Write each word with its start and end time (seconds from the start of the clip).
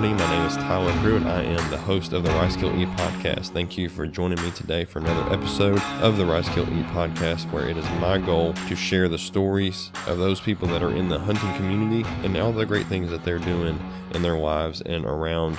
Everybody. 0.00 0.24
My 0.24 0.38
name 0.38 0.46
is 0.46 0.56
Tyler 0.56 0.92
Pruitt. 1.02 1.24
I 1.24 1.42
am 1.42 1.70
the 1.70 1.76
host 1.76 2.14
of 2.14 2.22
the 2.22 2.30
Rise 2.30 2.56
Kill 2.56 2.74
Eat 2.80 2.88
podcast. 2.96 3.48
Thank 3.48 3.76
you 3.76 3.90
for 3.90 4.06
joining 4.06 4.42
me 4.42 4.50
today 4.52 4.86
for 4.86 4.98
another 4.98 5.30
episode 5.30 5.78
of 6.00 6.16
the 6.16 6.24
Rise 6.24 6.48
Kill 6.48 6.64
Eat 6.72 6.86
podcast, 6.86 7.52
where 7.52 7.68
it 7.68 7.76
is 7.76 7.84
my 8.00 8.16
goal 8.16 8.54
to 8.54 8.74
share 8.74 9.10
the 9.10 9.18
stories 9.18 9.90
of 10.06 10.16
those 10.16 10.40
people 10.40 10.66
that 10.68 10.82
are 10.82 10.90
in 10.90 11.10
the 11.10 11.18
hunting 11.18 11.52
community 11.52 12.08
and 12.24 12.34
all 12.38 12.50
the 12.50 12.64
great 12.64 12.86
things 12.86 13.10
that 13.10 13.26
they're 13.26 13.38
doing 13.38 13.78
in 14.14 14.22
their 14.22 14.38
lives 14.38 14.80
and 14.80 15.04
around 15.04 15.58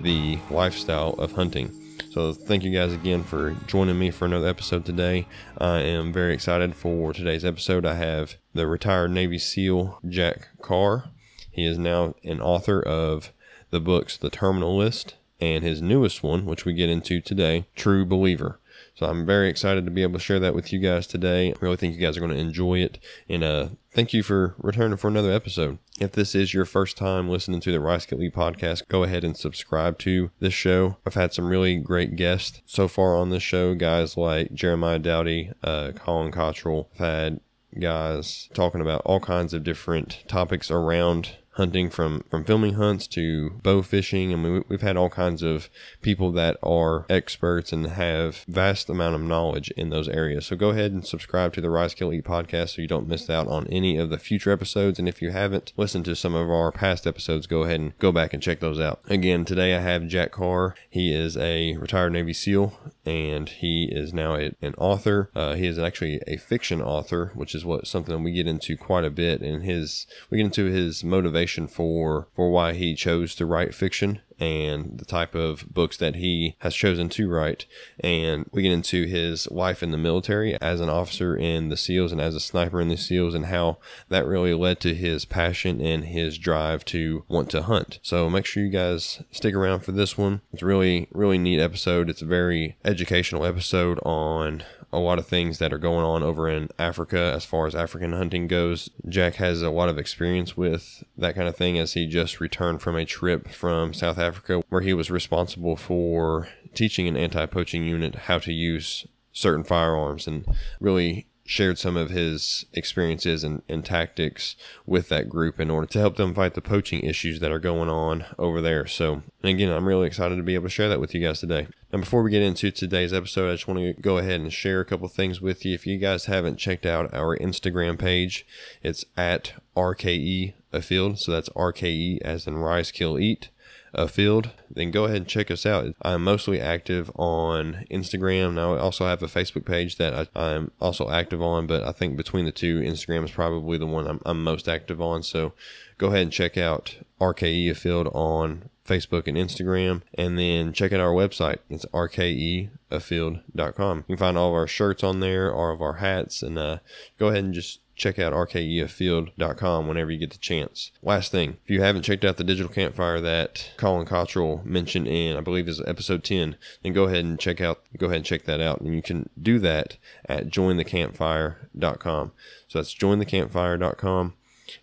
the 0.00 0.38
lifestyle 0.50 1.10
of 1.18 1.32
hunting. 1.32 1.70
So, 2.10 2.32
thank 2.32 2.64
you 2.64 2.72
guys 2.72 2.94
again 2.94 3.22
for 3.22 3.50
joining 3.66 3.98
me 3.98 4.10
for 4.10 4.24
another 4.24 4.48
episode 4.48 4.86
today. 4.86 5.26
I 5.58 5.80
am 5.80 6.10
very 6.10 6.32
excited 6.32 6.74
for 6.74 7.12
today's 7.12 7.44
episode. 7.44 7.84
I 7.84 7.96
have 7.96 8.36
the 8.54 8.66
retired 8.66 9.10
Navy 9.10 9.36
SEAL 9.36 9.98
Jack 10.08 10.48
Carr. 10.62 11.10
He 11.50 11.66
is 11.66 11.76
now 11.76 12.14
an 12.24 12.40
author 12.40 12.80
of 12.80 13.30
the 13.74 13.80
books 13.80 14.16
The 14.16 14.30
Terminal 14.30 14.76
List 14.76 15.16
and 15.40 15.64
his 15.64 15.82
newest 15.82 16.22
one, 16.22 16.46
which 16.46 16.64
we 16.64 16.72
get 16.72 16.88
into 16.88 17.20
today, 17.20 17.66
True 17.74 18.06
Believer. 18.06 18.60
So 18.94 19.06
I'm 19.06 19.26
very 19.26 19.48
excited 19.48 19.84
to 19.84 19.90
be 19.90 20.02
able 20.02 20.12
to 20.14 20.24
share 20.24 20.38
that 20.38 20.54
with 20.54 20.72
you 20.72 20.78
guys 20.78 21.08
today. 21.08 21.50
I 21.50 21.56
really 21.60 21.76
think 21.76 21.94
you 21.94 22.00
guys 22.00 22.16
are 22.16 22.20
going 22.20 22.32
to 22.32 22.38
enjoy 22.38 22.78
it. 22.78 23.00
And 23.28 23.42
uh, 23.42 23.68
thank 23.90 24.12
you 24.12 24.22
for 24.22 24.54
returning 24.58 24.96
for 24.96 25.08
another 25.08 25.32
episode. 25.32 25.78
If 25.98 26.12
this 26.12 26.36
is 26.36 26.54
your 26.54 26.64
first 26.64 26.96
time 26.96 27.28
listening 27.28 27.58
to 27.62 27.72
the 27.72 27.80
Rise 27.80 28.06
Kill 28.06 28.22
Eat 28.22 28.34
podcast, 28.34 28.86
go 28.86 29.02
ahead 29.02 29.24
and 29.24 29.36
subscribe 29.36 29.98
to 30.00 30.30
this 30.38 30.54
show. 30.54 30.98
I've 31.04 31.14
had 31.14 31.34
some 31.34 31.48
really 31.48 31.76
great 31.76 32.14
guests 32.14 32.62
so 32.66 32.86
far 32.86 33.16
on 33.16 33.30
this 33.30 33.42
show, 33.42 33.74
guys 33.74 34.16
like 34.16 34.52
Jeremiah 34.52 35.00
Dowdy, 35.00 35.50
uh, 35.64 35.90
Colin 35.96 36.30
Cottrell. 36.30 36.88
I've 36.94 36.98
had 36.98 37.40
guys 37.80 38.48
talking 38.54 38.80
about 38.80 39.02
all 39.04 39.18
kinds 39.18 39.52
of 39.52 39.64
different 39.64 40.22
topics 40.28 40.70
around 40.70 41.32
hunting 41.54 41.90
from 41.90 42.24
from 42.30 42.44
filming 42.44 42.74
hunts 42.74 43.06
to 43.08 43.50
bow 43.62 43.82
fishing. 43.82 44.32
I 44.32 44.36
mean, 44.36 44.64
we've 44.68 44.80
had 44.80 44.96
all 44.96 45.10
kinds 45.10 45.42
of 45.42 45.70
people 46.02 46.32
that 46.32 46.56
are 46.62 47.06
experts 47.08 47.72
and 47.72 47.86
have 47.86 48.44
vast 48.48 48.88
amount 48.88 49.14
of 49.14 49.20
knowledge 49.20 49.70
in 49.70 49.90
those 49.90 50.08
areas. 50.08 50.46
So 50.46 50.56
go 50.56 50.70
ahead 50.70 50.92
and 50.92 51.06
subscribe 51.06 51.52
to 51.54 51.60
the 51.60 51.70
Rise 51.70 51.94
kill 51.94 52.12
eat 52.12 52.24
podcast 52.24 52.70
so 52.70 52.82
you 52.82 52.88
don't 52.88 53.08
miss 53.08 53.30
out 53.30 53.48
on 53.48 53.66
any 53.68 53.96
of 53.96 54.10
the 54.10 54.18
future 54.18 54.50
episodes. 54.50 54.98
And 54.98 55.08
if 55.08 55.22
you 55.22 55.30
haven't 55.30 55.72
listened 55.76 56.04
to 56.06 56.16
some 56.16 56.34
of 56.34 56.50
our 56.50 56.72
past 56.72 57.06
episodes. 57.06 57.46
Go 57.46 57.62
ahead 57.62 57.80
and 57.80 57.98
go 57.98 58.12
back 58.12 58.32
and 58.32 58.42
check 58.42 58.60
those 58.60 58.80
out. 58.80 59.00
Again 59.08 59.44
today 59.44 59.74
i 59.74 59.80
have 59.80 60.06
jack 60.06 60.32
carr. 60.32 60.74
He 60.88 61.14
is 61.14 61.36
a 61.36 61.76
retired 61.76 62.12
navy 62.12 62.32
seal 62.32 62.78
and 63.04 63.48
he 63.48 63.88
is 63.90 64.12
now 64.12 64.36
a, 64.36 64.52
an 64.62 64.74
author. 64.78 65.30
Uh, 65.34 65.54
he 65.54 65.66
is 65.66 65.78
actually 65.78 66.20
a 66.26 66.36
fiction 66.36 66.80
author 66.82 67.32
which 67.34 67.54
is 67.54 67.64
what 67.64 67.86
something 67.86 68.22
we 68.22 68.32
get 68.32 68.46
into 68.46 68.76
quite 68.76 69.04
a 69.04 69.10
bit 69.10 69.40
and 69.40 69.62
his 69.62 70.06
we 70.30 70.38
get 70.38 70.46
into 70.46 70.66
his 70.66 71.04
motivation 71.04 71.43
motivation 71.44 71.66
for 71.66 72.28
for 72.34 72.50
why 72.50 72.72
he 72.72 72.94
chose 72.94 73.34
to 73.34 73.46
write 73.46 73.74
fiction 73.74 74.20
and 74.40 74.98
the 74.98 75.04
type 75.04 75.34
of 75.34 75.64
books 75.72 75.96
that 75.96 76.16
he 76.16 76.56
has 76.58 76.74
chosen 76.74 77.08
to 77.08 77.28
write. 77.28 77.66
And 78.00 78.48
we 78.52 78.62
get 78.62 78.72
into 78.72 79.06
his 79.06 79.48
life 79.50 79.80
in 79.82 79.92
the 79.92 79.98
military 79.98 80.60
as 80.60 80.80
an 80.80 80.88
officer 80.88 81.36
in 81.36 81.68
the 81.68 81.76
SEALs 81.76 82.10
and 82.10 82.20
as 82.20 82.34
a 82.34 82.40
sniper 82.40 82.80
in 82.80 82.88
the 82.88 82.96
SEALs 82.96 83.34
and 83.34 83.46
how 83.46 83.78
that 84.08 84.26
really 84.26 84.52
led 84.52 84.80
to 84.80 84.94
his 84.94 85.24
passion 85.24 85.80
and 85.80 86.06
his 86.06 86.36
drive 86.36 86.84
to 86.86 87.24
want 87.28 87.48
to 87.50 87.62
hunt. 87.62 88.00
So 88.02 88.28
make 88.28 88.44
sure 88.44 88.64
you 88.64 88.70
guys 88.70 89.22
stick 89.30 89.54
around 89.54 89.80
for 89.80 89.92
this 89.92 90.18
one. 90.18 90.40
It's 90.52 90.64
really, 90.64 91.06
really 91.12 91.38
neat 91.38 91.60
episode. 91.60 92.10
It's 92.10 92.22
a 92.22 92.26
very 92.26 92.76
educational 92.84 93.44
episode 93.44 94.00
on 94.04 94.64
a 94.94 94.98
lot 94.98 95.18
of 95.18 95.26
things 95.26 95.58
that 95.58 95.72
are 95.72 95.78
going 95.78 96.04
on 96.04 96.22
over 96.22 96.48
in 96.48 96.68
Africa 96.78 97.32
as 97.34 97.44
far 97.44 97.66
as 97.66 97.74
African 97.74 98.12
hunting 98.12 98.46
goes. 98.46 98.90
Jack 99.08 99.34
has 99.36 99.62
a 99.62 99.70
lot 99.70 99.88
of 99.88 99.98
experience 99.98 100.56
with 100.56 101.02
that 101.16 101.34
kind 101.34 101.48
of 101.48 101.56
thing 101.56 101.78
as 101.78 101.94
he 101.94 102.06
just 102.06 102.40
returned 102.40 102.80
from 102.80 102.96
a 102.96 103.04
trip 103.04 103.48
from 103.48 103.92
South 103.92 104.18
Africa 104.18 104.62
where 104.68 104.80
he 104.80 104.94
was 104.94 105.10
responsible 105.10 105.76
for 105.76 106.48
teaching 106.74 107.08
an 107.08 107.16
anti 107.16 107.46
poaching 107.46 107.84
unit 107.84 108.14
how 108.14 108.38
to 108.38 108.52
use 108.52 109.06
certain 109.32 109.64
firearms 109.64 110.26
and 110.26 110.46
really 110.80 111.26
shared 111.46 111.78
some 111.78 111.96
of 111.96 112.10
his 112.10 112.64
experiences 112.72 113.44
and, 113.44 113.62
and, 113.68 113.84
tactics 113.84 114.56
with 114.86 115.10
that 115.10 115.28
group 115.28 115.60
in 115.60 115.70
order 115.70 115.86
to 115.86 115.98
help 115.98 116.16
them 116.16 116.34
fight 116.34 116.54
the 116.54 116.62
poaching 116.62 117.00
issues 117.00 117.38
that 117.40 117.50
are 117.50 117.58
going 117.58 117.90
on 117.90 118.24
over 118.38 118.62
there. 118.62 118.86
So, 118.86 119.22
again, 119.42 119.70
I'm 119.70 119.86
really 119.86 120.06
excited 120.06 120.36
to 120.36 120.42
be 120.42 120.54
able 120.54 120.64
to 120.64 120.70
share 120.70 120.88
that 120.88 121.00
with 121.00 121.14
you 121.14 121.20
guys 121.20 121.40
today. 121.40 121.68
And 121.92 122.00
before 122.00 122.22
we 122.22 122.30
get 122.30 122.42
into 122.42 122.70
today's 122.70 123.12
episode, 123.12 123.50
I 123.50 123.54
just 123.54 123.68
want 123.68 123.78
to 123.78 123.92
go 123.92 124.16
ahead 124.16 124.40
and 124.40 124.52
share 124.52 124.80
a 124.80 124.84
couple 124.86 125.06
things 125.08 125.42
with 125.42 125.66
you. 125.66 125.74
If 125.74 125.86
you 125.86 125.98
guys 125.98 126.24
haven't 126.24 126.56
checked 126.56 126.86
out 126.86 127.12
our 127.12 127.36
Instagram 127.36 127.98
page, 127.98 128.46
it's 128.82 129.04
at 129.16 129.52
RKE 129.76 130.54
Afield. 130.72 131.20
So 131.20 131.30
that's 131.30 131.50
RKE 131.50 132.22
as 132.22 132.46
in 132.46 132.56
rise, 132.56 132.90
Kill 132.90 133.18
Eat 133.18 133.50
a 133.94 134.08
field, 134.08 134.50
then 134.70 134.90
go 134.90 135.04
ahead 135.04 135.18
and 135.18 135.28
check 135.28 135.50
us 135.50 135.64
out. 135.64 135.94
I'm 136.02 136.24
mostly 136.24 136.60
active 136.60 137.10
on 137.16 137.84
Instagram. 137.90 138.54
Now 138.54 138.74
I 138.74 138.78
also 138.78 139.06
have 139.06 139.22
a 139.22 139.26
Facebook 139.26 139.64
page 139.64 139.96
that 139.96 140.28
I, 140.34 140.52
am 140.52 140.70
also 140.80 141.10
active 141.10 141.42
on, 141.42 141.66
but 141.66 141.82
I 141.82 141.92
think 141.92 142.16
between 142.16 142.44
the 142.44 142.52
two, 142.52 142.80
Instagram 142.80 143.24
is 143.24 143.30
probably 143.30 143.78
the 143.78 143.86
one 143.86 144.06
I'm, 144.06 144.20
I'm 144.24 144.42
most 144.42 144.68
active 144.68 145.00
on. 145.00 145.22
So 145.22 145.52
go 145.98 146.08
ahead 146.08 146.22
and 146.22 146.32
check 146.32 146.56
out 146.56 146.96
RKE 147.20 147.76
Field 147.76 148.08
on 148.12 148.70
Facebook 148.84 149.26
and 149.26 149.36
Instagram, 149.36 150.02
and 150.14 150.38
then 150.38 150.72
check 150.72 150.92
out 150.92 151.00
our 151.00 151.12
website. 151.12 151.58
It's 151.70 151.86
rkeafield.com. 151.86 153.98
You 153.98 154.04
can 154.04 154.16
find 154.16 154.36
all 154.36 154.48
of 154.48 154.54
our 154.54 154.66
shirts 154.66 155.02
on 155.02 155.20
there, 155.20 155.54
all 155.54 155.72
of 155.72 155.80
our 155.80 155.94
hats, 155.94 156.42
and 156.42 156.58
uh, 156.58 156.78
go 157.18 157.28
ahead 157.28 157.44
and 157.44 157.54
just 157.54 157.80
check 157.96 158.18
out 158.18 158.32
rkeafield.com 158.32 159.88
whenever 159.88 160.10
you 160.10 160.18
get 160.18 160.30
the 160.30 160.38
chance. 160.38 160.90
Last 161.02 161.30
thing, 161.30 161.56
if 161.64 161.70
you 161.70 161.80
haven't 161.80 162.02
checked 162.02 162.24
out 162.24 162.36
the 162.36 162.44
digital 162.44 162.72
campfire 162.72 163.20
that 163.20 163.70
Colin 163.76 164.06
Cottrell 164.06 164.62
mentioned 164.64 165.06
in, 165.08 165.36
I 165.36 165.40
believe 165.40 165.68
is 165.68 165.80
episode 165.86 166.24
10, 166.24 166.56
then 166.82 166.92
go 166.92 167.04
ahead 167.04 167.24
and 167.24 167.38
check 167.38 167.60
out, 167.60 167.80
go 167.96 168.06
ahead 168.06 168.16
and 168.16 168.26
check 168.26 168.44
that 168.44 168.60
out. 168.60 168.80
And 168.80 168.94
you 168.94 169.02
can 169.02 169.28
do 169.40 169.58
that 169.60 169.96
at 170.28 170.48
jointhecampfire.com. 170.48 172.32
So 172.68 172.78
that's 172.78 172.94
jointhecampfire.com. 172.94 174.34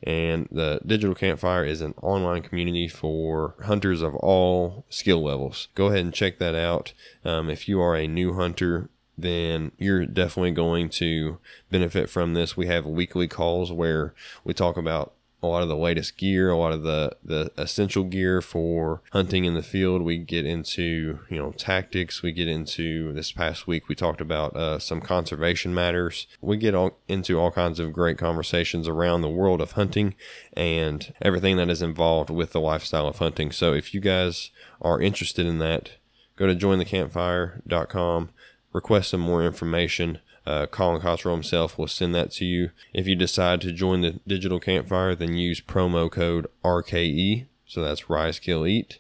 And 0.04 0.48
the 0.52 0.80
digital 0.86 1.16
campfire 1.16 1.66
is 1.66 1.82
an 1.82 1.94
online 2.02 2.44
community 2.44 2.88
for 2.88 3.56
hunters 3.66 4.02
of 4.02 4.16
all 4.16 4.86
skill 4.90 5.24
levels. 5.24 5.68
Go 5.76 5.88
ahead 5.88 6.00
and 6.00 6.14
check 6.14 6.40
that 6.40 6.56
out. 6.56 6.94
Um, 7.26 7.50
if 7.50 7.68
you 7.68 7.82
are 7.82 7.96
a 7.96 8.08
new 8.08 8.34
hunter, 8.34 8.90
then 9.22 9.72
you're 9.78 10.06
definitely 10.06 10.52
going 10.52 10.90
to 10.90 11.40
benefit 11.70 12.10
from 12.10 12.34
this. 12.34 12.58
We 12.58 12.68
have 12.68 12.86
weekly 12.86 13.28
calls 13.28 13.72
where 13.72 14.14
we 14.44 14.54
talk 14.54 14.78
about 14.78 15.14
a 15.44 15.48
lot 15.48 15.64
of 15.64 15.70
the 15.70 15.76
latest 15.76 16.18
gear, 16.18 16.52
a 16.52 16.58
lot 16.58 16.72
of 16.72 16.84
the, 16.84 17.16
the 17.24 17.52
essential 17.58 18.04
gear 18.04 18.42
for 18.42 19.02
hunting 19.12 19.46
in 19.46 19.56
the 19.56 19.64
field. 19.64 20.04
We 20.04 20.18
get 20.18 20.46
into, 20.46 21.20
you 21.30 21.38
know, 21.38 21.52
tactics. 21.52 22.22
We 22.22 22.32
get 22.32 22.48
into 22.48 23.12
this 23.14 23.32
past 23.32 23.66
week, 23.66 23.88
we 23.88 23.96
talked 23.96 24.22
about 24.22 24.56
uh, 24.56 24.78
some 24.78 25.02
conservation 25.02 25.74
matters. 25.74 26.28
We 26.42 26.58
get 26.58 26.76
all, 26.76 26.98
into 27.08 27.40
all 27.40 27.52
kinds 27.52 27.80
of 27.80 27.94
great 27.94 28.18
conversations 28.18 28.88
around 28.88 29.22
the 29.22 29.30
world 29.30 29.62
of 29.62 29.72
hunting 29.72 30.14
and 30.54 31.12
everything 31.22 31.58
that 31.58 31.70
is 31.70 31.82
involved 31.82 32.30
with 32.30 32.52
the 32.52 32.62
lifestyle 32.62 33.08
of 33.08 33.18
hunting. 33.18 33.52
So 33.52 33.74
if 33.74 33.94
you 33.94 34.00
guys 34.00 34.52
are 34.82 35.02
interested 35.02 35.48
in 35.48 35.58
that, 35.60 35.92
go 36.36 36.46
to 36.46 36.56
jointhecampfire.com 36.56 38.30
request 38.74 39.10
some 39.10 39.22
more 39.22 39.44
information, 39.44 40.20
uh, 40.46 40.66
Colin 40.66 41.02
Cottrell 41.02 41.36
himself 41.36 41.78
will 41.78 41.88
send 41.88 42.16
that 42.16 42.32
to 42.32 42.46
you. 42.46 42.72
If 42.94 43.08
you 43.08 43.16
decide 43.16 43.62
to 43.62 43.72
join 43.72 44.02
the 44.02 44.20
digital 44.26 44.60
campfire, 44.60 45.16
then 45.16 45.36
use 45.36 45.62
promo 45.62 46.12
code 46.12 46.48
RKE. 46.64 47.46
So 47.66 47.82
that's 47.82 48.10
Rise 48.10 48.40
Kill 48.40 48.66
Eat. 48.66 49.00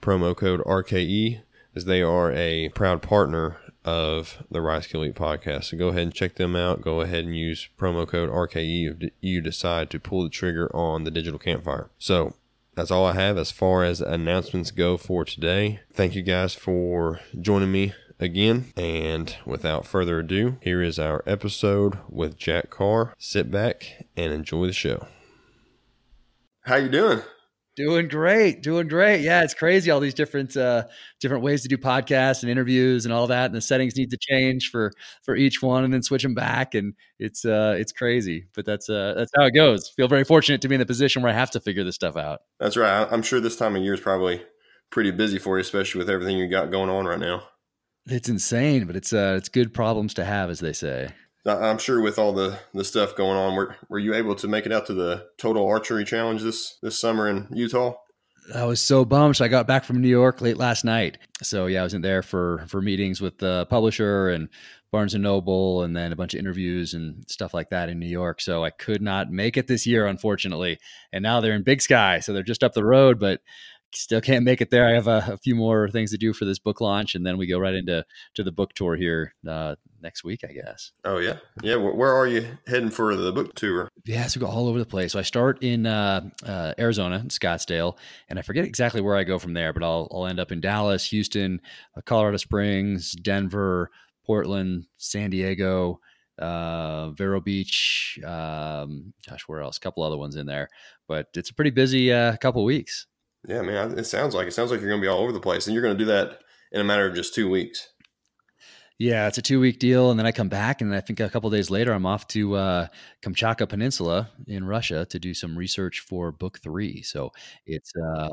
Promo 0.00 0.36
code 0.36 0.60
RKE, 0.60 1.42
as 1.74 1.84
they 1.84 2.02
are 2.02 2.32
a 2.32 2.70
proud 2.70 3.02
partner 3.02 3.58
of 3.84 4.42
the 4.50 4.60
Rise 4.60 4.86
Kill 4.86 5.04
Eat 5.04 5.14
podcast. 5.14 5.64
So 5.64 5.76
go 5.76 5.88
ahead 5.88 6.02
and 6.02 6.14
check 6.14 6.36
them 6.36 6.54
out. 6.54 6.82
Go 6.82 7.00
ahead 7.00 7.24
and 7.24 7.36
use 7.36 7.68
promo 7.78 8.06
code 8.06 8.30
RKE 8.30 9.02
if 9.02 9.10
you 9.20 9.40
decide 9.40 9.90
to 9.90 10.00
pull 10.00 10.22
the 10.22 10.30
trigger 10.30 10.74
on 10.74 11.04
the 11.04 11.10
digital 11.10 11.38
campfire. 11.38 11.90
So 11.98 12.34
that's 12.74 12.90
all 12.90 13.04
I 13.04 13.14
have 13.14 13.36
as 13.36 13.50
far 13.50 13.84
as 13.84 14.00
announcements 14.00 14.70
go 14.70 14.96
for 14.96 15.24
today. 15.24 15.80
Thank 15.92 16.14
you 16.14 16.22
guys 16.22 16.54
for 16.54 17.20
joining 17.38 17.72
me 17.72 17.92
again. 18.20 18.72
And 18.76 19.34
without 19.44 19.86
further 19.86 20.20
ado, 20.20 20.58
here 20.60 20.82
is 20.82 20.98
our 20.98 21.22
episode 21.26 21.98
with 22.08 22.36
Jack 22.36 22.70
Carr. 22.70 23.14
Sit 23.18 23.50
back 23.50 24.06
and 24.16 24.32
enjoy 24.32 24.66
the 24.66 24.72
show. 24.72 25.06
How 26.62 26.76
you 26.76 26.88
doing? 26.88 27.22
Doing 27.76 28.08
great, 28.08 28.62
doing 28.62 28.88
great. 28.88 29.22
Yeah, 29.22 29.42
it's 29.42 29.54
crazy 29.54 29.90
all 29.90 30.00
these 30.00 30.12
different 30.12 30.54
uh 30.56 30.84
different 31.20 31.42
ways 31.42 31.62
to 31.62 31.68
do 31.68 31.78
podcasts 31.78 32.42
and 32.42 32.50
interviews 32.50 33.06
and 33.06 33.14
all 33.14 33.28
that, 33.28 33.46
and 33.46 33.54
the 33.54 33.60
settings 33.60 33.96
need 33.96 34.10
to 34.10 34.18
change 34.20 34.70
for 34.70 34.92
for 35.22 35.34
each 35.34 35.62
one, 35.62 35.84
and 35.84 35.94
then 35.94 36.02
switch 36.02 36.22
them 36.22 36.34
back, 36.34 36.74
and 36.74 36.92
it's 37.18 37.44
uh 37.44 37.76
it's 37.78 37.92
crazy. 37.92 38.44
But 38.54 38.66
that's 38.66 38.90
uh 38.90 39.14
that's 39.16 39.30
how 39.34 39.44
it 39.46 39.54
goes. 39.54 39.88
Feel 39.88 40.08
very 40.08 40.24
fortunate 40.24 40.60
to 40.62 40.68
be 40.68 40.74
in 40.74 40.80
the 40.80 40.86
position 40.86 41.22
where 41.22 41.32
I 41.32 41.34
have 41.34 41.52
to 41.52 41.60
figure 41.60 41.84
this 41.84 41.94
stuff 41.94 42.16
out. 42.16 42.40
That's 42.58 42.76
right. 42.76 43.08
I'm 43.10 43.22
sure 43.22 43.40
this 43.40 43.56
time 43.56 43.76
of 43.76 43.82
year 43.82 43.94
is 43.94 44.00
probably 44.00 44.42
pretty 44.90 45.12
busy 45.12 45.38
for 45.38 45.56
you, 45.56 45.62
especially 45.62 46.00
with 46.00 46.10
everything 46.10 46.36
you 46.36 46.48
got 46.48 46.72
going 46.72 46.90
on 46.90 47.06
right 47.06 47.20
now. 47.20 47.44
It's 48.06 48.28
insane, 48.28 48.86
but 48.86 48.96
it's 48.96 49.12
uh, 49.12 49.34
it's 49.36 49.48
good 49.48 49.74
problems 49.74 50.14
to 50.14 50.24
have, 50.24 50.50
as 50.50 50.60
they 50.60 50.72
say. 50.72 51.10
I'm 51.46 51.78
sure 51.78 52.02
with 52.02 52.18
all 52.18 52.34
the, 52.34 52.58
the 52.74 52.84
stuff 52.84 53.16
going 53.16 53.36
on, 53.36 53.54
were 53.54 53.76
were 53.88 53.98
you 53.98 54.14
able 54.14 54.34
to 54.36 54.48
make 54.48 54.66
it 54.66 54.72
out 54.72 54.86
to 54.86 54.94
the 54.94 55.26
total 55.38 55.66
archery 55.66 56.04
challenge 56.04 56.42
this 56.42 56.78
this 56.82 57.00
summer 57.00 57.28
in 57.28 57.48
Utah? 57.52 57.94
I 58.54 58.64
was 58.64 58.80
so 58.80 59.04
bummed. 59.04 59.36
So 59.36 59.44
I 59.44 59.48
got 59.48 59.66
back 59.66 59.84
from 59.84 60.00
New 60.00 60.08
York 60.08 60.40
late 60.40 60.56
last 60.56 60.84
night. 60.84 61.18
So 61.42 61.66
yeah, 61.66 61.80
I 61.80 61.82
wasn't 61.82 62.02
there 62.02 62.22
for 62.22 62.64
for 62.68 62.82
meetings 62.82 63.20
with 63.20 63.38
the 63.38 63.66
publisher 63.70 64.28
and 64.30 64.48
Barnes 64.90 65.14
and 65.14 65.22
Noble, 65.22 65.82
and 65.82 65.96
then 65.96 66.12
a 66.12 66.16
bunch 66.16 66.34
of 66.34 66.40
interviews 66.40 66.94
and 66.94 67.24
stuff 67.28 67.54
like 67.54 67.70
that 67.70 67.88
in 67.88 67.98
New 67.98 68.08
York. 68.08 68.40
So 68.40 68.64
I 68.64 68.70
could 68.70 69.02
not 69.02 69.30
make 69.30 69.56
it 69.56 69.68
this 69.68 69.86
year, 69.86 70.06
unfortunately. 70.06 70.78
And 71.12 71.22
now 71.22 71.40
they're 71.40 71.54
in 71.54 71.62
Big 71.62 71.80
Sky, 71.80 72.20
so 72.20 72.32
they're 72.32 72.42
just 72.42 72.64
up 72.64 72.72
the 72.72 72.84
road, 72.84 73.20
but 73.20 73.40
still 73.94 74.20
can't 74.20 74.44
make 74.44 74.60
it 74.60 74.70
there. 74.70 74.86
I 74.86 74.92
have 74.92 75.06
a, 75.06 75.24
a 75.32 75.36
few 75.38 75.54
more 75.54 75.88
things 75.88 76.10
to 76.12 76.18
do 76.18 76.32
for 76.32 76.44
this 76.44 76.58
book 76.58 76.80
launch, 76.80 77.14
and 77.14 77.26
then 77.26 77.38
we 77.38 77.46
go 77.46 77.58
right 77.58 77.74
into 77.74 78.04
to 78.34 78.42
the 78.42 78.52
book 78.52 78.72
tour 78.74 78.96
here 78.96 79.34
uh, 79.48 79.76
next 80.00 80.24
week, 80.24 80.40
I 80.48 80.52
guess. 80.52 80.92
Oh 81.04 81.18
yeah, 81.18 81.36
yeah. 81.62 81.76
Where 81.76 82.14
are 82.14 82.26
you 82.26 82.46
heading 82.66 82.90
for 82.90 83.14
the 83.16 83.32
book 83.32 83.54
tour? 83.54 83.88
Yeah, 84.04 84.26
so 84.26 84.40
we 84.40 84.46
go 84.46 84.50
all 84.50 84.68
over 84.68 84.78
the 84.78 84.86
place. 84.86 85.12
So 85.12 85.18
I 85.18 85.22
start 85.22 85.62
in 85.62 85.86
uh, 85.86 86.28
uh, 86.44 86.74
Arizona, 86.78 87.18
in 87.18 87.28
Scottsdale, 87.28 87.96
and 88.28 88.38
I 88.38 88.42
forget 88.42 88.64
exactly 88.64 89.00
where 89.00 89.16
I 89.16 89.24
go 89.24 89.38
from 89.38 89.54
there, 89.54 89.72
but 89.72 89.82
I'll 89.82 90.08
I'll 90.12 90.26
end 90.26 90.40
up 90.40 90.52
in 90.52 90.60
Dallas, 90.60 91.06
Houston, 91.06 91.60
uh, 91.96 92.00
Colorado 92.02 92.36
Springs, 92.36 93.12
Denver, 93.12 93.90
Portland, 94.24 94.86
San 94.98 95.30
Diego. 95.30 96.00
Uh, 96.38 97.10
Vero 97.10 97.38
Beach, 97.38 98.18
um, 98.24 99.12
gosh, 99.28 99.42
where 99.46 99.60
else? 99.60 99.76
A 99.76 99.80
couple 99.80 100.02
other 100.02 100.16
ones 100.16 100.36
in 100.36 100.46
there, 100.46 100.70
but 101.06 101.26
it's 101.34 101.50
a 101.50 101.54
pretty 101.54 101.70
busy 101.70 102.10
uh, 102.10 102.34
couple 102.38 102.64
weeks. 102.64 103.06
Yeah, 103.46 103.62
man, 103.62 103.98
it 103.98 104.04
sounds 104.04 104.34
like 104.34 104.46
it 104.46 104.52
sounds 104.52 104.70
like 104.70 104.80
you're 104.80 104.90
going 104.90 105.00
to 105.00 105.04
be 105.04 105.08
all 105.08 105.20
over 105.20 105.32
the 105.32 105.40
place, 105.40 105.66
and 105.66 105.74
you're 105.74 105.82
going 105.82 105.96
to 105.96 106.04
do 106.04 106.10
that 106.10 106.40
in 106.72 106.80
a 106.80 106.84
matter 106.84 107.06
of 107.06 107.14
just 107.14 107.34
two 107.34 107.48
weeks. 107.48 107.88
Yeah, 109.00 109.28
it's 109.28 109.38
a 109.38 109.42
two 109.42 109.60
week 109.60 109.78
deal, 109.78 110.10
and 110.10 110.18
then 110.18 110.26
I 110.26 110.32
come 110.32 110.50
back, 110.50 110.82
and 110.82 110.94
I 110.94 111.00
think 111.00 111.20
a 111.20 111.30
couple 111.30 111.48
days 111.48 111.70
later, 111.70 111.92
I'm 111.94 112.04
off 112.04 112.28
to 112.28 112.54
uh, 112.56 112.86
Kamchatka 113.22 113.66
Peninsula 113.66 114.28
in 114.46 114.66
Russia 114.66 115.06
to 115.06 115.18
do 115.18 115.32
some 115.32 115.56
research 115.56 116.00
for 116.00 116.32
book 116.32 116.58
three. 116.62 117.00
So 117.00 117.30
it's 117.64 117.90
uh, 117.96 118.28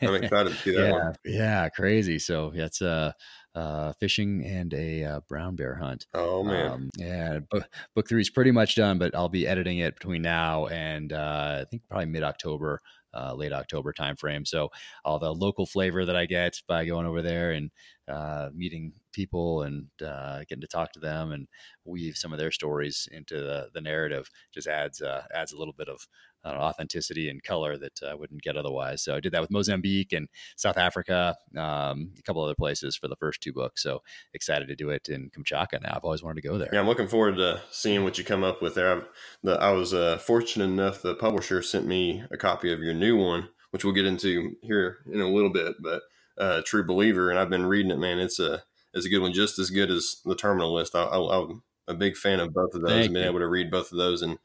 I'm 0.00 0.14
excited 0.14 0.50
to 0.50 0.56
see 0.58 0.76
that 0.76 0.80
yeah, 0.86 0.92
one. 0.92 1.14
Yeah, 1.24 1.68
crazy. 1.70 2.20
So 2.20 2.52
it's 2.54 2.80
uh, 2.80 3.14
uh, 3.56 3.94
fishing 3.98 4.44
and 4.46 4.72
a 4.74 5.04
uh, 5.04 5.20
brown 5.28 5.56
bear 5.56 5.74
hunt. 5.74 6.06
Oh 6.14 6.44
man, 6.44 6.70
um, 6.70 6.90
yeah. 6.96 7.40
Book, 7.50 7.68
book 7.96 8.08
three 8.08 8.20
is 8.20 8.30
pretty 8.30 8.52
much 8.52 8.76
done, 8.76 8.98
but 8.98 9.16
I'll 9.16 9.28
be 9.28 9.48
editing 9.48 9.78
it 9.78 9.96
between 9.96 10.22
now 10.22 10.66
and 10.66 11.12
uh, 11.12 11.62
I 11.62 11.64
think 11.68 11.82
probably 11.88 12.06
mid 12.06 12.22
October 12.22 12.80
uh, 13.14 13.34
late 13.34 13.52
October 13.52 13.92
timeframe. 13.92 14.46
So 14.46 14.70
all 15.04 15.18
the 15.18 15.32
local 15.32 15.66
flavor 15.66 16.04
that 16.04 16.16
I 16.16 16.26
get 16.26 16.60
by 16.66 16.84
going 16.84 17.06
over 17.06 17.22
there 17.22 17.52
and 17.52 17.70
uh, 18.08 18.50
meeting 18.54 18.92
people 19.12 19.62
and 19.62 19.86
uh, 20.04 20.40
getting 20.48 20.60
to 20.60 20.66
talk 20.66 20.92
to 20.92 21.00
them 21.00 21.32
and 21.32 21.46
weave 21.84 22.16
some 22.16 22.32
of 22.32 22.38
their 22.38 22.50
stories 22.50 23.08
into 23.12 23.36
the, 23.36 23.68
the 23.72 23.80
narrative 23.80 24.28
just 24.52 24.66
adds 24.66 25.00
uh, 25.00 25.22
adds 25.34 25.52
a 25.52 25.58
little 25.58 25.74
bit 25.74 25.88
of 25.88 26.06
uh, 26.44 26.48
authenticity 26.48 27.28
and 27.28 27.42
color 27.42 27.76
that 27.78 28.00
I 28.02 28.14
wouldn't 28.14 28.42
get 28.42 28.56
otherwise. 28.56 29.02
So 29.02 29.16
I 29.16 29.20
did 29.20 29.32
that 29.32 29.40
with 29.40 29.50
Mozambique 29.50 30.12
and 30.12 30.28
South 30.56 30.76
Africa, 30.76 31.36
um, 31.56 32.12
a 32.18 32.22
couple 32.22 32.42
other 32.42 32.54
places 32.54 32.96
for 32.96 33.08
the 33.08 33.16
first 33.16 33.40
two 33.40 33.52
books. 33.52 33.82
So 33.82 34.02
excited 34.34 34.68
to 34.68 34.76
do 34.76 34.90
it 34.90 35.08
in 35.08 35.30
Kamchatka 35.30 35.82
now. 35.82 35.94
I've 35.96 36.04
always 36.04 36.22
wanted 36.22 36.42
to 36.42 36.48
go 36.48 36.58
there. 36.58 36.70
Yeah, 36.72 36.80
I'm 36.80 36.86
looking 36.86 37.08
forward 37.08 37.36
to 37.36 37.60
seeing 37.70 38.04
what 38.04 38.18
you 38.18 38.24
come 38.24 38.44
up 38.44 38.62
with 38.62 38.74
there. 38.74 39.06
The, 39.42 39.52
i 39.52 39.70
was 39.70 39.94
uh, 39.94 40.18
fortunate 40.18 40.64
enough 40.64 41.02
the 41.02 41.14
publisher 41.14 41.62
sent 41.62 41.86
me 41.86 42.24
a 42.30 42.36
copy 42.36 42.72
of 42.72 42.80
your 42.80 42.94
new 42.94 43.16
one, 43.16 43.48
which 43.70 43.84
we'll 43.84 43.94
get 43.94 44.06
into 44.06 44.56
here 44.62 44.98
in 45.10 45.20
a 45.20 45.28
little 45.28 45.50
bit. 45.50 45.76
But 45.80 46.02
uh, 46.38 46.62
True 46.64 46.84
Believer, 46.84 47.30
and 47.30 47.38
I've 47.38 47.50
been 47.50 47.66
reading 47.66 47.90
it. 47.90 47.98
Man, 47.98 48.18
it's 48.18 48.38
a 48.38 48.62
it's 48.94 49.06
a 49.06 49.08
good 49.08 49.20
one, 49.20 49.32
just 49.32 49.58
as 49.58 49.70
good 49.70 49.90
as 49.90 50.20
the 50.24 50.34
Terminal 50.34 50.74
List. 50.74 50.94
I, 50.94 51.04
am 51.04 51.62
a 51.88 51.94
big 51.94 52.16
fan 52.16 52.40
of 52.40 52.52
both 52.52 52.74
of 52.74 52.82
those. 52.82 52.90
Thank 52.90 53.04
I've 53.04 53.12
been 53.12 53.22
you. 53.22 53.28
able 53.28 53.40
to 53.40 53.48
read 53.48 53.70
both 53.70 53.92
of 53.92 53.98
those, 53.98 54.22
and 54.22 54.38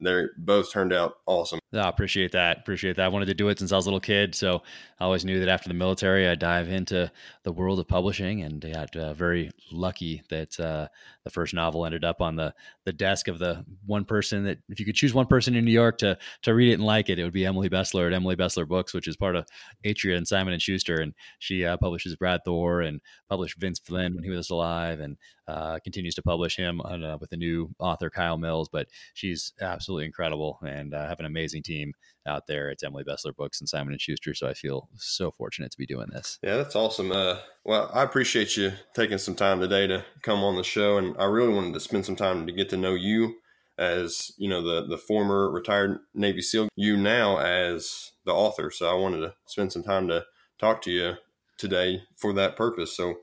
they're 0.00 0.30
both 0.38 0.72
turned 0.72 0.92
out 0.92 1.16
awesome. 1.26 1.60
I 1.72 1.88
appreciate 1.88 2.32
that. 2.32 2.58
Appreciate 2.58 2.96
that. 2.96 3.04
I 3.04 3.08
wanted 3.08 3.26
to 3.26 3.34
do 3.34 3.48
it 3.48 3.58
since 3.58 3.70
I 3.70 3.76
was 3.76 3.86
a 3.86 3.88
little 3.88 4.00
kid, 4.00 4.34
so 4.34 4.62
I 4.98 5.04
always 5.04 5.24
knew 5.24 5.38
that 5.38 5.48
after 5.48 5.68
the 5.68 5.74
military, 5.74 6.26
I'd 6.26 6.40
dive 6.40 6.68
into 6.68 7.10
the 7.44 7.52
world 7.52 7.78
of 7.78 7.86
publishing, 7.86 8.42
and 8.42 8.60
got 8.60 8.96
uh, 8.96 9.14
very 9.14 9.50
lucky 9.70 10.22
that 10.30 10.58
uh, 10.58 10.88
the 11.24 11.30
first 11.30 11.54
novel 11.54 11.86
ended 11.86 12.04
up 12.04 12.20
on 12.20 12.34
the 12.36 12.52
the 12.84 12.92
desk 12.92 13.28
of 13.28 13.38
the 13.38 13.64
one 13.86 14.04
person 14.04 14.44
that, 14.44 14.58
if 14.68 14.80
you 14.80 14.86
could 14.86 14.96
choose 14.96 15.14
one 15.14 15.26
person 15.26 15.54
in 15.54 15.64
New 15.64 15.70
York 15.70 15.98
to 15.98 16.18
to 16.42 16.54
read 16.54 16.70
it 16.70 16.74
and 16.74 16.84
like 16.84 17.08
it, 17.08 17.18
it 17.18 17.24
would 17.24 17.32
be 17.32 17.46
Emily 17.46 17.68
Bestler 17.68 18.06
at 18.08 18.14
Emily 18.14 18.36
Bestler 18.36 18.66
Books, 18.66 18.92
which 18.92 19.06
is 19.06 19.16
part 19.16 19.36
of 19.36 19.46
Atria 19.84 20.16
and 20.16 20.26
Simon 20.26 20.52
and 20.52 20.62
Schuster, 20.62 21.00
and 21.00 21.14
she 21.38 21.64
uh, 21.64 21.76
publishes 21.76 22.16
Brad 22.16 22.40
Thor 22.44 22.80
and 22.80 23.00
published 23.28 23.60
Vince 23.60 23.78
Flynn 23.78 24.14
when 24.14 24.24
he 24.24 24.30
was 24.30 24.50
alive, 24.50 24.98
and 24.98 25.16
uh, 25.50 25.78
continues 25.80 26.14
to 26.14 26.22
publish 26.22 26.56
him 26.56 26.80
on, 26.82 27.02
uh, 27.02 27.18
with 27.20 27.32
a 27.32 27.36
new 27.36 27.70
author 27.80 28.08
Kyle 28.08 28.38
Mills. 28.38 28.68
But 28.70 28.88
she's 29.14 29.52
absolutely 29.60 30.06
incredible 30.06 30.58
and 30.62 30.94
uh, 30.94 31.08
have 31.08 31.18
an 31.18 31.26
amazing 31.26 31.62
team 31.62 31.92
out 32.26 32.46
there. 32.46 32.70
It's 32.70 32.84
Emily 32.84 33.04
Bestler 33.04 33.34
Books 33.34 33.60
and 33.60 33.68
Simon 33.68 33.92
and 33.92 34.00
Schuster. 34.00 34.34
So 34.34 34.48
I 34.48 34.54
feel 34.54 34.88
so 34.94 35.30
fortunate 35.30 35.72
to 35.72 35.78
be 35.78 35.86
doing 35.86 36.08
this. 36.12 36.38
Yeah, 36.42 36.56
that's 36.56 36.76
awesome. 36.76 37.10
Uh, 37.10 37.38
well, 37.64 37.90
I 37.92 38.02
appreciate 38.02 38.56
you 38.56 38.72
taking 38.94 39.18
some 39.18 39.34
time 39.34 39.60
today 39.60 39.86
to 39.88 40.04
come 40.22 40.44
on 40.44 40.56
the 40.56 40.62
show, 40.62 40.98
and 40.98 41.16
I 41.18 41.24
really 41.24 41.52
wanted 41.52 41.74
to 41.74 41.80
spend 41.80 42.06
some 42.06 42.16
time 42.16 42.46
to 42.46 42.52
get 42.52 42.68
to 42.70 42.76
know 42.76 42.94
you 42.94 43.36
as 43.78 44.32
you 44.36 44.48
know 44.48 44.62
the 44.62 44.86
the 44.86 44.98
former 44.98 45.50
retired 45.50 45.98
Navy 46.14 46.42
SEAL, 46.42 46.68
you 46.76 46.96
now 46.96 47.38
as 47.38 48.12
the 48.26 48.32
author. 48.32 48.70
So 48.70 48.88
I 48.88 48.94
wanted 48.94 49.20
to 49.20 49.34
spend 49.46 49.72
some 49.72 49.82
time 49.82 50.06
to 50.08 50.26
talk 50.58 50.82
to 50.82 50.90
you 50.90 51.14
today 51.56 52.02
for 52.16 52.32
that 52.34 52.56
purpose. 52.56 52.96
So 52.96 53.16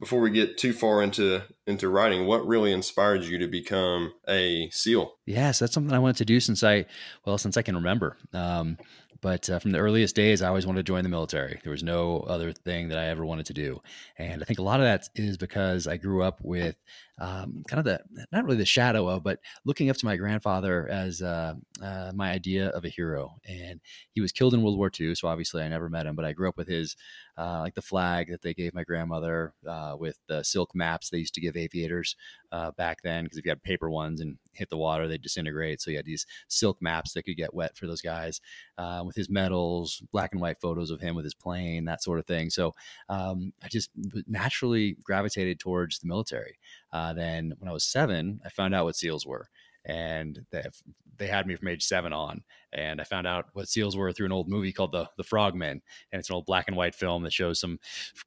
before 0.00 0.20
we 0.20 0.30
get 0.30 0.58
too 0.58 0.72
far 0.72 1.02
into 1.02 1.42
into 1.66 1.88
writing, 1.88 2.26
what 2.26 2.46
really 2.46 2.72
inspired 2.72 3.24
you 3.24 3.38
to 3.38 3.48
become 3.48 4.12
a 4.28 4.68
SEAL? 4.70 5.12
Yes, 5.26 5.58
that's 5.58 5.72
something 5.72 5.94
I 5.94 5.98
wanted 5.98 6.16
to 6.16 6.24
do 6.24 6.40
since 6.40 6.62
I 6.62 6.86
well 7.24 7.38
since 7.38 7.56
I 7.56 7.62
can 7.62 7.74
remember. 7.74 8.16
Um, 8.32 8.78
but 9.20 9.50
uh, 9.50 9.58
from 9.58 9.72
the 9.72 9.78
earliest 9.78 10.14
days, 10.14 10.42
I 10.42 10.48
always 10.48 10.64
wanted 10.64 10.86
to 10.86 10.90
join 10.90 11.02
the 11.02 11.08
military. 11.08 11.58
There 11.64 11.72
was 11.72 11.82
no 11.82 12.20
other 12.20 12.52
thing 12.52 12.88
that 12.90 12.98
I 12.98 13.06
ever 13.06 13.26
wanted 13.26 13.46
to 13.46 13.52
do, 13.54 13.80
and 14.16 14.40
I 14.40 14.44
think 14.44 14.60
a 14.60 14.62
lot 14.62 14.78
of 14.78 14.84
that 14.84 15.08
is 15.16 15.36
because 15.36 15.88
I 15.88 15.96
grew 15.96 16.22
up 16.22 16.38
with 16.42 16.76
um, 17.20 17.64
kind 17.66 17.80
of 17.80 17.84
the 17.84 18.00
not 18.30 18.44
really 18.44 18.58
the 18.58 18.64
shadow 18.64 19.08
of, 19.08 19.24
but 19.24 19.40
looking 19.64 19.90
up 19.90 19.96
to 19.96 20.06
my 20.06 20.16
grandfather 20.16 20.88
as 20.88 21.20
uh, 21.20 21.54
uh, 21.82 22.12
my 22.14 22.30
idea 22.30 22.68
of 22.68 22.84
a 22.84 22.88
hero. 22.88 23.34
And 23.44 23.80
he 24.12 24.20
was 24.20 24.30
killed 24.30 24.54
in 24.54 24.62
World 24.62 24.78
War 24.78 24.90
II, 24.98 25.14
so 25.16 25.26
obviously 25.26 25.62
I 25.62 25.68
never 25.68 25.88
met 25.88 26.06
him, 26.06 26.14
but 26.14 26.24
I 26.24 26.32
grew 26.32 26.48
up 26.48 26.56
with 26.56 26.68
his 26.68 26.96
uh, 27.38 27.60
like 27.60 27.74
the 27.74 27.82
flag 27.82 28.28
that 28.30 28.42
they 28.42 28.52
gave 28.52 28.74
my 28.74 28.82
grandmother 28.82 29.54
uh, 29.66 29.94
with 29.98 30.18
the 30.26 30.42
silk 30.42 30.74
maps 30.74 31.08
they 31.08 31.18
used 31.18 31.34
to 31.34 31.40
give 31.40 31.56
aviators 31.56 32.16
uh, 32.50 32.72
back 32.72 32.98
then. 33.02 33.24
Because 33.24 33.38
if 33.38 33.44
you 33.44 33.50
had 33.50 33.62
paper 33.62 33.88
ones 33.88 34.20
and 34.20 34.36
hit 34.52 34.68
the 34.70 34.76
water, 34.76 35.06
they 35.06 35.18
disintegrate. 35.18 35.80
So 35.80 35.92
you 35.92 35.96
had 35.96 36.04
these 36.04 36.26
silk 36.48 36.78
maps 36.80 37.12
that 37.12 37.22
could 37.22 37.36
get 37.36 37.54
wet 37.54 37.76
for 37.76 37.86
those 37.86 38.02
guys 38.02 38.40
uh, 38.76 39.02
with 39.06 39.14
his 39.14 39.30
medals, 39.30 40.02
black 40.10 40.32
and 40.32 40.40
white 40.40 40.60
photos 40.60 40.90
of 40.90 41.00
him 41.00 41.14
with 41.14 41.24
his 41.24 41.34
plane, 41.34 41.84
that 41.84 42.02
sort 42.02 42.18
of 42.18 42.26
thing. 42.26 42.50
So 42.50 42.74
um, 43.08 43.52
I 43.62 43.68
just 43.68 43.90
naturally 44.26 44.96
gravitated 45.04 45.60
towards 45.60 46.00
the 46.00 46.08
military. 46.08 46.58
Uh, 46.92 47.12
then 47.12 47.52
when 47.58 47.68
I 47.68 47.72
was 47.72 47.84
seven, 47.84 48.40
I 48.44 48.48
found 48.48 48.74
out 48.74 48.84
what 48.84 48.96
SEALs 48.96 49.26
were 49.26 49.48
and 49.84 50.40
they 50.50 50.62
have, 50.62 50.74
they 51.18 51.26
had 51.26 51.46
me 51.46 51.56
from 51.56 51.68
age 51.68 51.84
seven 51.84 52.12
on. 52.12 52.42
And 52.72 53.00
I 53.00 53.04
found 53.04 53.26
out 53.26 53.46
what 53.54 53.68
seals 53.68 53.96
were 53.96 54.12
through 54.12 54.26
an 54.26 54.32
old 54.32 54.48
movie 54.48 54.72
called 54.72 54.92
the 54.92 55.08
the 55.16 55.24
Frogmen, 55.24 55.80
and 56.12 56.20
it's 56.20 56.28
an 56.28 56.34
old 56.34 56.46
black 56.46 56.66
and 56.68 56.76
white 56.76 56.94
film 56.94 57.22
that 57.22 57.32
shows 57.32 57.60
some 57.60 57.78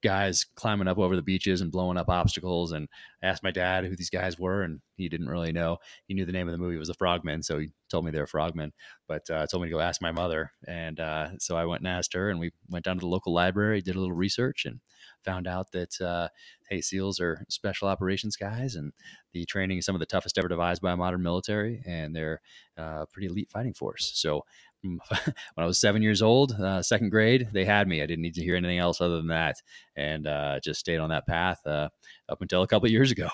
guys 0.01 0.45
climbing 0.55 0.87
up 0.87 0.97
over 0.97 1.15
the 1.15 1.21
beaches 1.21 1.61
and 1.61 1.71
blowing 1.71 1.97
up 1.97 2.09
obstacles. 2.09 2.71
And 2.71 2.87
I 3.23 3.27
asked 3.27 3.43
my 3.43 3.51
dad 3.51 3.85
who 3.85 3.95
these 3.95 4.09
guys 4.09 4.39
were, 4.39 4.63
and 4.63 4.81
he 4.95 5.09
didn't 5.09 5.29
really 5.29 5.51
know. 5.51 5.77
He 6.07 6.15
knew 6.15 6.25
the 6.25 6.31
name 6.31 6.47
of 6.47 6.53
the 6.53 6.57
movie 6.57 6.77
was 6.77 6.87
the 6.87 6.95
Frogmen, 6.95 7.43
so 7.43 7.59
he 7.59 7.69
told 7.89 8.03
me 8.03 8.11
they 8.11 8.19
were 8.19 8.27
frogmen. 8.27 8.71
But 9.07 9.29
uh, 9.29 9.45
told 9.45 9.63
me 9.63 9.69
to 9.69 9.75
go 9.75 9.79
ask 9.79 10.01
my 10.01 10.11
mother, 10.11 10.51
and 10.67 10.99
uh, 10.99 11.29
so 11.39 11.55
I 11.55 11.65
went 11.65 11.81
and 11.81 11.87
asked 11.87 12.13
her, 12.13 12.29
and 12.29 12.39
we 12.39 12.51
went 12.69 12.85
down 12.85 12.95
to 12.95 13.01
the 13.01 13.07
local 13.07 13.33
library, 13.33 13.81
did 13.81 13.95
a 13.95 13.99
little 13.99 14.15
research, 14.15 14.65
and 14.65 14.79
found 15.23 15.47
out 15.47 15.71
that 15.71 15.99
uh, 16.01 16.29
hey, 16.69 16.81
SEALs 16.81 17.19
are 17.19 17.43
special 17.49 17.87
operations 17.87 18.35
guys, 18.35 18.75
and 18.75 18.91
the 19.33 19.45
training 19.45 19.77
is 19.77 19.85
some 19.85 19.95
of 19.95 19.99
the 19.99 20.05
toughest 20.05 20.37
ever 20.37 20.47
devised 20.47 20.81
by 20.81 20.91
a 20.91 20.97
modern 20.97 21.21
military, 21.21 21.81
and 21.85 22.15
they're 22.15 22.41
uh, 22.77 23.05
pretty 23.11 23.27
elite 23.27 23.49
fighting 23.51 23.73
force. 23.73 24.11
So 24.15 24.45
mm, 24.85 24.97
when 25.25 25.63
I 25.63 25.65
was 25.65 25.79
seven 25.79 26.01
years 26.01 26.21
old, 26.21 26.53
uh, 26.53 26.81
second 26.81 27.09
grade, 27.09 27.49
they 27.51 27.65
had 27.65 27.87
me. 27.87 28.01
I 28.01 28.05
didn't 28.05 28.23
need 28.23 28.35
to 28.35 28.43
hear 28.43 28.55
anything 28.55 28.79
else 28.79 29.01
other 29.01 29.17
than 29.17 29.27
that, 29.27 29.61
and 29.95 30.27
uh, 30.27 30.59
just 30.63 30.79
stayed 30.79 30.99
on 30.99 31.09
that 31.09 31.27
path 31.27 31.65
uh, 31.65 31.89
up 32.29 32.41
until 32.41 32.63
a 32.63 32.67
couple 32.67 32.89
years 32.89 33.11
ago. 33.11 33.29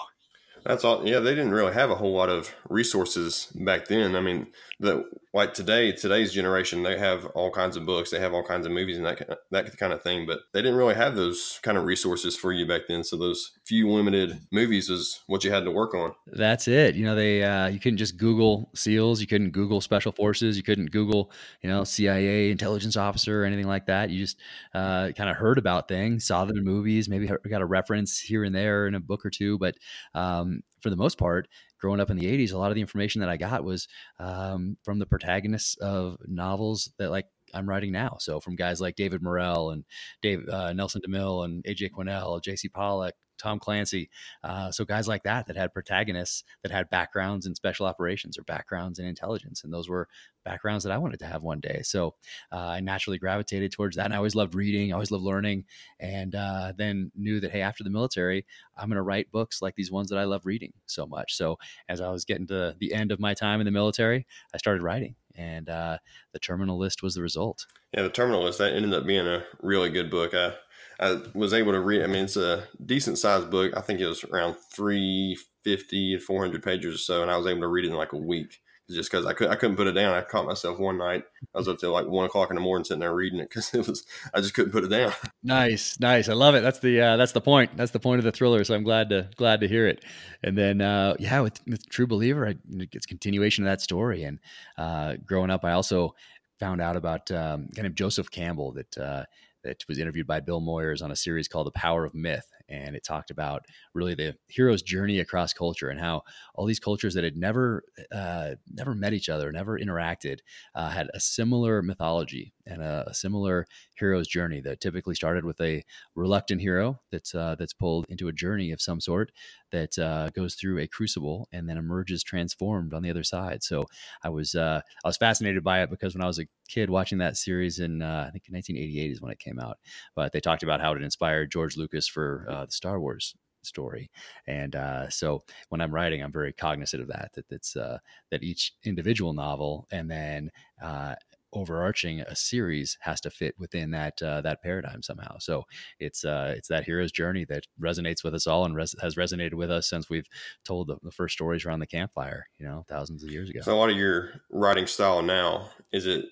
That's 0.63 0.83
all. 0.83 1.07
Yeah, 1.07 1.19
they 1.19 1.35
didn't 1.35 1.51
really 1.51 1.73
have 1.73 1.89
a 1.89 1.95
whole 1.95 2.13
lot 2.13 2.29
of 2.29 2.53
resources 2.69 3.47
back 3.55 3.87
then. 3.87 4.15
I 4.15 4.21
mean, 4.21 4.47
the 4.79 5.05
like 5.33 5.53
today, 5.53 5.91
today's 5.91 6.33
generation, 6.33 6.83
they 6.83 6.97
have 6.97 7.25
all 7.27 7.51
kinds 7.51 7.77
of 7.77 7.85
books, 7.85 8.09
they 8.09 8.19
have 8.19 8.33
all 8.33 8.43
kinds 8.43 8.65
of 8.65 8.71
movies 8.71 8.97
and 8.97 9.05
that 9.05 9.39
that 9.51 9.77
kind 9.77 9.93
of 9.93 10.01
thing. 10.01 10.25
But 10.25 10.39
they 10.53 10.61
didn't 10.61 10.77
really 10.77 10.95
have 10.95 11.15
those 11.15 11.59
kind 11.61 11.77
of 11.77 11.85
resources 11.85 12.35
for 12.35 12.51
you 12.51 12.67
back 12.67 12.81
then. 12.87 13.03
So 13.03 13.17
those 13.17 13.51
few 13.65 13.89
limited 13.89 14.39
movies 14.51 14.89
was 14.89 15.21
what 15.27 15.43
you 15.43 15.51
had 15.51 15.63
to 15.65 15.71
work 15.71 15.93
on. 15.93 16.13
That's 16.27 16.67
it. 16.67 16.95
You 16.95 17.05
know, 17.05 17.15
they 17.15 17.43
uh, 17.43 17.67
you 17.67 17.79
couldn't 17.79 17.97
just 17.97 18.17
Google 18.17 18.69
SEALs, 18.73 19.21
you 19.21 19.27
couldn't 19.27 19.51
Google 19.51 19.79
Special 19.79 20.11
Forces, 20.11 20.57
you 20.57 20.63
couldn't 20.63 20.91
Google 20.91 21.31
you 21.61 21.69
know 21.69 21.83
CIA 21.83 22.51
intelligence 22.51 22.97
officer 22.97 23.43
or 23.43 23.45
anything 23.45 23.67
like 23.67 23.85
that. 23.85 24.09
You 24.09 24.19
just 24.19 24.37
uh, 24.73 25.11
kind 25.15 25.29
of 25.29 25.35
heard 25.35 25.57
about 25.57 25.87
things, 25.87 26.25
saw 26.25 26.45
them 26.45 26.57
in 26.57 26.63
movies, 26.63 27.09
maybe 27.09 27.27
got 27.27 27.61
a 27.61 27.65
reference 27.65 28.19
here 28.19 28.43
and 28.43 28.55
there 28.55 28.87
in 28.87 28.95
a 28.95 28.99
book 28.99 29.25
or 29.25 29.29
two, 29.29 29.57
but 29.57 29.75
um, 30.13 30.56
for 30.87 30.91
the 30.91 30.95
most 30.95 31.17
part, 31.17 31.49
growing 31.81 31.99
up 31.99 32.09
in 32.09 32.17
the 32.17 32.25
80s, 32.25 32.53
a 32.53 32.57
lot 32.57 32.71
of 32.71 32.75
the 32.75 32.81
information 32.81 33.19
that 33.19 33.29
I 33.29 33.35
got 33.35 33.65
was 33.65 33.89
um, 34.19 34.77
from 34.83 34.99
the 34.99 35.05
protagonists 35.05 35.75
of 35.77 36.15
novels 36.25 36.89
that 36.97 37.11
like 37.11 37.25
I'm 37.53 37.67
writing 37.67 37.91
now. 37.91 38.15
So 38.19 38.39
from 38.39 38.55
guys 38.55 38.79
like 38.79 38.95
David 38.95 39.21
Morrell 39.21 39.71
and 39.71 39.83
Dave 40.21 40.47
uh, 40.47 40.71
Nelson 40.71 41.01
DeMille 41.05 41.43
and 41.43 41.63
AJ 41.65 41.91
Quinnell, 41.91 42.41
J.C. 42.41 42.69
Pollock, 42.69 43.15
Tom 43.37 43.59
Clancy. 43.59 44.09
Uh, 44.43 44.71
so 44.71 44.85
guys 44.85 45.07
like 45.07 45.23
that 45.23 45.47
that 45.47 45.55
had 45.55 45.73
protagonists 45.73 46.43
that 46.63 46.71
had 46.71 46.89
backgrounds 46.89 47.45
in 47.45 47.55
special 47.55 47.85
operations 47.85 48.37
or 48.37 48.43
backgrounds 48.43 48.99
in 48.99 49.05
intelligence, 49.05 49.63
and 49.63 49.73
those 49.73 49.89
were 49.89 50.07
backgrounds 50.43 50.83
that 50.85 50.93
I 50.93 50.97
wanted 50.97 51.19
to 51.19 51.25
have 51.25 51.43
one 51.43 51.59
day. 51.59 51.81
So 51.83 52.15
uh, 52.51 52.57
I 52.57 52.79
naturally 52.79 53.17
gravitated 53.17 53.71
towards 53.71 53.97
that. 53.97 54.05
And 54.05 54.13
I 54.13 54.17
always 54.17 54.35
loved 54.35 54.55
reading. 54.55 54.91
I 54.91 54.93
always 54.93 55.11
loved 55.11 55.23
learning, 55.23 55.65
and 55.99 56.35
uh, 56.35 56.73
then 56.77 57.11
knew 57.15 57.39
that 57.39 57.51
hey, 57.51 57.61
after 57.61 57.83
the 57.83 57.89
military, 57.89 58.45
I'm 58.77 58.87
going 58.87 58.95
to 58.95 59.01
write 59.01 59.31
books 59.31 59.61
like 59.61 59.75
these 59.75 59.91
ones 59.91 60.09
that 60.09 60.19
I 60.19 60.23
love 60.23 60.45
reading 60.45 60.73
so 60.85 61.05
much. 61.05 61.35
So 61.35 61.57
as 61.89 62.01
I 62.01 62.09
was 62.09 62.25
getting 62.25 62.47
to 62.47 62.75
the 62.79 62.93
end 62.93 63.11
of 63.11 63.19
my 63.19 63.33
time 63.33 63.59
in 63.59 63.65
the 63.65 63.71
military, 63.71 64.25
I 64.53 64.57
started 64.57 64.81
writing 64.81 65.15
and 65.37 65.69
uh, 65.69 65.97
the 66.33 66.39
terminal 66.39 66.77
list 66.77 67.03
was 67.03 67.15
the 67.15 67.21
result. 67.21 67.67
Yeah, 67.93 68.01
the 68.01 68.09
terminal 68.09 68.43
list 68.43 68.57
that 68.57 68.73
ended 68.73 68.93
up 68.93 69.05
being 69.05 69.27
a 69.27 69.43
really 69.61 69.89
good 69.89 70.09
book. 70.09 70.33
I 70.33 70.53
I 70.99 71.21
was 71.33 71.53
able 71.53 71.73
to 71.73 71.79
read. 71.79 72.03
I 72.03 72.07
mean, 72.07 72.25
it's 72.25 72.37
a 72.37 72.67
decent 72.83 73.17
sized 73.17 73.51
book. 73.51 73.75
I 73.75 73.81
think 73.81 73.99
it 73.99 74.07
was 74.07 74.23
around 74.23 74.55
350 74.73 76.17
to 76.17 76.23
400 76.23 76.63
pages 76.63 76.95
or 76.95 76.97
so, 76.97 77.21
and 77.21 77.31
I 77.31 77.37
was 77.37 77.47
able 77.47 77.61
to 77.61 77.67
read 77.67 77.85
it 77.85 77.89
in 77.89 77.95
like 77.95 78.13
a 78.13 78.17
week 78.17 78.59
just 78.89 79.11
because 79.11 79.25
I 79.25 79.33
could 79.33 79.49
I 79.49 79.55
couldn't 79.55 79.75
put 79.75 79.87
it 79.87 79.93
down. 79.93 80.13
I 80.13 80.21
caught 80.21 80.45
myself 80.45 80.79
one 80.79 80.97
night. 80.97 81.25
I 81.53 81.57
was 81.57 81.67
up 81.67 81.79
till 81.79 81.91
like 81.91 82.07
one 82.07 82.25
o'clock 82.25 82.49
in 82.49 82.55
the 82.55 82.61
morning 82.61 82.85
sitting 82.85 83.01
there 83.01 83.13
reading 83.13 83.39
it 83.39 83.49
because 83.49 83.73
it 83.73 83.87
was 83.87 84.05
I 84.33 84.39
just 84.39 84.53
couldn't 84.53 84.71
put 84.71 84.83
it 84.83 84.89
down. 84.89 85.13
Nice, 85.43 85.97
nice. 86.01 86.27
I 86.27 86.33
love 86.33 86.55
it. 86.55 86.61
That's 86.61 86.79
the 86.79 86.99
uh, 86.99 87.17
that's 87.17 87.31
the 87.31 87.39
point. 87.39 87.77
That's 87.77 87.91
the 87.91 88.01
point 88.01 88.19
of 88.19 88.25
the 88.25 88.33
thriller. 88.33 88.65
So 88.65 88.75
I'm 88.75 88.83
glad 88.83 89.09
to 89.09 89.29
glad 89.37 89.61
to 89.61 89.67
hear 89.67 89.87
it. 89.87 90.03
And 90.43 90.57
then 90.57 90.81
uh, 90.81 91.15
yeah, 91.19 91.39
with, 91.39 91.61
with 91.65 91.87
True 91.89 92.07
Believer, 92.07 92.47
I, 92.49 92.55
it's 92.91 93.05
continuation 93.05 93.63
of 93.63 93.69
that 93.71 93.79
story. 93.79 94.23
And 94.23 94.39
uh, 94.77 95.15
growing 95.25 95.49
up, 95.49 95.63
I 95.63 95.71
also 95.71 96.15
found 96.59 96.81
out 96.81 96.97
about 96.97 97.31
um, 97.31 97.69
kind 97.75 97.87
of 97.87 97.95
Joseph 97.95 98.29
Campbell 98.29 98.73
that 98.73 98.97
uh, 98.97 99.23
that 99.67 99.83
was 99.89 99.99
interviewed 99.99 100.25
by 100.25 100.39
Bill 100.39 100.61
Moyers 100.61 101.03
on 101.03 101.11
a 101.11 101.15
series 101.15 101.49
called 101.49 101.67
The 101.67 101.71
Power 101.71 102.05
of 102.05 102.15
Myth. 102.15 102.47
And 102.69 102.95
it 102.95 103.03
talked 103.03 103.31
about 103.31 103.65
really 103.93 104.15
the 104.15 104.35
hero's 104.47 104.81
journey 104.81 105.19
across 105.19 105.53
culture 105.53 105.89
and 105.89 105.99
how 105.99 106.23
all 106.55 106.65
these 106.65 106.79
cultures 106.79 107.13
that 107.13 107.23
had 107.23 107.37
never, 107.37 107.83
uh, 108.11 108.55
never 108.71 108.93
met 108.93 109.13
each 109.13 109.29
other, 109.29 109.51
never 109.51 109.79
interacted, 109.79 110.39
uh, 110.75 110.89
had 110.89 111.09
a 111.13 111.19
similar 111.19 111.81
mythology 111.81 112.53
and 112.65 112.81
a, 112.81 113.05
a, 113.07 113.13
similar 113.13 113.65
hero's 113.95 114.27
journey 114.27 114.61
that 114.61 114.81
typically 114.81 115.15
started 115.15 115.45
with 115.45 115.59
a 115.61 115.83
reluctant 116.15 116.61
hero 116.61 116.99
that's 117.11 117.33
uh, 117.33 117.55
that's 117.57 117.73
pulled 117.73 118.05
into 118.09 118.27
a 118.27 118.33
journey 118.33 118.71
of 118.71 118.81
some 118.81 118.99
sort 118.99 119.31
that 119.71 119.97
uh, 119.97 120.29
goes 120.31 120.55
through 120.55 120.79
a 120.79 120.87
crucible 120.87 121.47
and 121.51 121.67
then 121.67 121.77
emerges 121.77 122.23
transformed 122.23 122.93
on 122.93 123.01
the 123.03 123.09
other 123.09 123.23
side. 123.23 123.63
So 123.63 123.85
I 124.23 124.29
was 124.29 124.55
uh, 124.55 124.81
I 125.03 125.07
was 125.07 125.17
fascinated 125.17 125.63
by 125.63 125.81
it 125.81 125.89
because 125.89 126.13
when 126.13 126.23
I 126.23 126.27
was 126.27 126.39
a 126.39 126.47
kid 126.67 126.89
watching 126.89 127.17
that 127.19 127.37
series 127.37 127.79
in 127.79 128.01
uh, 128.01 128.25
I 128.27 128.31
think 128.31 128.45
1988 128.49 129.11
is 129.11 129.21
when 129.21 129.31
it 129.31 129.39
came 129.39 129.59
out, 129.59 129.77
but 130.15 130.31
they 130.31 130.39
talked 130.39 130.63
about 130.63 130.81
how 130.81 130.93
it 130.93 131.01
inspired 131.01 131.51
George 131.51 131.77
Lucas 131.77 132.07
for 132.07 132.45
uh, 132.57 132.65
the 132.65 132.71
Star 132.71 132.99
Wars 132.99 133.35
story. 133.63 134.09
And 134.47 134.75
uh, 134.75 135.09
so 135.09 135.43
when 135.69 135.81
I'm 135.81 135.93
writing, 135.93 136.23
I'm 136.23 136.31
very 136.31 136.53
cognizant 136.53 137.01
of 137.01 137.09
that, 137.09 137.31
that 137.33 137.45
it's 137.51 137.75
uh, 137.75 137.99
that 138.31 138.43
each 138.43 138.73
individual 138.83 139.33
novel 139.33 139.87
and 139.91 140.09
then 140.09 140.51
uh, 140.81 141.15
overarching 141.53 142.21
a 142.21 142.35
series 142.35 142.97
has 143.01 143.21
to 143.21 143.29
fit 143.29 143.55
within 143.57 143.91
that 143.91 144.21
uh, 144.21 144.41
that 144.41 144.61
paradigm 144.61 145.01
somehow. 145.01 145.37
So 145.39 145.63
it's 145.99 146.25
uh, 146.25 146.53
it's 146.57 146.67
that 146.69 146.85
hero's 146.85 147.11
journey 147.11 147.45
that 147.45 147.65
resonates 147.79 148.23
with 148.23 148.33
us 148.33 148.47
all 148.47 148.65
and 148.65 148.75
res- 148.75 148.95
has 149.01 149.15
resonated 149.15 149.53
with 149.53 149.71
us 149.71 149.89
since 149.89 150.09
we've 150.09 150.27
told 150.65 150.87
the, 150.87 150.97
the, 151.03 151.11
first 151.11 151.33
stories 151.33 151.65
around 151.65 151.79
the 151.79 151.87
campfire, 151.87 152.45
you 152.57 152.65
know, 152.65 152.85
thousands 152.87 153.23
of 153.23 153.31
years 153.31 153.49
ago. 153.49 153.61
So 153.61 153.73
a 153.73 153.77
lot 153.77 153.89
of 153.89 153.97
your 153.97 154.41
writing 154.51 154.87
style 154.87 155.21
now 155.21 155.69
is 155.91 156.05
it 156.05 156.25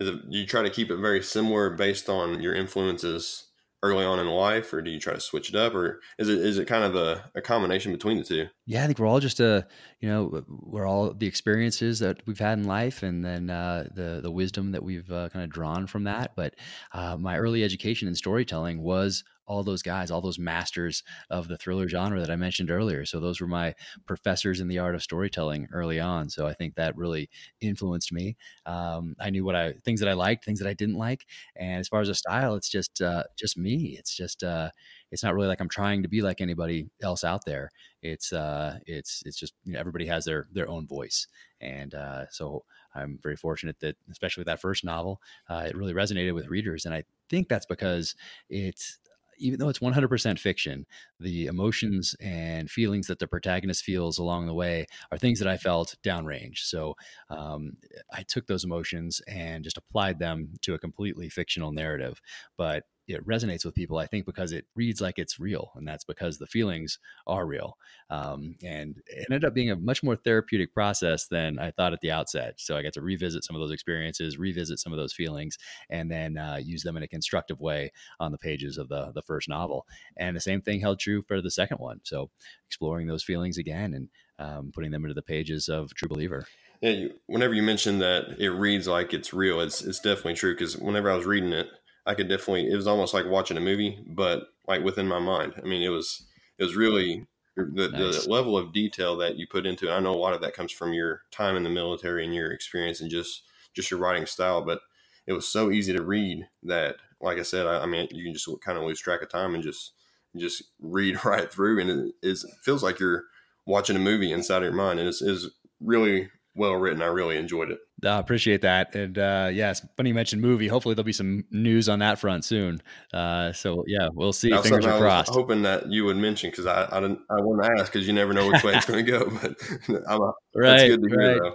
is 0.00 0.08
it 0.08 0.20
you 0.28 0.46
try 0.46 0.62
to 0.62 0.70
keep 0.70 0.90
it 0.90 0.96
very 0.96 1.22
similar 1.22 1.70
based 1.70 2.08
on 2.08 2.40
your 2.40 2.54
influences 2.54 3.51
early 3.82 4.04
on 4.04 4.18
in 4.18 4.26
life, 4.26 4.72
or 4.72 4.80
do 4.80 4.90
you 4.90 5.00
try 5.00 5.12
to 5.12 5.20
switch 5.20 5.48
it 5.48 5.56
up, 5.56 5.74
or 5.74 6.00
is 6.18 6.28
it 6.28 6.38
is 6.38 6.58
it 6.58 6.66
kind 6.66 6.84
of 6.84 6.94
a, 6.94 7.30
a 7.34 7.40
combination 7.40 7.92
between 7.92 8.16
the 8.16 8.24
two? 8.24 8.46
Yeah, 8.66 8.84
I 8.84 8.86
think 8.86 8.98
we're 8.98 9.06
all 9.06 9.20
just 9.20 9.40
a 9.40 9.46
uh, 9.46 9.62
you 10.00 10.08
know 10.08 10.44
we're 10.48 10.86
all 10.86 11.12
the 11.12 11.26
experiences 11.26 11.98
that 11.98 12.22
we've 12.26 12.38
had 12.38 12.58
in 12.58 12.64
life, 12.64 13.02
and 13.02 13.24
then 13.24 13.50
uh, 13.50 13.88
the 13.94 14.20
the 14.22 14.30
wisdom 14.30 14.72
that 14.72 14.82
we've 14.82 15.10
uh, 15.10 15.28
kind 15.30 15.44
of 15.44 15.50
drawn 15.50 15.86
from 15.86 16.04
that. 16.04 16.32
But 16.36 16.54
uh, 16.92 17.16
my 17.16 17.36
early 17.36 17.64
education 17.64 18.08
in 18.08 18.14
storytelling 18.14 18.82
was 18.82 19.24
all 19.52 19.62
those 19.62 19.82
guys, 19.82 20.10
all 20.10 20.22
those 20.22 20.38
masters 20.38 21.02
of 21.28 21.46
the 21.46 21.58
thriller 21.58 21.86
genre 21.86 22.18
that 22.18 22.30
I 22.30 22.36
mentioned 22.36 22.70
earlier. 22.70 23.04
So 23.04 23.20
those 23.20 23.38
were 23.40 23.46
my 23.46 23.74
professors 24.06 24.60
in 24.60 24.68
the 24.68 24.78
art 24.78 24.94
of 24.94 25.02
storytelling 25.02 25.68
early 25.72 26.00
on. 26.00 26.30
So 26.30 26.46
I 26.46 26.54
think 26.54 26.74
that 26.76 26.96
really 26.96 27.28
influenced 27.60 28.12
me. 28.12 28.36
Um, 28.64 29.14
I 29.20 29.28
knew 29.28 29.44
what 29.44 29.54
I 29.54 29.72
things 29.84 30.00
that 30.00 30.08
I 30.08 30.14
liked, 30.14 30.44
things 30.44 30.58
that 30.58 30.68
I 30.68 30.72
didn't 30.72 30.96
like, 30.96 31.26
and 31.56 31.80
as 31.80 31.88
far 31.88 32.00
as 32.00 32.08
a 32.08 32.14
style, 32.14 32.54
it's 32.54 32.70
just 32.70 33.02
uh, 33.02 33.24
just 33.38 33.58
me. 33.58 33.96
It's 33.98 34.16
just 34.16 34.42
uh, 34.42 34.70
it's 35.10 35.22
not 35.22 35.34
really 35.34 35.48
like 35.48 35.60
I'm 35.60 35.68
trying 35.68 36.02
to 36.02 36.08
be 36.08 36.22
like 36.22 36.40
anybody 36.40 36.88
else 37.02 37.22
out 37.22 37.44
there. 37.44 37.70
It's 38.02 38.32
uh, 38.32 38.78
it's 38.86 39.22
it's 39.26 39.38
just 39.38 39.52
you 39.64 39.74
know, 39.74 39.80
everybody 39.80 40.06
has 40.06 40.24
their 40.24 40.48
their 40.52 40.68
own 40.68 40.86
voice, 40.86 41.26
and 41.60 41.94
uh, 41.94 42.24
so 42.30 42.64
I'm 42.94 43.18
very 43.22 43.36
fortunate 43.36 43.78
that, 43.80 43.96
especially 44.10 44.42
with 44.42 44.48
that 44.48 44.60
first 44.60 44.84
novel, 44.84 45.20
uh, 45.48 45.64
it 45.66 45.76
really 45.76 45.94
resonated 45.94 46.34
with 46.34 46.48
readers, 46.48 46.84
and 46.86 46.94
I 46.94 47.04
think 47.28 47.48
that's 47.48 47.66
because 47.66 48.14
it's 48.50 48.98
even 49.38 49.58
though 49.58 49.68
it's 49.68 49.78
100% 49.78 50.38
fiction, 50.38 50.86
the 51.20 51.46
emotions 51.46 52.14
and 52.20 52.70
feelings 52.70 53.06
that 53.06 53.18
the 53.18 53.26
protagonist 53.26 53.84
feels 53.84 54.18
along 54.18 54.46
the 54.46 54.54
way 54.54 54.86
are 55.10 55.18
things 55.18 55.38
that 55.38 55.48
I 55.48 55.56
felt 55.56 55.94
downrange. 56.04 56.58
So 56.58 56.94
um, 57.30 57.72
I 58.12 58.22
took 58.22 58.46
those 58.46 58.64
emotions 58.64 59.20
and 59.26 59.64
just 59.64 59.78
applied 59.78 60.18
them 60.18 60.50
to 60.62 60.74
a 60.74 60.78
completely 60.78 61.28
fictional 61.28 61.72
narrative. 61.72 62.20
But 62.56 62.84
it 63.08 63.26
resonates 63.26 63.64
with 63.64 63.74
people, 63.74 63.98
I 63.98 64.06
think, 64.06 64.26
because 64.26 64.52
it 64.52 64.66
reads 64.76 65.00
like 65.00 65.18
it's 65.18 65.40
real, 65.40 65.72
and 65.74 65.86
that's 65.86 66.04
because 66.04 66.38
the 66.38 66.46
feelings 66.46 66.98
are 67.26 67.46
real. 67.46 67.76
Um, 68.10 68.54
and 68.62 68.96
it 69.06 69.26
ended 69.28 69.44
up 69.44 69.54
being 69.54 69.70
a 69.70 69.76
much 69.76 70.02
more 70.02 70.16
therapeutic 70.16 70.72
process 70.72 71.26
than 71.26 71.58
I 71.58 71.72
thought 71.72 71.92
at 71.92 72.00
the 72.00 72.10
outset. 72.10 72.54
So 72.58 72.76
I 72.76 72.82
got 72.82 72.92
to 72.94 73.02
revisit 73.02 73.44
some 73.44 73.56
of 73.56 73.60
those 73.60 73.72
experiences, 73.72 74.38
revisit 74.38 74.78
some 74.78 74.92
of 74.92 74.98
those 74.98 75.12
feelings, 75.12 75.58
and 75.90 76.10
then 76.10 76.38
uh, 76.38 76.58
use 76.62 76.82
them 76.82 76.96
in 76.96 77.02
a 77.02 77.08
constructive 77.08 77.60
way 77.60 77.92
on 78.20 78.32
the 78.32 78.38
pages 78.38 78.78
of 78.78 78.88
the 78.88 79.12
the 79.14 79.22
first 79.22 79.48
novel. 79.48 79.86
And 80.16 80.36
the 80.36 80.40
same 80.40 80.62
thing 80.62 80.80
held 80.80 81.00
true 81.00 81.22
for 81.22 81.40
the 81.40 81.50
second 81.50 81.78
one. 81.78 82.00
So 82.04 82.30
exploring 82.66 83.06
those 83.06 83.24
feelings 83.24 83.58
again 83.58 83.94
and 83.94 84.08
um, 84.38 84.72
putting 84.74 84.90
them 84.90 85.04
into 85.04 85.14
the 85.14 85.22
pages 85.22 85.68
of 85.68 85.94
True 85.94 86.08
Believer. 86.08 86.46
Yeah, 86.80 87.08
whenever 87.26 87.54
you 87.54 87.62
mentioned 87.62 88.00
that 88.02 88.40
it 88.40 88.50
reads 88.50 88.88
like 88.88 89.14
it's 89.14 89.32
real, 89.32 89.60
it's 89.60 89.82
it's 89.82 90.00
definitely 90.00 90.34
true. 90.34 90.52
Because 90.52 90.76
whenever 90.76 91.10
I 91.10 91.16
was 91.16 91.26
reading 91.26 91.52
it 91.52 91.68
I 92.06 92.14
could 92.14 92.28
definitely. 92.28 92.70
It 92.70 92.76
was 92.76 92.86
almost 92.86 93.14
like 93.14 93.26
watching 93.26 93.56
a 93.56 93.60
movie, 93.60 94.02
but 94.06 94.48
like 94.66 94.82
within 94.82 95.06
my 95.06 95.18
mind. 95.18 95.54
I 95.56 95.66
mean, 95.66 95.82
it 95.82 95.88
was 95.88 96.26
it 96.58 96.64
was 96.64 96.76
really 96.76 97.26
er, 97.58 97.70
the, 97.72 97.88
nice. 97.88 98.24
the 98.24 98.30
level 98.30 98.56
of 98.56 98.72
detail 98.72 99.16
that 99.18 99.36
you 99.36 99.46
put 99.46 99.66
into 99.66 99.88
it. 99.88 99.92
I 99.92 100.00
know 100.00 100.14
a 100.14 100.16
lot 100.16 100.34
of 100.34 100.40
that 100.40 100.54
comes 100.54 100.72
from 100.72 100.92
your 100.92 101.22
time 101.30 101.56
in 101.56 101.62
the 101.62 101.70
military 101.70 102.24
and 102.24 102.34
your 102.34 102.50
experience 102.52 103.00
and 103.00 103.10
just 103.10 103.42
just 103.74 103.90
your 103.90 104.00
writing 104.00 104.26
style, 104.26 104.62
but 104.62 104.80
it 105.26 105.32
was 105.32 105.48
so 105.48 105.70
easy 105.70 105.92
to 105.92 106.02
read 106.02 106.48
that, 106.64 106.96
like 107.20 107.38
I 107.38 107.42
said, 107.42 107.66
I, 107.66 107.82
I 107.82 107.86
mean, 107.86 108.08
you 108.10 108.24
can 108.24 108.34
just 108.34 108.48
kind 108.60 108.76
of 108.76 108.84
lose 108.84 109.00
track 109.00 109.22
of 109.22 109.30
time 109.30 109.54
and 109.54 109.62
just 109.62 109.92
just 110.36 110.64
read 110.80 111.24
right 111.24 111.52
through, 111.52 111.80
and 111.80 111.90
it, 111.90 112.14
it 112.22 112.38
feels 112.62 112.82
like 112.82 112.98
you're 112.98 113.24
watching 113.66 113.96
a 113.96 114.00
movie 114.00 114.32
inside 114.32 114.58
of 114.58 114.64
your 114.64 114.72
mind, 114.72 114.98
and 114.98 115.08
it's, 115.08 115.22
it's 115.22 115.48
really 115.80 116.28
well 116.54 116.74
written. 116.74 117.02
I 117.02 117.06
really 117.06 117.36
enjoyed 117.36 117.70
it. 117.70 117.78
I 118.04 118.18
appreciate 118.18 118.62
that. 118.62 118.94
And 118.94 119.16
uh, 119.16 119.50
yes, 119.52 119.84
funny 119.96 120.10
you 120.10 120.14
mentioned 120.14 120.42
movie. 120.42 120.68
Hopefully 120.68 120.94
there'll 120.94 121.04
be 121.04 121.12
some 121.12 121.44
news 121.50 121.88
on 121.88 122.00
that 122.00 122.18
front 122.18 122.44
soon. 122.44 122.82
Uh, 123.14 123.52
so 123.52 123.84
yeah, 123.86 124.08
we'll 124.12 124.32
see. 124.32 124.50
Now, 124.50 124.62
Fingers 124.62 124.86
are 124.86 124.98
crossed. 124.98 125.30
hoping 125.32 125.62
that 125.62 125.90
you 125.90 126.04
would 126.04 126.16
mention 126.16 126.50
because 126.50 126.66
I 126.66 126.88
I, 126.90 127.00
didn't, 127.00 127.20
I 127.30 127.40
want 127.40 127.62
to 127.62 127.80
ask 127.80 127.92
because 127.92 128.06
you 128.06 128.12
never 128.12 128.32
know 128.32 128.50
which 128.50 128.64
way 128.64 128.74
it's 128.74 128.86
going 128.86 129.04
to 129.04 129.10
go. 129.10 129.30
But 129.42 130.02
I'm 130.08 130.20
a, 130.20 130.32
right, 130.54 130.88
good 130.88 131.02
to 131.02 131.16
right. 131.16 131.38
though 131.40 131.54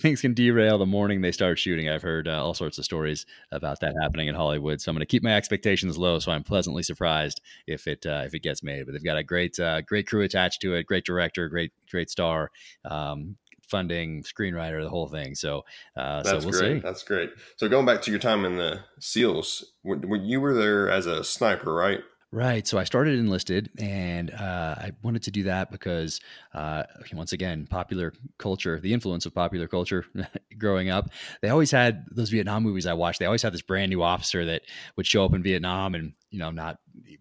things 0.00 0.20
can 0.20 0.34
derail 0.34 0.78
the 0.78 0.86
morning 0.86 1.20
they 1.20 1.32
start 1.32 1.58
shooting. 1.58 1.88
I've 1.88 2.02
heard 2.02 2.28
uh, 2.28 2.44
all 2.44 2.54
sorts 2.54 2.78
of 2.78 2.84
stories 2.84 3.24
about 3.50 3.80
that 3.80 3.94
happening 4.02 4.28
in 4.28 4.34
Hollywood. 4.34 4.80
So 4.80 4.90
I'm 4.90 4.96
going 4.96 5.00
to 5.00 5.06
keep 5.06 5.22
my 5.22 5.34
expectations 5.34 5.96
low. 5.96 6.18
So 6.18 6.32
I'm 6.32 6.44
pleasantly 6.44 6.82
surprised 6.82 7.40
if 7.66 7.86
it 7.86 8.04
uh, 8.04 8.22
if 8.26 8.34
it 8.34 8.42
gets 8.42 8.62
made. 8.62 8.84
But 8.84 8.92
they've 8.92 9.04
got 9.04 9.16
a 9.16 9.22
great 9.22 9.58
uh, 9.58 9.80
great 9.82 10.06
crew 10.06 10.22
attached 10.22 10.60
to 10.62 10.74
it, 10.74 10.86
great 10.86 11.04
director, 11.04 11.48
great 11.48 11.72
great 11.90 12.10
star. 12.10 12.50
Um, 12.84 13.36
funding, 13.74 14.22
screenwriter, 14.22 14.80
the 14.82 14.88
whole 14.88 15.08
thing. 15.08 15.34
So, 15.34 15.64
uh, 15.96 16.22
that's 16.22 16.44
so 16.44 16.48
we'll 16.48 16.60
great. 16.60 16.76
See. 16.76 16.78
That's 16.78 17.02
great. 17.02 17.30
So 17.56 17.68
going 17.68 17.86
back 17.86 18.02
to 18.02 18.12
your 18.12 18.20
time 18.20 18.44
in 18.44 18.56
the 18.56 18.78
SEALs, 19.00 19.72
when 19.82 20.24
you 20.24 20.40
were 20.40 20.54
there 20.54 20.88
as 20.88 21.06
a 21.06 21.24
sniper, 21.24 21.74
right? 21.74 22.00
Right. 22.30 22.66
So 22.66 22.78
I 22.78 22.84
started 22.84 23.18
enlisted, 23.18 23.70
and 23.78 24.32
uh, 24.32 24.74
I 24.78 24.92
wanted 25.02 25.22
to 25.24 25.30
do 25.30 25.44
that 25.44 25.72
because, 25.72 26.20
uh, 26.52 26.84
once 27.12 27.32
again, 27.32 27.66
popular 27.68 28.12
culture, 28.38 28.78
the 28.78 28.92
influence 28.92 29.26
of 29.26 29.34
popular 29.34 29.66
culture 29.66 30.04
growing 30.58 30.90
up, 30.90 31.10
they 31.42 31.48
always 31.48 31.70
had 31.70 32.04
those 32.10 32.30
Vietnam 32.30 32.62
movies 32.62 32.86
I 32.86 32.92
watched. 32.94 33.18
They 33.18 33.26
always 33.26 33.42
had 33.42 33.52
this 33.54 33.62
brand 33.62 33.90
new 33.90 34.02
officer 34.02 34.44
that 34.46 34.62
would 34.96 35.06
show 35.06 35.24
up 35.24 35.34
in 35.34 35.42
Vietnam 35.42 35.94
and, 35.94 36.12
you 36.34 36.40
know, 36.40 36.50
not 36.50 36.78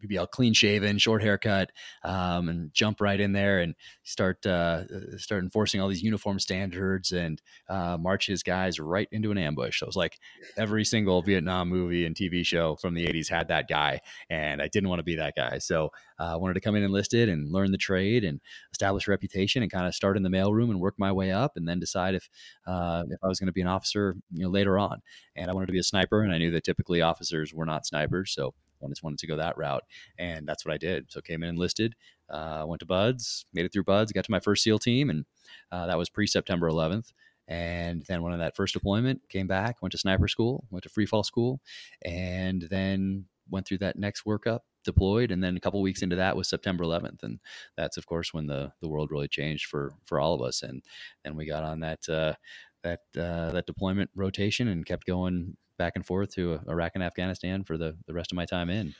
be 0.08 0.18
all 0.18 0.26
clean 0.26 0.54
shaven, 0.54 0.98
short 0.98 1.22
haircut, 1.22 1.70
um, 2.04 2.50
and 2.50 2.74
jump 2.74 3.00
right 3.00 3.20
in 3.20 3.32
there 3.32 3.60
and 3.60 3.76
start 4.02 4.44
uh, 4.44 4.86
start 5.20 5.44
enforcing 5.44 5.80
all 5.80 5.88
these 5.88 6.02
uniform 6.02 6.40
standards 6.40 7.12
and 7.12 7.40
uh, 7.70 7.96
march 8.00 8.26
his 8.26 8.42
guys 8.42 8.80
right 8.80 9.08
into 9.12 9.30
an 9.30 9.38
ambush. 9.38 9.80
So 9.80 9.84
it 9.84 9.90
was 9.90 9.96
like 9.96 10.18
every 10.58 10.84
single 10.84 11.22
Vietnam 11.22 11.70
movie 11.70 12.08
and 12.08 12.16
TV 12.16 12.44
show 12.44 12.76
from 12.78 12.96
the 12.96 13.06
80s 13.06 13.30
had 13.30 13.50
that 13.50 13.68
guy, 13.70 14.00
and 14.32 14.64
I 14.64 14.68
didn't 14.68 14.90
want 14.90 14.98
to 14.98 15.04
be 15.04 15.18
that 15.18 15.36
guy. 15.36 15.60
So 15.60 15.92
uh, 16.20 16.34
I 16.34 16.36
wanted 16.38 16.56
to 16.56 16.62
come 16.62 16.76
in 16.76 16.82
enlisted 16.82 17.30
and 17.30 17.52
learn 17.52 17.72
the 17.72 17.78
trade 17.78 18.24
and 18.24 18.42
establish 18.72 19.08
a 19.08 19.12
reputation 19.12 19.62
and 19.62 19.72
kind 19.72 19.86
of 19.86 19.94
start 19.94 20.18
in 20.18 20.24
the 20.24 20.30
mailroom 20.30 20.72
and 20.72 20.80
work 20.80 20.96
my 20.98 21.12
way 21.12 21.32
up, 21.32 21.52
and 21.56 21.68
then 21.68 21.80
decide 21.80 22.16
if 22.16 22.28
uh, 22.66 23.04
if 23.12 23.20
I 23.24 23.28
was 23.28 23.40
going 23.40 23.48
to 23.48 23.54
be 23.54 23.62
an 23.62 23.68
officer, 23.68 24.16
you 24.32 24.44
know, 24.44 24.50
later 24.50 24.80
on. 24.80 25.02
And 25.36 25.52
I 25.52 25.54
wanted 25.54 25.68
to 25.68 25.74
be 25.74 25.80
a 25.80 25.84
sniper, 25.84 26.24
and 26.24 26.34
I 26.34 26.40
knew 26.40 26.50
that 26.50 26.64
typically 26.64 27.04
officers 27.04 27.54
were 27.54 27.66
not 27.66 27.86
snipers, 27.86 28.34
so 28.34 28.56
Just 28.92 29.04
wanted 29.04 29.20
to 29.20 29.28
go 29.28 29.38
that 29.38 29.58
route, 29.58 29.84
and 30.18 30.48
that's 30.48 30.66
what 30.66 30.74
I 30.74 30.78
did. 30.78 31.12
So 31.12 31.22
came 31.22 31.44
in 31.44 31.50
enlisted, 31.50 31.96
uh, 32.30 32.66
went 32.68 32.80
to 32.82 32.86
BUD/S, 32.86 33.46
made 33.54 33.66
it 33.66 33.74
through 33.74 33.84
BUD/S, 33.86 34.12
got 34.12 34.26
to 34.26 34.32
my 34.32 34.40
first 34.40 34.64
SEAL 34.64 34.80
team, 34.80 35.10
and 35.10 35.26
uh, 35.72 35.88
that 35.88 35.98
was 35.98 36.10
pre 36.10 36.28
September 36.28 36.70
11th. 36.70 37.12
And 37.48 38.04
then 38.08 38.24
went 38.24 38.34
on 38.34 38.40
that 38.40 38.56
first 38.56 38.74
deployment, 38.74 39.22
came 39.30 39.48
back, 39.48 39.82
went 39.82 39.92
to 39.94 39.98
sniper 39.98 40.30
school, 40.30 40.66
went 40.72 40.84
to 40.84 40.90
free 40.90 41.06
fall 41.06 41.24
school, 41.24 41.62
and 42.06 42.64
then 42.70 43.26
went 43.50 43.68
through 43.68 43.80
that 43.80 43.98
next 44.00 44.26
workup, 44.26 44.62
deployed, 44.86 45.32
and 45.32 45.44
then 45.44 45.58
a 45.58 45.60
couple 45.60 45.82
weeks 45.82 46.02
into 46.02 46.16
that 46.16 46.38
was 46.38 46.50
September 46.50 46.86
11th, 46.86 47.24
and 47.24 47.40
that's 47.78 47.98
of 47.98 48.06
course 48.06 48.34
when 48.34 48.48
the 48.48 48.72
the 48.82 48.88
world 48.88 49.12
really 49.12 49.28
changed 49.28 49.66
for 49.66 49.94
for 50.06 50.20
all 50.20 50.34
of 50.34 50.42
us. 50.42 50.62
And 50.64 50.84
then 51.24 51.36
we 51.36 51.46
got 51.46 51.64
on 51.64 51.82
that 51.82 52.08
uh, 52.10 52.34
that 52.84 53.02
uh, 53.18 53.52
that 53.52 53.66
deployment 53.66 54.10
rotation 54.16 54.68
and 54.68 54.86
kept 54.86 55.06
going 55.06 55.58
back 55.78 55.94
and 55.96 56.06
forth 56.06 56.34
to 56.36 56.54
uh, 56.54 56.60
Iraq 56.70 56.92
and 56.96 57.04
Afghanistan 57.04 57.64
for 57.64 57.78
the 57.78 57.98
the 58.08 58.14
rest 58.14 58.32
of 58.32 58.36
my 58.36 58.46
time 58.46 58.70
in. 58.70 58.96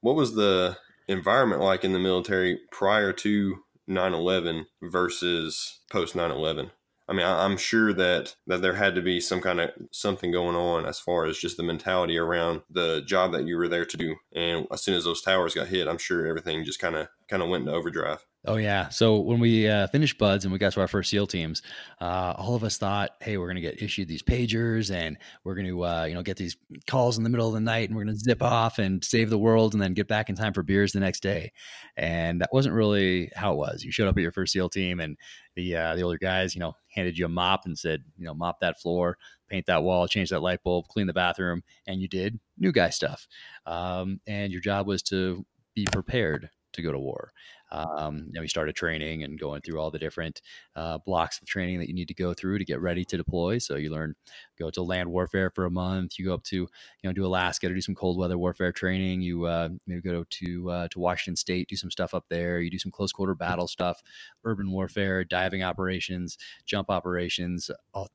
What 0.00 0.16
was 0.16 0.34
the 0.34 0.76
environment 1.08 1.60
like 1.60 1.84
in 1.84 1.92
the 1.92 1.98
military 1.98 2.58
prior 2.70 3.12
to 3.12 3.56
9/11 3.88 4.66
versus 4.82 5.80
post 5.90 6.14
9/11? 6.14 6.70
I 7.10 7.12
mean, 7.12 7.26
I, 7.26 7.44
am 7.44 7.56
sure 7.56 7.92
that 7.92 8.36
that 8.46 8.62
there 8.62 8.74
had 8.74 8.94
to 8.94 9.02
be 9.02 9.20
some 9.20 9.40
kind 9.40 9.60
of 9.60 9.70
something 9.90 10.30
going 10.30 10.54
on 10.54 10.86
as 10.86 11.00
far 11.00 11.26
as 11.26 11.38
just 11.38 11.56
the 11.56 11.64
mentality 11.64 12.16
around 12.16 12.62
the 12.70 13.02
job 13.02 13.32
that 13.32 13.48
you 13.48 13.56
were 13.56 13.66
there 13.66 13.84
to 13.84 13.96
do. 13.96 14.14
And 14.32 14.68
as 14.70 14.82
soon 14.82 14.94
as 14.94 15.04
those 15.04 15.20
towers 15.20 15.54
got 15.54 15.66
hit, 15.66 15.88
I'm 15.88 15.98
sure 15.98 16.24
everything 16.26 16.64
just 16.64 16.78
kind 16.78 16.94
of 16.94 17.08
kind 17.28 17.42
of 17.42 17.48
went 17.48 17.62
into 17.62 17.76
overdrive. 17.76 18.24
Oh 18.46 18.56
yeah. 18.56 18.88
So 18.88 19.18
when 19.18 19.38
we 19.38 19.68
uh, 19.68 19.86
finished 19.88 20.16
BUD/S 20.16 20.44
and 20.44 20.52
we 20.52 20.58
got 20.58 20.72
to 20.72 20.80
our 20.80 20.88
first 20.88 21.10
SEAL 21.10 21.26
teams, 21.26 21.60
uh, 22.00 22.32
all 22.38 22.54
of 22.54 22.64
us 22.64 22.78
thought, 22.78 23.10
"Hey, 23.20 23.36
we're 23.36 23.48
gonna 23.48 23.60
get 23.60 23.82
issued 23.82 24.08
these 24.08 24.22
pagers, 24.22 24.90
and 24.90 25.18
we're 25.44 25.54
gonna, 25.54 25.78
uh, 25.78 26.04
you 26.06 26.14
know, 26.14 26.22
get 26.22 26.38
these 26.38 26.56
calls 26.86 27.18
in 27.18 27.24
the 27.24 27.28
middle 27.28 27.48
of 27.48 27.52
the 27.52 27.60
night, 27.60 27.90
and 27.90 27.96
we're 27.96 28.04
gonna 28.04 28.16
zip 28.16 28.42
off 28.42 28.78
and 28.78 29.04
save 29.04 29.28
the 29.28 29.38
world, 29.38 29.74
and 29.74 29.82
then 29.82 29.92
get 29.92 30.08
back 30.08 30.30
in 30.30 30.36
time 30.36 30.54
for 30.54 30.62
beers 30.62 30.92
the 30.92 31.00
next 31.00 31.20
day." 31.22 31.52
And 31.98 32.40
that 32.40 32.48
wasn't 32.50 32.74
really 32.74 33.30
how 33.36 33.52
it 33.52 33.56
was. 33.56 33.84
You 33.84 33.92
showed 33.92 34.08
up 34.08 34.16
at 34.16 34.22
your 34.22 34.32
first 34.32 34.54
SEAL 34.54 34.70
team, 34.70 35.00
and 35.00 35.18
the 35.54 35.76
uh, 35.76 35.94
the 35.96 36.02
older 36.02 36.16
guys, 36.18 36.54
you 36.54 36.60
know, 36.60 36.74
handed 36.88 37.18
you 37.18 37.26
a 37.26 37.28
mop 37.28 37.66
and 37.66 37.78
said, 37.78 38.02
you 38.16 38.24
know, 38.24 38.32
mop 38.34 38.60
that 38.60 38.80
floor, 38.80 39.18
paint 39.50 39.66
that 39.66 39.82
wall, 39.82 40.08
change 40.08 40.30
that 40.30 40.40
light 40.40 40.62
bulb, 40.62 40.88
clean 40.88 41.06
the 41.06 41.12
bathroom, 41.12 41.62
and 41.86 42.00
you 42.00 42.08
did 42.08 42.40
new 42.56 42.72
guy 42.72 42.88
stuff. 42.88 43.28
Um, 43.66 44.18
and 44.26 44.50
your 44.50 44.62
job 44.62 44.86
was 44.86 45.02
to 45.04 45.44
be 45.74 45.86
prepared 45.92 46.48
to 46.72 46.82
go 46.82 46.90
to 46.92 46.98
war. 46.98 47.32
Um, 47.72 48.28
know, 48.32 48.40
we 48.40 48.48
started 48.48 48.74
training 48.74 49.22
and 49.22 49.38
going 49.38 49.62
through 49.62 49.80
all 49.80 49.90
the 49.90 49.98
different 49.98 50.40
uh, 50.76 50.98
blocks 50.98 51.40
of 51.40 51.46
training 51.46 51.78
that 51.78 51.88
you 51.88 51.94
need 51.94 52.08
to 52.08 52.14
go 52.14 52.34
through 52.34 52.58
to 52.58 52.64
get 52.64 52.80
ready 52.80 53.04
to 53.04 53.16
deploy. 53.16 53.58
So 53.58 53.76
you 53.76 53.90
learn, 53.90 54.14
go 54.58 54.70
to 54.70 54.82
land 54.82 55.10
warfare 55.10 55.50
for 55.50 55.66
a 55.66 55.70
month. 55.70 56.18
You 56.18 56.26
go 56.26 56.34
up 56.34 56.44
to, 56.44 56.56
you 56.56 56.68
know, 57.04 57.12
do 57.12 57.26
Alaska 57.26 57.68
to 57.68 57.74
do 57.74 57.80
some 57.80 57.94
cold 57.94 58.18
weather 58.18 58.38
warfare 58.38 58.72
training. 58.72 59.22
You 59.22 59.46
uh, 59.46 59.70
maybe 59.86 60.00
go 60.00 60.24
to 60.28 60.70
uh, 60.70 60.88
to 60.88 60.98
Washington 60.98 61.36
State, 61.36 61.68
do 61.68 61.76
some 61.76 61.90
stuff 61.90 62.14
up 62.14 62.24
there. 62.28 62.60
You 62.60 62.70
do 62.70 62.78
some 62.78 62.92
close 62.92 63.12
quarter 63.12 63.34
battle 63.34 63.68
stuff, 63.68 64.02
urban 64.44 64.70
warfare, 64.70 65.24
diving 65.24 65.62
operations, 65.62 66.38
jump 66.66 66.90
operations, 66.90 67.70
all 67.94 68.08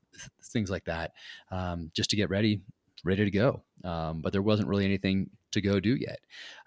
things 0.44 0.70
like 0.70 0.86
that, 0.86 1.12
um, 1.52 1.91
just 1.94 2.10
to 2.10 2.15
get 2.15 2.30
ready 2.30 2.62
ready 3.04 3.24
to 3.24 3.32
go. 3.32 3.62
Um, 3.84 4.22
but 4.22 4.34
there 4.34 4.41
wasn't 4.41 4.68
really 4.68 4.86
anything 4.86 5.30
to 5.56 5.62
go 5.62 5.80
do 5.80 5.96
yet. 5.96 6.20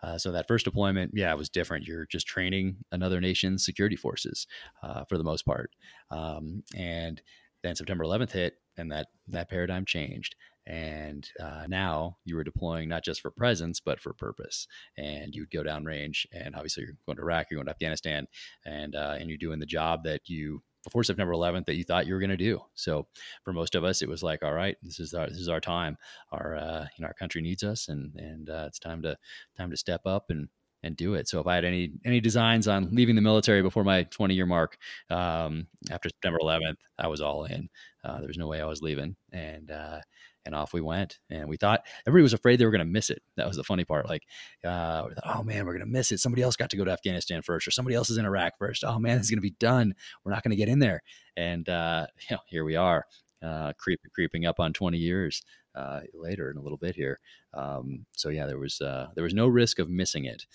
Uh, 0.03 0.18
so 0.18 0.33
that 0.33 0.48
first 0.48 0.64
deployment, 0.64 1.12
yeah, 1.14 1.33
it 1.33 1.38
was 1.38 1.48
different. 1.48 1.87
You're 1.87 2.07
just 2.07 2.27
training 2.27 2.77
another 2.92 3.20
nation's 3.20 3.64
security 3.64 3.96
forces 3.96 4.46
uh, 4.83 5.05
for 5.05 5.16
the 5.16 5.24
most 5.24 5.46
part. 5.46 5.70
Um, 6.11 6.62
and 6.77 7.22
then 7.62 7.77
September 7.77 8.05
11th 8.05 8.33
hit, 8.33 8.55
and 8.77 8.90
that 8.92 9.09
that 9.29 9.51
paradigm 9.51 9.85
changed. 9.85 10.37
And 10.66 11.29
uh, 11.40 11.64
now 11.66 12.18
you 12.27 12.37
were 12.37 12.44
deploying 12.44 12.90
not 12.90 13.03
just 13.03 13.22
for 13.22 13.31
presence, 13.31 13.81
but 13.81 14.01
for 14.01 14.12
purpose. 14.12 14.68
And 14.98 15.35
you'd 15.35 15.51
go 15.51 15.62
downrange, 15.62 16.27
and 16.33 16.55
obviously 16.55 16.85
you're 16.85 16.96
going 17.07 17.16
to 17.16 17.22
Iraq, 17.22 17.46
you're 17.51 17.57
going 17.59 17.66
to 17.66 17.72
Afghanistan, 17.72 18.27
and 18.66 18.94
uh, 18.94 19.16
and 19.18 19.29
you're 19.29 19.38
doing 19.38 19.61
the 19.61 19.66
job 19.66 20.05
that 20.05 20.29
you 20.29 20.62
before 20.84 21.04
September 21.04 21.32
11th 21.32 21.66
that 21.66 21.76
you 21.76 21.84
thought 21.84 22.06
you 22.06 22.14
were 22.14 22.20
going 22.20 22.30
to 22.30 22.36
do. 22.36 22.60
So 22.74 23.06
for 23.44 23.52
most 23.52 23.74
of 23.74 23.84
us, 23.84 24.02
it 24.02 24.08
was 24.08 24.22
like, 24.22 24.42
all 24.42 24.52
right, 24.52 24.76
this 24.82 25.00
is 25.00 25.14
our 25.14 25.28
this 25.28 25.38
is 25.38 25.48
our 25.48 25.60
time. 25.60 25.96
Our 26.32 26.56
uh, 26.56 26.86
you 26.96 27.02
know 27.02 27.08
our 27.08 27.14
country 27.14 27.42
needs 27.42 27.62
us, 27.62 27.88
and 27.88 28.14
and 28.16 28.50
uh, 28.50 28.64
it's 28.66 28.78
time 28.78 29.02
to 29.02 29.16
time 29.56 29.70
to 29.70 29.76
step 29.76 30.02
up 30.06 30.30
and 30.30 30.48
and 30.82 30.96
do 30.96 31.14
it. 31.14 31.28
So 31.28 31.40
if 31.40 31.46
I 31.46 31.54
had 31.54 31.64
any 31.64 31.92
any 32.04 32.20
designs 32.20 32.68
on 32.68 32.88
leaving 32.92 33.16
the 33.16 33.22
military 33.22 33.62
before 33.62 33.84
my 33.84 34.04
20 34.04 34.34
year 34.34 34.46
mark 34.46 34.78
um, 35.10 35.66
after 35.90 36.08
September 36.08 36.38
11th, 36.42 36.76
I 36.98 37.08
was 37.08 37.20
all 37.20 37.44
in. 37.44 37.68
Uh, 38.04 38.18
there 38.18 38.28
was 38.28 38.38
no 38.38 38.46
way 38.46 38.60
I 38.60 38.66
was 38.66 38.82
leaving, 38.82 39.16
and 39.32 39.70
uh, 39.70 40.00
and 40.48 40.56
off 40.56 40.72
we 40.72 40.80
went. 40.80 41.18
And 41.28 41.46
we 41.46 41.58
thought 41.58 41.82
everybody 42.06 42.22
was 42.22 42.32
afraid 42.32 42.58
they 42.58 42.64
were 42.64 42.70
going 42.70 42.78
to 42.78 42.84
miss 42.87 43.11
it. 43.11 43.22
That 43.37 43.46
was 43.46 43.56
the 43.56 43.62
funny 43.62 43.84
part. 43.84 44.08
Like, 44.08 44.22
uh, 44.64 45.02
thought, 45.02 45.37
oh 45.38 45.42
man, 45.42 45.66
we're 45.66 45.74
going 45.74 45.84
to 45.84 45.92
miss 45.92 46.11
it. 46.11 46.20
Somebody 46.20 46.42
else 46.42 46.56
got 46.56 46.70
to 46.70 46.76
go 46.78 46.87
to 46.87 46.90
Afghanistan 46.90 47.42
first, 47.42 47.68
or 47.68 47.70
somebody 47.70 47.94
else 47.94 48.08
is 48.08 48.16
in 48.16 48.24
Iraq 48.24 48.54
first. 48.58 48.82
Oh 48.82 48.98
man, 48.98 49.18
it's 49.18 49.28
going 49.28 49.37
to 49.37 49.42
be 49.42 49.54
done. 49.61 49.94
We're 50.24 50.32
not 50.32 50.42
going 50.42 50.50
to 50.50 50.56
get 50.56 50.70
in 50.70 50.78
there. 50.78 51.02
And 51.37 51.68
uh, 51.68 52.06
you 52.30 52.37
know, 52.37 52.42
here 52.46 52.64
we 52.64 52.76
are, 52.76 53.04
uh, 53.42 53.74
creep, 53.78 54.00
creeping 54.14 54.46
up 54.46 54.58
on 54.58 54.72
20 54.72 54.96
years 54.96 55.42
uh, 55.74 56.00
later 56.14 56.50
in 56.50 56.56
a 56.56 56.62
little 56.62 56.78
bit 56.78 56.96
here. 56.96 57.20
Um, 57.52 58.06
so 58.16 58.30
yeah, 58.30 58.46
there 58.46 58.58
was 58.58 58.80
uh, 58.80 59.08
there 59.14 59.24
was 59.24 59.34
no 59.34 59.46
risk 59.46 59.78
of 59.78 59.90
missing 59.90 60.24
it. 60.24 60.46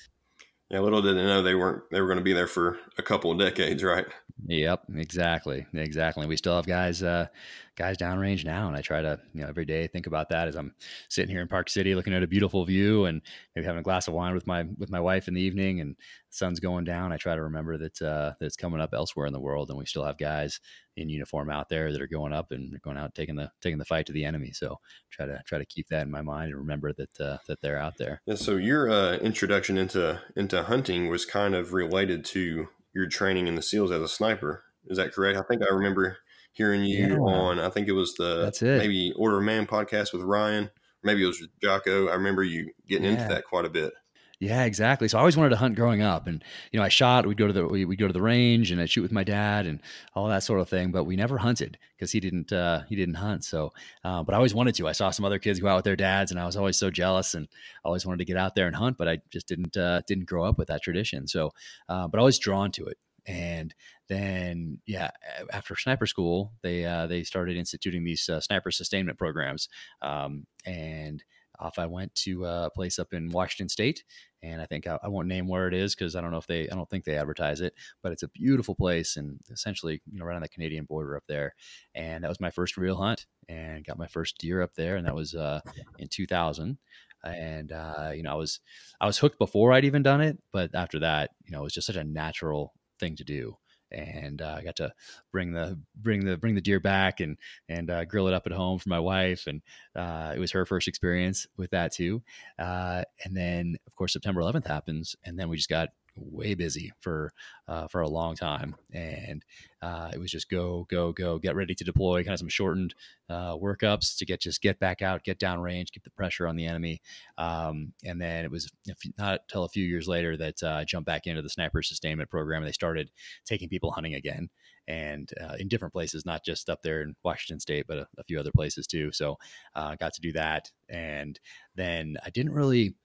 Yeah, 0.72 0.80
little 0.80 1.04
did 1.04 1.18
they 1.18 1.24
know 1.24 1.44
they 1.44 1.54
weren't 1.54 1.84
they 1.92 2.02
were 2.02 2.08
going 2.08 2.18
to 2.18 2.24
be 2.24 2.34
there 2.34 2.48
for 2.48 2.80
a 2.98 3.04
couple 3.04 3.32
of 3.32 3.38
decades, 3.38 3.84
right? 3.84 4.08
Yep, 4.48 4.86
exactly, 4.96 5.68
exactly. 5.72 6.26
We 6.26 6.36
still 6.36 6.56
have 6.56 6.66
guys 6.66 7.04
uh, 7.04 7.28
guys 7.76 7.98
downrange 7.98 8.46
now, 8.46 8.68
and 8.68 8.76
I 8.76 8.82
try 8.82 9.02
to 9.02 9.20
you 9.34 9.42
know 9.42 9.48
every 9.48 9.66
day 9.66 9.88
think 9.88 10.08
about 10.08 10.30
that 10.30 10.48
as 10.48 10.56
I'm 10.56 10.74
sitting 11.10 11.30
here 11.30 11.42
in 11.42 11.48
Park 11.48 11.70
City 11.70 11.96
looking 11.96 12.14
at 12.14 12.24
a 12.24 12.28
beautiful 12.28 12.64
view 12.66 13.06
and 13.06 13.22
maybe 13.56 13.66
having 13.66 13.80
a 13.80 13.84
glass 13.84 14.08
of 14.08 14.14
wine 14.14 14.34
with 14.34 14.48
my 14.48 14.64
with 14.78 14.90
my 14.90 15.00
wife 15.00 15.28
in 15.28 15.34
the 15.34 15.42
evening, 15.42 15.80
and 15.80 15.96
the 15.96 16.36
sun's 16.36 16.60
going 16.60 16.86
down. 16.86 17.12
I 17.12 17.18
try 17.18 17.36
to 17.36 17.44
remember 17.44 17.78
that 17.78 18.02
uh, 18.02 18.34
that 18.40 18.46
it's 18.46 18.56
coming 18.56 18.82
up 18.82 18.94
elsewhere 18.94 19.28
in 19.28 19.34
the 19.34 19.40
world, 19.40 19.70
and 19.70 19.78
we 19.78 19.86
still 19.86 20.06
have 20.06 20.18
guys 20.18 20.60
in 20.96 21.10
uniform 21.10 21.50
out 21.50 21.70
there 21.70 21.92
that 21.92 22.02
are 22.02 22.08
going 22.08 22.34
up 22.34 22.52
and 22.52 22.80
going 22.82 22.98
out 22.98 23.16
taking 23.16 23.36
the 23.36 23.52
taking 23.62 23.80
the 23.80 23.86
fight 23.86 24.06
to 24.06 24.14
the 24.14 24.26
enemy. 24.26 24.52
So 24.52 24.80
try 25.10 25.26
to 25.26 25.42
try 25.46 25.58
to 25.58 25.66
keep 25.66 25.90
that 25.90 26.04
in 26.04 26.12
my 26.12 26.22
mind 26.22 26.50
and 26.52 26.58
remember 26.58 26.94
that 26.94 27.20
uh, 27.20 27.38
that 27.48 27.62
they're 27.62 27.80
out 27.80 27.98
there. 27.98 28.22
Yeah. 28.26 28.36
So 28.36 28.58
your 28.58 28.90
uh, 28.90 29.18
introduction 29.18 29.78
into 29.78 30.22
into 30.36 30.64
hunting 30.64 31.10
was 31.10 31.26
kind 31.26 31.56
of 31.56 31.74
related 31.74 32.26
to 32.26 32.68
your 32.94 33.08
training 33.08 33.48
in 33.48 33.56
the 33.56 33.62
SEALs 33.62 33.92
as 33.92 34.02
a 34.02 34.08
sniper. 34.08 34.64
Is 34.86 34.98
that 34.98 35.14
correct? 35.14 35.40
I 35.40 35.44
think 35.44 35.64
I 35.64 35.74
remember 35.74 36.18
hearing 36.54 36.84
you 36.84 37.08
yeah. 37.08 37.18
on. 37.18 37.60
I 37.60 37.70
think 37.70 37.88
it 37.88 37.94
was 37.94 38.14
the 38.16 38.42
That's 38.44 38.62
it. 38.62 38.78
maybe 38.78 39.14
Order 39.16 39.40
of 39.40 39.44
Man 39.44 39.68
podcast 39.68 40.14
with 40.14 40.22
Ryan. 40.22 40.70
Maybe 41.04 41.24
it 41.24 41.28
was 41.28 41.46
Jocko. 41.62 42.08
I 42.08 42.14
remember 42.14 42.44
you 42.44 42.72
getting 42.88 43.06
yeah. 43.06 43.12
into 43.12 43.28
that 43.28 43.44
quite 43.44 43.66
a 43.66 43.70
bit. 43.70 43.94
Yeah, 44.40 44.66
exactly. 44.66 45.08
So 45.08 45.18
I 45.18 45.22
always 45.22 45.38
wanted 45.38 45.52
to 45.52 45.56
hunt 45.56 45.76
growing 45.76 46.02
up, 46.02 46.28
and 46.28 46.44
you 46.72 46.78
know, 46.78 46.84
I 46.84 46.90
shot. 46.90 47.26
We'd 47.26 47.38
go 47.38 47.48
to 47.48 47.54
the 47.54 47.66
we, 47.66 47.86
would 47.86 47.98
go 47.98 48.08
to 48.08 48.14
the 48.14 48.22
range, 48.22 48.72
and 48.72 48.82
I'd 48.82 48.90
shoot 48.90 49.02
with 49.02 49.12
my 49.12 49.24
dad, 49.24 49.66
and 49.66 49.80
all 50.16 50.28
that 50.28 50.44
sort 50.44 50.60
of 50.60 50.68
thing. 50.68 50.92
But 50.92 51.06
we 51.06 51.16
never 51.16 51.38
hunted 51.38 51.78
because 51.96 52.12
he 52.12 52.20
didn't 52.20 52.52
uh, 52.52 52.82
he 52.90 52.98
didn't 52.98 53.16
hunt. 53.16 53.46
So, 53.46 53.72
uh, 54.04 54.24
but 54.24 54.34
I 54.34 54.36
always 54.36 54.54
wanted 54.54 54.76
to. 54.76 54.88
I 54.88 54.92
saw 54.92 55.12
some 55.12 55.24
other 55.24 55.40
kids 55.40 55.62
go 55.62 55.70
out 55.70 55.78
with 55.78 55.86
their 55.86 55.96
dads, 55.96 56.32
and 56.32 56.40
I 56.40 56.46
was 56.46 56.58
always 56.58 56.78
so 56.78 56.92
jealous, 56.92 57.36
and 57.36 57.48
I 57.86 57.88
always 57.88 58.06
wanted 58.06 58.18
to 58.18 58.26
get 58.26 58.36
out 58.36 58.54
there 58.54 58.68
and 58.68 58.76
hunt. 58.76 58.98
But 58.98 59.08
I 59.08 59.20
just 59.30 59.48
didn't 59.48 59.78
uh, 59.78 60.02
didn't 60.08 60.26
grow 60.26 60.44
up 60.44 60.58
with 60.58 60.68
that 60.68 60.82
tradition. 60.82 61.26
So, 61.26 61.52
uh, 61.88 62.10
but 62.10 62.20
I 62.20 62.24
was 62.24 62.38
drawn 62.38 62.72
to 62.74 62.86
it 62.88 62.98
and 63.26 63.74
then 64.14 64.78
yeah 64.86 65.10
after 65.52 65.76
sniper 65.76 66.06
school 66.06 66.54
they 66.62 66.86
uh, 66.86 67.08
they 67.08 67.24
started 67.24 67.58
instituting 67.58 68.04
these 68.04 68.30
uh, 68.30 68.40
sniper 68.40 68.72
sustainment 68.72 69.18
programs 69.18 69.68
um, 70.02 70.46
and 70.66 71.24
off 71.60 71.78
i 71.80 71.86
went 71.86 72.14
to 72.16 72.46
a 72.46 72.70
place 72.76 73.00
up 73.00 73.14
in 73.14 73.30
washington 73.30 73.70
state 73.70 74.04
and 74.42 74.62
i 74.62 74.66
think 74.66 74.88
i, 74.88 74.98
I 75.04 75.08
won't 75.08 75.28
name 75.28 75.48
where 75.48 75.68
it 75.68 75.74
is 75.74 75.96
because 75.96 76.16
i 76.16 76.22
don't 76.22 76.32
know 76.32 76.38
if 76.38 76.48
they 76.48 76.70
i 76.70 76.76
don't 76.76 76.90
think 76.90 77.06
they 77.06 77.18
advertise 77.18 77.62
it 77.62 77.74
but 78.02 78.12
it's 78.12 78.24
a 78.24 78.28
beautiful 78.30 78.76
place 78.76 79.18
and 79.18 79.40
essentially 79.52 80.02
you 80.12 80.20
know 80.20 80.26
right 80.26 80.36
on 80.36 80.42
the 80.42 80.50
canadian 80.50 80.86
border 80.86 81.16
up 81.16 81.24
there 81.28 81.54
and 81.96 82.24
that 82.24 82.30
was 82.30 82.42
my 82.42 82.50
first 82.50 82.78
real 82.78 82.96
hunt 82.96 83.26
and 83.50 83.86
got 83.86 84.00
my 84.00 84.08
first 84.08 84.38
deer 84.40 84.62
up 84.62 84.74
there 84.76 84.96
and 84.96 85.06
that 85.06 85.16
was 85.16 85.36
uh, 85.36 85.60
in 86.00 86.08
2000 86.08 86.78
and 87.24 87.72
uh, 87.72 88.12
you 88.14 88.24
know 88.24 88.32
i 88.32 88.36
was 88.36 88.60
i 89.00 89.06
was 89.06 89.18
hooked 89.18 89.40
before 89.40 89.72
i'd 89.74 89.86
even 89.86 90.04
done 90.04 90.22
it 90.22 90.38
but 90.52 90.74
after 90.74 91.00
that 91.00 91.32
you 91.46 91.52
know 91.52 91.62
it 91.62 91.64
was 91.64 91.74
just 91.74 91.88
such 91.88 91.96
a 91.96 92.04
natural 92.04 92.74
thing 93.00 93.16
to 93.16 93.24
do 93.24 93.56
and 93.94 94.42
uh, 94.42 94.56
I 94.58 94.64
got 94.64 94.76
to 94.78 94.92
bring 95.32 95.54
the 95.54 95.80
bring 95.96 96.26
the 96.26 96.38
bring 96.38 96.56
the 96.56 96.62
deer 96.62 96.80
back 96.80 97.20
and 97.20 97.38
and 97.70 97.90
uh, 97.90 98.06
grill 98.06 98.28
it 98.28 98.34
up 98.34 98.46
at 98.46 98.52
home 98.52 98.80
for 98.80 98.90
my 98.90 99.00
wife, 99.00 99.48
and 99.48 99.62
uh, 99.96 100.34
it 100.36 100.40
was 100.40 100.52
her 100.52 100.66
first 100.66 100.88
experience 100.88 101.48
with 101.58 101.72
that 101.72 101.94
too. 101.94 102.22
Uh, 102.60 103.04
and 103.24 103.36
then 103.36 103.78
of 103.88 103.96
course 103.96 104.14
September 104.14 104.42
11th 104.42 104.68
happens, 104.68 105.16
and 105.26 105.38
then 105.38 105.50
we 105.50 105.58
just 105.58 105.70
got 105.70 105.90
way 106.16 106.54
busy 106.54 106.92
for 107.02 107.32
uh, 107.68 107.88
for 107.88 108.02
a 108.02 108.10
long 108.10 108.36
time, 108.36 108.76
and 108.92 109.44
uh, 109.82 110.12
it 110.14 110.20
was 110.20 110.32
just 110.32 110.50
go 110.50 110.86
go 110.90 111.12
go, 111.12 111.40
get 111.40 111.56
ready 111.56 111.74
to 111.76 111.84
deploy, 111.84 112.24
kind 112.24 112.34
of 112.34 112.40
some 112.40 112.50
shortened 112.50 112.94
uh, 113.30 113.56
workups 113.56 114.18
to 114.18 114.26
get 114.26 114.42
just 114.42 114.62
get 114.62 114.80
back 114.80 115.02
out, 115.02 115.24
get 115.24 115.40
down 115.40 115.60
range, 115.60 115.92
keep 115.92 116.04
the 116.04 116.10
pressure 116.12 116.48
on 116.48 116.56
the 116.56 116.66
enemy, 116.66 117.02
um, 117.38 117.94
and 118.04 118.22
then 118.22 118.46
it 118.46 118.52
was 118.52 118.70
not 119.18 119.42
until 119.50 119.64
a 119.64 119.70
few 119.70 119.86
years 119.86 120.08
later 120.08 120.38
that 120.38 120.62
uh, 120.64 120.74
I 120.74 120.84
jumped 120.84 121.08
back 121.08 121.28
into 121.28 121.42
the 121.42 121.50
sniper 121.50 121.82
sustainment 121.82 122.30
program, 122.30 122.62
and 122.62 122.68
they 122.68 122.74
started 122.74 123.12
taking 123.46 123.70
people 123.70 123.92
hunting 123.92 124.16
again, 124.16 124.50
and 124.88 125.32
uh, 125.42 125.56
in 125.60 125.68
different 125.68 125.94
places, 125.94 126.26
not 126.26 126.46
just 126.46 126.70
up 126.70 126.82
there 126.82 127.02
in 127.02 127.16
Washington 127.24 127.60
State, 127.60 127.86
but 127.88 127.98
a, 127.98 128.08
a 128.18 128.24
few 128.24 128.40
other 128.40 128.52
places 128.52 128.88
too. 128.88 129.12
So 129.12 129.38
I 129.74 129.94
uh, 129.94 129.96
got 129.96 130.14
to 130.14 130.22
do 130.22 130.32
that, 130.34 130.72
and 130.90 131.40
then 131.76 132.18
I 132.26 132.30
didn't 132.30 132.54
really 132.54 132.96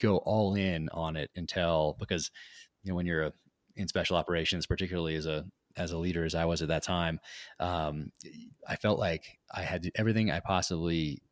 go 0.00 0.18
all 0.18 0.54
in 0.54 0.88
on 0.90 1.16
it 1.16 1.30
until 1.36 1.96
because 1.98 2.30
you 2.82 2.90
know 2.90 2.96
when 2.96 3.06
you're 3.06 3.24
a, 3.24 3.32
in 3.76 3.88
special 3.88 4.16
operations, 4.16 4.66
particularly 4.66 5.16
as 5.16 5.26
a 5.26 5.44
as 5.76 5.92
a 5.92 5.98
leader 5.98 6.24
as 6.24 6.34
I 6.34 6.44
was 6.44 6.62
at 6.62 6.68
that 6.68 6.82
time, 6.82 7.20
um, 7.58 8.10
I 8.68 8.76
felt 8.76 8.98
like 8.98 9.38
I 9.52 9.62
had 9.62 9.90
everything 9.94 10.30
I 10.30 10.40
possibly 10.40 11.22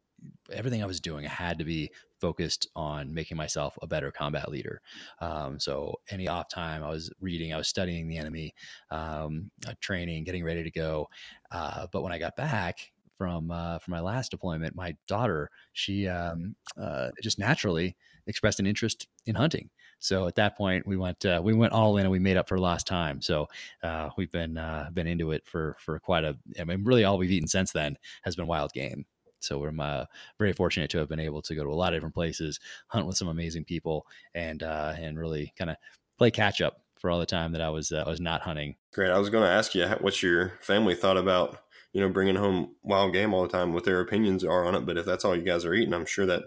everything 0.53 0.83
I 0.83 0.87
was 0.87 1.01
doing 1.01 1.27
I 1.27 1.31
had 1.31 1.59
to 1.59 1.65
be 1.65 1.91
focused 2.21 2.69
on 2.75 3.15
making 3.15 3.37
myself 3.37 3.79
a 3.81 3.87
better 3.87 4.11
combat 4.11 4.51
leader. 4.51 4.81
Um, 5.21 5.61
so 5.61 5.95
any 6.11 6.27
off 6.27 6.49
time, 6.49 6.83
I 6.83 6.89
was 6.89 7.13
reading, 7.21 7.55
I 7.55 7.57
was 7.57 7.69
studying 7.69 8.09
the 8.09 8.19
enemy, 8.19 8.55
um, 8.91 9.53
uh, 9.67 9.75
training, 9.81 10.25
getting 10.25 10.43
ready 10.43 10.65
to 10.65 10.71
go. 10.71 11.09
Uh, 11.53 11.87
but 11.93 12.03
when 12.03 12.13
I 12.13 12.19
got 12.19 12.35
back, 12.35 12.91
from 13.19 13.51
uh, 13.51 13.79
from 13.81 13.93
my 13.93 14.01
last 14.01 14.31
deployment, 14.31 14.77
my 14.77 14.95
daughter 15.09 15.51
she 15.73 16.07
um, 16.07 16.55
uh, 16.81 17.09
just 17.21 17.39
naturally 17.39 17.97
expressed 18.29 18.61
an 18.61 18.67
interest 18.67 19.09
in 19.27 19.35
hunting. 19.35 19.71
So 19.99 20.29
at 20.29 20.37
that 20.37 20.57
point, 20.57 20.87
we 20.87 20.97
went 20.97 21.25
uh, 21.27 21.41
we 21.43 21.55
went 21.55 21.73
all 21.73 21.97
in 21.97 22.05
and 22.05 22.13
we 22.13 22.21
made 22.21 22.37
up 22.37 22.49
for 22.49 22.59
lost 22.59 22.87
time. 22.87 23.21
So 23.21 23.49
uh, 23.83 24.11
we've 24.17 24.31
been 24.31 24.57
uh, 24.57 24.91
been 24.93 25.09
into 25.09 25.33
it 25.33 25.45
for 25.45 25.77
for 25.81 25.99
quite 25.99 26.25
a. 26.25 26.37
I 26.61 26.65
mean, 26.65 26.85
really, 26.85 27.05
all 27.05 27.19
we've 27.19 27.33
eaten 27.33 27.49
since 27.49 27.73
then 27.73 27.97
has 28.23 28.37
been 28.37 28.47
wild 28.47 28.73
game. 28.73 29.05
So 29.41 29.59
we're 29.59 29.73
uh, 29.79 30.05
very 30.39 30.53
fortunate 30.53 30.91
to 30.91 30.99
have 30.99 31.09
been 31.09 31.21
able 31.21 31.43
to 31.43 31.55
go 31.55 31.65
to 31.65 31.71
a 31.71 31.75
lot 31.75 31.93
of 31.93 31.97
different 31.97 32.15
places, 32.15 32.61
hunt 32.89 33.07
with 33.07 33.17
some 33.17 33.29
amazing 33.29 33.65
people, 33.65 34.07
and 34.35 34.63
uh, 34.63 34.95
and 34.97 35.19
really 35.19 35.53
kind 35.59 35.71
of 35.71 35.77
play 36.17 36.31
catch 36.31 36.61
up 36.61 36.83
for 36.99 37.11
all 37.11 37.21
the 37.21 37.27
time 37.27 37.53
that 37.53 37.63
I 37.63 37.71
was 37.71 37.93
uh, 37.93 38.05
I 38.07 38.11
was 38.11 38.21
not 38.21 38.43
hunting. 38.43 38.77
Great. 38.93 39.11
I 39.11 39.19
was 39.19 39.31
going 39.31 39.45
to 39.45 39.51
ask 39.51 39.75
you 39.75 39.87
what 40.01 40.23
your 40.23 40.53
family 40.61 40.95
thought 40.95 41.17
about 41.17 41.59
you 41.93 42.01
know 42.01 42.09
bringing 42.09 42.37
home 42.37 42.75
wild 42.83 43.13
game 43.13 43.35
all 43.35 43.43
the 43.43 43.49
time, 43.49 43.73
what 43.73 43.85
their 43.85 44.01
opinions 44.01 44.45
are 44.45 44.65
on 44.65 44.75
it. 44.75 44.87
But 44.87 44.99
if 44.99 45.07
that's 45.07 45.25
all 45.25 45.37
you 45.37 45.43
guys 45.43 45.65
are 45.65 45.75
eating, 45.75 45.95
I'm 45.95 46.07
sure 46.07 46.27
that 46.27 46.45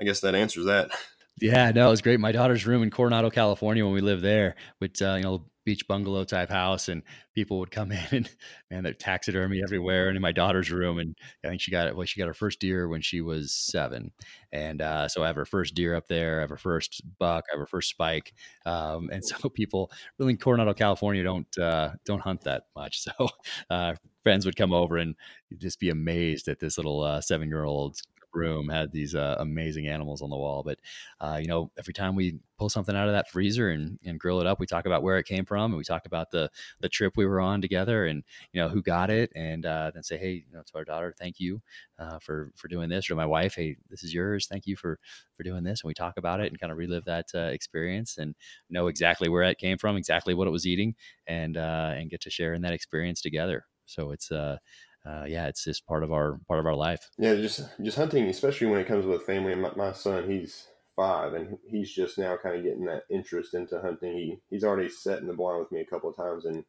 I 0.00 0.04
guess 0.04 0.20
that 0.20 0.34
answers 0.34 0.66
that. 0.66 0.90
Yeah, 1.40 1.70
no, 1.72 1.88
it 1.88 1.90
was 1.90 2.02
great. 2.02 2.20
My 2.20 2.32
daughter's 2.32 2.66
room 2.66 2.82
in 2.82 2.90
Coronado, 2.90 3.30
California, 3.30 3.84
when 3.84 3.94
we 3.94 4.00
lived 4.00 4.22
there, 4.22 4.54
with 4.80 5.00
uh, 5.02 5.14
you 5.16 5.22
know 5.22 5.46
beach 5.64 5.86
bungalow 5.88 6.24
type 6.24 6.50
house, 6.50 6.88
and 6.88 7.02
people 7.34 7.58
would 7.58 7.70
come 7.70 7.90
in 7.92 8.04
and 8.12 8.30
man, 8.70 8.82
there's 8.84 8.96
taxidermy 8.98 9.60
everywhere. 9.64 10.08
And 10.08 10.16
in 10.16 10.22
my 10.22 10.32
daughter's 10.32 10.70
room, 10.70 10.98
and 10.98 11.16
I 11.44 11.48
think 11.48 11.60
she 11.60 11.70
got 11.70 11.86
it. 11.88 11.96
well, 11.96 12.06
she 12.06 12.20
got 12.20 12.26
her 12.26 12.34
first 12.34 12.60
deer 12.60 12.86
when 12.88 13.00
she 13.00 13.22
was 13.22 13.52
seven, 13.52 14.12
and 14.52 14.82
uh, 14.82 15.08
so 15.08 15.22
I 15.24 15.26
have 15.28 15.36
her 15.36 15.44
first 15.46 15.74
deer 15.74 15.94
up 15.96 16.06
there, 16.06 16.38
I 16.38 16.40
have 16.42 16.50
her 16.50 16.56
first 16.58 17.02
buck, 17.18 17.44
I 17.50 17.54
have 17.54 17.60
her 17.60 17.66
first 17.66 17.88
spike, 17.90 18.34
um, 18.66 19.08
and 19.10 19.24
so 19.24 19.48
people 19.48 19.90
really 20.18 20.32
in 20.32 20.38
Coronado, 20.38 20.74
California, 20.74 21.24
don't 21.24 21.58
uh, 21.58 21.90
don't 22.04 22.20
hunt 22.20 22.42
that 22.42 22.64
much. 22.76 23.04
So 23.18 23.28
uh, 23.70 23.94
friends 24.22 24.44
would 24.46 24.56
come 24.56 24.72
over 24.72 24.96
and 24.98 25.16
just 25.58 25.80
be 25.80 25.90
amazed 25.90 26.48
at 26.48 26.60
this 26.60 26.76
little 26.78 27.02
uh, 27.02 27.20
seven 27.20 27.48
year 27.48 27.64
old 27.64 27.96
room 28.34 28.68
had 28.68 28.92
these 28.92 29.14
uh, 29.14 29.36
amazing 29.38 29.88
animals 29.88 30.22
on 30.22 30.30
the 30.30 30.36
wall. 30.36 30.62
But 30.62 30.78
uh, 31.20 31.38
you 31.40 31.46
know, 31.46 31.70
every 31.78 31.94
time 31.94 32.14
we 32.14 32.38
pull 32.58 32.68
something 32.68 32.94
out 32.94 33.08
of 33.08 33.14
that 33.14 33.30
freezer 33.30 33.70
and, 33.70 33.98
and 34.04 34.18
grill 34.20 34.40
it 34.40 34.46
up, 34.46 34.60
we 34.60 34.66
talk 34.66 34.86
about 34.86 35.02
where 35.02 35.18
it 35.18 35.26
came 35.26 35.44
from, 35.44 35.72
and 35.72 35.78
we 35.78 35.84
talk 35.84 36.06
about 36.06 36.30
the 36.30 36.50
the 36.80 36.88
trip 36.88 37.14
we 37.16 37.26
were 37.26 37.40
on 37.40 37.60
together, 37.60 38.06
and 38.06 38.22
you 38.52 38.60
know 38.60 38.68
who 38.68 38.82
got 38.82 39.10
it, 39.10 39.30
and 39.34 39.66
uh, 39.66 39.90
then 39.94 40.02
say, 40.02 40.16
hey, 40.16 40.44
you 40.46 40.52
know, 40.52 40.62
to 40.62 40.76
our 40.76 40.84
daughter, 40.84 41.14
thank 41.18 41.38
you 41.40 41.60
uh, 41.98 42.18
for 42.18 42.52
for 42.56 42.68
doing 42.68 42.88
this, 42.88 43.06
or 43.06 43.08
to 43.10 43.16
my 43.16 43.26
wife, 43.26 43.54
hey, 43.54 43.76
this 43.90 44.02
is 44.04 44.14
yours, 44.14 44.46
thank 44.46 44.66
you 44.66 44.76
for 44.76 44.98
for 45.36 45.42
doing 45.42 45.62
this, 45.64 45.82
and 45.82 45.88
we 45.88 45.94
talk 45.94 46.16
about 46.16 46.40
it 46.40 46.48
and 46.48 46.60
kind 46.60 46.72
of 46.72 46.78
relive 46.78 47.04
that 47.04 47.26
uh, 47.34 47.38
experience 47.52 48.18
and 48.18 48.34
know 48.70 48.86
exactly 48.88 49.28
where 49.28 49.42
it 49.42 49.58
came 49.58 49.78
from, 49.78 49.96
exactly 49.96 50.34
what 50.34 50.48
it 50.48 50.52
was 50.52 50.66
eating, 50.66 50.94
and 51.26 51.56
uh, 51.56 51.92
and 51.96 52.10
get 52.10 52.20
to 52.22 52.30
share 52.30 52.54
in 52.54 52.62
that 52.62 52.72
experience 52.72 53.20
together. 53.20 53.64
So 53.86 54.10
it's 54.12 54.30
uh, 54.30 54.58
uh, 55.04 55.24
yeah, 55.26 55.48
it's 55.48 55.64
just 55.64 55.86
part 55.86 56.04
of 56.04 56.12
our 56.12 56.38
part 56.46 56.60
of 56.60 56.66
our 56.66 56.74
life. 56.74 57.10
Yeah, 57.18 57.34
just 57.34 57.60
just 57.82 57.96
hunting, 57.96 58.26
especially 58.28 58.68
when 58.68 58.80
it 58.80 58.86
comes 58.86 59.06
with 59.06 59.24
family. 59.24 59.54
My, 59.54 59.72
my 59.76 59.92
son, 59.92 60.30
he's 60.30 60.68
five, 60.94 61.34
and 61.34 61.58
he's 61.66 61.92
just 61.92 62.18
now 62.18 62.36
kind 62.40 62.56
of 62.56 62.62
getting 62.62 62.84
that 62.84 63.04
interest 63.10 63.54
into 63.54 63.80
hunting. 63.80 64.16
He 64.16 64.38
he's 64.50 64.64
already 64.64 64.88
set 64.88 65.20
in 65.20 65.26
the 65.26 65.34
blind 65.34 65.60
with 65.60 65.72
me 65.72 65.80
a 65.80 65.86
couple 65.86 66.10
of 66.10 66.16
times, 66.16 66.44
and 66.44 66.64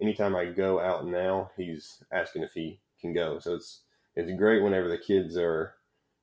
anytime 0.00 0.36
I 0.36 0.46
go 0.46 0.80
out 0.80 1.06
now, 1.06 1.50
he's 1.56 2.02
asking 2.12 2.42
if 2.42 2.52
he 2.52 2.80
can 3.00 3.12
go. 3.12 3.38
So 3.40 3.54
it's 3.54 3.82
it's 4.14 4.32
great 4.38 4.62
whenever 4.62 4.88
the 4.88 4.98
kids 4.98 5.36
are 5.36 5.74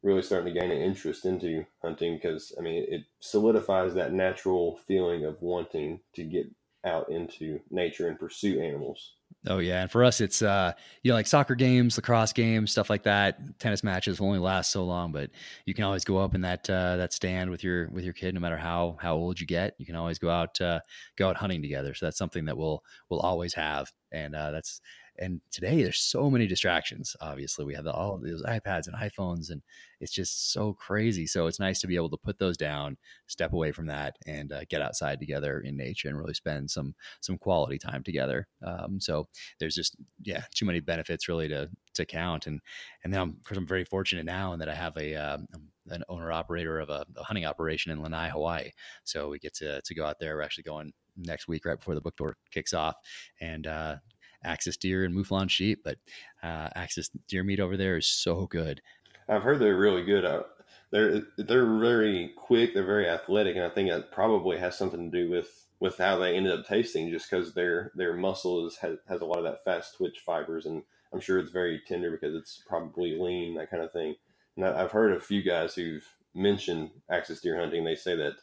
really 0.02 0.22
starting 0.22 0.54
to 0.54 0.60
gain 0.60 0.72
an 0.72 0.82
interest 0.82 1.26
into 1.26 1.66
hunting 1.82 2.16
because 2.16 2.54
I 2.58 2.62
mean 2.62 2.86
it 2.88 3.04
solidifies 3.20 3.94
that 3.96 4.14
natural 4.14 4.80
feeling 4.88 5.26
of 5.26 5.42
wanting 5.42 6.00
to 6.14 6.24
get 6.24 6.48
out 6.86 7.10
into 7.10 7.60
nature 7.70 8.08
and 8.08 8.18
pursue 8.18 8.62
animals. 8.62 9.16
Oh 9.48 9.60
yeah, 9.60 9.84
and 9.84 9.90
for 9.92 10.04
us, 10.04 10.20
it's 10.20 10.42
uh, 10.42 10.74
you 11.02 11.10
know 11.12 11.16
like 11.16 11.26
soccer 11.26 11.56
games, 11.56 11.96
lacrosse 11.96 12.34
games, 12.34 12.72
stuff 12.72 12.90
like 12.90 13.04
that. 13.04 13.40
Tennis 13.60 13.86
matches 13.86 14.20
will 14.20 14.28
only 14.28 14.40
last 14.40 14.70
so 14.70 14.84
long, 14.84 15.14
but 15.14 15.30
you 15.66 15.74
can 15.74 15.86
always 15.86 16.04
go 16.04 16.18
up 16.18 16.36
in 16.36 16.42
that 16.42 16.70
uh, 16.70 16.98
that 16.98 17.14
stand 17.14 17.50
with 17.50 17.64
your 17.64 17.88
with 17.90 18.04
your 18.04 18.12
kid, 18.14 18.34
no 18.34 18.42
matter 18.42 18.58
how 18.58 18.98
how 19.00 19.16
old 19.16 19.40
you 19.40 19.48
get. 19.48 19.76
You 19.78 19.86
can 19.86 19.96
always 19.96 20.20
go 20.20 20.30
out 20.30 20.60
uh, 20.60 20.82
go 21.18 21.30
out 21.30 21.38
hunting 21.38 21.62
together. 21.62 21.94
So 21.94 22.06
that's 22.06 22.18
something 22.18 22.44
that 22.46 22.58
we'll 22.58 22.84
we'll 23.10 23.22
always 23.22 23.54
have, 23.54 23.90
and 24.12 24.36
uh, 24.36 24.52
that's 24.52 24.82
and 25.20 25.42
today 25.52 25.84
there's 25.84 26.00
so 26.00 26.30
many 26.30 26.48
distractions 26.48 27.16
obviously. 27.22 27.66
We 27.66 27.76
have 27.76 27.84
the, 27.84 27.94
all 27.94 28.18
those 28.18 28.44
ipads 28.44 28.88
and 28.88 28.96
iphones 28.96 29.52
and 29.52 29.62
it's 30.00 30.12
just 30.12 30.52
so 30.52 30.74
crazy. 30.74 31.28
So 31.28 31.48
it's 31.48 31.60
nice 31.60 31.82
to 31.82 31.88
be 31.88 31.96
able 31.96 32.10
to 32.12 32.18
put 32.18 32.40
those 32.40 32.58
down 32.58 32.98
step 33.28 33.54
away 33.54 33.72
from 33.72 33.86
that 33.88 34.18
and 34.26 34.52
uh, 34.52 34.62
get 34.70 34.82
outside 34.82 35.20
together 35.20 35.60
in 35.62 35.76
nature 35.76 36.08
and 36.08 36.18
really 36.18 36.34
spend 36.34 36.72
some 36.72 36.96
some 37.22 37.38
quality 37.38 37.78
time 37.78 38.04
together. 38.04 38.48
Um, 38.66 39.00
so 39.00 39.28
there's 39.60 39.76
just 39.76 39.96
yeah 40.24 40.44
too 40.54 40.66
many 40.66 40.80
benefits 40.80 41.28
really 41.28 41.48
to 41.50 41.70
to 41.96 42.06
count. 42.06 42.48
And 42.48 42.62
and 43.04 43.14
then 43.14 43.22
I'm, 43.22 43.30
of 43.30 43.44
course 43.44 43.58
i'm 43.58 43.68
very 43.68 43.86
fortunate 43.86 44.26
now 44.26 44.54
in 44.54 44.60
that 44.60 44.70
i 44.70 44.76
have 44.76 44.96
a 44.98 45.16
um, 45.16 45.48
an 45.88 46.04
owner 46.08 46.32
operator 46.32 46.80
of 46.80 46.90
a, 46.90 47.06
a, 47.18 47.24
hunting 47.24 47.46
operation 47.46 47.92
in 47.92 48.02
lanai 48.02 48.30
hawaii. 48.30 48.70
So 49.04 49.30
we 49.30 49.40
get 49.40 49.54
to, 49.56 49.82
to 49.82 49.96
go 49.96 50.06
out 50.06 50.20
there. 50.20 50.36
We're 50.36 50.44
actually 50.44 50.64
going 50.64 50.94
next 51.18 51.48
week 51.48 51.66
right 51.66 51.78
before 51.78 51.96
the 51.96 52.02
book 52.02 52.16
tour 52.16 52.36
kicks 52.52 52.74
off. 52.74 52.96
And 53.42 53.68
uh, 53.68 53.96
Axis 54.44 54.78
deer 54.78 55.04
and 55.04 55.14
mouflon 55.14 55.50
sheep, 55.50 55.82
but 55.84 55.98
uh, 56.44 56.70
Axis 56.76 57.10
deer 57.28 57.44
meat 57.44 57.60
over 57.60 57.78
there 57.78 57.98
is 57.98 58.08
so 58.08 58.48
good. 58.48 58.82
I've 59.28 59.44
heard 59.44 59.60
they're 59.60 59.78
really 59.78 60.04
good. 60.04 60.26
Uh, 60.26 60.44
they're 60.92 61.22
they're 61.38 61.80
very 61.80 62.32
quick. 62.36 62.74
They're 62.74 62.86
very 62.86 63.08
athletic, 63.08 63.56
and 63.56 63.66
I 63.66 63.70
think 63.70 63.90
that 63.90 64.12
probably 64.12 64.58
has 64.58 64.78
something 64.78 65.12
to 65.12 65.24
do 65.24 65.30
with 65.30 65.68
with 65.80 65.98
how 65.98 66.18
they 66.18 66.36
ended 66.36 66.58
up 66.58 66.68
tasting, 66.68 67.10
just 67.10 67.30
because 67.30 67.54
their 67.54 67.92
their 67.96 68.16
muscle 68.16 68.66
is, 68.68 68.78
has, 68.78 68.98
has 69.08 69.22
a 69.22 69.26
lot 69.26 69.40
of 69.40 69.46
that 69.46 69.64
fast 69.64 69.96
twitch 69.96 70.20
fibers, 70.26 70.66
and 70.66 70.84
I'm 71.14 71.20
sure 71.20 71.40
it's 71.40 71.52
very 71.52 71.82
tender 71.88 72.12
because 72.12 72.36
it's 72.36 72.62
probably 72.68 73.18
lean, 73.20 73.56
that 73.56 73.70
kind 73.70 73.84
of 73.84 73.92
thing. 73.92 74.16
And 74.56 74.66
I've 74.66 74.92
heard 74.92 75.14
a 75.14 75.22
few 75.22 75.42
guys 75.42 75.76
who've 75.76 76.06
mentioned 76.36 76.90
axis 77.10 77.42
deer 77.42 77.58
hunting. 77.60 77.84
They 77.84 77.96
say 77.96 78.16
that 78.16 78.34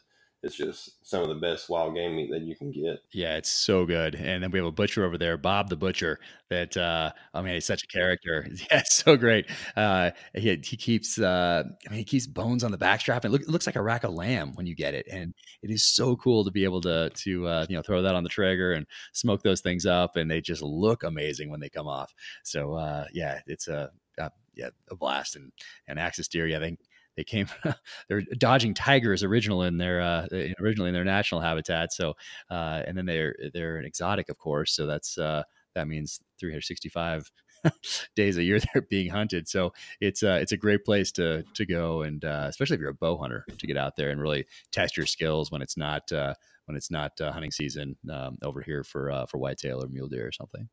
it's 0.47 0.55
just 0.55 1.05
some 1.05 1.21
of 1.21 1.27
the 1.27 1.35
best 1.35 1.69
wild 1.69 1.93
game 1.93 2.15
meat 2.15 2.31
that 2.31 2.41
you 2.41 2.55
can 2.55 2.71
get. 2.71 2.99
Yeah, 3.11 3.35
it's 3.35 3.51
so 3.51 3.85
good. 3.85 4.15
And 4.15 4.41
then 4.41 4.49
we 4.49 4.59
have 4.59 4.65
a 4.65 4.71
butcher 4.71 5.05
over 5.05 5.17
there, 5.17 5.37
Bob 5.37 5.69
the 5.69 5.75
butcher. 5.75 6.19
That 6.49 6.77
uh, 6.77 7.11
I 7.33 7.41
mean, 7.41 7.53
he's 7.53 7.65
such 7.65 7.83
a 7.83 7.87
character. 7.87 8.47
Yeah, 8.71 8.81
so 8.85 9.17
great. 9.17 9.49
Uh, 9.75 10.11
he 10.33 10.59
he 10.63 10.77
keeps 10.77 11.19
uh, 11.19 11.63
I 11.85 11.89
mean, 11.89 11.99
he 11.99 12.05
keeps 12.05 12.25
bones 12.25 12.63
on 12.63 12.71
the 12.71 12.77
backstrap, 12.77 13.23
and 13.23 13.31
look, 13.31 13.41
it 13.41 13.49
looks 13.49 13.67
like 13.67 13.75
a 13.75 13.81
rack 13.81 14.03
of 14.03 14.13
lamb 14.13 14.53
when 14.55 14.65
you 14.65 14.75
get 14.75 14.93
it. 14.93 15.05
And 15.11 15.33
it 15.61 15.69
is 15.69 15.83
so 15.85 16.15
cool 16.15 16.45
to 16.45 16.51
be 16.51 16.63
able 16.63 16.81
to 16.81 17.09
to 17.09 17.47
uh, 17.47 17.65
you 17.69 17.75
know 17.75 17.81
throw 17.81 18.01
that 18.01 18.15
on 18.15 18.23
the 18.23 18.29
Traeger 18.29 18.71
and 18.71 18.85
smoke 19.13 19.43
those 19.43 19.61
things 19.61 19.85
up, 19.85 20.15
and 20.15 20.31
they 20.31 20.41
just 20.41 20.61
look 20.61 21.03
amazing 21.03 21.49
when 21.49 21.59
they 21.59 21.69
come 21.69 21.87
off. 21.87 22.13
So 22.43 22.73
uh, 22.73 23.05
yeah, 23.13 23.39
it's 23.45 23.67
a 23.67 23.91
uh, 24.17 24.29
yeah 24.55 24.69
a 24.89 24.95
blast. 24.95 25.35
And 25.35 25.51
and 25.87 25.99
Axis 25.99 26.27
deer, 26.27 26.47
yeah, 26.47 26.59
they 26.59 26.77
they 27.17 27.23
came 27.23 27.47
they're 28.07 28.21
dodging 28.37 28.73
tigers 28.73 29.23
original 29.23 29.63
in 29.63 29.77
their 29.77 30.01
uh, 30.01 30.27
originally 30.61 30.89
in 30.89 30.93
their 30.93 31.03
national 31.03 31.41
habitat 31.41 31.91
so 31.91 32.13
uh, 32.49 32.81
and 32.87 32.97
then 32.97 33.05
they're 33.05 33.35
they're 33.53 33.77
an 33.77 33.85
exotic 33.85 34.29
of 34.29 34.37
course 34.37 34.73
so 34.73 34.87
that's 34.87 35.17
uh, 35.17 35.43
that 35.75 35.87
means 35.87 36.21
365 36.39 37.29
days 38.15 38.37
a 38.37 38.43
year 38.43 38.59
they're 38.73 38.81
being 38.83 39.09
hunted. 39.09 39.47
So 39.47 39.73
it's 40.01 40.23
uh, 40.23 40.39
it's 40.41 40.51
a 40.51 40.57
great 40.57 40.85
place 40.85 41.11
to 41.13 41.43
to 41.53 41.65
go, 41.65 42.01
and 42.01 42.23
uh, 42.23 42.45
especially 42.49 42.75
if 42.75 42.81
you're 42.81 42.89
a 42.89 42.95
bow 42.95 43.17
hunter, 43.17 43.45
to 43.57 43.67
get 43.67 43.77
out 43.77 43.95
there 43.95 44.09
and 44.09 44.21
really 44.21 44.45
test 44.71 44.97
your 44.97 45.05
skills 45.05 45.51
when 45.51 45.61
it's 45.61 45.77
not 45.77 46.11
uh, 46.11 46.33
when 46.65 46.75
it's 46.75 46.91
not 46.91 47.19
uh, 47.21 47.31
hunting 47.31 47.51
season 47.51 47.95
um, 48.11 48.37
over 48.43 48.61
here 48.61 48.83
for 48.83 49.11
uh, 49.11 49.25
for 49.25 49.37
whitetail 49.37 49.83
or 49.83 49.87
mule 49.87 50.07
deer 50.07 50.27
or 50.27 50.31
something. 50.31 50.67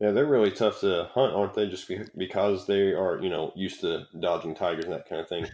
Yeah, 0.00 0.10
they're 0.10 0.26
really 0.26 0.50
tough 0.50 0.80
to 0.80 1.08
hunt, 1.12 1.32
aren't 1.34 1.54
they? 1.54 1.68
Just 1.68 1.90
because 2.18 2.66
they 2.66 2.92
are, 2.92 3.20
you 3.22 3.30
know, 3.30 3.52
used 3.54 3.80
to 3.82 4.06
dodging 4.18 4.54
tigers 4.54 4.84
and 4.84 4.92
that 4.92 5.08
kind 5.08 5.20
of 5.20 5.28
thing. 5.28 5.46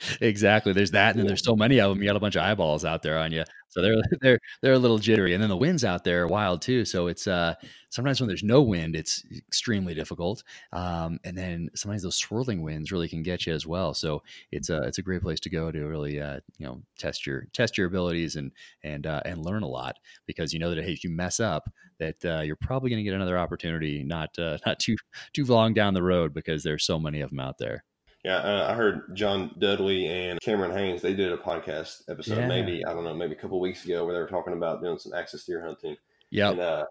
exactly. 0.20 0.72
There's 0.72 0.92
that, 0.92 1.10
and 1.10 1.20
then 1.20 1.26
there's 1.26 1.44
so 1.44 1.54
many 1.54 1.78
of 1.78 1.90
them. 1.90 2.02
You 2.02 2.08
got 2.08 2.16
a 2.16 2.20
bunch 2.20 2.36
of 2.36 2.42
eyeballs 2.42 2.86
out 2.86 3.02
there 3.02 3.18
on 3.18 3.32
you, 3.32 3.44
so 3.72 3.80
they're 3.82 3.96
they're 4.20 4.38
they're 4.60 4.72
a 4.74 4.78
little 4.78 4.98
jittery. 4.98 5.34
And 5.34 5.42
then 5.42 5.50
the 5.50 5.56
winds 5.56 5.84
out 5.84 6.04
there 6.04 6.22
are 6.22 6.28
wild 6.28 6.62
too. 6.62 6.84
So 6.84 7.06
it's 7.08 7.26
uh 7.26 7.54
sometimes 7.90 8.20
when 8.20 8.28
there's 8.28 8.42
no 8.44 8.62
wind, 8.62 8.94
it's 8.96 9.24
extremely 9.36 9.94
difficult. 9.94 10.42
Um, 10.72 11.18
and 11.24 11.36
then 11.36 11.70
sometimes 11.74 12.02
those 12.02 12.16
swirling 12.16 12.62
winds 12.62 12.92
really 12.92 13.08
can 13.08 13.22
get 13.22 13.46
you 13.46 13.54
as 13.54 13.66
well. 13.66 13.94
So 13.94 14.22
it's 14.50 14.70
a 14.70 14.82
it's 14.82 14.98
a 14.98 15.02
great 15.02 15.22
place 15.22 15.40
to 15.40 15.50
go 15.50 15.70
to 15.72 15.86
really 15.86 16.20
uh, 16.20 16.40
you 16.58 16.66
know 16.66 16.82
test 16.98 17.26
your 17.26 17.46
test 17.52 17.76
your 17.78 17.86
abilities 17.86 18.36
and 18.36 18.52
and 18.84 19.06
uh, 19.06 19.22
and 19.24 19.44
learn 19.44 19.62
a 19.62 19.68
lot 19.68 19.96
because 20.26 20.52
you 20.52 20.58
know 20.60 20.74
that 20.74 20.84
hey, 20.84 20.92
if 20.92 21.04
you 21.04 21.10
mess 21.10 21.40
up, 21.40 21.70
that 21.98 22.24
uh, 22.24 22.40
you're 22.40 22.56
probably 22.56 22.90
going 22.90 22.98
to 22.98 23.04
get 23.08 23.14
another 23.14 23.38
opportunity 23.38 24.02
not 24.04 24.36
uh, 24.38 24.58
not 24.66 24.78
too 24.78 24.96
too 25.32 25.44
long 25.44 25.74
down 25.74 25.94
the 25.94 26.02
road 26.02 26.34
because 26.34 26.62
there's 26.62 26.84
so 26.84 26.98
many 26.98 27.20
of 27.20 27.30
them 27.30 27.40
out 27.40 27.58
there. 27.58 27.84
Yeah, 28.24 28.36
uh, 28.36 28.68
I 28.70 28.74
heard 28.74 29.16
John 29.16 29.52
Dudley 29.58 30.06
and 30.06 30.40
Cameron 30.40 30.70
Hanes. 30.70 31.02
They 31.02 31.14
did 31.14 31.32
a 31.32 31.36
podcast 31.36 32.02
episode, 32.08 32.38
yeah. 32.38 32.46
maybe 32.46 32.84
I 32.84 32.94
don't 32.94 33.02
know, 33.02 33.14
maybe 33.14 33.32
a 33.32 33.38
couple 33.38 33.58
weeks 33.60 33.84
ago, 33.84 34.04
where 34.04 34.14
they 34.14 34.20
were 34.20 34.28
talking 34.28 34.52
about 34.52 34.80
doing 34.80 34.98
some 34.98 35.12
axis 35.12 35.44
deer 35.44 35.64
hunting. 35.64 35.96
Yeah, 36.30 36.50
and 36.50 36.60
uh, 36.60 36.84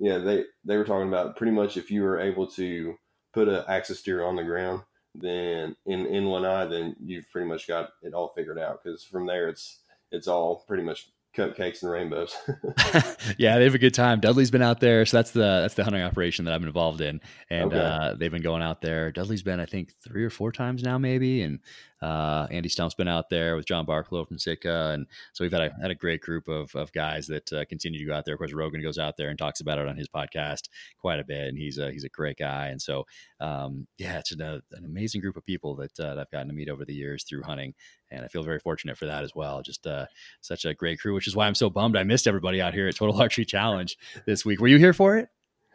yeah, 0.00 0.18
they 0.18 0.44
they 0.64 0.76
were 0.76 0.84
talking 0.84 1.08
about 1.08 1.36
pretty 1.36 1.52
much 1.52 1.76
if 1.76 1.90
you 1.90 2.02
were 2.02 2.20
able 2.20 2.48
to 2.48 2.96
put 3.32 3.48
an 3.48 3.62
axis 3.68 4.02
deer 4.02 4.24
on 4.24 4.34
the 4.34 4.42
ground, 4.42 4.82
then 5.14 5.76
in 5.86 6.06
in 6.06 6.28
Lanai, 6.28 6.66
then 6.66 6.96
you've 7.00 7.30
pretty 7.30 7.46
much 7.46 7.68
got 7.68 7.90
it 8.02 8.12
all 8.12 8.32
figured 8.34 8.58
out 8.58 8.82
because 8.82 9.04
from 9.04 9.26
there 9.26 9.48
it's 9.48 9.80
it's 10.10 10.26
all 10.26 10.64
pretty 10.66 10.82
much 10.82 11.10
cupcakes 11.36 11.82
and 11.82 11.90
rainbows. 11.90 12.34
yeah, 13.38 13.58
they 13.58 13.64
have 13.64 13.74
a 13.74 13.78
good 13.78 13.94
time. 13.94 14.20
Dudley's 14.20 14.50
been 14.50 14.62
out 14.62 14.80
there, 14.80 15.04
so 15.04 15.18
that's 15.18 15.32
the 15.32 15.40
that's 15.40 15.74
the 15.74 15.84
hunting 15.84 16.02
operation 16.02 16.44
that 16.46 16.54
I'm 16.54 16.64
involved 16.64 17.00
in, 17.00 17.20
and 17.50 17.72
okay. 17.72 17.78
uh, 17.78 18.14
they've 18.14 18.30
been 18.30 18.42
going 18.42 18.62
out 18.62 18.80
there. 18.80 19.12
Dudley's 19.12 19.42
been, 19.42 19.60
I 19.60 19.66
think, 19.66 19.92
three 20.02 20.24
or 20.24 20.30
four 20.30 20.52
times 20.52 20.82
now, 20.82 20.98
maybe, 20.98 21.42
and 21.42 21.60
uh, 22.02 22.46
Andy 22.50 22.68
Stumpf's 22.68 22.94
been 22.94 23.08
out 23.08 23.30
there 23.30 23.56
with 23.56 23.66
John 23.66 23.86
Barklow 23.86 24.26
from 24.26 24.38
Sitka, 24.38 24.90
and 24.92 25.06
so 25.32 25.44
we've 25.44 25.52
had 25.52 25.62
a 25.62 25.70
had 25.80 25.90
a 25.90 25.94
great 25.94 26.20
group 26.20 26.48
of 26.48 26.74
of 26.74 26.92
guys 26.92 27.26
that 27.28 27.52
uh, 27.52 27.64
continue 27.64 27.98
to 27.98 28.04
go 28.04 28.14
out 28.14 28.24
there. 28.24 28.34
Of 28.34 28.38
course, 28.38 28.52
Rogan 28.52 28.82
goes 28.82 28.98
out 28.98 29.16
there 29.16 29.30
and 29.30 29.38
talks 29.38 29.60
about 29.60 29.78
it 29.78 29.88
on 29.88 29.96
his 29.96 30.08
podcast 30.08 30.68
quite 30.98 31.20
a 31.20 31.24
bit, 31.24 31.48
and 31.48 31.56
he's 31.58 31.78
a 31.78 31.90
he's 31.90 32.04
a 32.04 32.08
great 32.10 32.36
guy. 32.36 32.68
And 32.68 32.80
so, 32.80 33.06
um, 33.40 33.86
yeah, 33.98 34.18
it's 34.18 34.32
an, 34.32 34.42
uh, 34.42 34.60
an 34.72 34.84
amazing 34.84 35.20
group 35.20 35.36
of 35.36 35.44
people 35.44 35.76
that, 35.76 35.98
uh, 35.98 36.14
that 36.14 36.18
I've 36.18 36.30
gotten 36.30 36.48
to 36.48 36.54
meet 36.54 36.68
over 36.68 36.84
the 36.84 36.94
years 36.94 37.24
through 37.24 37.42
hunting, 37.42 37.74
and 38.10 38.24
I 38.24 38.28
feel 38.28 38.42
very 38.42 38.58
fortunate 38.58 38.98
for 38.98 39.06
that 39.06 39.24
as 39.24 39.34
well. 39.34 39.62
Just 39.62 39.86
uh, 39.86 40.06
such 40.40 40.64
a 40.64 40.74
great 40.74 41.00
crew, 41.00 41.14
which 41.14 41.26
is 41.26 41.36
why 41.36 41.46
I'm 41.46 41.54
so 41.54 41.70
bummed 41.70 41.96
I 41.96 42.02
missed 42.02 42.26
everybody 42.26 42.60
out 42.60 42.74
here 42.74 42.88
at 42.88 42.96
Total 42.96 43.20
Archery 43.20 43.44
Challenge 43.44 43.96
this 44.26 44.44
week. 44.44 44.60
Were 44.60 44.68
you 44.68 44.78
here 44.78 44.92
for 44.92 45.16
it? 45.16 45.28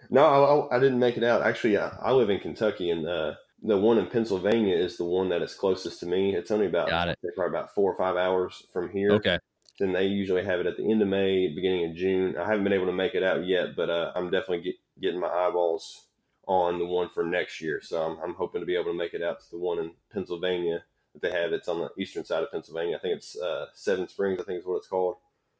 No, 0.09 0.67
I, 0.71 0.75
I 0.75 0.79
didn't 0.79 0.99
make 0.99 1.17
it 1.17 1.23
out. 1.23 1.41
Actually, 1.41 1.77
I, 1.77 1.89
I 2.01 2.11
live 2.11 2.29
in 2.29 2.39
Kentucky, 2.39 2.89
and 2.91 3.07
uh, 3.07 3.33
the 3.61 3.77
one 3.77 3.97
in 3.97 4.07
Pennsylvania 4.07 4.75
is 4.75 4.97
the 4.97 5.05
one 5.05 5.29
that 5.29 5.41
is 5.41 5.53
closest 5.53 5.99
to 5.99 6.05
me. 6.05 6.35
It's 6.35 6.51
only 6.51 6.65
about 6.65 6.89
Got 6.89 7.09
it. 7.09 7.19
probably 7.35 7.57
about 7.57 7.73
four 7.73 7.91
or 7.91 7.95
five 7.95 8.15
hours 8.15 8.63
from 8.73 8.89
here. 8.89 9.11
Okay. 9.13 9.37
Then 9.79 9.93
they 9.93 10.05
usually 10.05 10.43
have 10.43 10.59
it 10.59 10.65
at 10.65 10.77
the 10.77 10.89
end 10.89 11.01
of 11.01 11.07
May, 11.07 11.47
beginning 11.47 11.89
of 11.89 11.95
June. 11.95 12.35
I 12.37 12.45
haven't 12.45 12.63
been 12.63 12.73
able 12.73 12.87
to 12.87 12.91
make 12.91 13.15
it 13.15 13.23
out 13.23 13.45
yet, 13.45 13.75
but 13.75 13.89
uh, 13.89 14.11
I'm 14.15 14.29
definitely 14.29 14.61
get, 14.61 14.75
getting 14.99 15.19
my 15.19 15.27
eyeballs 15.27 16.05
on 16.47 16.79
the 16.79 16.85
one 16.85 17.09
for 17.09 17.23
next 17.23 17.61
year. 17.61 17.81
So 17.81 18.01
I'm, 18.01 18.17
I'm, 18.23 18.35
hoping 18.35 18.61
to 18.61 18.65
be 18.65 18.75
able 18.75 18.91
to 18.91 18.97
make 18.97 19.13
it 19.13 19.23
out 19.23 19.39
to 19.39 19.51
the 19.51 19.57
one 19.57 19.79
in 19.79 19.91
Pennsylvania 20.11 20.83
that 21.13 21.21
they 21.21 21.31
have. 21.31 21.53
It's 21.53 21.67
on 21.67 21.79
the 21.79 21.89
eastern 21.97 22.25
side 22.25 22.43
of 22.43 22.51
Pennsylvania. 22.51 22.97
I 22.97 22.99
think 22.99 23.15
it's 23.15 23.39
uh, 23.39 23.67
Seven 23.73 24.07
Springs. 24.07 24.39
I 24.39 24.43
think 24.43 24.59
is 24.59 24.65
what 24.65 24.77
it's 24.77 24.87
called. 24.87 25.17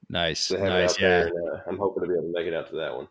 Nice, 0.09 0.51
nice. 0.51 0.99
yeah, 0.99 1.21
and, 1.21 1.31
uh, 1.31 1.59
I'm 1.67 1.77
hoping 1.77 2.03
to 2.03 2.09
be 2.09 2.15
able 2.15 2.27
to 2.27 2.33
make 2.33 2.47
it 2.47 2.53
out 2.53 2.69
to 2.69 2.75
that 2.77 2.95
one. 2.95 3.07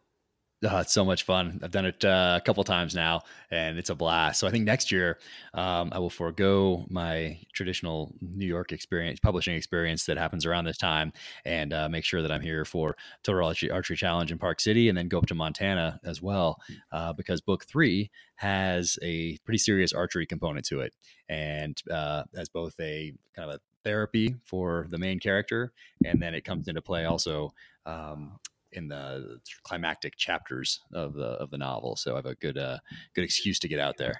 Oh, 0.62 0.76
it's 0.76 0.92
so 0.92 1.06
much 1.06 1.22
fun. 1.22 1.58
I've 1.62 1.70
done 1.70 1.86
it 1.86 2.04
uh, 2.04 2.38
a 2.38 2.44
couple 2.44 2.62
times 2.64 2.94
now, 2.94 3.22
and 3.50 3.78
it's 3.78 3.88
a 3.88 3.94
blast. 3.94 4.38
So 4.40 4.46
I 4.46 4.50
think 4.50 4.66
next 4.66 4.92
year 4.92 5.18
um, 5.54 5.88
I 5.90 5.98
will 5.98 6.10
forego 6.10 6.84
my 6.90 7.40
traditional 7.54 8.14
New 8.20 8.44
York 8.44 8.70
experience, 8.70 9.20
publishing 9.20 9.54
experience 9.54 10.04
that 10.04 10.18
happens 10.18 10.44
around 10.44 10.66
this 10.66 10.76
time, 10.76 11.14
and 11.46 11.72
uh, 11.72 11.88
make 11.88 12.04
sure 12.04 12.20
that 12.20 12.30
I'm 12.30 12.42
here 12.42 12.66
for 12.66 12.94
Total 13.22 13.42
Archery, 13.72 13.96
Challenge 13.96 14.32
in 14.32 14.38
Park 14.38 14.60
City, 14.60 14.90
and 14.90 14.98
then 14.98 15.08
go 15.08 15.16
up 15.16 15.26
to 15.28 15.34
Montana 15.34 15.98
as 16.04 16.20
well, 16.20 16.60
uh, 16.92 17.14
because 17.14 17.40
Book 17.40 17.64
Three 17.64 18.10
has 18.34 18.98
a 19.02 19.38
pretty 19.46 19.58
serious 19.58 19.94
archery 19.94 20.26
component 20.26 20.66
to 20.66 20.80
it, 20.80 20.92
and 21.30 21.82
uh, 21.90 22.24
as 22.36 22.50
both 22.50 22.74
a 22.80 23.14
kind 23.34 23.48
of 23.48 23.56
a 23.56 23.60
therapy 23.82 24.36
for 24.44 24.86
the 24.90 24.98
main 24.98 25.20
character, 25.20 25.72
and 26.04 26.20
then 26.20 26.34
it 26.34 26.44
comes 26.44 26.68
into 26.68 26.82
play 26.82 27.06
also 27.06 27.50
um, 27.86 28.38
in 28.72 28.88
the 28.88 29.40
climactic 29.62 30.16
chapters 30.16 30.80
of 30.92 31.14
the 31.14 31.24
of 31.24 31.50
the 31.50 31.58
novel. 31.58 31.96
So 31.96 32.12
I 32.12 32.16
have 32.16 32.26
a 32.26 32.34
good 32.34 32.58
uh, 32.58 32.78
good 33.14 33.24
excuse 33.24 33.58
to 33.60 33.68
get 33.68 33.80
out 33.80 33.96
there. 33.96 34.14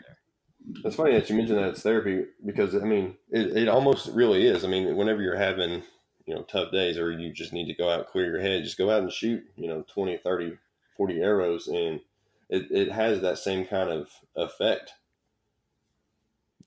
It's 0.84 0.96
funny 0.96 1.12
that 1.12 1.28
you 1.30 1.36
mentioned 1.36 1.58
that 1.58 1.68
it's 1.68 1.82
therapy 1.82 2.24
because 2.44 2.74
I 2.74 2.80
mean 2.80 3.16
it, 3.30 3.56
it 3.56 3.68
almost 3.68 4.08
really 4.08 4.46
is. 4.46 4.64
I 4.64 4.68
mean, 4.68 4.96
whenever 4.96 5.22
you're 5.22 5.36
having 5.36 5.82
you 6.26 6.34
know 6.34 6.42
tough 6.42 6.72
days 6.72 6.98
or 6.98 7.10
you 7.10 7.32
just 7.32 7.52
need 7.52 7.66
to 7.66 7.74
go 7.74 7.90
out 7.90 8.08
clear 8.08 8.26
your 8.26 8.40
head, 8.40 8.64
just 8.64 8.78
go 8.78 8.90
out 8.90 9.02
and 9.02 9.12
shoot 9.12 9.42
you 9.56 9.68
know 9.68 9.84
20, 9.92 10.18
30, 10.18 10.58
40 10.96 11.20
arrows, 11.20 11.68
and 11.68 12.00
it, 12.48 12.70
it 12.70 12.92
has 12.92 13.20
that 13.20 13.38
same 13.38 13.66
kind 13.66 13.90
of 13.90 14.08
effect. 14.36 14.92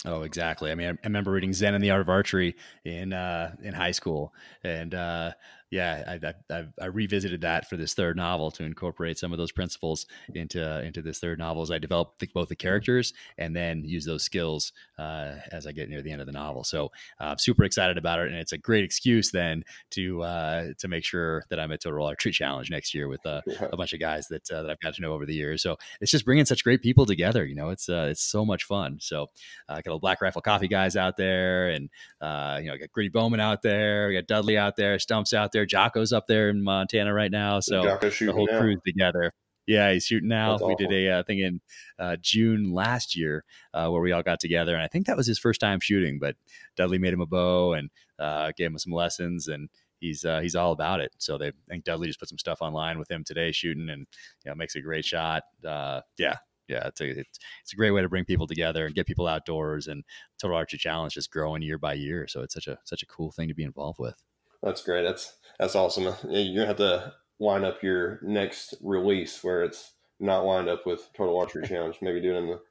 Oh, 0.05 0.23
exactly. 0.23 0.69
I 0.69 0.75
mean, 0.75 0.87
I, 0.87 0.91
I 0.91 1.05
remember 1.05 1.31
reading 1.31 1.53
Zen 1.53 1.75
and 1.75 1.83
the 1.83 1.91
Art 1.91 2.01
of 2.01 2.09
Archery 2.09 2.55
in 2.83 3.13
uh, 3.13 3.55
in 3.61 3.73
high 3.73 3.91
school, 3.91 4.33
and 4.63 4.93
uh, 4.93 5.31
yeah, 5.73 6.17
I, 6.23 6.53
I, 6.53 6.65
I, 6.79 6.85
revisited 6.85 7.41
that 7.41 7.67
for 7.67 7.77
this 7.77 7.95
third 7.95 8.15
novel 8.15 8.51
to 8.51 8.63
incorporate 8.63 9.17
some 9.17 9.31
of 9.31 9.39
those 9.39 9.51
principles 9.51 10.05
into 10.35 10.83
into 10.83 11.01
this 11.01 11.17
third 11.17 11.39
novel 11.39 11.63
as 11.63 11.71
I 11.71 11.79
develop 11.79 12.19
the, 12.19 12.29
both 12.31 12.49
the 12.49 12.55
characters 12.55 13.11
and 13.39 13.55
then 13.55 13.83
use 13.83 14.05
those 14.05 14.21
skills 14.21 14.71
uh, 14.99 15.33
as 15.51 15.65
I 15.65 15.71
get 15.71 15.89
near 15.89 16.03
the 16.03 16.11
end 16.11 16.21
of 16.21 16.27
the 16.27 16.31
novel. 16.31 16.63
So 16.63 16.91
I'm 17.19 17.31
uh, 17.31 17.37
super 17.37 17.63
excited 17.63 17.97
about 17.97 18.19
it, 18.19 18.27
and 18.27 18.35
it's 18.35 18.51
a 18.51 18.57
great 18.59 18.83
excuse 18.83 19.31
then 19.31 19.63
to 19.91 20.21
uh, 20.21 20.67
to 20.77 20.87
make 20.87 21.05
sure 21.05 21.43
that 21.49 21.59
I'm 21.59 21.71
at 21.71 21.81
Total 21.81 22.05
Archery 22.05 22.31
Challenge 22.31 22.69
next 22.69 22.93
year 22.93 23.07
with 23.07 23.25
uh, 23.25 23.41
a 23.59 23.75
bunch 23.75 23.93
of 23.93 23.99
guys 23.99 24.27
that 24.27 24.51
uh, 24.51 24.61
that 24.61 24.69
I've 24.69 24.79
got 24.79 24.93
to 24.93 25.01
know 25.01 25.13
over 25.13 25.25
the 25.25 25.33
years. 25.33 25.63
So 25.63 25.77
it's 26.01 26.11
just 26.11 26.23
bringing 26.23 26.45
such 26.45 26.63
great 26.63 26.83
people 26.83 27.07
together. 27.07 27.43
You 27.43 27.55
know, 27.55 27.69
it's 27.69 27.89
uh, 27.89 28.09
it's 28.11 28.23
so 28.23 28.45
much 28.45 28.65
fun. 28.65 28.99
So 29.01 29.31
I 29.67 29.81
got 29.81 29.95
a 29.95 29.97
Black 29.99 30.21
Rifle 30.21 30.43
Coffee 30.43 30.67
guys 30.67 30.95
out 30.95 31.17
there, 31.17 31.69
and 31.69 31.89
you 32.21 32.67
know, 32.67 32.73
I 32.75 32.77
got 32.79 32.91
Gritty 32.91 33.09
Bowmen 33.09 33.39
out 33.39 33.63
there, 33.63 34.07
we 34.07 34.13
got 34.13 34.27
Dudley 34.27 34.55
out 34.55 34.75
there, 34.75 34.99
Stumpf's 34.99 35.33
out 35.33 35.51
there 35.51 35.62
there. 35.67 35.79
Jocko's 35.79 36.13
up 36.13 36.27
there 36.27 36.49
in 36.49 36.63
Montana 36.63 37.13
right 37.13 37.31
now, 37.31 37.59
so 37.59 37.83
the 37.83 38.31
whole 38.33 38.47
now. 38.51 38.59
crew's 38.59 38.79
together. 38.85 39.33
Yeah, 39.65 39.93
he's 39.93 40.05
shooting 40.05 40.29
now. 40.29 40.57
we 40.61 40.75
did 40.75 40.91
a 40.91 41.09
uh, 41.09 41.23
thing 41.23 41.39
in 41.39 41.61
uh, 41.97 42.17
June 42.19 42.73
last 42.73 43.15
year 43.15 43.45
uh, 43.73 43.87
where 43.89 44.01
we 44.01 44.11
all 44.11 44.23
got 44.23 44.39
together, 44.39 44.73
and 44.73 44.83
I 44.83 44.87
think 44.87 45.07
that 45.07 45.17
was 45.17 45.27
his 45.27 45.39
first 45.39 45.61
time 45.61 45.79
shooting. 45.79 46.19
But 46.19 46.35
Dudley 46.75 46.97
made 46.97 47.13
him 47.13 47.21
a 47.21 47.25
bow 47.25 47.73
and 47.73 47.89
uh, 48.19 48.51
gave 48.57 48.67
him 48.67 48.77
some 48.77 48.91
lessons, 48.91 49.47
and 49.47 49.69
he's 49.99 50.25
uh, 50.25 50.41
he's 50.41 50.55
all 50.55 50.73
about 50.73 50.99
it. 50.99 51.13
So 51.17 51.37
they 51.37 51.47
I 51.47 51.53
think 51.69 51.85
Dudley 51.85 52.07
just 52.07 52.19
put 52.19 52.29
some 52.29 52.37
stuff 52.37 52.61
online 52.61 52.99
with 52.99 53.09
him 53.09 53.23
today 53.23 53.51
shooting, 53.51 53.89
and 53.89 54.05
you 54.43 54.51
know 54.51 54.55
makes 54.55 54.75
a 54.75 54.81
great 54.81 55.05
shot. 55.05 55.43
Uh, 55.65 56.01
yeah, 56.17 56.37
yeah, 56.67 56.87
it's 56.87 56.99
a 56.99 57.09
it's, 57.19 57.39
it's 57.61 57.73
a 57.73 57.77
great 57.77 57.91
way 57.91 58.01
to 58.01 58.09
bring 58.09 58.25
people 58.25 58.47
together 58.47 58.85
and 58.85 58.95
get 58.95 59.07
people 59.07 59.27
outdoors. 59.27 59.87
And 59.87 60.03
Total 60.41 60.57
Archery 60.57 60.79
Challenge 60.79 61.15
is 61.15 61.27
growing 61.27 61.61
year 61.61 61.77
by 61.77 61.93
year, 61.93 62.27
so 62.27 62.41
it's 62.41 62.53
such 62.53 62.67
a 62.67 62.77
such 62.83 63.03
a 63.03 63.07
cool 63.07 63.31
thing 63.31 63.47
to 63.47 63.53
be 63.53 63.63
involved 63.63 63.99
with. 63.99 64.21
That's 64.63 64.83
great. 64.83 65.03
That's 65.03 65.35
that's 65.59 65.75
awesome. 65.75 66.05
You're 66.27 66.55
gonna 66.55 66.67
have 66.67 66.77
to 66.77 67.13
line 67.39 67.63
up 67.63 67.83
your 67.83 68.19
next 68.23 68.75
release 68.81 69.43
where 69.43 69.63
it's 69.63 69.91
not 70.19 70.45
lined 70.45 70.69
up 70.69 70.85
with 70.85 71.09
Total 71.15 71.37
Archery 71.37 71.67
Challenge. 71.67 71.97
Maybe 72.01 72.21
do 72.21 72.33
it 72.33 72.39
in 72.39 72.47
the 72.47 72.61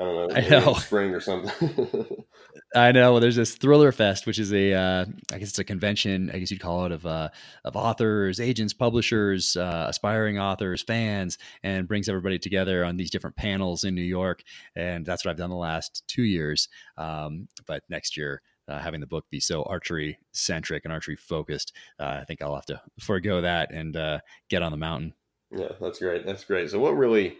I 0.00 0.02
don't 0.02 0.14
know, 0.16 0.34
I 0.34 0.48
know. 0.48 0.72
spring 0.74 1.14
or 1.14 1.20
something. 1.20 2.24
I 2.74 2.90
know. 2.90 3.12
Well, 3.12 3.20
there's 3.20 3.36
this 3.36 3.56
Thriller 3.56 3.92
Fest, 3.92 4.26
which 4.26 4.38
is 4.38 4.50
a, 4.50 4.72
uh, 4.72 5.04
I 5.30 5.38
guess 5.38 5.50
it's 5.50 5.58
a 5.58 5.64
convention, 5.64 6.30
I 6.32 6.38
guess 6.38 6.50
you'd 6.50 6.60
call 6.60 6.86
it, 6.86 6.92
of 6.92 7.04
uh, 7.04 7.28
of 7.66 7.76
authors, 7.76 8.40
agents, 8.40 8.72
publishers, 8.72 9.56
uh, 9.56 9.86
aspiring 9.88 10.38
authors, 10.38 10.82
fans, 10.82 11.36
and 11.62 11.86
brings 11.86 12.08
everybody 12.08 12.38
together 12.38 12.82
on 12.82 12.96
these 12.96 13.10
different 13.10 13.36
panels 13.36 13.84
in 13.84 13.94
New 13.94 14.00
York. 14.00 14.42
And 14.74 15.04
that's 15.04 15.22
what 15.22 15.32
I've 15.32 15.36
done 15.36 15.50
the 15.50 15.56
last 15.56 16.02
two 16.06 16.24
years. 16.24 16.70
Um, 16.96 17.48
but 17.66 17.82
next 17.90 18.16
year, 18.16 18.40
uh, 18.70 18.78
having 18.78 19.00
the 19.00 19.06
book 19.06 19.24
be 19.30 19.40
so 19.40 19.62
archery 19.64 20.18
centric 20.32 20.84
and 20.84 20.92
archery 20.92 21.16
focused, 21.16 21.72
uh, 21.98 22.18
I 22.20 22.24
think 22.24 22.40
I'll 22.40 22.54
have 22.54 22.66
to 22.66 22.80
forego 22.98 23.40
that 23.40 23.72
and 23.72 23.96
uh, 23.96 24.20
get 24.48 24.62
on 24.62 24.70
the 24.70 24.78
mountain. 24.78 25.14
Yeah, 25.50 25.72
that's 25.80 25.98
great. 25.98 26.24
That's 26.24 26.44
great. 26.44 26.70
So, 26.70 26.78
what 26.78 26.96
really, 26.96 27.36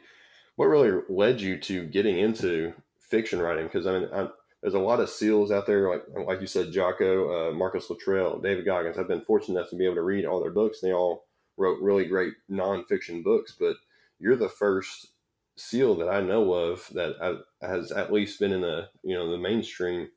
what 0.57 0.67
really 0.67 1.03
led 1.09 1.41
you 1.41 1.59
to 1.61 1.87
getting 1.87 2.19
into 2.19 2.75
fiction 2.99 3.41
writing? 3.41 3.65
Because 3.65 3.87
I 3.87 3.99
mean, 3.99 4.09
I, 4.13 4.29
there's 4.63 4.75
a 4.75 4.79
lot 4.79 5.01
of 5.01 5.09
seals 5.09 5.53
out 5.53 5.67
there, 5.67 5.89
like 5.89 6.03
like 6.27 6.41
you 6.41 6.47
said, 6.47 6.73
Jocko, 6.73 7.51
uh, 7.51 7.53
Marcus 7.53 7.89
Luttrell, 7.89 8.41
David 8.41 8.65
Goggins. 8.65 8.99
I've 8.99 9.09
been 9.09 9.23
fortunate 9.23 9.59
enough 9.59 9.71
to 9.71 9.77
be 9.77 9.85
able 9.85 9.95
to 9.97 10.03
read 10.03 10.27
all 10.27 10.41
their 10.41 10.51
books. 10.51 10.81
They 10.81 10.93
all 10.93 11.27
wrote 11.57 11.81
really 11.81 12.07
great 12.07 12.35
nonfiction 12.51 13.23
books, 13.23 13.55
but 13.59 13.77
you're 14.19 14.37
the 14.37 14.49
first 14.49 15.09
SEAL 15.57 15.97
that 15.97 16.09
I 16.09 16.21
know 16.21 16.53
of 16.53 16.89
that 16.95 17.43
has 17.63 17.93
at 17.93 18.13
least 18.13 18.41
been 18.41 18.53
in 18.53 18.63
the 18.63 18.89
you 19.03 19.15
know 19.15 19.31
the 19.31 19.39
mainstream 19.39 20.09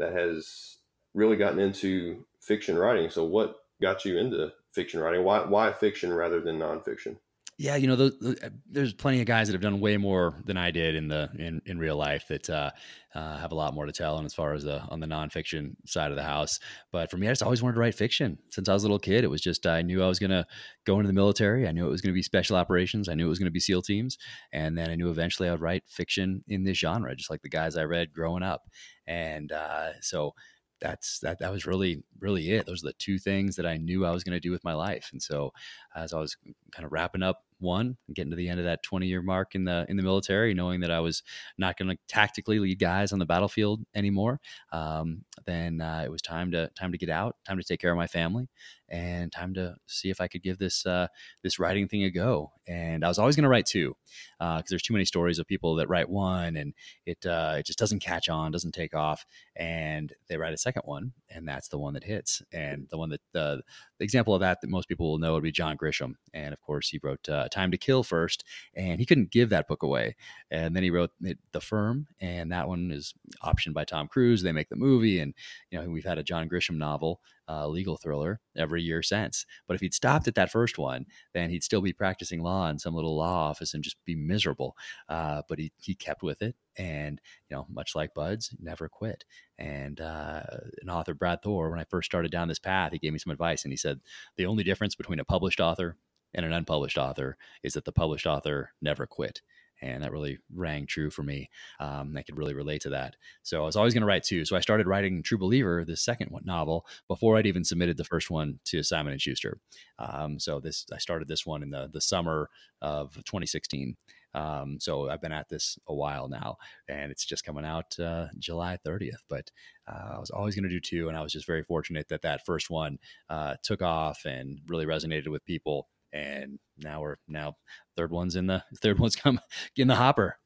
that 0.00 0.12
has 0.12 0.78
really 1.14 1.36
gotten 1.36 1.60
into 1.60 2.26
fiction 2.40 2.76
writing. 2.76 3.10
So, 3.10 3.24
what 3.24 3.56
got 3.80 4.04
you 4.04 4.18
into 4.18 4.52
fiction 4.74 5.00
writing? 5.00 5.22
Why 5.24 5.40
why 5.40 5.72
fiction 5.72 6.12
rather 6.12 6.40
than 6.40 6.58
nonfiction? 6.58 7.16
Yeah, 7.60 7.76
you 7.76 7.88
know, 7.88 7.96
the, 7.96 8.16
the, 8.18 8.46
uh, 8.46 8.48
there's 8.70 8.94
plenty 8.94 9.20
of 9.20 9.26
guys 9.26 9.46
that 9.46 9.52
have 9.52 9.60
done 9.60 9.80
way 9.80 9.98
more 9.98 10.40
than 10.46 10.56
I 10.56 10.70
did 10.70 10.94
in 10.94 11.08
the 11.08 11.28
in, 11.38 11.60
in 11.66 11.78
real 11.78 11.94
life 11.94 12.26
that 12.28 12.48
uh, 12.48 12.70
uh, 13.14 13.36
have 13.36 13.52
a 13.52 13.54
lot 13.54 13.74
more 13.74 13.84
to 13.84 13.92
tell. 13.92 14.16
And 14.16 14.24
as 14.24 14.32
far 14.32 14.54
as 14.54 14.64
the 14.64 14.80
on 14.84 14.98
the 14.98 15.06
nonfiction 15.06 15.74
side 15.84 16.10
of 16.10 16.16
the 16.16 16.22
house, 16.22 16.58
but 16.90 17.10
for 17.10 17.18
me, 17.18 17.28
I 17.28 17.32
just 17.32 17.42
always 17.42 17.62
wanted 17.62 17.74
to 17.74 17.80
write 17.80 17.94
fiction 17.94 18.38
since 18.48 18.70
I 18.70 18.72
was 18.72 18.82
a 18.82 18.86
little 18.86 18.98
kid. 18.98 19.24
It 19.24 19.30
was 19.30 19.42
just 19.42 19.66
I 19.66 19.82
knew 19.82 20.02
I 20.02 20.08
was 20.08 20.18
going 20.18 20.30
to 20.30 20.46
go 20.86 20.94
into 21.00 21.08
the 21.08 21.12
military. 21.12 21.68
I 21.68 21.72
knew 21.72 21.86
it 21.86 21.90
was 21.90 22.00
going 22.00 22.14
to 22.14 22.18
be 22.18 22.22
special 22.22 22.56
operations. 22.56 23.10
I 23.10 23.14
knew 23.14 23.26
it 23.26 23.28
was 23.28 23.38
going 23.38 23.44
to 23.44 23.50
be 23.50 23.60
SEAL 23.60 23.82
teams, 23.82 24.16
and 24.54 24.78
then 24.78 24.88
I 24.88 24.94
knew 24.94 25.10
eventually 25.10 25.50
I 25.50 25.52
would 25.52 25.60
write 25.60 25.82
fiction 25.86 26.42
in 26.48 26.64
this 26.64 26.78
genre, 26.78 27.14
just 27.14 27.28
like 27.28 27.42
the 27.42 27.50
guys 27.50 27.76
I 27.76 27.84
read 27.84 28.14
growing 28.14 28.42
up. 28.42 28.70
And 29.06 29.52
uh, 29.52 30.00
so 30.00 30.32
that's 30.80 31.18
that 31.18 31.38
that 31.40 31.52
was 31.52 31.66
really 31.66 32.02
really 32.20 32.52
it 32.52 32.64
those 32.64 32.82
are 32.82 32.86
the 32.86 32.94
two 32.94 33.18
things 33.18 33.54
that 33.56 33.66
i 33.66 33.76
knew 33.76 34.06
i 34.06 34.10
was 34.10 34.24
going 34.24 34.32
to 34.32 34.40
do 34.40 34.50
with 34.50 34.64
my 34.64 34.72
life 34.72 35.10
and 35.12 35.22
so 35.22 35.52
as 35.94 36.14
i 36.14 36.18
was 36.18 36.38
kind 36.72 36.86
of 36.86 36.92
wrapping 36.92 37.22
up 37.22 37.42
one 37.60 37.96
getting 38.14 38.30
to 38.30 38.36
the 38.36 38.48
end 38.48 38.58
of 38.58 38.66
that 38.66 38.82
20 38.82 39.06
year 39.06 39.22
mark 39.22 39.54
in 39.54 39.64
the 39.64 39.86
in 39.88 39.96
the 39.96 40.02
military 40.02 40.54
knowing 40.54 40.80
that 40.80 40.90
i 40.90 41.00
was 41.00 41.22
not 41.58 41.76
going 41.76 41.88
to 41.88 41.98
tactically 42.08 42.58
lead 42.58 42.78
guys 42.78 43.12
on 43.12 43.18
the 43.18 43.26
battlefield 43.26 43.82
anymore 43.94 44.40
um, 44.72 45.24
then 45.46 45.80
uh, 45.80 46.02
it 46.04 46.10
was 46.10 46.22
time 46.22 46.50
to 46.50 46.68
time 46.78 46.92
to 46.92 46.98
get 46.98 47.10
out 47.10 47.36
time 47.46 47.58
to 47.58 47.64
take 47.64 47.80
care 47.80 47.90
of 47.90 47.96
my 47.96 48.06
family 48.06 48.48
and 48.88 49.30
time 49.32 49.54
to 49.54 49.74
see 49.86 50.10
if 50.10 50.20
i 50.20 50.28
could 50.28 50.42
give 50.42 50.58
this 50.58 50.84
uh, 50.86 51.06
this 51.42 51.58
writing 51.58 51.88
thing 51.88 52.04
a 52.04 52.10
go. 52.10 52.52
And 52.66 53.04
i 53.04 53.08
was 53.08 53.18
always 53.18 53.36
going 53.36 53.44
to 53.44 53.48
write 53.48 53.66
two 53.66 53.96
because 54.38 54.60
uh, 54.60 54.62
there's 54.68 54.82
too 54.82 54.92
many 54.92 55.04
stories 55.04 55.38
of 55.38 55.46
people 55.46 55.76
that 55.76 55.88
write 55.88 56.08
one 56.08 56.56
and 56.56 56.74
it 57.06 57.24
uh, 57.26 57.56
it 57.58 57.66
just 57.66 57.78
doesn't 57.78 58.00
catch 58.00 58.28
on 58.28 58.52
doesn't 58.52 58.72
take 58.72 58.94
off 58.94 59.26
and 59.56 60.12
they 60.28 60.36
write 60.36 60.54
a 60.54 60.58
second 60.58 60.82
one 60.84 61.12
and 61.30 61.46
that's 61.46 61.68
the 61.68 61.78
one 61.78 61.94
that 61.94 62.04
hits 62.04 62.42
and 62.52 62.86
the 62.90 62.98
one 62.98 63.10
that 63.10 63.20
the, 63.32 63.62
the 63.98 64.04
example 64.04 64.34
of 64.34 64.40
that 64.40 64.60
that 64.60 64.70
most 64.70 64.88
people 64.88 65.10
will 65.10 65.18
know 65.18 65.34
would 65.34 65.42
be 65.42 65.52
john 65.52 65.76
grisham 65.76 66.14
and 66.34 66.52
of 66.52 66.60
course 66.60 66.88
he 66.88 67.00
wrote 67.02 67.28
uh, 67.28 67.48
Time 67.48 67.70
to 67.70 67.78
Kill 67.78 68.02
first, 68.02 68.44
and 68.74 69.00
he 69.00 69.06
couldn't 69.06 69.30
give 69.30 69.50
that 69.50 69.68
book 69.68 69.82
away. 69.82 70.16
And 70.50 70.74
then 70.74 70.82
he 70.82 70.90
wrote 70.90 71.10
The 71.52 71.60
Firm, 71.60 72.06
and 72.20 72.52
that 72.52 72.68
one 72.68 72.90
is 72.90 73.14
optioned 73.42 73.74
by 73.74 73.84
Tom 73.84 74.08
Cruise. 74.08 74.42
They 74.42 74.52
make 74.52 74.68
the 74.68 74.76
movie, 74.76 75.20
and 75.20 75.34
you 75.70 75.78
know 75.78 75.88
we've 75.88 76.04
had 76.04 76.18
a 76.18 76.22
John 76.22 76.48
Grisham 76.48 76.76
novel, 76.76 77.20
uh, 77.48 77.66
legal 77.68 77.96
thriller, 77.96 78.40
every 78.56 78.82
year 78.82 79.02
since. 79.02 79.46
But 79.66 79.74
if 79.74 79.80
he'd 79.80 79.94
stopped 79.94 80.28
at 80.28 80.34
that 80.36 80.50
first 80.50 80.78
one, 80.78 81.06
then 81.34 81.50
he'd 81.50 81.64
still 81.64 81.80
be 81.80 81.92
practicing 81.92 82.42
law 82.42 82.68
in 82.70 82.78
some 82.78 82.94
little 82.94 83.16
law 83.16 83.48
office 83.50 83.74
and 83.74 83.84
just 83.84 83.96
be 84.04 84.14
miserable. 84.14 84.76
Uh, 85.08 85.42
but 85.48 85.58
he 85.58 85.72
he 85.78 85.94
kept 85.94 86.22
with 86.22 86.42
it, 86.42 86.54
and 86.80 87.20
you 87.50 87.56
know, 87.56 87.66
much 87.68 87.94
like 87.94 88.14
BUD/S, 88.14 88.54
never 88.58 88.88
quit. 88.88 89.24
And 89.58 90.00
uh, 90.00 90.42
an 90.80 90.88
author, 90.88 91.12
Brad 91.12 91.42
Thor, 91.42 91.70
when 91.70 91.78
I 91.78 91.84
first 91.84 92.06
started 92.06 92.32
down 92.32 92.48
this 92.48 92.58
path, 92.58 92.92
he 92.92 92.98
gave 92.98 93.12
me 93.12 93.18
some 93.18 93.32
advice, 93.32 93.64
and 93.64 93.72
he 93.72 93.76
said 93.76 94.00
the 94.36 94.46
only 94.46 94.64
difference 94.64 94.94
between 94.94 95.20
a 95.20 95.24
published 95.24 95.60
author 95.60 95.98
and 96.32 96.46
an 96.46 96.54
unpublished 96.54 96.96
author 96.96 97.36
is 97.62 97.74
that 97.74 97.84
the 97.84 97.92
published 97.92 98.26
author 98.26 98.72
never 98.80 99.06
quit. 99.06 99.42
And 99.82 100.02
that 100.02 100.12
really 100.12 100.38
rang 100.54 100.86
true 100.86 101.10
for 101.10 101.22
me. 101.22 101.48
Um, 101.80 102.14
I 102.14 102.22
could 102.22 102.36
really 102.36 102.52
relate 102.52 102.82
to 102.82 102.90
that. 102.90 103.16
So 103.42 103.62
I 103.62 103.64
was 103.64 103.76
always 103.76 103.94
going 103.94 104.02
to 104.02 104.06
write 104.06 104.24
two. 104.24 104.44
So 104.44 104.54
I 104.54 104.60
started 104.60 104.86
writing 104.86 105.22
True 105.22 105.38
Believer, 105.38 105.86
the 105.86 105.96
second 105.96 106.30
novel, 106.44 106.84
before 107.08 107.38
I'd 107.38 107.46
even 107.46 107.64
submitted 107.64 107.96
the 107.96 108.04
first 108.04 108.30
one 108.30 108.60
to 108.66 108.82
Simon 108.82 109.12
and 109.12 109.22
Schuster. 109.22 109.58
Um, 109.98 110.38
so 110.38 110.60
this 110.60 110.84
I 110.92 110.98
started 110.98 111.28
this 111.28 111.46
one 111.46 111.62
in 111.62 111.70
the 111.70 111.88
the 111.90 112.00
summer 112.00 112.50
of 112.82 113.14
2016. 113.14 113.96
Um, 114.34 114.78
so 114.80 115.08
I've 115.10 115.22
been 115.22 115.32
at 115.32 115.48
this 115.48 115.78
a 115.86 115.94
while 115.94 116.28
now, 116.28 116.56
and 116.88 117.10
it's 117.10 117.24
just 117.24 117.44
coming 117.44 117.64
out 117.64 117.98
uh, 117.98 118.26
July 118.38 118.78
30th. 118.86 119.22
But 119.28 119.50
uh, 119.88 120.14
I 120.16 120.18
was 120.18 120.30
always 120.30 120.54
going 120.54 120.68
to 120.68 120.68
do 120.68 120.80
two, 120.80 121.08
and 121.08 121.16
I 121.16 121.22
was 121.22 121.32
just 121.32 121.46
very 121.46 121.62
fortunate 121.62 122.08
that 122.08 122.22
that 122.22 122.46
first 122.46 122.70
one 122.70 122.98
uh, 123.28 123.54
took 123.62 123.82
off 123.82 124.24
and 124.24 124.60
really 124.68 124.86
resonated 124.86 125.28
with 125.28 125.44
people 125.44 125.88
and 126.12 126.58
now 126.78 127.00
we're 127.00 127.16
now 127.28 127.56
third 127.96 128.10
one's 128.10 128.36
in 128.36 128.46
the 128.46 128.62
third 128.82 128.98
one's 128.98 129.16
come 129.16 129.40
in 129.76 129.88
the 129.88 129.96
hopper. 129.96 130.36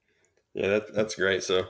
Yeah, 0.55 0.68
that, 0.68 0.94
that's 0.94 1.16
great. 1.16 1.42
So, 1.42 1.64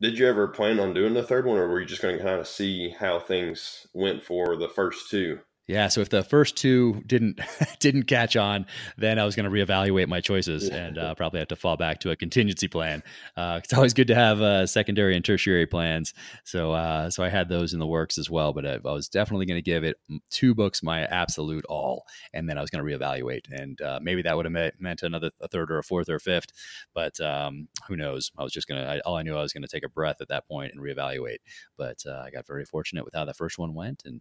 did 0.00 0.18
you 0.18 0.28
ever 0.28 0.46
plan 0.46 0.78
on 0.78 0.94
doing 0.94 1.14
the 1.14 1.22
third 1.24 1.46
one, 1.46 1.58
or 1.58 1.66
were 1.66 1.80
you 1.80 1.86
just 1.86 2.00
going 2.00 2.16
to 2.16 2.22
kind 2.22 2.38
of 2.38 2.46
see 2.46 2.90
how 2.90 3.18
things 3.18 3.88
went 3.92 4.22
for 4.22 4.56
the 4.56 4.68
first 4.68 5.10
two? 5.10 5.40
Yeah, 5.66 5.88
so 5.88 6.02
if 6.02 6.10
the 6.10 6.22
first 6.22 6.58
two 6.58 7.02
didn't 7.06 7.40
didn't 7.80 8.02
catch 8.02 8.36
on, 8.36 8.66
then 8.98 9.18
I 9.18 9.24
was 9.24 9.34
going 9.34 9.50
to 9.50 9.50
reevaluate 9.50 10.08
my 10.08 10.20
choices 10.20 10.68
and 10.68 10.98
uh, 10.98 11.14
probably 11.14 11.38
have 11.38 11.48
to 11.48 11.56
fall 11.56 11.78
back 11.78 12.00
to 12.00 12.10
a 12.10 12.16
contingency 12.16 12.68
plan. 12.68 13.02
Uh, 13.34 13.60
it's 13.64 13.72
always 13.72 13.94
good 13.94 14.08
to 14.08 14.14
have 14.14 14.42
uh, 14.42 14.66
secondary 14.66 15.16
and 15.16 15.24
tertiary 15.24 15.64
plans. 15.64 16.12
So 16.44 16.72
uh, 16.72 17.08
so 17.08 17.24
I 17.24 17.30
had 17.30 17.48
those 17.48 17.72
in 17.72 17.78
the 17.78 17.86
works 17.86 18.18
as 18.18 18.28
well, 18.28 18.52
but 18.52 18.66
I, 18.66 18.74
I 18.74 18.92
was 18.92 19.08
definitely 19.08 19.46
going 19.46 19.56
to 19.56 19.62
give 19.62 19.84
it 19.84 19.96
two 20.30 20.54
books 20.54 20.82
my 20.82 21.06
absolute 21.06 21.64
all, 21.64 22.04
and 22.34 22.46
then 22.46 22.58
I 22.58 22.60
was 22.60 22.68
going 22.68 22.84
to 22.84 22.98
reevaluate, 22.98 23.50
and 23.50 23.80
uh, 23.80 23.98
maybe 24.02 24.20
that 24.20 24.36
would 24.36 24.44
have 24.44 24.52
meant, 24.52 24.74
meant 24.78 25.02
another 25.02 25.30
a 25.40 25.48
third 25.48 25.70
or 25.70 25.78
a 25.78 25.82
fourth 25.82 26.10
or 26.10 26.16
a 26.16 26.20
fifth, 26.20 26.52
but 26.92 27.18
um, 27.22 27.68
who 27.88 27.96
knows? 27.96 28.30
I 28.36 28.42
was 28.42 28.52
just 28.52 28.68
going 28.68 28.84
to 28.84 29.00
all 29.06 29.16
I 29.16 29.22
knew 29.22 29.34
I 29.34 29.40
was 29.40 29.54
going 29.54 29.62
to 29.62 29.68
take 29.68 29.84
a 29.84 29.88
breath 29.88 30.20
at 30.20 30.28
that 30.28 30.46
point 30.46 30.74
and 30.74 30.82
reevaluate. 30.82 31.38
But 31.78 32.02
uh, 32.06 32.22
I 32.22 32.30
got 32.30 32.46
very 32.46 32.66
fortunate 32.66 33.06
with 33.06 33.14
how 33.14 33.24
the 33.24 33.32
first 33.32 33.58
one 33.58 33.72
went, 33.72 34.02
and 34.04 34.20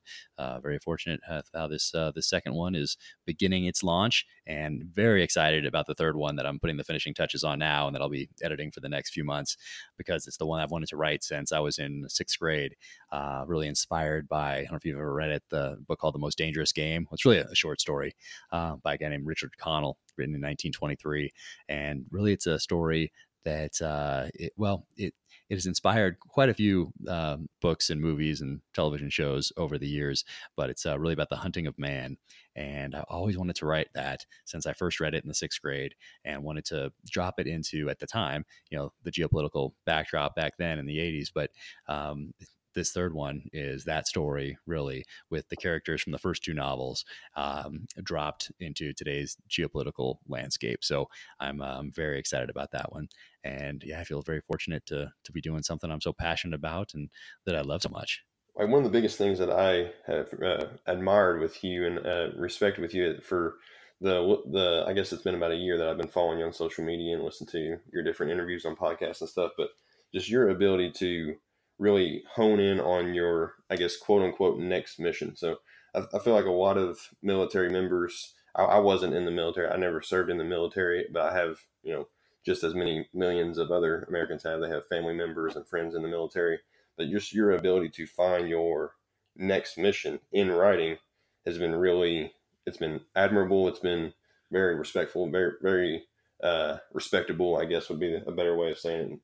very 0.61 0.79
fortunate 0.79 1.19
how 1.53 1.67
this 1.67 1.93
uh, 1.95 2.11
the 2.13 2.21
second 2.21 2.53
one 2.53 2.75
is 2.75 2.97
beginning 3.25 3.65
its 3.65 3.83
launch, 3.83 4.25
and 4.45 4.83
very 4.83 5.23
excited 5.23 5.65
about 5.65 5.87
the 5.87 5.95
third 5.95 6.15
one 6.15 6.35
that 6.35 6.45
I'm 6.45 6.59
putting 6.59 6.77
the 6.77 6.83
finishing 6.83 7.13
touches 7.13 7.43
on 7.43 7.59
now, 7.59 7.87
and 7.87 7.95
that 7.95 8.01
I'll 8.01 8.09
be 8.09 8.29
editing 8.41 8.71
for 8.71 8.79
the 8.79 8.89
next 8.89 9.11
few 9.11 9.23
months 9.23 9.57
because 9.97 10.27
it's 10.27 10.37
the 10.37 10.45
one 10.45 10.59
I've 10.59 10.71
wanted 10.71 10.89
to 10.89 10.97
write 10.97 11.23
since 11.23 11.51
I 11.51 11.59
was 11.59 11.79
in 11.79 12.05
sixth 12.09 12.39
grade. 12.39 12.75
Uh, 13.11 13.43
really 13.47 13.67
inspired 13.67 14.27
by 14.27 14.57
I 14.57 14.61
don't 14.61 14.71
know 14.71 14.77
if 14.77 14.85
you've 14.85 14.97
ever 14.97 15.13
read 15.13 15.31
it, 15.31 15.43
the 15.49 15.77
book 15.87 15.99
called 15.99 16.15
The 16.15 16.19
Most 16.19 16.37
Dangerous 16.37 16.71
Game. 16.71 17.07
It's 17.11 17.25
really 17.25 17.39
a 17.39 17.55
short 17.55 17.81
story 17.81 18.15
uh, 18.51 18.75
by 18.83 18.95
a 18.95 18.97
guy 18.97 19.09
named 19.09 19.25
Richard 19.25 19.57
Connell, 19.57 19.97
written 20.17 20.35
in 20.35 20.41
1923, 20.41 21.31
and 21.69 22.05
really 22.11 22.33
it's 22.33 22.47
a 22.47 22.59
story 22.59 23.11
that 23.45 23.81
uh, 23.81 24.27
it, 24.33 24.53
well 24.57 24.85
it 24.97 25.13
it 25.49 25.55
has 25.55 25.65
inspired 25.65 26.19
quite 26.19 26.49
a 26.49 26.53
few 26.53 26.91
uh, 27.07 27.37
books 27.61 27.89
and 27.89 28.01
movies 28.01 28.41
and 28.41 28.61
television 28.73 29.09
shows 29.09 29.51
over 29.57 29.77
the 29.77 29.87
years. 29.87 30.23
But 30.55 30.69
it's 30.69 30.85
uh, 30.85 30.97
really 30.97 31.13
about 31.13 31.29
the 31.29 31.35
hunting 31.35 31.67
of 31.67 31.77
man, 31.77 32.17
and 32.55 32.95
I 32.95 33.01
always 33.09 33.37
wanted 33.37 33.55
to 33.57 33.65
write 33.65 33.89
that 33.93 34.25
since 34.45 34.65
I 34.65 34.73
first 34.73 34.99
read 34.99 35.13
it 35.13 35.23
in 35.23 35.27
the 35.27 35.35
sixth 35.35 35.61
grade, 35.61 35.95
and 36.25 36.43
wanted 36.43 36.65
to 36.65 36.91
drop 37.09 37.39
it 37.39 37.47
into 37.47 37.89
at 37.89 37.99
the 37.99 38.07
time, 38.07 38.45
you 38.69 38.77
know, 38.77 38.93
the 39.03 39.11
geopolitical 39.11 39.73
backdrop 39.85 40.35
back 40.35 40.53
then 40.57 40.79
in 40.79 40.85
the 40.85 40.97
'80s. 40.97 41.29
But 41.33 41.51
um, 41.87 42.33
this 42.73 42.91
third 42.91 43.13
one 43.13 43.43
is 43.53 43.83
that 43.83 44.07
story 44.07 44.57
really 44.65 45.03
with 45.29 45.47
the 45.49 45.55
characters 45.55 46.01
from 46.01 46.11
the 46.11 46.17
first 46.17 46.43
two 46.43 46.53
novels 46.53 47.05
um, 47.35 47.85
dropped 48.03 48.51
into 48.59 48.93
today's 48.93 49.37
geopolitical 49.49 50.17
landscape 50.27 50.83
so 50.83 51.07
i'm 51.39 51.61
um, 51.61 51.91
very 51.91 52.19
excited 52.19 52.49
about 52.49 52.71
that 52.71 52.91
one 52.91 53.07
and 53.43 53.83
yeah 53.85 53.99
i 53.99 54.03
feel 54.03 54.21
very 54.21 54.41
fortunate 54.41 54.85
to 54.85 55.11
to 55.23 55.31
be 55.31 55.41
doing 55.41 55.63
something 55.63 55.91
i'm 55.91 56.01
so 56.01 56.13
passionate 56.13 56.55
about 56.55 56.93
and 56.93 57.09
that 57.45 57.55
i 57.55 57.61
love 57.61 57.81
so 57.81 57.89
much 57.89 58.23
like 58.55 58.67
one 58.67 58.79
of 58.79 58.83
the 58.83 58.97
biggest 58.97 59.17
things 59.17 59.39
that 59.39 59.49
i 59.49 59.91
have 60.05 60.29
uh, 60.41 60.65
admired 60.87 61.39
with 61.39 61.63
you 61.63 61.85
and 61.85 62.05
uh, 62.05 62.29
respect 62.35 62.77
with 62.79 62.93
you 62.93 63.19
for 63.21 63.55
the 64.03 64.41
the 64.51 64.83
I 64.85 64.93
guess 64.93 65.13
it's 65.13 65.23
been 65.23 65.35
about 65.35 65.51
a 65.51 65.55
year 65.55 65.77
that 65.77 65.87
I've 65.87 65.97
been 65.97 66.07
following 66.07 66.39
you 66.39 66.45
on 66.45 66.53
social 66.53 66.83
media 66.83 67.15
and 67.15 67.23
listened 67.23 67.49
to 67.49 67.77
your 67.91 68.03
different 68.03 68.33
interviews 68.33 68.65
on 68.65 68.75
podcasts 68.75 69.21
and 69.21 69.29
stuff. 69.29 69.53
But 69.57 69.69
just 70.13 70.29
your 70.29 70.49
ability 70.49 70.91
to 70.97 71.35
really 71.83 72.23
hone 72.35 72.59
in 72.61 72.79
on 72.79 73.13
your, 73.13 73.55
I 73.69 73.75
guess, 73.75 73.97
quote 73.97 74.23
unquote, 74.23 74.57
next 74.57 74.99
mission. 74.99 75.35
So 75.35 75.57
I, 75.93 76.03
I 76.13 76.19
feel 76.19 76.33
like 76.33 76.45
a 76.45 76.51
lot 76.51 76.77
of 76.77 77.09
military 77.21 77.69
members, 77.69 78.33
I, 78.55 78.63
I, 78.63 78.79
wasn't 78.79 79.13
in 79.13 79.25
the 79.25 79.31
military. 79.31 79.67
I 79.67 79.75
never 79.75 80.01
served 80.01 80.31
in 80.31 80.37
the 80.37 80.45
military, 80.45 81.05
but 81.11 81.21
I 81.21 81.37
have, 81.37 81.59
you 81.83 81.93
know, 81.93 82.07
just 82.45 82.63
as 82.63 82.73
many 82.73 83.09
millions 83.13 83.57
of 83.57 83.69
other 83.69 84.05
Americans 84.07 84.43
have. 84.43 84.61
They 84.61 84.69
have 84.69 84.87
family 84.87 85.13
members 85.13 85.55
and 85.55 85.67
friends 85.67 85.93
in 85.93 86.01
the 86.01 86.07
military. 86.07 86.59
But 86.97 87.09
just 87.09 87.33
your 87.33 87.51
ability 87.51 87.89
to 87.89 88.07
find 88.07 88.47
your 88.47 88.93
next 89.35 89.77
mission 89.77 90.19
in 90.31 90.51
writing 90.51 90.97
has 91.45 91.57
been 91.57 91.75
really, 91.75 92.33
it's 92.65 92.77
been 92.77 93.01
admirable. 93.15 93.67
It's 93.67 93.79
been 93.79 94.13
very 94.51 94.75
respectful, 94.75 95.29
very, 95.29 95.53
very 95.61 96.03
uh, 96.41 96.77
respectable, 96.93 97.57
I 97.57 97.65
guess 97.65 97.89
would 97.89 97.99
be 97.99 98.15
a 98.15 98.31
better 98.31 98.55
way 98.55 98.71
of 98.71 98.79
saying 98.79 99.11
it 99.11 99.19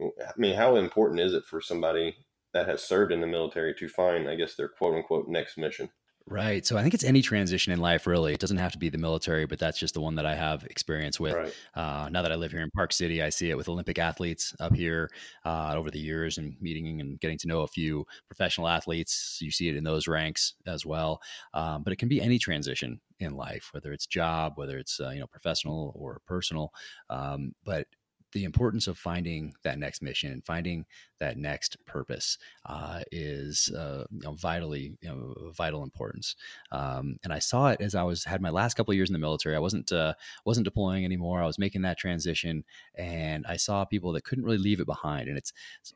I 0.00 0.32
mean, 0.36 0.56
how 0.56 0.76
important 0.76 1.20
is 1.20 1.34
it 1.34 1.44
for 1.44 1.60
somebody 1.60 2.16
that 2.52 2.68
has 2.68 2.82
served 2.82 3.12
in 3.12 3.20
the 3.20 3.26
military 3.26 3.74
to 3.74 3.88
find, 3.88 4.28
I 4.28 4.36
guess, 4.36 4.54
their 4.54 4.68
quote 4.68 4.94
unquote 4.94 5.28
next 5.28 5.58
mission? 5.58 5.90
Right. 6.26 6.64
So 6.64 6.78
I 6.78 6.82
think 6.82 6.94
it's 6.94 7.04
any 7.04 7.20
transition 7.20 7.70
in 7.74 7.80
life, 7.80 8.06
really. 8.06 8.32
It 8.32 8.40
doesn't 8.40 8.56
have 8.56 8.72
to 8.72 8.78
be 8.78 8.88
the 8.88 8.96
military, 8.96 9.44
but 9.44 9.58
that's 9.58 9.78
just 9.78 9.92
the 9.92 10.00
one 10.00 10.14
that 10.14 10.24
I 10.24 10.34
have 10.34 10.64
experience 10.64 11.20
with. 11.20 11.34
Right. 11.34 11.54
Uh, 11.74 12.08
now 12.10 12.22
that 12.22 12.32
I 12.32 12.36
live 12.36 12.50
here 12.50 12.62
in 12.62 12.70
Park 12.70 12.94
City, 12.94 13.22
I 13.22 13.28
see 13.28 13.50
it 13.50 13.58
with 13.58 13.68
Olympic 13.68 13.98
athletes 13.98 14.54
up 14.58 14.74
here 14.74 15.10
uh, 15.44 15.74
over 15.76 15.90
the 15.90 15.98
years 15.98 16.38
and 16.38 16.56
meeting 16.62 17.02
and 17.02 17.20
getting 17.20 17.36
to 17.38 17.46
know 17.46 17.60
a 17.60 17.66
few 17.66 18.06
professional 18.26 18.68
athletes. 18.68 19.38
You 19.42 19.50
see 19.50 19.68
it 19.68 19.76
in 19.76 19.84
those 19.84 20.08
ranks 20.08 20.54
as 20.66 20.86
well. 20.86 21.20
Um, 21.52 21.82
but 21.82 21.92
it 21.92 21.96
can 21.96 22.08
be 22.08 22.22
any 22.22 22.38
transition 22.38 23.02
in 23.20 23.36
life, 23.36 23.68
whether 23.72 23.92
it's 23.92 24.06
job, 24.06 24.54
whether 24.56 24.78
it's 24.78 24.98
uh, 25.00 25.10
you 25.10 25.20
know 25.20 25.26
professional 25.26 25.92
or 25.94 26.22
personal. 26.26 26.72
Um, 27.10 27.52
but 27.64 27.86
the 28.34 28.44
importance 28.44 28.86
of 28.86 28.98
finding 28.98 29.54
that 29.62 29.78
next 29.78 30.02
mission, 30.02 30.32
and 30.32 30.44
finding 30.44 30.84
that 31.20 31.38
next 31.38 31.76
purpose, 31.86 32.36
uh, 32.66 33.00
is 33.10 33.70
uh, 33.74 34.04
you 34.10 34.20
know, 34.20 34.32
vitally 34.32 34.98
you 35.00 35.08
know, 35.08 35.50
vital 35.52 35.82
importance. 35.82 36.36
Um, 36.72 37.16
and 37.24 37.32
I 37.32 37.38
saw 37.38 37.68
it 37.68 37.80
as 37.80 37.94
I 37.94 38.02
was 38.02 38.24
had 38.24 38.42
my 38.42 38.50
last 38.50 38.74
couple 38.74 38.92
of 38.92 38.96
years 38.96 39.08
in 39.08 39.14
the 39.14 39.18
military. 39.18 39.56
I 39.56 39.60
wasn't 39.60 39.90
uh, 39.92 40.14
wasn't 40.44 40.64
deploying 40.64 41.04
anymore. 41.04 41.40
I 41.40 41.46
was 41.46 41.58
making 41.58 41.82
that 41.82 41.96
transition, 41.96 42.64
and 42.96 43.46
I 43.48 43.56
saw 43.56 43.84
people 43.84 44.12
that 44.12 44.24
couldn't 44.24 44.44
really 44.44 44.58
leave 44.58 44.80
it 44.80 44.86
behind. 44.86 45.28
And 45.28 45.38
it's 45.38 45.52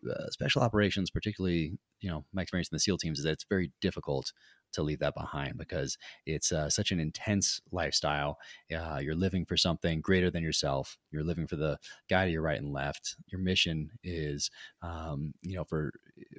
uh, 0.09 0.31
special 0.31 0.63
operations, 0.63 1.11
particularly 1.11 1.77
you 2.01 2.09
know 2.09 2.25
my 2.33 2.43
experience 2.43 2.69
in 2.69 2.77
the 2.77 2.81
SEAL 2.81 2.99
teams, 2.99 3.19
is 3.19 3.25
that 3.25 3.33
it's 3.33 3.47
very 3.49 3.73
difficult 3.81 4.33
to 4.73 4.83
leave 4.83 4.99
that 5.01 5.15
behind 5.15 5.57
because 5.57 5.97
it's 6.27 6.53
uh, 6.53 6.69
such 6.69 6.91
an 6.93 7.01
intense 7.01 7.61
lifestyle. 7.73 8.39
Uh, 8.75 8.99
you're 9.03 9.15
living 9.15 9.45
for 9.45 9.57
something 9.57 10.01
greater 10.01 10.31
than 10.31 10.43
yourself. 10.43 10.99
You're 11.11 11.25
living 11.25 11.47
for 11.47 11.57
the 11.57 11.79
guy 12.09 12.25
to 12.25 12.31
your 12.31 12.43
right 12.43 12.59
and 12.59 12.73
left. 12.73 13.17
Your 13.29 13.41
mission 13.41 13.91
is, 14.03 14.51
um, 14.83 15.33
you 15.43 15.57
know, 15.57 15.65
for 15.65 15.93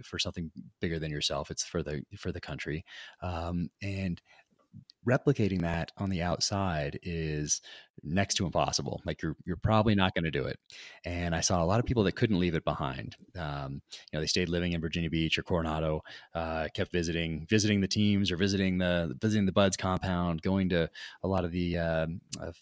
for 0.03 0.19
something 0.19 0.51
bigger 0.79 0.99
than 0.99 1.11
yourself. 1.11 1.51
It's 1.51 1.63
for 1.63 1.83
the 1.83 2.03
for 2.17 2.31
the 2.31 2.41
country, 2.41 2.85
um, 3.21 3.69
and 3.81 4.21
replicating 5.09 5.61
that 5.61 5.91
on 5.97 6.09
the 6.09 6.21
outside 6.21 6.99
is 7.03 7.61
next 8.03 8.35
to 8.35 8.45
impossible. 8.45 9.01
Like 9.05 9.21
you're 9.21 9.35
you're 9.45 9.57
probably 9.57 9.95
not 9.95 10.13
going 10.13 10.23
to 10.23 10.31
do 10.31 10.45
it. 10.45 10.57
And 11.05 11.35
I 11.35 11.41
saw 11.41 11.63
a 11.63 11.65
lot 11.65 11.79
of 11.79 11.85
people 11.85 12.03
that 12.03 12.15
couldn't 12.15 12.39
leave 12.39 12.55
it 12.55 12.63
behind. 12.63 13.15
Um, 13.37 13.81
you 13.93 14.17
know, 14.17 14.21
they 14.21 14.27
stayed 14.27 14.49
living 14.49 14.73
in 14.73 14.81
Virginia 14.81 15.09
Beach 15.09 15.37
or 15.37 15.43
Coronado, 15.43 16.01
uh, 16.33 16.67
kept 16.73 16.91
visiting 16.91 17.45
visiting 17.49 17.81
the 17.81 17.87
teams 17.87 18.31
or 18.31 18.37
visiting 18.37 18.77
the 18.77 19.15
visiting 19.21 19.45
the 19.45 19.51
BUD/S 19.51 19.77
compound, 19.77 20.41
going 20.41 20.69
to 20.69 20.89
a 21.23 21.27
lot 21.27 21.45
of 21.45 21.51
the 21.51 21.77
uh, 21.77 22.07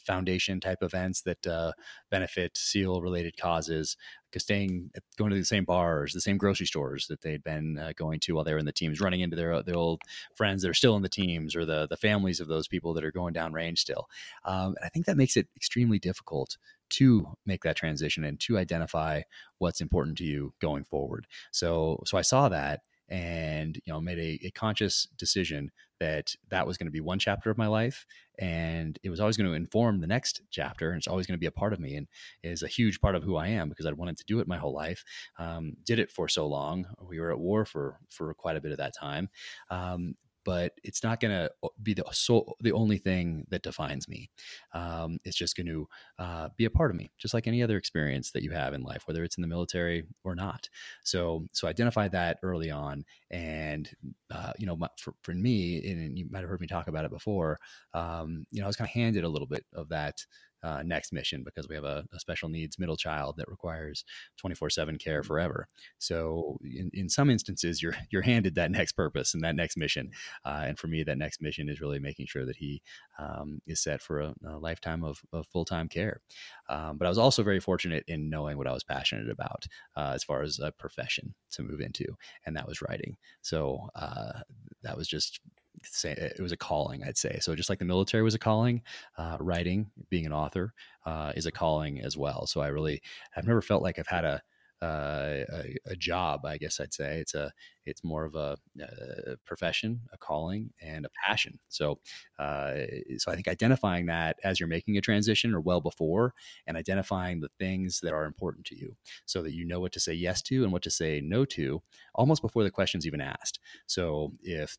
foundation 0.05 0.59
type 0.59 0.79
events 0.81 1.21
that 1.21 1.45
uh, 1.45 1.71
benefit 2.09 2.57
SEAL 2.57 3.01
related 3.01 3.37
causes 3.37 3.95
Because 4.31 4.43
staying 4.43 4.91
going 5.17 5.31
to 5.31 5.37
the 5.37 5.45
same 5.45 5.65
bars, 5.65 6.13
the 6.13 6.21
same 6.21 6.37
grocery 6.37 6.65
stores 6.65 7.07
that 7.07 7.21
they'd 7.21 7.43
been 7.43 7.77
uh, 7.77 7.91
going 7.95 8.19
to 8.21 8.33
while 8.33 8.43
they 8.43 8.53
were 8.53 8.59
in 8.59 8.65
the 8.65 8.71
teams, 8.71 8.99
running 9.01 9.21
into 9.21 9.35
their 9.35 9.61
their 9.63 9.77
old 9.77 10.01
friends 10.35 10.61
that 10.61 10.69
are 10.69 10.73
still 10.73 10.95
in 10.95 11.03
the 11.03 11.09
teams 11.09 11.55
or 11.55 11.65
the 11.65 11.87
the 11.89 11.97
families 11.97 12.36
of 12.39 12.47
those 12.47 12.67
people 12.67 12.93
that 12.93 13.03
are 13.03 13.11
going 13.11 13.33
down 13.33 13.53
range 13.53 13.79
still. 13.79 14.07
Um, 14.45 14.75
and 14.77 14.85
I 14.85 14.89
think 14.89 15.05
that 15.05 15.17
makes 15.17 15.38
it 15.38 15.47
extremely 15.55 15.99
difficult 15.99 16.57
to 16.89 17.27
make 17.45 17.63
that 17.63 17.75
transition 17.75 18.23
and 18.23 18.39
to 18.41 18.57
identify 18.57 19.21
what's 19.57 19.81
important 19.81 20.17
to 20.19 20.23
you 20.23 20.53
going 20.61 20.83
forward. 20.83 21.27
So 21.51 22.01
so 22.05 22.17
I 22.17 22.21
saw 22.21 22.49
that 22.49 22.81
and 23.09 23.79
you 23.85 23.93
know 23.93 24.01
made 24.01 24.19
a, 24.19 24.47
a 24.47 24.51
conscious 24.51 25.07
decision 25.17 25.71
that 25.99 26.35
that 26.49 26.67
was 26.67 26.77
going 26.77 26.88
to 26.88 26.91
be 26.91 26.99
one 26.99 27.19
chapter 27.19 27.49
of 27.49 27.57
my 27.57 27.67
life 27.67 28.05
and 28.38 28.99
it 29.01 29.09
was 29.09 29.19
always 29.19 29.38
going 29.38 29.49
to 29.49 29.55
inform 29.55 29.99
the 29.99 30.07
next 30.07 30.41
chapter 30.51 30.89
and 30.89 30.97
it's 30.97 31.07
always 31.07 31.25
going 31.25 31.38
to 31.38 31.39
be 31.39 31.47
a 31.47 31.51
part 31.51 31.73
of 31.73 31.79
me 31.79 31.95
and 31.95 32.07
is 32.43 32.63
a 32.63 32.67
huge 32.67 32.99
part 32.99 33.15
of 33.15 33.23
who 33.23 33.38
i 33.38 33.47
am 33.47 33.69
because 33.69 33.85
i 33.85 33.91
wanted 33.93 34.17
to 34.17 34.25
do 34.25 34.39
it 34.39 34.47
my 34.47 34.57
whole 34.57 34.73
life 34.73 35.03
um, 35.39 35.73
did 35.85 35.99
it 35.99 36.11
for 36.11 36.27
so 36.27 36.45
long 36.45 36.85
we 37.07 37.19
were 37.19 37.31
at 37.31 37.39
war 37.39 37.65
for 37.65 37.97
for 38.09 38.33
quite 38.33 38.57
a 38.57 38.61
bit 38.61 38.71
of 38.71 38.77
that 38.77 38.93
time 38.93 39.29
um, 39.69 40.15
but 40.47 40.71
it's 40.85 41.03
not 41.03 41.19
going 41.19 41.33
to 41.33 41.51
be 41.83 41.93
the 41.93 42.05
so 42.13 42.55
the 42.61 42.71
only 42.71 42.97
thing 42.97 43.45
that 43.49 43.63
defines 43.63 44.07
me. 44.07 44.29
Um, 44.73 45.19
it's 45.25 45.35
just 45.35 45.57
going 45.57 45.67
to 45.67 45.85
uh, 46.19 46.47
be 46.55 46.63
a 46.63 46.69
part 46.69 46.89
of 46.89 46.95
me, 46.95 47.11
just 47.17 47.33
like 47.33 47.47
any 47.47 47.61
other 47.61 47.75
experience 47.75 48.31
that 48.31 48.43
you 48.43 48.51
have 48.51 48.73
in 48.73 48.81
life, 48.81 49.03
whether 49.07 49.25
it's 49.25 49.35
in 49.35 49.41
the 49.41 49.47
military 49.49 50.05
or 50.23 50.35
not. 50.35 50.69
So, 51.03 51.45
so 51.51 51.67
identify 51.67 52.07
that 52.07 52.37
early 52.43 52.71
on, 52.71 53.03
and 53.29 53.89
uh, 54.31 54.53
you 54.57 54.65
know, 54.65 54.77
for, 54.97 55.13
for 55.21 55.33
me, 55.33 55.85
and 55.85 56.17
you 56.17 56.25
might 56.31 56.39
have 56.39 56.49
heard 56.49 56.61
me 56.61 56.67
talk 56.67 56.87
about 56.87 57.03
it 57.03 57.11
before. 57.11 57.57
Um, 57.93 58.45
you 58.49 58.61
know, 58.61 58.67
I 58.67 58.69
was 58.69 58.77
kind 58.77 58.87
of 58.87 58.93
handed 58.93 59.25
a 59.25 59.29
little 59.29 59.49
bit 59.49 59.65
of 59.73 59.89
that 59.89 60.25
uh, 60.64 60.82
next 60.84 61.14
mission 61.14 61.43
because 61.43 61.68
we 61.68 61.76
have 61.76 61.84
a, 61.84 62.03
a, 62.14 62.20
special 62.20 62.49
needs 62.49 62.80
middle 62.80 62.97
child 62.97 63.36
that 63.38 63.47
requires 63.47 64.03
24/7 64.43 64.99
care 64.99 65.24
forever. 65.24 65.68
So 65.99 66.58
in, 66.64 66.89
in 66.93 67.10
some 67.10 67.30
instances, 67.30 67.82
you're 67.82 67.95
you're 68.12 68.22
handed 68.22 68.55
that 68.55 68.72
next 68.72 68.93
purpose 68.93 69.34
and 69.34 69.43
that 69.43 69.55
next 69.55 69.78
mission. 69.78 70.12
Uh, 70.45 70.64
and 70.68 70.80
for 70.80 70.88
me, 70.88 71.03
that 71.03 71.18
next 71.18 71.41
mission 71.41 71.70
is 71.70 71.82
really 71.82 71.99
making 71.99 72.26
sure 72.28 72.45
that 72.45 72.58
he 72.58 72.82
um, 73.20 73.62
is 73.68 73.82
set 73.82 74.01
for 74.01 74.20
a, 74.22 74.34
a 74.47 74.58
lifetime 74.58 75.03
of, 75.03 75.20
of 75.34 75.45
full 75.47 75.66
time 75.66 75.88
care. 75.88 76.22
Um, 76.70 76.97
but 76.97 77.05
I 77.05 77.10
was 77.10 77.18
also 77.18 77.43
very 77.43 77.60
fortunate 77.60 78.03
in 78.08 78.30
knowing 78.30 78.58
what 78.58 78.68
I 78.68 78.74
was 78.74 78.84
passionate 78.84 79.30
about 79.30 79.66
uh, 79.95 80.12
as 80.16 80.24
far 80.24 80.41
as 80.41 80.60
a 80.60 80.72
profession 80.72 81.34
to 81.51 81.64
move 81.64 81.82
into, 81.82 82.05
and 82.45 82.55
that 82.55 82.68
was 82.68 82.82
writing. 82.82 83.16
So 83.41 83.88
uh, 83.95 84.39
that 84.84 84.97
was 84.97 85.08
just 85.08 85.39
say 85.84 86.11
it 86.11 86.41
was 86.41 86.51
a 86.51 86.57
calling 86.57 87.03
i'd 87.03 87.17
say. 87.17 87.38
So 87.39 87.55
just 87.55 87.69
like 87.69 87.80
the 87.80 87.86
military 87.86 88.23
was 88.23 88.36
a 88.36 88.39
calling 88.39 88.82
uh, 89.17 89.38
writing 89.39 89.91
being 90.09 90.25
an 90.25 90.34
author 90.34 90.73
uh, 91.05 91.34
is 91.36 91.45
a 91.45 91.51
calling 91.51 92.01
as 92.01 92.17
well. 92.17 92.47
So 92.47 92.61
i 92.61 92.67
really 92.67 93.01
i've 93.36 93.47
never 93.47 93.61
felt 93.61 93.84
like 93.84 93.99
i've 93.99 94.07
had 94.07 94.25
a 94.25 94.41
uh, 94.80 95.43
a, 95.53 95.75
a, 95.88 95.95
job 95.95 96.45
i 96.45 96.55
guess 96.55 96.80
i'd 96.80 96.93
say. 96.93 97.17
It's 97.17 97.34
a 97.34 97.51
it's 97.88 98.03
more 98.03 98.25
of 98.25 98.36
a, 98.36 98.57
a 98.80 99.36
profession 99.43 100.01
a 100.13 100.17
calling 100.19 100.69
and 100.80 101.03
a 101.05 101.09
passion. 101.25 101.57
So 101.67 101.99
uh, 102.38 102.73
so 103.17 103.32
i 103.32 103.36
think 103.36 103.47
identifying 103.47 104.05
that 104.05 104.38
as 104.43 104.59
you're 104.59 104.69
making 104.69 104.97
a 104.97 105.01
transition 105.01 105.53
or 105.55 105.61
well 105.61 105.82
before 105.82 106.36
and 106.67 106.78
identifying 106.78 107.39
the 107.39 107.49
things 107.57 108.01
that 108.01 108.13
are 108.13 108.25
important 108.25 108.65
to 108.67 108.78
you 108.78 108.95
so 109.25 109.41
that 109.41 109.53
you 109.53 109.65
know 109.65 109.80
what 109.80 109.93
to 109.93 109.99
say 109.99 110.13
yes 110.13 110.43
to 110.43 110.63
and 110.63 110.71
what 110.71 110.84
to 110.84 110.91
say 110.91 111.21
no 111.23 111.43
to 111.45 111.82
almost 112.13 112.43
before 112.43 112.63
the 112.63 112.71
question's 112.71 113.07
even 113.07 113.21
asked. 113.21 113.59
So 113.88 114.34
if 114.43 114.78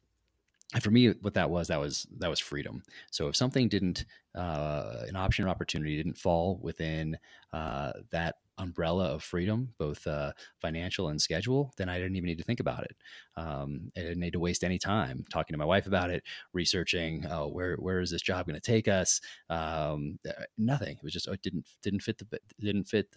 and 0.74 0.82
for 0.82 0.90
me 0.90 1.08
what 1.22 1.34
that 1.34 1.48
was 1.48 1.68
that 1.68 1.80
was 1.80 2.06
that 2.18 2.28
was 2.28 2.38
freedom. 2.38 2.82
So 3.10 3.28
if 3.28 3.36
something 3.36 3.68
didn't 3.68 4.04
uh, 4.34 5.04
an 5.08 5.16
option 5.16 5.46
or 5.46 5.48
opportunity 5.48 5.96
didn't 5.96 6.18
fall 6.18 6.58
within 6.62 7.18
uh, 7.52 7.92
that 8.10 8.36
umbrella 8.59 9.06
of 9.06 9.22
freedom, 9.22 9.74
both 9.78 10.06
uh, 10.06 10.32
financial 10.61 11.09
and 11.09 11.20
schedule, 11.20 11.72
then 11.76 11.88
I 11.88 11.98
didn't 11.98 12.16
even 12.16 12.26
need 12.26 12.38
to 12.38 12.44
think 12.44 12.61
about 12.61 12.84
it. 12.84 12.96
Um, 13.36 13.90
I 13.96 14.00
didn't 14.00 14.20
need 14.20 14.32
to 14.32 14.40
waste 14.40 14.64
any 14.64 14.78
time 14.78 15.24
talking 15.32 15.54
to 15.54 15.59
my 15.59 15.64
wife 15.64 15.86
about 15.86 16.11
it, 16.11 16.24
researching 16.52 17.24
uh, 17.26 17.44
where 17.44 17.76
where 17.76 18.00
is 18.00 18.11
this 18.11 18.22
job 18.22 18.46
going 18.46 18.61
to 18.61 18.61
take 18.61 18.88
us. 18.88 19.20
Um, 19.48 20.18
uh, 20.28 20.44
nothing. 20.56 20.96
It 20.96 21.02
was 21.02 21.12
just 21.12 21.28
oh, 21.28 21.32
it 21.32 21.42
didn't 21.42 21.66
didn't 21.82 22.00
fit 22.00 22.18
the 22.18 22.38
didn't 22.61 22.84
fit 22.84 23.14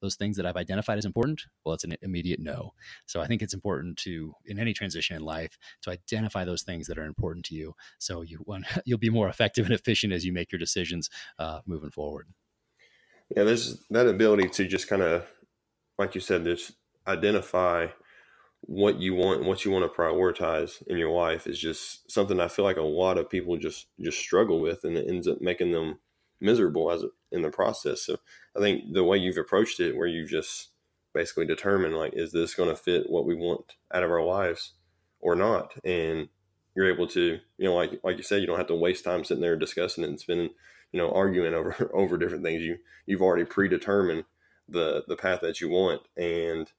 those 0.00 0.16
things 0.16 0.36
that 0.36 0.46
I've 0.46 0.56
identified 0.56 0.98
as 0.98 1.04
important. 1.04 1.42
Well, 1.64 1.74
it's 1.74 1.84
an 1.84 1.96
immediate 2.02 2.40
no. 2.40 2.74
So 3.06 3.20
I 3.20 3.26
think 3.26 3.42
it's 3.42 3.54
important 3.54 3.96
to 3.98 4.34
in 4.44 4.58
any 4.58 4.74
transition 4.74 5.16
in 5.16 5.22
life 5.22 5.56
to 5.82 5.90
identify 5.90 6.44
those 6.44 6.62
things 6.62 6.86
that 6.86 6.98
are 6.98 7.04
important 7.04 7.44
to 7.46 7.54
you, 7.54 7.74
so 7.98 8.22
you 8.22 8.38
one, 8.44 8.64
you'll 8.84 8.98
be 8.98 9.10
more 9.10 9.28
effective 9.28 9.64
and 9.64 9.74
efficient 9.74 10.12
as 10.12 10.24
you 10.24 10.32
make 10.32 10.52
your 10.52 10.58
decisions 10.58 11.08
uh, 11.38 11.60
moving 11.66 11.90
forward 11.90 12.28
yeah, 13.36 13.44
there's 13.44 13.84
that 13.90 14.06
ability 14.06 14.48
to 14.48 14.66
just 14.66 14.88
kind 14.88 15.02
of, 15.02 15.26
like 15.98 16.14
you 16.14 16.20
said, 16.20 16.44
just 16.44 16.72
identify 17.06 17.88
what 18.62 19.00
you 19.00 19.14
want 19.14 19.40
and 19.40 19.48
what 19.48 19.64
you 19.64 19.70
want 19.70 19.84
to 19.84 20.00
prioritize 20.00 20.86
in 20.86 20.96
your 20.96 21.10
life 21.10 21.46
is 21.48 21.58
just 21.58 22.10
something 22.10 22.38
I 22.38 22.46
feel 22.48 22.64
like 22.64 22.76
a 22.76 22.82
lot 22.82 23.18
of 23.18 23.28
people 23.28 23.56
just 23.56 23.86
just 24.00 24.18
struggle 24.18 24.60
with, 24.60 24.84
and 24.84 24.96
it 24.96 25.08
ends 25.08 25.26
up 25.26 25.40
making 25.40 25.72
them 25.72 25.98
miserable 26.40 26.90
as 26.90 27.04
in 27.30 27.42
the 27.42 27.50
process. 27.50 28.02
So 28.02 28.18
I 28.56 28.60
think 28.60 28.92
the 28.92 29.04
way 29.04 29.16
you've 29.16 29.38
approached 29.38 29.80
it, 29.80 29.96
where 29.96 30.06
you've 30.06 30.30
just 30.30 30.68
basically 31.14 31.46
determined 31.46 31.96
like, 31.96 32.14
is 32.14 32.32
this 32.32 32.54
going 32.54 32.68
to 32.68 32.76
fit 32.76 33.10
what 33.10 33.26
we 33.26 33.34
want 33.34 33.74
out 33.92 34.02
of 34.02 34.10
our 34.10 34.24
lives 34.24 34.72
or 35.20 35.34
not, 35.34 35.72
and 35.84 36.28
you're 36.74 36.92
able 36.92 37.06
to, 37.08 37.38
you 37.58 37.64
know, 37.64 37.74
like 37.74 37.98
like 38.04 38.16
you 38.16 38.22
said, 38.22 38.40
you 38.40 38.46
don't 38.46 38.58
have 38.58 38.66
to 38.68 38.74
waste 38.74 39.04
time 39.04 39.24
sitting 39.24 39.42
there 39.42 39.56
discussing 39.56 40.04
it 40.04 40.08
and 40.10 40.20
spending 40.20 40.50
you 40.92 40.98
know 40.98 41.10
arguing 41.10 41.54
over 41.54 41.90
over 41.92 42.16
different 42.16 42.44
things. 42.44 42.62
You 42.62 42.78
you've 43.06 43.22
already 43.22 43.44
predetermined 43.44 44.24
the 44.68 45.04
the 45.08 45.16
path 45.16 45.40
that 45.40 45.60
you 45.60 45.68
want 45.68 46.02
and 46.16 46.70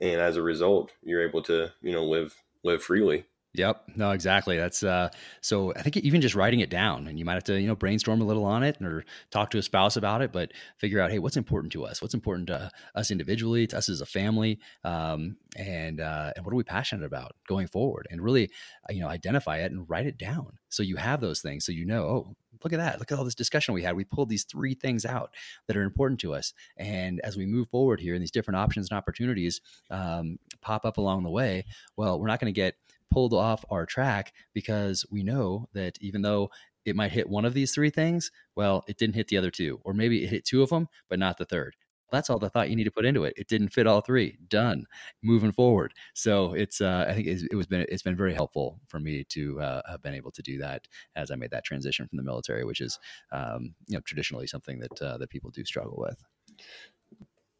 and 0.00 0.20
as 0.20 0.36
a 0.36 0.42
result 0.42 0.92
you're 1.02 1.26
able 1.26 1.42
to 1.42 1.72
you 1.82 1.92
know 1.92 2.04
live 2.04 2.42
live 2.62 2.82
freely 2.82 3.24
Yep. 3.56 3.84
No, 3.96 4.10
exactly. 4.10 4.58
That's 4.58 4.82
uh 4.82 5.08
so 5.40 5.72
I 5.74 5.82
think 5.82 5.96
even 5.98 6.20
just 6.20 6.34
writing 6.34 6.60
it 6.60 6.68
down 6.68 7.06
and 7.06 7.18
you 7.18 7.24
might 7.24 7.34
have 7.34 7.44
to, 7.44 7.58
you 7.58 7.66
know, 7.66 7.74
brainstorm 7.74 8.20
a 8.20 8.24
little 8.24 8.44
on 8.44 8.62
it 8.62 8.76
or 8.82 9.04
talk 9.30 9.50
to 9.50 9.58
a 9.58 9.62
spouse 9.62 9.96
about 9.96 10.20
it, 10.20 10.30
but 10.30 10.52
figure 10.76 11.00
out, 11.00 11.10
hey, 11.10 11.18
what's 11.18 11.38
important 11.38 11.72
to 11.72 11.86
us? 11.86 12.02
What's 12.02 12.14
important 12.14 12.48
to 12.48 12.70
us 12.94 13.10
individually, 13.10 13.66
to 13.68 13.78
us 13.78 13.88
as 13.88 14.00
a 14.02 14.06
family? 14.06 14.58
Um, 14.84 15.36
and 15.56 16.00
uh 16.00 16.32
and 16.36 16.44
what 16.44 16.52
are 16.52 16.56
we 16.56 16.64
passionate 16.64 17.06
about 17.06 17.32
going 17.48 17.66
forward? 17.66 18.06
And 18.10 18.20
really, 18.20 18.50
uh, 18.88 18.92
you 18.92 19.00
know, 19.00 19.08
identify 19.08 19.58
it 19.58 19.72
and 19.72 19.88
write 19.88 20.06
it 20.06 20.18
down. 20.18 20.58
So 20.68 20.82
you 20.82 20.96
have 20.96 21.20
those 21.20 21.40
things. 21.40 21.64
So 21.64 21.72
you 21.72 21.86
know, 21.86 22.04
oh, 22.04 22.36
look 22.64 22.72
at 22.72 22.78
that. 22.78 22.98
Look 22.98 23.12
at 23.12 23.18
all 23.18 23.24
this 23.24 23.34
discussion 23.34 23.74
we 23.74 23.82
had. 23.82 23.96
We 23.96 24.04
pulled 24.04 24.28
these 24.28 24.44
three 24.44 24.74
things 24.74 25.04
out 25.04 25.34
that 25.66 25.76
are 25.76 25.82
important 25.82 26.20
to 26.20 26.34
us. 26.34 26.52
And 26.76 27.20
as 27.20 27.36
we 27.36 27.46
move 27.46 27.68
forward 27.68 28.00
here 28.00 28.14
and 28.14 28.22
these 28.22 28.30
different 28.30 28.56
options 28.58 28.90
and 28.90 28.96
opportunities 28.98 29.60
um, 29.90 30.38
pop 30.60 30.84
up 30.84 30.98
along 30.98 31.22
the 31.22 31.30
way, 31.30 31.64
well, 31.96 32.18
we're 32.18 32.26
not 32.28 32.40
going 32.40 32.52
to 32.52 32.58
get 32.60 32.74
pulled 33.10 33.32
off 33.32 33.64
our 33.70 33.86
track 33.86 34.32
because 34.52 35.04
we 35.10 35.22
know 35.22 35.68
that 35.74 35.96
even 36.00 36.22
though 36.22 36.50
it 36.84 36.96
might 36.96 37.12
hit 37.12 37.28
one 37.28 37.44
of 37.44 37.54
these 37.54 37.74
three 37.74 37.90
things, 37.90 38.30
well, 38.54 38.84
it 38.86 38.96
didn't 38.96 39.16
hit 39.16 39.28
the 39.28 39.36
other 39.36 39.50
two, 39.50 39.80
or 39.84 39.92
maybe 39.92 40.22
it 40.24 40.28
hit 40.28 40.44
two 40.44 40.62
of 40.62 40.70
them, 40.70 40.88
but 41.08 41.18
not 41.18 41.36
the 41.36 41.44
third. 41.44 41.74
That's 42.12 42.30
all 42.30 42.38
the 42.38 42.48
thought 42.48 42.70
you 42.70 42.76
need 42.76 42.84
to 42.84 42.92
put 42.92 43.04
into 43.04 43.24
it. 43.24 43.34
It 43.36 43.48
didn't 43.48 43.70
fit 43.70 43.86
all 43.86 44.00
three. 44.00 44.38
Done. 44.48 44.84
Moving 45.24 45.50
forward. 45.50 45.92
So 46.14 46.54
it's. 46.54 46.80
Uh, 46.80 47.04
I 47.08 47.14
think 47.14 47.26
it's, 47.26 47.42
it 47.50 47.56
was 47.56 47.66
been. 47.66 47.84
It's 47.88 48.02
been 48.02 48.16
very 48.16 48.32
helpful 48.32 48.80
for 48.86 49.00
me 49.00 49.24
to 49.30 49.60
uh, 49.60 49.82
have 49.90 50.02
been 50.02 50.14
able 50.14 50.30
to 50.30 50.42
do 50.42 50.58
that 50.58 50.86
as 51.16 51.32
I 51.32 51.34
made 51.34 51.50
that 51.50 51.64
transition 51.64 52.06
from 52.06 52.16
the 52.16 52.22
military, 52.22 52.64
which 52.64 52.80
is, 52.80 52.98
um, 53.32 53.74
you 53.88 53.96
know, 53.96 54.00
traditionally 54.02 54.46
something 54.46 54.78
that 54.78 55.02
uh, 55.02 55.18
that 55.18 55.30
people 55.30 55.50
do 55.50 55.64
struggle 55.64 55.96
with. 55.98 56.22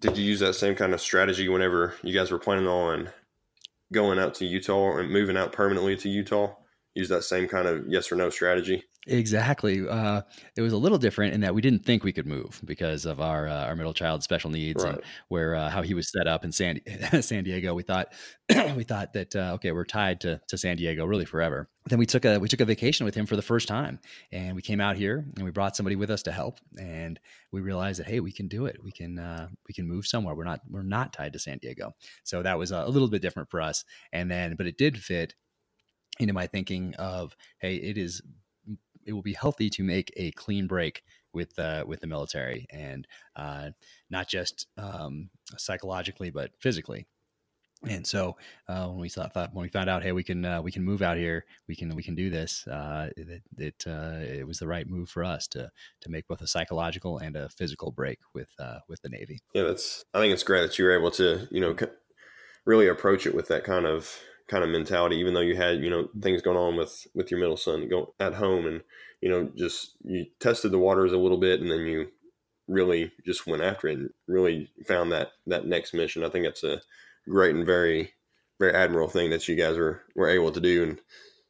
did 0.01 0.17
you 0.17 0.25
use 0.25 0.41
that 0.41 0.55
same 0.55 0.77
kind 0.77 0.95
of 0.95 1.01
strategy 1.01 1.49
whenever 1.49 1.95
you 2.03 2.15
guys 2.15 2.31
were 2.31 2.39
planning 2.39 2.69
on 2.69 3.11
going 3.93 4.19
out 4.19 4.35
to 4.35 4.45
Utah 4.45 4.97
and 4.97 5.11
moving 5.11 5.37
out 5.37 5.53
permanently 5.53 5.97
to 5.97 6.09
Utah? 6.09 6.55
Use 6.97 7.11
that 7.11 7.25
same 7.25 7.47
kind 7.47 7.69
of 7.69 7.85
yes 7.87 8.11
or 8.11 8.17
no 8.17 8.31
strategy. 8.31 8.83
Exactly. 9.07 9.87
Uh, 9.87 10.23
it 10.57 10.63
was 10.63 10.73
a 10.73 10.77
little 10.77 10.99
different 10.99 11.35
in 11.35 11.43
that 11.43 11.55
we 11.55 11.61
didn't 11.61 11.85
think 11.85 12.03
we 12.03 12.13
could 12.13 12.27
move 12.27 12.61
because 12.65 13.05
of 13.05 13.21
our 13.21 13.47
uh, 13.47 13.67
our 13.67 13.77
middle 13.77 13.93
child 13.93 14.23
special 14.23 14.51
needs 14.51 14.83
right. 14.83 14.95
and 14.95 15.03
where 15.29 15.55
uh, 15.55 15.69
how 15.69 15.83
he 15.83 15.95
was 15.95 16.11
set 16.11 16.27
up 16.27 16.43
in 16.43 16.51
San 16.51 16.81
San 17.21 17.45
Diego. 17.45 17.75
We 17.75 17.83
thought 17.83 18.15
we 18.77 18.83
thought 18.83 19.13
that 19.13 19.37
uh, 19.37 19.53
okay, 19.57 19.73
we're 19.73 19.85
tied 19.85 20.23
to 20.23 20.41
to 20.49 20.57
San 20.59 20.79
Diego 20.79 21.05
really 21.05 21.27
forever. 21.27 21.69
Then 21.85 21.99
we 21.99 22.07
took 22.07 22.25
a 22.25 22.41
we 22.41 22.49
took 22.49 22.61
a 22.61 22.65
vacation 22.65 23.05
with 23.05 23.15
him 23.15 23.27
for 23.27 23.37
the 23.37 23.43
first 23.43 23.69
time, 23.69 24.01
and 24.33 24.57
we 24.57 24.63
came 24.63 24.81
out 24.81 24.97
here 24.97 25.25
and 25.37 25.45
we 25.45 25.51
brought 25.51 25.77
somebody 25.77 25.97
with 25.97 26.11
us 26.11 26.23
to 26.23 26.33
help, 26.33 26.59
and 26.77 27.21
we 27.53 27.61
realized 27.61 28.01
that 28.01 28.09
hey, 28.09 28.21
we 28.21 28.33
can 28.33 28.49
do 28.49 28.65
it. 28.65 28.83
We 28.83 28.91
can 28.91 29.19
uh, 29.19 29.49
we 29.69 29.75
can 29.75 29.87
move 29.87 30.07
somewhere. 30.07 30.35
We're 30.35 30.45
not 30.45 30.63
we're 30.69 30.83
not 30.83 31.13
tied 31.13 31.35
to 31.35 31.39
San 31.39 31.59
Diego. 31.59 31.95
So 32.25 32.43
that 32.43 32.59
was 32.59 32.73
a 32.73 32.87
little 32.87 33.09
bit 33.09 33.23
different 33.23 33.51
for 33.51 33.61
us. 33.61 33.85
And 34.13 34.31
then, 34.31 34.57
but 34.57 34.67
it 34.67 34.79
did 34.79 34.99
fit 34.99 35.35
into 36.19 36.33
my 36.33 36.47
thinking 36.47 36.95
of 36.95 37.37
hey, 37.59 37.77
it 37.77 37.99
is 37.99 38.23
it 39.05 39.13
will 39.13 39.23
be 39.23 39.35
healthy 39.35 39.71
to 39.71 39.85
make 39.85 40.13
a 40.17 40.33
clean 40.33 40.67
break 40.67 41.03
with 41.33 41.59
uh, 41.59 41.85
with 41.87 42.01
the 42.01 42.07
military 42.07 42.67
and 42.71 43.07
uh, 43.37 43.71
not 44.11 44.29
just 44.29 44.67
um, 44.77 45.31
psychologically 45.57 46.31
but 46.31 46.51
physically. 46.59 47.07
And 47.87 48.07
so 48.07 48.37
uh, 48.69 48.87
when 48.87 48.99
we 48.99 49.09
thought, 49.09 49.35
thought, 49.35 49.55
when 49.55 49.63
we 49.63 49.69
found 49.69 49.91
out, 49.91 50.03
hey, 50.03 50.13
we 50.13 50.25
can 50.25 50.45
uh, 50.45 50.63
we 50.63 50.73
can 50.73 50.83
move 50.83 51.03
out 51.03 51.19
here, 51.19 51.45
we 51.69 51.77
can 51.77 51.95
we 51.95 52.03
can 52.03 52.15
do 52.15 52.31
this. 52.31 52.67
Uh, 52.67 53.11
it 53.17 53.43
it, 53.59 53.85
uh, 53.87 54.19
it, 54.23 54.47
was 54.47 54.59
the 54.59 54.67
right 54.67 54.89
move 54.89 55.11
for 55.11 55.23
us 55.23 55.47
to 55.49 55.71
to 56.01 56.11
make 56.11 56.27
both 56.27 56.41
a 56.41 56.47
psychological 56.47 57.19
and 57.19 57.37
a 57.37 57.51
physical 57.51 57.93
break 57.93 58.19
with 58.35 58.49
uh, 58.59 58.79
with 58.89 59.03
the 59.03 59.11
Navy. 59.11 59.41
Yeah, 59.53 59.65
that's. 59.65 60.05
I 60.15 60.21
think 60.21 60.33
it's 60.33 60.43
great 60.43 60.63
that 60.63 60.79
you 60.79 60.87
were 60.87 60.99
able 60.99 61.11
to 61.13 61.47
you 61.51 61.61
know 61.61 61.77
really 62.65 62.89
approach 62.89 63.27
it 63.27 63.35
with 63.35 63.49
that 63.49 63.63
kind 63.63 63.85
of 63.85 64.19
kind 64.49 64.63
of 64.63 64.71
mentality, 64.71 65.17
even 65.17 65.35
though 65.35 65.41
you 65.41 65.57
had 65.57 65.83
you 65.83 65.91
know 65.91 66.09
things 66.21 66.43
going 66.43 66.57
on 66.57 66.77
with 66.77 67.07
with 67.15 67.31
your 67.31 67.41
middle 67.41 67.57
son 67.57 67.89
go 67.89 68.15
at 68.21 68.35
home, 68.35 68.67
and 68.67 68.83
you 69.21 69.29
know 69.29 69.51
just 69.57 69.97
you 70.05 70.27
tested 70.41 70.73
the 70.73 70.79
waters 70.79 71.13
a 71.13 71.19
little 71.19 71.39
bit, 71.39 71.61
and 71.61 71.71
then 71.71 71.81
you 71.81 72.09
really 72.69 73.13
just 73.25 73.47
went 73.47 73.63
after 73.63 73.89
it 73.89 73.99
and 73.99 74.11
really 74.27 74.71
found 74.87 75.13
that 75.13 75.29
that 75.47 75.67
next 75.67 75.95
mission. 75.95 76.25
I 76.25 76.29
think 76.29 76.45
that's 76.45 76.65
a 76.65 76.81
great 77.29 77.55
and 77.55 77.67
very 77.67 78.13
very 78.59 78.75
admirable 78.75 79.09
thing 79.09 79.31
that 79.31 79.47
you 79.49 79.55
guys 79.55 79.77
were 79.77 80.03
were 80.15 80.29
able 80.29 80.53
to 80.53 80.61
do, 80.61 80.83
and 80.83 81.01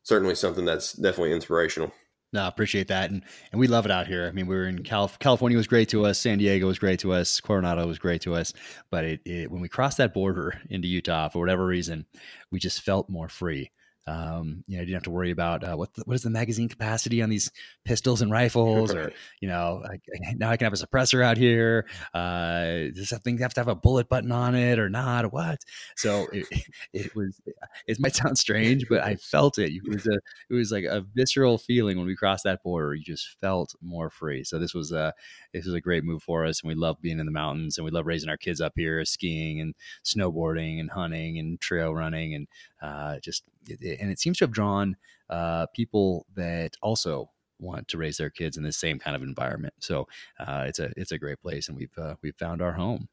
certainly 0.02 0.34
something 0.34 0.64
that's 0.64 0.92
definitely 0.92 1.32
inspirational. 1.32 1.92
No, 2.32 2.42
I 2.42 2.48
appreciate 2.48 2.88
that, 2.88 3.10
and 3.10 3.22
and 3.52 3.60
we 3.60 3.68
love 3.68 3.84
it 3.86 3.90
out 3.92 4.06
here. 4.06 4.26
I 4.26 4.32
mean, 4.32 4.46
we 4.46 4.56
were 4.56 4.66
in 4.66 4.82
Calif- 4.82 5.18
California 5.18 5.56
was 5.56 5.66
great 5.68 5.88
to 5.90 6.04
us, 6.04 6.18
San 6.18 6.38
Diego 6.38 6.66
was 6.66 6.78
great 6.78 6.98
to 7.00 7.12
us, 7.12 7.40
Coronado 7.40 7.86
was 7.86 7.98
great 7.98 8.20
to 8.22 8.34
us, 8.34 8.52
but 8.90 9.04
it, 9.04 9.20
it, 9.24 9.50
when 9.50 9.60
we 9.62 9.68
crossed 9.68 9.98
that 9.98 10.12
border 10.12 10.60
into 10.68 10.88
Utah 10.88 11.28
for 11.28 11.38
whatever 11.38 11.64
reason, 11.64 12.04
we 12.50 12.58
just 12.58 12.82
felt 12.82 13.08
more 13.08 13.28
free. 13.28 13.70
Um, 14.06 14.62
you 14.66 14.76
know, 14.76 14.80
you 14.80 14.86
didn't 14.86 14.94
have 14.94 15.02
to 15.04 15.10
worry 15.10 15.32
about 15.32 15.64
uh, 15.64 15.74
what 15.74 15.92
the, 15.94 16.02
what 16.04 16.14
is 16.14 16.22
the 16.22 16.30
magazine 16.30 16.68
capacity 16.68 17.22
on 17.22 17.28
these 17.28 17.50
pistols 17.84 18.22
and 18.22 18.30
rifles, 18.30 18.94
or 18.94 19.12
you 19.40 19.48
know, 19.48 19.82
I, 19.84 19.98
now 20.36 20.50
I 20.50 20.56
can 20.56 20.66
have 20.66 20.72
a 20.72 20.76
suppressor 20.76 21.24
out 21.24 21.36
here. 21.36 21.86
Uh, 22.14 22.90
does 22.94 23.08
that 23.10 23.24
thing 23.24 23.38
have 23.38 23.54
to 23.54 23.60
have 23.60 23.68
a 23.68 23.74
bullet 23.74 24.08
button 24.08 24.30
on 24.30 24.54
it 24.54 24.78
or 24.78 24.88
not? 24.88 25.24
Or 25.24 25.28
what? 25.28 25.58
So 25.96 26.28
it, 26.32 26.46
it 26.92 27.16
was. 27.16 27.40
It 27.86 27.98
might 28.00 28.14
sound 28.14 28.38
strange, 28.38 28.88
but 28.88 29.02
I 29.02 29.16
felt 29.16 29.58
it. 29.58 29.72
It 29.72 29.88
was 29.88 30.06
a 30.06 30.18
it 30.50 30.54
was 30.54 30.70
like 30.70 30.84
a 30.84 31.04
visceral 31.14 31.58
feeling 31.58 31.98
when 31.98 32.06
we 32.06 32.16
crossed 32.16 32.44
that 32.44 32.62
border. 32.62 32.94
You 32.94 33.04
just 33.04 33.36
felt 33.40 33.74
more 33.82 34.10
free. 34.10 34.44
So 34.44 34.58
this 34.58 34.74
was 34.74 34.92
a 34.92 35.12
this 35.52 35.66
was 35.66 35.74
a 35.74 35.80
great 35.80 36.04
move 36.04 36.22
for 36.22 36.46
us, 36.46 36.62
and 36.62 36.68
we 36.68 36.74
love 36.74 37.00
being 37.00 37.18
in 37.18 37.26
the 37.26 37.32
mountains, 37.32 37.78
and 37.78 37.84
we 37.84 37.90
love 37.90 38.06
raising 38.06 38.30
our 38.30 38.36
kids 38.36 38.60
up 38.60 38.74
here, 38.76 39.04
skiing 39.04 39.60
and 39.60 39.74
snowboarding 40.04 40.80
and 40.80 40.90
hunting 40.90 41.38
and 41.38 41.60
trail 41.60 41.94
running, 41.94 42.34
and 42.34 42.48
uh, 42.82 43.18
just 43.20 43.42
and 43.68 44.10
it 44.10 44.18
seems 44.18 44.38
to 44.38 44.44
have 44.44 44.52
drawn 44.52 44.96
uh, 45.30 45.66
people 45.74 46.26
that 46.34 46.76
also 46.82 47.30
want 47.58 47.88
to 47.88 47.98
raise 47.98 48.16
their 48.18 48.30
kids 48.30 48.56
in 48.56 48.62
the 48.62 48.72
same 48.72 48.98
kind 48.98 49.16
of 49.16 49.22
environment. 49.22 49.74
So 49.80 50.06
uh, 50.38 50.64
it's 50.66 50.78
a 50.78 50.90
it's 50.96 51.12
a 51.12 51.18
great 51.18 51.40
place, 51.40 51.68
and 51.68 51.76
we've 51.76 51.96
uh, 51.98 52.16
we've 52.22 52.36
found 52.36 52.62
our 52.62 52.72
home. 52.72 53.08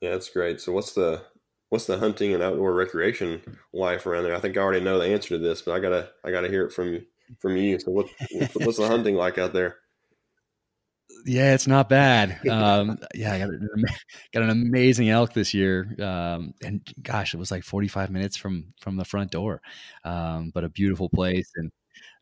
Yeah, 0.00 0.10
that's 0.10 0.28
great. 0.28 0.60
So 0.60 0.72
what's 0.72 0.92
the 0.92 1.22
what's 1.70 1.86
the 1.86 1.98
hunting 1.98 2.34
and 2.34 2.42
outdoor 2.42 2.74
recreation 2.74 3.40
life 3.72 4.06
around 4.06 4.24
there? 4.24 4.34
I 4.34 4.40
think 4.40 4.56
I 4.56 4.60
already 4.60 4.84
know 4.84 4.98
the 4.98 5.06
answer 5.06 5.30
to 5.30 5.38
this, 5.38 5.62
but 5.62 5.72
I 5.72 5.80
gotta 5.80 6.10
I 6.24 6.30
gotta 6.30 6.48
hear 6.48 6.66
it 6.66 6.72
from 6.72 7.06
from 7.40 7.56
you. 7.56 7.78
So 7.78 7.90
what 7.90 8.08
what's 8.54 8.78
the 8.78 8.88
hunting 8.88 9.16
like 9.16 9.38
out 9.38 9.52
there? 9.52 9.76
Yeah, 11.24 11.54
it's 11.54 11.66
not 11.66 11.88
bad. 11.88 12.38
Um, 12.50 12.98
yeah, 13.14 13.32
I 13.32 13.38
got, 13.38 13.50
got 14.32 14.42
an 14.42 14.50
amazing 14.50 15.08
elk 15.08 15.32
this 15.32 15.54
year, 15.54 15.94
um, 16.00 16.52
and 16.62 16.80
gosh, 17.02 17.34
it 17.34 17.38
was 17.38 17.50
like 17.50 17.64
45 17.64 18.10
minutes 18.10 18.36
from 18.36 18.66
from 18.80 18.96
the 18.96 19.04
front 19.04 19.30
door, 19.30 19.60
um, 20.04 20.50
but 20.54 20.64
a 20.64 20.68
beautiful 20.68 21.08
place. 21.08 21.50
And 21.56 21.72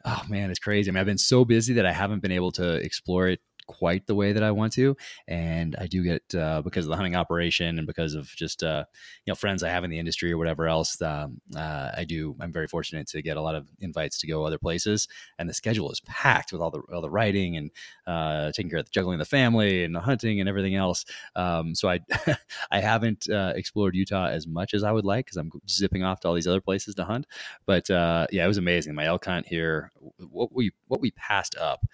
oh 0.05 0.23
man, 0.29 0.51
it's 0.51 0.61
crazy. 0.61 0.91
I 0.91 0.93
mean, 0.93 1.01
I've 1.01 1.07
been 1.07 1.19
so 1.19 1.45
busy 1.45 1.75
that 1.75 1.87
I 1.87 1.93
haven't 1.93 2.23
been 2.23 2.33
able 2.33 2.53
to 2.53 2.75
explore 2.77 3.29
it 3.29 3.41
quite 3.73 4.07
the 4.07 4.15
way 4.15 4.33
that 4.33 4.43
I 4.43 4.51
want 4.51 4.73
to. 4.75 4.97
And 5.27 5.77
I 5.79 5.87
do 5.87 6.03
get 6.03 6.35
uh, 6.35 6.63
because 6.63 6.87
of 6.87 6.91
the 6.91 6.97
hunting 6.97 7.17
operation 7.17 7.79
and 7.79 7.87
because 7.87 8.15
of 8.15 8.29
just 8.37 8.63
uh, 8.63 8.85
you 9.25 9.31
know 9.31 9.35
friends 9.35 9.63
I 9.63 9.71
have 9.71 9.85
in 9.85 9.91
the 9.91 9.99
industry 9.99 10.33
or 10.33 10.39
whatever 10.39 10.69
else. 10.69 11.01
Um, 11.01 11.41
uh, 11.57 11.91
I 11.97 12.05
do. 12.05 12.37
I'm 12.41 12.53
very 12.53 12.69
fortunate 12.69 13.09
to 13.09 13.23
get 13.23 13.37
a 13.37 13.43
lot 13.43 13.55
of 13.55 13.67
invites 13.81 14.19
to 14.19 14.27
go 14.27 14.45
other 14.45 14.59
places, 14.59 15.09
and 15.39 15.49
the 15.49 15.55
schedule 15.55 15.91
is 15.91 16.01
packed 16.01 16.53
with 16.53 16.61
all 16.61 16.71
the 16.71 16.81
all 16.93 17.01
the 17.01 17.11
writing 17.11 17.57
and 17.57 17.71
uh, 18.07 18.53
taking 18.53 18.71
care 18.71 18.81
of 18.81 18.85
the 18.85 18.91
juggling 18.91 19.19
the 19.19 19.25
family 19.25 19.85
and 19.85 19.95
the 19.95 20.01
hunting 20.01 20.41
and 20.41 20.49
everything 20.49 20.75
else. 20.75 21.05
Um, 21.37 21.75
so 21.75 21.89
I 21.89 22.01
I 22.71 22.81
haven't 22.81 23.29
uh, 23.29 23.53
explored 23.57 23.95
Utah 23.95 24.27
as 24.27 24.47
much 24.47 24.75
as 24.75 24.83
I 24.85 24.93
would 24.93 25.05
like 25.05 25.27
because 25.27 25.37
I'm 25.37 25.51
zipping 25.69 26.03
off 26.03 26.21
to 26.21 26.29
all 26.29 26.35
these 26.35 26.47
other 26.47 26.61
places 26.61 26.95
to 26.97 27.05
hunt. 27.05 27.27
But 27.67 27.91
uh, 27.91 28.27
yeah, 28.31 28.45
it 28.45 28.49
was 28.49 28.59
amazing. 28.59 28.95
My 28.95 29.07
elk 29.07 29.25
hunt 29.25 29.47
here, 29.47 29.93
what 30.19 30.53
we 30.53 30.73
what 30.89 31.01
we 31.01 31.11
passed 31.13 31.57
up 31.57 31.85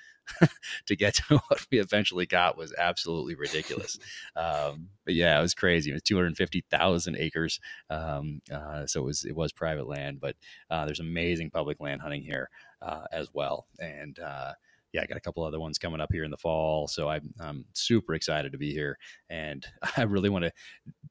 to 0.86 0.96
get 0.96 1.14
to 1.14 1.38
what 1.48 1.66
we 1.70 1.78
eventually 1.78 2.26
got 2.26 2.56
was 2.56 2.74
absolutely 2.76 3.34
ridiculous. 3.34 3.98
um, 4.36 4.88
but 5.04 5.14
yeah, 5.14 5.38
it 5.38 5.42
was 5.42 5.54
crazy. 5.54 5.90
It 5.90 5.94
was 5.94 6.02
250,000 6.02 7.16
acres. 7.16 7.60
Um, 7.90 8.40
uh, 8.52 8.86
so 8.86 9.00
it 9.00 9.04
was, 9.04 9.24
it 9.24 9.34
was 9.34 9.52
private 9.52 9.88
land, 9.88 10.20
but 10.20 10.36
uh, 10.70 10.84
there's 10.84 11.00
amazing 11.00 11.50
public 11.50 11.80
land 11.80 12.00
hunting 12.00 12.22
here 12.22 12.50
uh, 12.82 13.04
as 13.12 13.28
well. 13.32 13.66
And 13.78 14.18
uh, 14.18 14.52
yeah, 14.92 15.02
I 15.02 15.06
got 15.06 15.18
a 15.18 15.20
couple 15.22 15.44
other 15.44 15.60
ones 15.60 15.78
coming 15.78 16.00
up 16.00 16.12
here 16.12 16.24
in 16.24 16.30
the 16.30 16.36
fall. 16.36 16.88
So 16.88 17.08
I'm, 17.08 17.32
I'm 17.40 17.64
super 17.74 18.14
excited 18.14 18.52
to 18.52 18.58
be 18.58 18.72
here. 18.72 18.96
And 19.28 19.66
I 19.96 20.02
really 20.02 20.30
want 20.30 20.44
to 20.44 20.52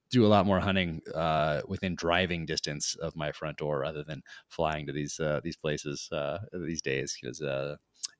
do 0.09 0.26
a 0.26 0.28
lot 0.28 0.45
more 0.45 0.59
hunting 0.59 1.01
uh, 1.13 1.61
within 1.68 1.95
driving 1.95 2.45
distance 2.45 2.95
of 2.95 3.15
my 3.15 3.32
front 3.32 3.57
door 3.57 3.80
rather 3.80 4.03
than 4.03 4.22
flying 4.49 4.88
to 4.88 4.93
these, 4.93 5.20
uh, 5.20 5.41
these 5.43 5.57
places 5.57 6.09
uh, 6.11 6.39
these 6.53 6.82
days. 6.82 7.18
Because 7.20 7.41
uh, 7.41 7.76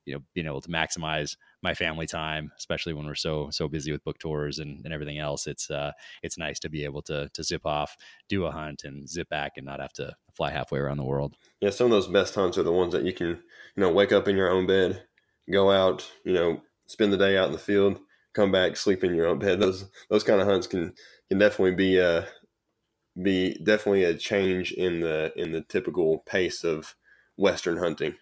you 0.08 0.14
know 0.14 0.22
being 0.34 0.46
able 0.46 0.60
to 0.60 0.68
maximize 0.68 1.36
my 1.62 1.74
family 1.74 2.06
time 2.06 2.50
especially 2.56 2.92
when 2.92 3.06
we're 3.06 3.14
so 3.14 3.48
so 3.50 3.68
busy 3.68 3.92
with 3.92 4.04
book 4.04 4.18
tours 4.18 4.58
and, 4.58 4.84
and 4.84 4.92
everything 4.92 5.18
else 5.18 5.46
it's 5.46 5.70
uh 5.70 5.92
it's 6.22 6.38
nice 6.38 6.58
to 6.58 6.68
be 6.68 6.84
able 6.84 7.02
to 7.02 7.28
to 7.34 7.42
zip 7.42 7.64
off 7.64 7.96
do 8.28 8.44
a 8.44 8.50
hunt 8.50 8.84
and 8.84 9.08
zip 9.08 9.28
back 9.28 9.52
and 9.56 9.66
not 9.66 9.80
have 9.80 9.92
to 9.92 10.12
fly 10.32 10.50
halfway 10.50 10.78
around 10.78 10.98
the 10.98 11.04
world. 11.04 11.34
Yeah 11.60 11.70
some 11.70 11.86
of 11.86 11.90
those 11.90 12.08
best 12.08 12.34
hunts 12.34 12.58
are 12.58 12.62
the 12.62 12.72
ones 12.72 12.92
that 12.92 13.04
you 13.04 13.12
can 13.12 13.28
you 13.28 13.38
know 13.76 13.92
wake 13.92 14.12
up 14.12 14.28
in 14.28 14.36
your 14.36 14.50
own 14.50 14.66
bed 14.66 15.02
go 15.50 15.70
out 15.70 16.10
you 16.24 16.32
know 16.32 16.62
spend 16.86 17.12
the 17.12 17.16
day 17.16 17.36
out 17.36 17.46
in 17.46 17.52
the 17.52 17.58
field 17.58 18.00
come 18.38 18.52
back 18.52 18.76
sleep 18.76 19.02
in 19.02 19.14
your 19.14 19.26
own 19.26 19.38
bed. 19.38 19.60
Those 19.60 19.86
those 20.10 20.24
kind 20.24 20.40
of 20.40 20.46
hunts 20.46 20.66
can 20.66 20.94
can 21.28 21.38
definitely 21.38 21.74
be 21.74 22.00
uh 22.00 22.22
be 23.20 23.58
definitely 23.64 24.04
a 24.04 24.14
change 24.14 24.72
in 24.72 25.00
the 25.00 25.32
in 25.36 25.52
the 25.52 25.62
typical 25.62 26.18
pace 26.18 26.64
of 26.64 26.94
western 27.36 27.78
hunting 27.78 28.14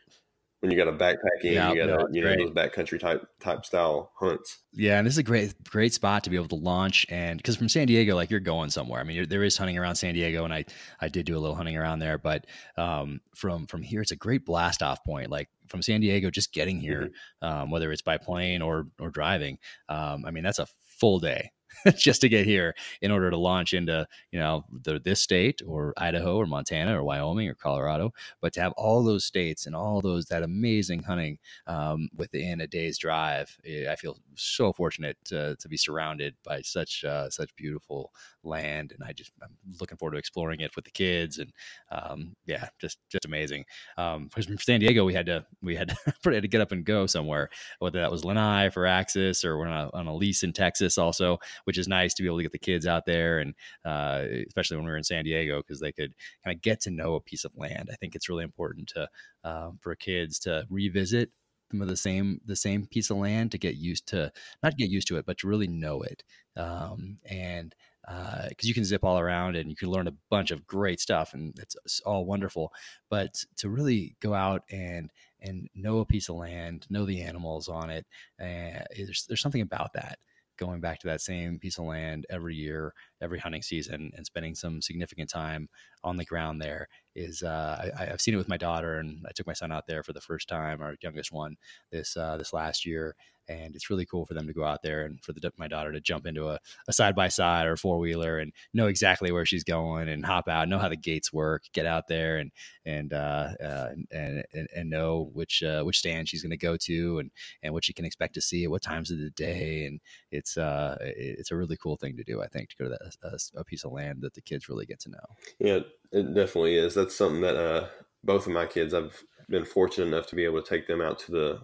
when 0.67 0.77
you 0.77 0.85
got 0.85 0.93
a 0.93 0.97
backpacking, 0.97 1.53
yeah, 1.53 1.71
you 1.71 1.77
got 1.77 1.87
no, 1.87 2.07
a, 2.07 2.13
you 2.13 2.21
know 2.23 2.35
great. 2.35 2.39
those 2.39 2.51
backcountry 2.51 2.99
type 2.99 3.25
type 3.41 3.65
style 3.65 4.13
hunts. 4.19 4.59
Yeah, 4.73 4.99
and 4.99 5.07
this 5.07 5.15
is 5.15 5.19
a 5.19 5.23
great 5.23 5.55
great 5.65 5.95
spot 5.95 6.25
to 6.25 6.31
be 6.31 6.37
able 6.37 6.49
to 6.49 6.57
launch 6.57 7.07
and 7.09 7.39
because 7.39 7.57
from 7.57 7.69
San 7.69 7.87
Diego, 7.87 8.17
like 8.17 8.31
you're 8.31 8.41
going 8.41 8.71
somewhere. 8.71 9.01
I 9.01 9.05
mean, 9.05 9.29
there 9.29 9.45
is 9.45 9.57
hunting 9.57 9.79
around 9.79 9.95
San 9.95 10.15
Diego, 10.15 10.45
and 10.45 10.53
I 10.53 10.65
I 11.01 11.09
did 11.09 11.27
do 11.27 11.37
a 11.37 11.41
little 11.41 11.55
hunting 11.55 11.77
around 11.77 12.01
there, 12.01 12.19
but 12.19 12.47
um, 12.77 13.21
from 13.37 13.67
from 13.67 13.83
here, 13.83 14.01
it's 14.01 14.11
a 14.11 14.17
great 14.17 14.45
blast 14.45 14.83
off 14.83 15.05
point. 15.05 15.31
Like 15.31 15.49
from 15.69 15.83
San 15.83 16.01
Diego, 16.01 16.31
just 16.31 16.53
getting 16.53 16.81
here, 16.81 17.11
mm-hmm. 17.43 17.47
um, 17.47 17.71
whether 17.71 17.93
it's 17.93 18.03
by 18.03 18.19
plane 18.19 18.61
or 18.61 18.89
or 18.99 19.11
driving, 19.11 19.59
um, 19.89 20.25
I 20.27 20.33
mean 20.33 20.43
that's 20.43 20.59
a 20.59 20.67
full 20.99 21.21
day 21.21 21.51
just 21.97 22.21
to 22.21 22.29
get 22.29 22.47
here 22.47 22.75
in 23.01 23.11
order 23.11 23.31
to 23.31 23.37
launch 23.37 23.75
into 23.75 24.07
you 24.31 24.39
know 24.39 24.65
the, 24.83 24.99
this 24.99 25.21
state 25.21 25.63
or 25.67 25.93
Idaho 25.97 26.37
or 26.37 26.47
Montana 26.47 26.99
or 26.99 27.05
Wyoming 27.05 27.49
or 27.49 27.55
Colorado. 27.55 28.13
But 28.41 28.53
to 28.55 28.61
have 28.61 28.73
all 28.73 29.03
those 29.05 29.25
states 29.25 29.67
and 29.67 29.75
all 29.75 30.01
those 30.01 30.27
that 30.27 30.43
amazing 30.43 31.03
hunting 31.03 31.39
um, 31.67 32.09
within 32.15 32.61
a 32.61 32.67
day's 32.67 32.99
drive, 32.99 33.57
eh, 33.67 33.91
I 33.91 33.97
feel 33.97 34.19
so 34.35 34.73
fortunate 34.73 35.17
to, 35.27 35.57
to 35.57 35.69
be 35.69 35.77
surrounded 35.77 36.35
by 36.45 36.63
such 36.63 37.05
uh, 37.05 37.31
such 37.31 37.55
beautiful 37.57 38.13
land, 38.47 38.93
and 38.93 39.03
I 39.07 39.13
just 39.13 39.33
I'm 39.43 39.57
looking 39.81 39.99
forward 39.99 40.13
to 40.13 40.19
exploring 40.19 40.61
it 40.61 40.75
with 40.77 40.85
the 40.85 40.91
kids. 40.91 41.39
And 41.39 41.53
um, 41.91 42.35
yeah, 42.47 42.69
just 42.81 42.99
just 43.11 43.25
amazing. 43.25 43.65
Um, 43.99 44.29
from 44.29 44.59
San 44.59 44.81
Diego, 44.81 45.05
we 45.05 45.15
had 45.15 45.27
to 45.27 45.45
we 45.63 45.77
had 45.77 45.89
to, 45.89 45.97
had 46.33 46.43
to 46.43 46.49
get 46.49 46.61
up 46.61 46.73
and 46.73 46.85
go 46.85 47.07
somewhere, 47.07 47.51
whether 47.81 48.01
that 48.01 48.11
was 48.11 48.25
Lanai 48.25 48.71
for 48.71 48.87
Axis 48.87 49.45
or 49.45 49.59
we're 49.59 49.67
on 49.67 49.91
a, 49.93 49.97
on 49.97 50.07
a 50.07 50.15
lease 50.15 50.43
in 50.43 50.53
Texas 50.53 50.99
also 50.99 51.39
which 51.65 51.79
is 51.79 51.89
nice 51.89 52.15
to 52.15 52.23
be 52.23 52.29
able 52.29 52.39
to 52.39 52.43
get 52.43 52.53
the 52.53 52.59
kids 52.59 52.87
out 52.87 53.07
there 53.07 53.39
and 53.39 53.55
uh, 53.85 54.25
especially 54.47 54.77
when 54.77 54.87
we 54.87 54.91
were 54.91 54.97
in 54.97 55.05
San 55.05 55.25
Diego 55.25 55.59
because 55.59 55.81
they 55.81 55.93
could 55.93 56.15
kind 56.45 56.55
of 56.55 56.63
get 56.63 56.81
to 56.81 56.91
know 56.91 57.15
a 57.15 57.21
piece 57.21 57.45
of 57.45 57.53
land. 57.57 57.89
I 57.93 57.97
think 57.97 58.15
it's 58.15 58.29
really 58.29 58.45
important 58.45 58.89
to 58.89 59.09
um, 59.45 59.79
for 59.81 59.95
kids 59.95 60.39
to 60.41 60.67
revisit 60.71 61.31
some 61.71 61.83
of 61.83 61.89
the 61.89 61.97
same 61.97 62.41
the 62.45 62.57
same 62.57 62.87
piece 62.87 63.11
of 63.11 63.17
land 63.17 63.51
to 63.53 63.59
get 63.59 63.75
used 63.75 64.07
to 64.09 64.31
not 64.63 64.77
get 64.77 64.91
used 64.91 65.09
to 65.09 65.17
it, 65.17 65.27
but 65.27 65.39
to 65.39 65.49
really 65.49 65.67
know 65.67 66.03
it. 66.03 66.23
Um, 66.57 67.19
and 67.29 67.75
because 68.07 68.51
uh, 68.51 68.69
you 68.69 68.75
can 68.75 68.85
zip 68.85 69.05
all 69.05 69.19
around 69.19 69.57
and 69.57 69.69
you 69.69 69.77
can 69.77 69.91
learn 69.91 70.07
a 70.07 70.15
bunch 70.31 70.51
of 70.51 70.67
great 70.67 71.01
stuff 71.01 71.35
and 71.35 71.59
it's, 71.59 71.77
all 72.05 72.25
wonderful 72.25 72.73
but 73.11 73.35
to 73.57 73.69
really 73.69 74.17
go 74.21 74.35
out 74.35 74.63
and 74.71 75.11
and 75.41 75.69
know 75.75 75.99
a 75.99 76.05
piece 76.05 76.29
of 76.29 76.37
land 76.37 76.87
know 76.91 77.05
the 77.05 77.21
animals 77.21 77.69
on 77.69 77.91
it 77.91 78.07
uh, 78.41 78.85
there's, 78.97 79.25
there's 79.29 79.41
something 79.41 79.63
about 79.63 79.93
that 79.93 80.19
going 80.57 80.81
back 80.81 80.99
to 81.01 81.07
that 81.07 81.21
same 81.21 81.59
piece 81.59 81.79
of 81.79 81.85
land 81.85 82.27
every 82.31 82.55
year, 82.55 82.93
every 83.21 83.39
hunting 83.39 83.63
season, 83.63 84.11
and 84.17 84.27
spending 84.27 84.55
some 84.55 84.81
significant 84.83 85.31
time 85.31 85.69
on 86.05 86.17
the 86.17 86.25
ground 86.25 86.61
there 86.61 86.89
is. 87.15 87.43
Uh, 87.43 87.91
I, 87.99 88.07
have 88.07 88.21
seen 88.21 88.35
it 88.35 88.39
with 88.39 88.49
my 88.49 88.57
daughter, 88.57 88.99
and 88.99 89.25
I 89.29 89.33
took 89.35 89.47
my 89.47 89.53
son 89.53 89.73
out 89.73 89.87
there 89.87 90.03
for 90.03 90.13
the 90.13 90.21
first 90.21 90.49
time, 90.49 90.81
our 90.81 90.97
youngest 91.03 91.33
one, 91.33 91.57
this 91.91 92.17
uh, 92.17 92.37
this 92.37 92.53
last 92.53 92.87
year, 92.87 93.15
and 93.49 93.75
it's 93.75 93.91
really 93.91 94.07
cool 94.07 94.27
for 94.27 94.35
them 94.35 94.47
to 94.47 94.53
go 94.53 94.65
out 94.65 94.83
there 94.83 95.05
and 95.05 95.23
for 95.23 95.33
the, 95.33 95.53
my 95.57 95.69
daughter 95.69 95.93
to 95.93 96.01
jump 96.01 96.27
into 96.27 96.49
a, 96.49 96.59
side 96.91 97.15
by 97.15 97.29
side 97.29 97.67
or 97.67 97.77
four 97.77 97.99
wheeler 97.99 98.39
and 98.39 98.53
know 98.75 98.87
exactly 98.87 99.31
where 99.31 99.47
she's 99.47 99.65
going 99.65 100.09
and 100.09 100.25
hop 100.25 100.49
out, 100.49 100.69
know 100.69 100.79
how 100.79 100.89
the 100.89 100.97
gates 100.97 101.33
work, 101.33 101.65
get 101.73 101.87
out 101.87 102.09
there 102.09 102.39
and 102.39 102.51
and 102.85 103.13
uh, 103.13 103.49
uh, 103.63 103.89
and, 104.11 104.45
and, 104.53 104.69
and 104.75 104.91
know 104.91 105.31
which 105.33 105.63
uh, 105.63 105.83
which 105.83 105.99
stand 105.99 106.29
she's 106.29 106.43
going 106.43 106.51
to 106.51 106.57
go 106.57 106.77
to 106.77 107.19
and 107.19 107.31
and 107.63 107.73
what 107.73 107.85
she 107.85 107.93
can 107.93 108.05
expect 108.05 108.35
to 108.35 108.41
see 108.41 108.65
at 108.65 108.71
what 108.71 108.83
times 108.83 109.11
of 109.11 109.19
the 109.19 109.31
day, 109.31 109.85
and 109.85 110.01
it's 110.31 110.57
uh 110.57 110.97
it's 111.01 111.51
a 111.51 111.57
really 111.57 111.77
cool 111.77 111.97
thing 111.97 112.17
to 112.17 112.25
do. 112.25 112.43
I 112.43 112.49
think 112.49 112.71
to 112.71 112.77
go 112.77 112.85
to 112.85 112.91
that 112.91 113.17
a, 113.23 113.61
a 113.61 113.65
piece 113.65 113.85
of 113.85 113.93
land 113.93 114.23
that 114.23 114.35
the 114.35 114.41
kids 114.41 114.69
really 114.69 114.87
get 114.87 115.01
to 115.01 115.11
know. 115.11 115.19
Yeah, 115.59 115.81
it 116.13 116.35
definitely 116.35 116.77
is. 116.77 116.95
That's 116.95 117.17
something 117.17 117.43
that 117.43 117.57
uh, 117.57 117.89
both 118.23 118.47
of 118.47 118.53
my 118.53 118.67
kids 118.67 118.95
I've 118.95 119.23
been 119.49 119.65
fortunate 119.65 120.07
enough 120.07 120.27
to 120.29 120.37
be 120.37 120.45
able 120.45 120.63
to 120.63 120.69
take 120.69 120.87
them 120.87 121.01
out 121.01 121.19
to 121.21 121.33
the 121.33 121.61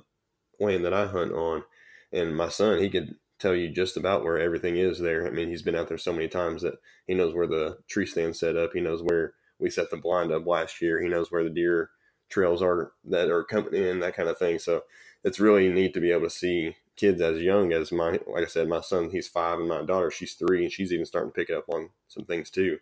land 0.62 0.84
that 0.84 0.94
I 0.94 1.06
hunt 1.06 1.32
on 1.32 1.64
and 2.12 2.36
my 2.36 2.48
son, 2.48 2.78
he 2.78 2.90
could 2.90 3.16
tell 3.38 3.54
you 3.54 3.68
just 3.68 3.96
about 3.96 4.22
where 4.22 4.38
everything 4.38 4.76
is 4.76 4.98
there. 4.98 5.26
I 5.26 5.30
mean, 5.30 5.48
he's 5.48 5.62
been 5.62 5.74
out 5.74 5.88
there 5.88 5.98
so 5.98 6.12
many 6.12 6.28
times 6.28 6.62
that 6.62 6.74
he 7.06 7.14
knows 7.14 7.34
where 7.34 7.46
the 7.46 7.78
tree 7.88 8.06
stand 8.06 8.36
set 8.36 8.56
up. 8.56 8.70
He 8.72 8.80
knows 8.80 9.02
where 9.02 9.34
we 9.58 9.70
set 9.70 9.90
the 9.90 9.96
blind 9.96 10.30
up 10.30 10.46
last 10.46 10.80
year. 10.80 11.00
He 11.00 11.08
knows 11.08 11.32
where 11.32 11.42
the 11.42 11.50
deer 11.50 11.90
trails 12.28 12.62
are 12.62 12.92
that 13.04 13.30
are 13.30 13.44
coming 13.44 13.74
in, 13.74 14.00
that 14.00 14.14
kind 14.14 14.28
of 14.28 14.38
thing. 14.38 14.58
So 14.58 14.82
it's 15.24 15.40
really 15.40 15.68
neat 15.68 15.94
to 15.94 16.00
be 16.00 16.12
able 16.12 16.24
to 16.24 16.30
see 16.30 16.76
kids 16.96 17.20
as 17.20 17.40
young 17.40 17.72
as 17.72 17.90
my, 17.90 18.20
like 18.26 18.44
I 18.44 18.46
said, 18.46 18.68
my 18.68 18.80
son, 18.80 19.10
he's 19.10 19.28
five, 19.28 19.58
and 19.58 19.68
my 19.68 19.82
daughter, 19.82 20.10
she's 20.10 20.34
three, 20.34 20.62
and 20.62 20.72
she's 20.72 20.92
even 20.92 21.06
starting 21.06 21.32
to 21.32 21.34
pick 21.34 21.50
up 21.50 21.64
on 21.68 21.90
some 22.08 22.24
things 22.24 22.50
too. 22.50 22.78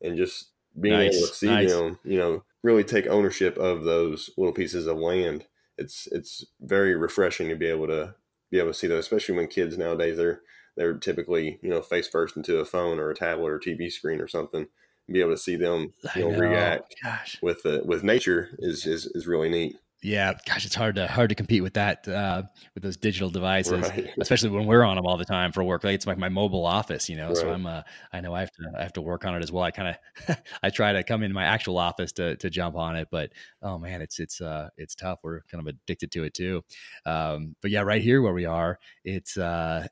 And 0.00 0.16
just 0.16 0.48
being 0.78 0.94
nice, 0.94 1.16
able 1.16 1.28
to 1.28 1.34
see 1.34 1.46
nice. 1.46 1.70
them, 1.70 1.98
you 2.04 2.18
know, 2.18 2.44
really 2.62 2.84
take 2.84 3.06
ownership 3.06 3.56
of 3.58 3.84
those 3.84 4.30
little 4.36 4.52
pieces 4.52 4.86
of 4.86 4.98
land. 4.98 5.44
It's 5.76 6.08
it's 6.12 6.44
very 6.60 6.94
refreshing 6.94 7.48
to 7.48 7.56
be 7.56 7.66
able 7.66 7.86
to 7.88 8.14
be 8.50 8.58
able 8.58 8.68
to 8.70 8.74
see 8.74 8.86
those, 8.86 9.00
especially 9.00 9.36
when 9.36 9.48
kids 9.48 9.76
nowadays 9.76 10.16
they're 10.16 10.40
they're 10.76 10.94
typically 10.94 11.58
you 11.62 11.70
know 11.70 11.82
face 11.82 12.08
first 12.08 12.36
into 12.36 12.58
a 12.58 12.64
phone 12.64 12.98
or 12.98 13.10
a 13.10 13.14
tablet 13.14 13.50
or 13.50 13.58
TV 13.58 13.90
screen 13.90 14.20
or 14.20 14.28
something. 14.28 14.66
And 15.06 15.12
be 15.12 15.20
able 15.20 15.32
to 15.32 15.38
see 15.38 15.56
them 15.56 15.92
you 16.16 16.22
know, 16.22 16.30
know. 16.30 16.38
react 16.38 16.94
Gosh. 17.02 17.38
with 17.42 17.62
the 17.62 17.82
with 17.84 18.02
nature 18.02 18.50
is, 18.58 18.86
is 18.86 19.06
is 19.06 19.26
really 19.26 19.50
neat. 19.50 19.76
Yeah, 20.04 20.34
gosh, 20.46 20.66
it's 20.66 20.74
hard 20.74 20.96
to 20.96 21.08
hard 21.08 21.30
to 21.30 21.34
compete 21.34 21.62
with 21.62 21.72
that 21.74 22.06
uh, 22.06 22.42
with 22.74 22.82
those 22.82 22.98
digital 22.98 23.30
devices, 23.30 23.88
right. 23.88 24.10
especially 24.20 24.50
when 24.50 24.66
we're 24.66 24.84
on 24.84 24.96
them 24.96 25.06
all 25.06 25.16
the 25.16 25.24
time 25.24 25.50
for 25.50 25.64
work. 25.64 25.82
Like 25.82 25.94
it's 25.94 26.06
like 26.06 26.18
my 26.18 26.28
mobile 26.28 26.66
office, 26.66 27.08
you 27.08 27.16
know. 27.16 27.28
Right. 27.28 27.36
So 27.38 27.50
I'm 27.50 27.64
uh, 27.64 27.80
I 28.12 28.20
know 28.20 28.34
I 28.34 28.40
have 28.40 28.50
to 28.52 28.72
I 28.78 28.82
have 28.82 28.92
to 28.92 29.00
work 29.00 29.24
on 29.24 29.34
it 29.34 29.42
as 29.42 29.50
well. 29.50 29.64
I 29.64 29.70
kind 29.70 29.96
of 30.28 30.36
I 30.62 30.68
try 30.68 30.92
to 30.92 31.02
come 31.04 31.22
into 31.22 31.32
my 31.32 31.44
actual 31.44 31.78
office 31.78 32.12
to 32.12 32.36
to 32.36 32.50
jump 32.50 32.76
on 32.76 32.96
it, 32.96 33.08
but 33.10 33.32
oh 33.62 33.78
man, 33.78 34.02
it's 34.02 34.20
it's 34.20 34.42
uh 34.42 34.68
it's 34.76 34.94
tough. 34.94 35.20
We're 35.22 35.40
kind 35.50 35.66
of 35.66 35.68
addicted 35.68 36.12
to 36.12 36.24
it 36.24 36.34
too. 36.34 36.62
Um, 37.06 37.56
but 37.62 37.70
yeah, 37.70 37.80
right 37.80 38.02
here 38.02 38.20
where 38.20 38.34
we 38.34 38.44
are, 38.44 38.78
it's 39.06 39.38
uh 39.38 39.86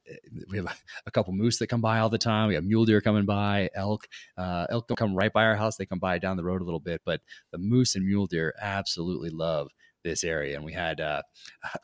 we 0.50 0.58
have 0.58 0.78
a 1.06 1.10
couple 1.10 1.32
moose 1.32 1.56
that 1.60 1.68
come 1.68 1.80
by 1.80 2.00
all 2.00 2.10
the 2.10 2.18
time. 2.18 2.48
We 2.48 2.54
have 2.56 2.64
mule 2.64 2.84
deer 2.84 3.00
coming 3.00 3.24
by, 3.24 3.70
elk. 3.74 4.06
Uh, 4.36 4.66
elk 4.68 4.88
don't 4.88 4.96
come 4.96 5.14
right 5.14 5.32
by 5.32 5.44
our 5.44 5.56
house; 5.56 5.76
they 5.76 5.86
come 5.86 6.00
by 6.00 6.18
down 6.18 6.36
the 6.36 6.44
road 6.44 6.60
a 6.60 6.64
little 6.64 6.80
bit. 6.80 7.00
But 7.06 7.22
the 7.50 7.56
moose 7.56 7.94
and 7.94 8.04
mule 8.04 8.26
deer 8.26 8.52
absolutely 8.60 9.30
love 9.30 9.70
this 10.02 10.24
area, 10.24 10.56
and 10.56 10.64
we 10.64 10.72
had 10.72 11.00
uh, 11.00 11.22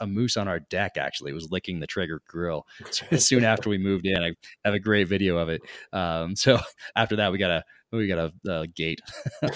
a 0.00 0.06
moose 0.06 0.36
on 0.36 0.48
our 0.48 0.60
deck. 0.60 0.96
Actually, 0.96 1.30
it 1.30 1.34
was 1.34 1.50
licking 1.50 1.80
the 1.80 1.86
Traeger 1.86 2.22
grill 2.26 2.66
soon 3.18 3.44
after 3.44 3.70
we 3.70 3.78
moved 3.78 4.06
in. 4.06 4.22
I 4.22 4.32
have 4.64 4.74
a 4.74 4.80
great 4.80 5.08
video 5.08 5.38
of 5.38 5.48
it. 5.48 5.62
Um, 5.92 6.36
so 6.36 6.58
after 6.96 7.16
that, 7.16 7.32
we 7.32 7.38
got 7.38 7.50
a 7.50 7.64
we 7.92 8.06
got 8.06 8.32
a, 8.46 8.60
a 8.60 8.66
gate 8.66 9.00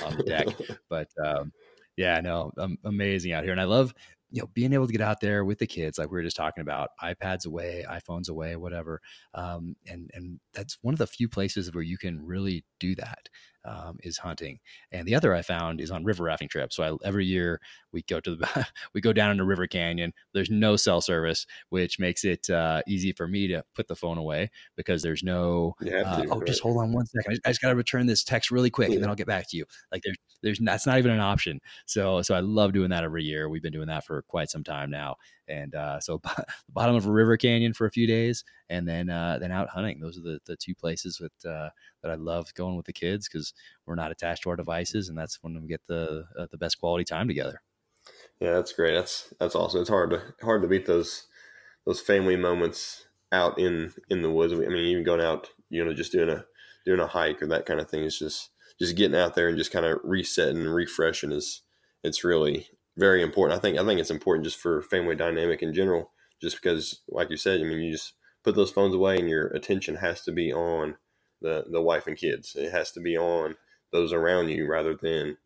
on 0.05 0.17
the 0.17 0.25
deck. 0.25 0.47
But 0.89 1.09
um, 1.25 1.53
yeah, 1.97 2.21
no, 2.21 2.53
um, 2.59 2.79
amazing 2.85 3.33
out 3.33 3.45
here, 3.45 3.53
and 3.53 3.61
I 3.61 3.65
love 3.65 3.95
you 4.33 4.41
know 4.41 4.49
being 4.55 4.73
able 4.73 4.87
to 4.87 4.93
get 4.93 5.03
out 5.03 5.21
there 5.21 5.45
with 5.45 5.59
the 5.59 5.67
kids 5.67 5.99
like 5.99 6.11
we 6.11 6.17
were 6.17 6.23
just 6.23 6.37
talking 6.37 6.63
about 6.63 6.89
ipads 7.03 7.47
away 7.47 7.85
iphones 7.89 8.31
away 8.31 8.57
whatever 8.57 8.99
um, 9.35 9.77
and 9.87 10.11
and 10.15 10.41
that's 10.55 10.79
one 10.81 10.95
of 10.95 10.99
the 10.99 11.07
few 11.07 11.29
places 11.29 11.73
where 11.73 11.85
you 11.85 11.99
can 11.99 12.25
really 12.25 12.65
do 12.81 12.95
that 12.95 13.29
um, 13.65 13.99
is 14.03 14.19
hunting. 14.19 14.59
And 14.91 15.07
the 15.07 15.15
other 15.15 15.35
I 15.35 15.43
found 15.43 15.81
is 15.81 15.91
on 15.91 16.05
river 16.05 16.25
rafting 16.25 16.49
trips. 16.49 16.77
So 16.77 16.83
I, 16.83 17.07
every 17.07 17.27
year 17.27 17.61
we 17.93 18.03
go 18.03 18.21
to 18.21 18.37
the 18.37 18.67
we 18.95 19.01
go 19.01 19.13
down 19.13 19.31
into 19.31 19.45
River 19.45 19.67
Canyon. 19.67 20.13
There's 20.35 20.51
no 20.51 20.77
cell 20.77 21.01
service, 21.01 21.47
which 21.69 21.99
makes 21.99 22.25
it 22.25 22.49
uh, 22.51 22.83
easy 22.87 23.13
for 23.13 23.29
me 23.29 23.49
to 23.49 23.63
put 23.75 23.89
the 23.89 23.97
phone 23.97 24.19
away 24.19 24.51
because 24.77 25.03
there's 25.03 25.23
no. 25.23 25.75
Uh, 25.83 26.25
oh, 26.31 26.39
right. 26.39 26.47
just 26.47 26.63
hold 26.63 26.79
on 26.79 26.93
one 26.93 27.07
second. 27.07 27.39
I, 27.45 27.51
just 27.51 27.61
got 27.61 27.71
to 27.71 27.77
return 27.77 28.07
this 28.07 28.25
text 28.25 28.51
really 28.51 28.71
quick, 28.71 28.89
yeah. 28.89 28.95
and 28.95 29.03
then 29.03 29.11
I'll 29.11 29.17
get 29.17 29.27
back 29.27 29.49
to 29.51 29.57
you. 29.57 29.65
Like 29.91 30.03
there's 30.03 30.17
there's 30.43 30.59
that's 30.59 30.87
not 30.87 30.99
even 30.99 31.13
an 31.13 31.21
option. 31.21 31.61
So 31.87 32.23
so 32.23 32.35
I 32.35 32.41
love 32.41 32.73
doing 32.73 32.91
that 32.91 33.05
every 33.05 33.25
year. 33.25 33.49
We've 33.49 33.63
been 33.63 33.73
doing 33.73 33.89
that 33.89 34.05
for 34.05 34.23
quite 34.23 34.51
some 34.51 34.65
time 34.65 34.91
now, 34.91 35.17
and 35.49 35.75
uh, 35.75 36.01
so 36.01 36.21
the 36.25 36.45
bottom 36.69 36.95
of 36.95 37.07
a 37.07 37.13
river 37.13 37.37
canyon 37.37 37.73
for 37.73 37.87
a 37.87 37.91
few 37.91 38.07
days, 38.07 38.45
and 38.69 38.87
then 38.87 39.11
uh, 39.11 39.39
then 39.41 39.53
out 39.53 39.69
hunting. 39.69 40.01
Those 40.01 40.19
are 40.19 40.23
the, 40.23 40.41
the 40.47 40.57
two 40.57 40.75
places 40.75 41.21
with, 41.21 41.33
uh, 41.45 41.71
that 42.03 42.11
I 42.11 42.15
love 42.15 42.53
going 42.55 42.77
with 42.77 42.87
the 42.87 42.93
kids 42.93 43.29
because 43.29 43.55
we're 43.87 43.95
not 43.95 44.13
attached 44.13 44.45
to 44.45 44.51
our 44.51 44.57
devices, 44.57 45.09
and 45.09 45.19
that's 45.19 45.43
when 45.43 45.61
we 45.61 45.69
get 45.69 45.83
the 45.87 46.25
uh, 46.39 46.47
the 46.51 46.59
best 46.59 46.79
quality 46.79 47.05
time 47.05 47.29
together. 47.29 47.63
Yeah, 48.41 48.55
that's 48.55 48.73
great. 48.73 48.95
That's 48.95 49.33
that's 49.39 49.55
awesome. 49.55 49.81
It's 49.81 49.91
hard 49.91 50.11
to 50.11 50.23
hard 50.43 50.63
to 50.63 50.69
beat 50.69 50.87
those 50.87 51.27
those 51.87 52.01
family 52.01 52.37
moments 52.37 53.05
out 53.31 53.59
in 53.59 53.93
in 54.11 54.23
the 54.23 54.31
woods. 54.31 54.53
I 54.53 54.57
mean, 54.57 54.77
even 54.77 55.05
going 55.05 55.21
out, 55.21 55.51
you 55.71 55.85
know, 55.85 55.95
just 55.95 56.13
doing 56.13 56.29
a 56.29 56.45
doing 56.85 57.01
a 57.01 57.07
hike 57.07 57.43
or 57.43 57.47
that 57.49 57.67
kind 57.67 57.81
of 57.81 57.89
thing 57.89 58.05
is 58.05 58.19
just 58.19 58.51
just 58.79 58.97
getting 58.97 59.17
out 59.17 59.35
there 59.35 59.49
and 59.49 59.59
just 59.59 59.73
kind 59.73 59.87
of 59.87 59.99
resetting 60.03 60.59
and 60.59 60.75
refreshing 60.75 61.33
is 61.33 61.63
it's 62.03 62.25
really 62.25 62.69
very 62.97 63.23
important. 63.23 63.59
I 63.59 63.61
think 63.61 63.79
I 63.79 63.85
think 63.85 64.01
it's 64.01 64.11
important 64.11 64.45
just 64.45 64.59
for 64.59 64.83
family 64.83 65.17
dynamic 65.17 65.63
in 65.63 65.75
general. 65.75 66.11
Just 66.41 66.61
because, 66.61 67.01
like 67.09 67.31
you 67.31 67.37
said, 67.37 67.61
I 67.61 67.65
mean, 67.65 67.79
you 67.79 67.93
just 67.93 68.15
put 68.43 68.57
those 68.57 68.73
phones 68.73 68.95
away 68.95 69.19
and 69.19 69.29
your 69.29 69.47
attention 69.49 69.97
has 69.97 70.23
to 70.23 70.33
be 70.33 70.53
on 70.53 70.97
the 71.41 71.65
the 71.71 71.81
wife 71.81 72.07
and 72.07 72.17
kids. 72.17 72.57
It 72.57 72.71
has 72.71 72.93
to 72.93 73.01
be 73.01 73.17
on 73.17 73.57
those 73.93 74.13
around 74.13 74.49
you 74.49 74.67
rather 74.69 74.95
than 74.95 75.37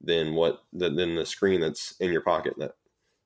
than 0.00 0.34
what 0.34 0.62
than 0.72 1.14
the 1.14 1.26
screen 1.26 1.60
that's 1.60 1.94
in 2.00 2.12
your 2.12 2.22
pocket. 2.22 2.54
That 2.58 2.72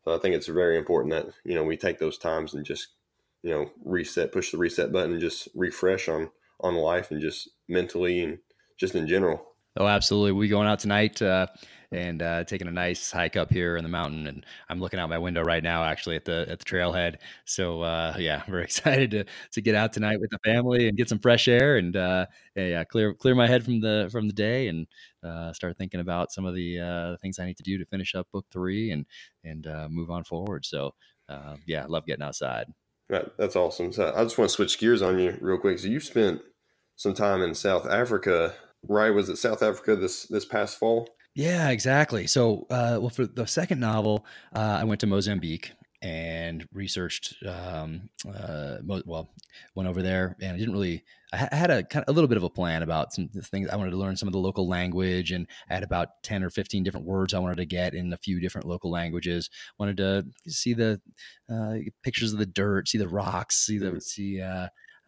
so 0.04 0.14
I 0.14 0.18
think 0.18 0.34
it's 0.34 0.46
very 0.46 0.78
important 0.78 1.12
that 1.14 1.34
you 1.44 1.54
know 1.54 1.64
we 1.64 1.76
take 1.76 1.98
those 1.98 2.18
times 2.18 2.54
and 2.54 2.64
just 2.64 2.88
you 3.42 3.50
know 3.50 3.70
reset, 3.84 4.32
push 4.32 4.52
the 4.52 4.58
reset 4.58 4.92
button, 4.92 5.12
and 5.12 5.20
just 5.20 5.48
refresh 5.54 6.08
on 6.08 6.30
on 6.60 6.74
life 6.74 7.10
and 7.10 7.20
just 7.20 7.50
mentally 7.68 8.22
and 8.22 8.38
just 8.78 8.94
in 8.94 9.06
general. 9.06 9.52
Oh, 9.78 9.86
absolutely. 9.86 10.32
We 10.32 10.48
going 10.48 10.68
out 10.68 10.78
tonight. 10.78 11.20
Uh, 11.20 11.46
and 11.92 12.22
uh, 12.22 12.44
taking 12.44 12.68
a 12.68 12.72
nice 12.72 13.10
hike 13.10 13.36
up 13.36 13.50
here 13.50 13.76
in 13.76 13.84
the 13.84 13.88
mountain. 13.88 14.26
And 14.26 14.44
I'm 14.68 14.80
looking 14.80 15.00
out 15.00 15.08
my 15.08 15.18
window 15.18 15.42
right 15.42 15.62
now, 15.62 15.84
actually 15.84 16.16
at 16.16 16.24
the 16.24 16.46
at 16.48 16.58
the 16.58 16.64
trailhead. 16.64 17.16
So 17.44 17.82
uh, 17.82 18.14
yeah, 18.18 18.42
very 18.48 18.64
excited 18.64 19.10
to 19.12 19.24
to 19.52 19.60
get 19.60 19.74
out 19.74 19.92
tonight 19.92 20.20
with 20.20 20.30
the 20.30 20.38
family 20.44 20.88
and 20.88 20.96
get 20.96 21.08
some 21.08 21.18
fresh 21.18 21.48
air 21.48 21.76
and 21.76 21.96
uh, 21.96 22.26
yeah, 22.54 22.84
clear 22.84 23.14
clear 23.14 23.34
my 23.34 23.46
head 23.46 23.64
from 23.64 23.80
the 23.80 24.08
from 24.10 24.26
the 24.26 24.34
day 24.34 24.68
and 24.68 24.86
uh, 25.22 25.52
start 25.52 25.76
thinking 25.76 26.00
about 26.00 26.32
some 26.32 26.44
of 26.44 26.54
the 26.54 26.80
uh, 26.80 27.16
things 27.20 27.38
I 27.38 27.46
need 27.46 27.56
to 27.56 27.62
do 27.62 27.78
to 27.78 27.86
finish 27.86 28.14
up 28.14 28.28
book 28.32 28.46
three 28.50 28.90
and 28.90 29.06
and 29.44 29.66
uh, 29.66 29.88
move 29.90 30.10
on 30.10 30.24
forward. 30.24 30.64
So 30.64 30.94
uh, 31.28 31.56
yeah, 31.66 31.86
love 31.88 32.06
getting 32.06 32.24
outside. 32.24 32.66
That, 33.08 33.36
that's 33.38 33.56
awesome. 33.56 33.92
So 33.92 34.12
I 34.16 34.22
just 34.24 34.36
want 34.36 34.50
to 34.50 34.54
switch 34.54 34.78
gears 34.78 35.02
on 35.02 35.18
you 35.18 35.36
real 35.40 35.58
quick. 35.58 35.78
So 35.78 35.86
you 35.86 36.00
spent 36.00 36.40
some 36.96 37.14
time 37.14 37.42
in 37.42 37.54
South 37.54 37.86
Africa, 37.86 38.54
right? 38.88 39.10
Was 39.10 39.28
it 39.28 39.36
South 39.36 39.62
Africa 39.62 39.96
this 39.96 40.24
this 40.24 40.44
past 40.44 40.78
fall? 40.78 41.08
Yeah, 41.36 41.68
exactly. 41.68 42.26
So, 42.26 42.66
uh, 42.70 42.96
well, 42.98 43.10
for 43.10 43.26
the 43.26 43.46
second 43.46 43.78
novel, 43.78 44.24
uh, 44.54 44.78
I 44.80 44.84
went 44.84 45.00
to 45.02 45.06
Mozambique 45.06 45.72
and 46.00 46.66
researched. 46.72 47.34
Um, 47.46 48.08
uh, 48.26 48.78
mo- 48.82 49.02
well, 49.04 49.28
went 49.74 49.86
over 49.86 50.00
there, 50.00 50.34
and 50.40 50.52
I 50.52 50.58
didn't 50.58 50.72
really. 50.72 51.04
I, 51.34 51.54
had 51.54 51.70
a 51.70 51.82
kind 51.82 52.04
of 52.08 52.10
a 52.10 52.14
little 52.14 52.28
bit 52.28 52.38
of 52.38 52.44
a 52.44 52.48
plan 52.48 52.82
about 52.82 53.12
some 53.12 53.28
things. 53.28 53.68
I 53.68 53.76
wanted 53.76 53.90
to 53.90 53.98
learn 53.98 54.16
some 54.16 54.28
of 54.28 54.32
the 54.32 54.38
local 54.38 54.66
language, 54.66 55.30
and 55.32 55.46
I 55.68 55.74
had 55.74 55.82
about 55.82 56.22
ten 56.22 56.42
or 56.42 56.48
fifteen 56.48 56.82
different 56.82 57.04
words 57.04 57.34
I 57.34 57.38
wanted 57.38 57.58
to 57.58 57.66
get 57.66 57.92
in 57.94 58.14
a 58.14 58.16
few 58.16 58.40
different 58.40 58.66
local 58.66 58.90
languages. 58.90 59.50
Wanted 59.78 59.98
to 59.98 60.24
see 60.48 60.72
the 60.72 61.02
uh, 61.52 61.74
pictures 62.02 62.32
of 62.32 62.38
the 62.38 62.46
dirt, 62.46 62.88
see 62.88 62.98
the 62.98 63.08
rocks, 63.08 63.58
see 63.66 63.76
the 63.76 64.00
see. 64.00 64.40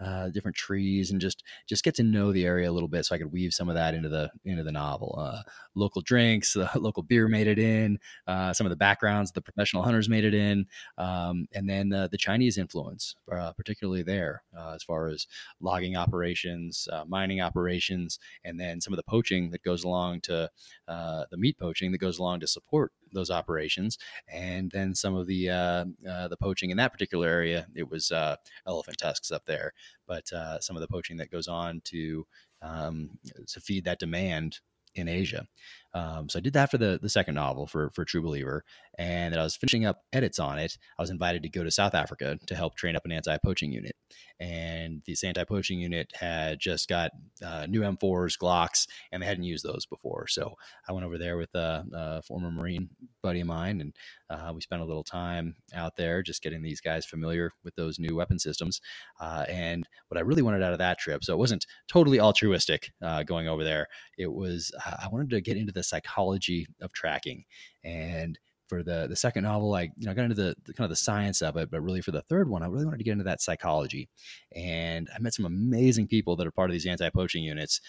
Uh, 0.00 0.18
uh, 0.18 0.30
different 0.30 0.56
trees, 0.56 1.10
and 1.10 1.20
just 1.20 1.44
just 1.66 1.84
get 1.84 1.94
to 1.94 2.02
know 2.02 2.32
the 2.32 2.44
area 2.44 2.70
a 2.70 2.72
little 2.72 2.88
bit, 2.88 3.04
so 3.04 3.14
I 3.14 3.18
could 3.18 3.32
weave 3.32 3.54
some 3.54 3.68
of 3.68 3.74
that 3.74 3.94
into 3.94 4.08
the 4.08 4.30
into 4.44 4.62
the 4.62 4.72
novel. 4.72 5.14
Uh, 5.18 5.42
local 5.74 6.02
drinks, 6.02 6.52
the 6.52 6.68
local 6.76 7.02
beer 7.02 7.28
made 7.28 7.46
it 7.46 7.58
in. 7.58 7.98
Uh, 8.26 8.52
some 8.52 8.66
of 8.66 8.70
the 8.70 8.76
backgrounds, 8.76 9.30
the 9.32 9.40
professional 9.40 9.82
hunters 9.82 10.08
made 10.08 10.24
it 10.24 10.34
in, 10.34 10.66
um, 10.98 11.46
and 11.52 11.68
then 11.68 11.88
the 11.88 12.18
Chinese 12.18 12.58
influence, 12.58 13.14
uh, 13.32 13.52
particularly 13.52 14.02
there, 14.02 14.42
uh, 14.56 14.72
as 14.74 14.82
far 14.82 15.08
as 15.08 15.26
logging 15.60 15.96
operations, 15.96 16.88
mining 17.06 17.40
operations, 17.40 18.18
and 18.44 18.58
then 18.58 18.80
some 18.80 18.92
of 18.92 18.96
the 18.96 19.04
poaching 19.04 19.50
that 19.50 19.62
goes 19.62 19.84
along 19.84 20.20
to 20.22 20.50
the 20.86 21.36
meat 21.36 21.58
poaching 21.58 21.92
that 21.92 21.98
goes 21.98 22.18
along 22.18 22.40
to 22.40 22.46
support 22.46 22.92
those 23.12 23.30
operations, 23.30 23.98
and 24.32 24.70
then 24.70 24.94
some 24.94 25.14
of 25.14 25.26
the 25.26 25.50
uh, 25.50 25.84
uh, 26.08 26.28
the 26.28 26.36
poaching 26.36 26.70
in 26.70 26.76
that 26.76 26.92
particular 26.92 27.28
area. 27.28 27.66
It 27.74 27.88
was 27.88 28.10
uh, 28.10 28.36
elephant 28.66 28.98
tusks 28.98 29.30
up 29.30 29.44
there, 29.44 29.72
but 30.06 30.32
uh, 30.32 30.60
some 30.60 30.76
of 30.76 30.80
the 30.80 30.88
poaching 30.88 31.16
that 31.18 31.30
goes 31.30 31.48
on 31.48 31.80
to 31.84 32.26
um, 32.62 33.10
to 33.46 33.60
feed 33.60 33.84
that 33.84 33.98
demand 34.00 34.60
in 34.94 35.08
Asia. 35.08 35.46
Um, 35.94 36.28
so 36.28 36.38
I 36.38 36.42
did 36.42 36.52
that 36.52 36.70
for 36.70 36.78
the 36.78 36.98
the 37.00 37.08
second 37.08 37.34
novel 37.34 37.66
for 37.66 37.90
for 37.90 38.04
True 38.04 38.22
Believer, 38.22 38.64
and 38.98 39.34
I 39.34 39.42
was 39.42 39.56
finishing 39.56 39.86
up 39.86 40.02
edits 40.12 40.38
on 40.38 40.58
it. 40.58 40.76
I 40.98 41.02
was 41.02 41.10
invited 41.10 41.42
to 41.42 41.48
go 41.48 41.64
to 41.64 41.70
South 41.70 41.94
Africa 41.94 42.38
to 42.46 42.54
help 42.54 42.74
train 42.76 42.96
up 42.96 43.04
an 43.04 43.12
anti 43.12 43.36
poaching 43.38 43.72
unit, 43.72 43.96
and 44.38 45.02
this 45.06 45.24
anti 45.24 45.44
poaching 45.44 45.80
unit 45.80 46.12
had 46.14 46.60
just 46.60 46.88
got 46.88 47.12
uh, 47.44 47.66
new 47.68 47.80
M4s, 47.80 48.38
Glocks, 48.38 48.86
and 49.12 49.22
they 49.22 49.26
hadn't 49.26 49.44
used 49.44 49.64
those 49.64 49.86
before. 49.86 50.26
So 50.28 50.54
I 50.88 50.92
went 50.92 51.06
over 51.06 51.18
there 51.18 51.38
with 51.38 51.54
a, 51.54 51.84
a 51.92 52.22
former 52.22 52.50
Marine 52.50 52.90
buddy 53.22 53.40
of 53.40 53.46
mine, 53.46 53.80
and 53.80 53.94
uh, 54.30 54.52
we 54.54 54.60
spent 54.60 54.82
a 54.82 54.84
little 54.84 55.04
time 55.04 55.56
out 55.74 55.96
there 55.96 56.22
just 56.22 56.42
getting 56.42 56.62
these 56.62 56.80
guys 56.80 57.06
familiar 57.06 57.52
with 57.64 57.74
those 57.76 57.98
new 57.98 58.14
weapon 58.14 58.38
systems. 58.38 58.80
Uh, 59.20 59.44
and 59.48 59.88
what 60.08 60.18
I 60.18 60.22
really 60.22 60.42
wanted 60.42 60.62
out 60.62 60.72
of 60.72 60.78
that 60.78 60.98
trip, 60.98 61.24
so 61.24 61.32
it 61.32 61.38
wasn't 61.38 61.66
totally 61.88 62.20
altruistic 62.20 62.92
uh, 63.02 63.22
going 63.22 63.48
over 63.48 63.64
there. 63.64 63.86
It 64.18 64.32
was 64.32 64.72
I 64.84 65.08
wanted 65.10 65.30
to 65.30 65.40
get 65.40 65.56
into 65.56 65.72
the 65.78 65.84
psychology 65.84 66.66
of 66.80 66.92
tracking. 66.92 67.44
And 67.84 68.38
for 68.68 68.82
the 68.82 69.06
the 69.08 69.16
second 69.16 69.44
novel 69.44 69.74
i 69.74 69.90
you 69.96 70.06
know 70.06 70.12
got 70.12 70.24
into 70.24 70.34
the, 70.34 70.54
the, 70.64 70.74
kind 70.74 70.84
of 70.84 70.90
the 70.90 70.96
science 70.96 71.40
of 71.40 71.56
it 71.56 71.70
but 71.70 71.80
really 71.80 72.02
for 72.02 72.10
the 72.10 72.20
third 72.22 72.48
one 72.48 72.62
i 72.62 72.66
really 72.66 72.84
wanted 72.84 72.98
to 72.98 73.04
get 73.04 73.12
into 73.12 73.24
that 73.24 73.40
psychology. 73.40 74.08
And 74.54 75.08
i 75.14 75.18
met 75.18 75.34
some 75.34 75.46
amazing 75.46 76.06
people 76.06 76.36
that 76.36 76.46
are 76.46 76.52
part 76.52 76.70
of 76.70 76.74
these 76.74 76.86
anti-poaching 76.86 77.42
units. 77.42 77.80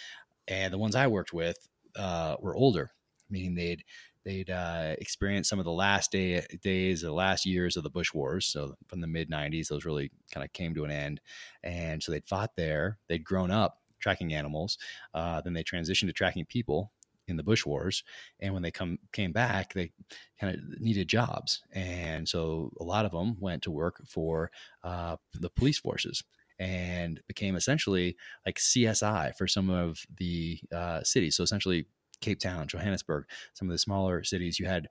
And 0.47 0.73
the 0.73 0.77
ones 0.77 0.95
i 0.95 1.05
worked 1.07 1.33
with 1.33 1.57
uh, 1.95 2.35
were 2.39 2.55
older. 2.55 2.91
Meaning 3.29 3.55
they'd 3.55 3.83
they'd 4.25 4.49
uh, 4.49 4.95
experienced 4.97 5.49
some 5.49 5.59
of 5.59 5.65
the 5.65 5.71
last 5.71 6.11
day 6.11 6.45
days 6.61 7.01
the 7.01 7.11
last 7.11 7.45
years 7.45 7.77
of 7.77 7.83
the 7.83 7.89
bush 7.89 8.13
wars. 8.13 8.45
So 8.45 8.75
from 8.87 9.01
the 9.01 9.07
mid 9.07 9.29
90s 9.29 9.67
those 9.67 9.85
really 9.85 10.11
kind 10.33 10.43
of 10.43 10.51
came 10.53 10.73
to 10.75 10.85
an 10.85 10.91
end. 10.91 11.21
And 11.63 12.01
so 12.01 12.11
they'd 12.11 12.27
fought 12.27 12.55
there. 12.55 12.97
They'd 13.07 13.23
grown 13.23 13.51
up 13.51 13.79
tracking 13.99 14.33
animals. 14.33 14.77
Uh, 15.13 15.41
then 15.41 15.53
they 15.53 15.63
transitioned 15.63 16.07
to 16.07 16.13
tracking 16.13 16.45
people 16.45 16.91
in 17.29 17.37
the 17.37 17.43
Bush 17.43 17.65
Wars, 17.65 18.03
and 18.39 18.53
when 18.53 18.63
they 18.63 18.71
come 18.71 18.97
came 19.13 19.31
back, 19.31 19.73
they 19.73 19.91
kind 20.39 20.55
of 20.55 20.79
needed 20.79 21.07
jobs, 21.07 21.61
and 21.71 22.27
so 22.27 22.71
a 22.79 22.83
lot 22.83 23.05
of 23.05 23.11
them 23.11 23.37
went 23.39 23.63
to 23.63 23.71
work 23.71 24.01
for 24.07 24.51
uh, 24.83 25.17
the 25.33 25.49
police 25.49 25.79
forces 25.79 26.23
and 26.59 27.21
became 27.27 27.55
essentially 27.55 28.17
like 28.45 28.57
CSI 28.57 29.35
for 29.35 29.47
some 29.47 29.69
of 29.69 30.05
the 30.17 30.59
uh, 30.73 31.01
cities. 31.03 31.37
So 31.37 31.43
essentially, 31.43 31.87
Cape 32.21 32.39
Town, 32.39 32.67
Johannesburg, 32.67 33.25
some 33.53 33.69
of 33.69 33.71
the 33.71 33.79
smaller 33.79 34.23
cities, 34.23 34.59
you 34.59 34.65
had 34.65 34.89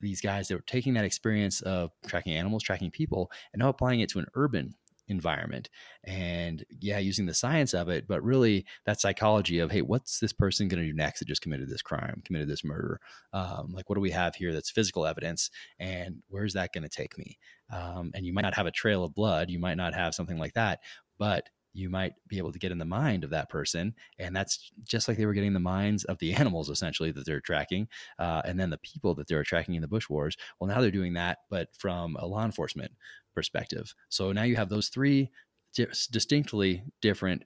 these 0.00 0.20
guys 0.20 0.48
that 0.48 0.54
were 0.54 0.62
taking 0.62 0.94
that 0.94 1.04
experience 1.04 1.60
of 1.60 1.90
tracking 2.06 2.32
animals, 2.32 2.62
tracking 2.62 2.90
people, 2.90 3.30
and 3.52 3.60
now 3.60 3.68
applying 3.68 4.00
it 4.00 4.08
to 4.10 4.18
an 4.18 4.26
urban 4.34 4.74
environment 5.10 5.68
and 6.04 6.64
yeah 6.80 6.98
using 6.98 7.26
the 7.26 7.34
science 7.34 7.74
of 7.74 7.88
it 7.88 8.06
but 8.06 8.22
really 8.22 8.64
that 8.86 9.00
psychology 9.00 9.58
of 9.58 9.70
hey 9.70 9.82
what's 9.82 10.20
this 10.20 10.32
person 10.32 10.68
going 10.68 10.80
to 10.80 10.88
do 10.88 10.94
next 10.96 11.18
that 11.18 11.28
just 11.28 11.42
committed 11.42 11.68
this 11.68 11.82
crime 11.82 12.22
committed 12.24 12.48
this 12.48 12.64
murder? 12.64 13.00
Um, 13.32 13.72
like 13.74 13.88
what 13.88 13.96
do 13.96 14.00
we 14.00 14.10
have 14.10 14.34
here 14.34 14.52
that's 14.52 14.70
physical 14.70 15.04
evidence 15.04 15.50
and 15.78 16.22
where's 16.28 16.54
that 16.54 16.72
going 16.72 16.84
to 16.84 16.88
take 16.88 17.18
me? 17.18 17.38
Um, 17.72 18.12
and 18.14 18.24
you 18.24 18.32
might 18.32 18.42
not 18.42 18.54
have 18.54 18.66
a 18.66 18.70
trail 18.70 19.04
of 19.04 19.14
blood 19.14 19.50
you 19.50 19.58
might 19.58 19.76
not 19.76 19.94
have 19.94 20.14
something 20.14 20.38
like 20.38 20.54
that 20.54 20.80
but 21.18 21.48
you 21.72 21.88
might 21.88 22.14
be 22.28 22.38
able 22.38 22.52
to 22.52 22.58
get 22.58 22.72
in 22.72 22.78
the 22.78 22.84
mind 22.84 23.24
of 23.24 23.30
that 23.30 23.48
person 23.48 23.94
and 24.18 24.34
that's 24.34 24.72
just 24.84 25.06
like 25.08 25.16
they 25.16 25.26
were 25.26 25.34
getting 25.34 25.52
the 25.52 25.60
minds 25.60 26.04
of 26.04 26.18
the 26.18 26.32
animals 26.40 26.68
essentially 26.68 27.12
that 27.12 27.24
they're 27.26 27.40
tracking 27.40 27.86
uh, 28.18 28.42
and 28.44 28.58
then 28.58 28.70
the 28.70 28.78
people 28.78 29.14
that 29.14 29.28
they're 29.28 29.44
tracking 29.44 29.74
in 29.74 29.82
the 29.82 29.88
bush 29.88 30.08
wars 30.08 30.36
well 30.58 30.68
now 30.68 30.80
they're 30.80 30.90
doing 30.90 31.14
that 31.14 31.38
but 31.48 31.68
from 31.78 32.16
a 32.16 32.26
law 32.26 32.44
enforcement 32.44 32.90
perspective. 33.34 33.94
So 34.08 34.32
now 34.32 34.42
you 34.42 34.56
have 34.56 34.68
those 34.68 34.88
three 34.88 35.30
distinctly 35.74 36.82
different 37.00 37.44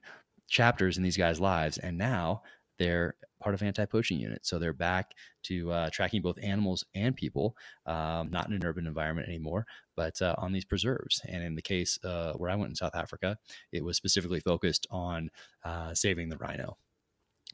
chapters 0.49 0.97
in 0.97 1.03
these 1.03 1.17
guys' 1.17 1.39
lives, 1.39 1.77
and 1.77 1.97
now 1.97 2.41
they're 2.77 3.15
part 3.41 3.53
of 3.55 3.61
anti-poaching 3.61 4.19
unit. 4.19 4.45
So 4.45 4.57
they're 4.57 4.73
back 4.73 5.11
to 5.43 5.71
uh, 5.71 5.89
tracking 5.91 6.21
both 6.21 6.37
animals 6.41 6.83
and 6.95 7.15
people, 7.15 7.55
um, 7.85 8.29
not 8.31 8.47
in 8.47 8.53
an 8.53 8.65
urban 8.65 8.87
environment 8.87 9.27
anymore, 9.27 9.65
but 9.95 10.19
uh, 10.21 10.35
on 10.37 10.51
these 10.51 10.65
preserves. 10.65 11.21
And 11.27 11.43
in 11.43 11.55
the 11.55 11.61
case 11.61 11.99
uh, 12.03 12.33
where 12.33 12.49
I 12.49 12.55
went 12.55 12.69
in 12.69 12.75
South 12.75 12.95
Africa, 12.95 13.37
it 13.71 13.83
was 13.83 13.97
specifically 13.97 14.39
focused 14.39 14.87
on 14.89 15.29
uh, 15.63 15.93
saving 15.93 16.29
the 16.29 16.37
rhino 16.37 16.77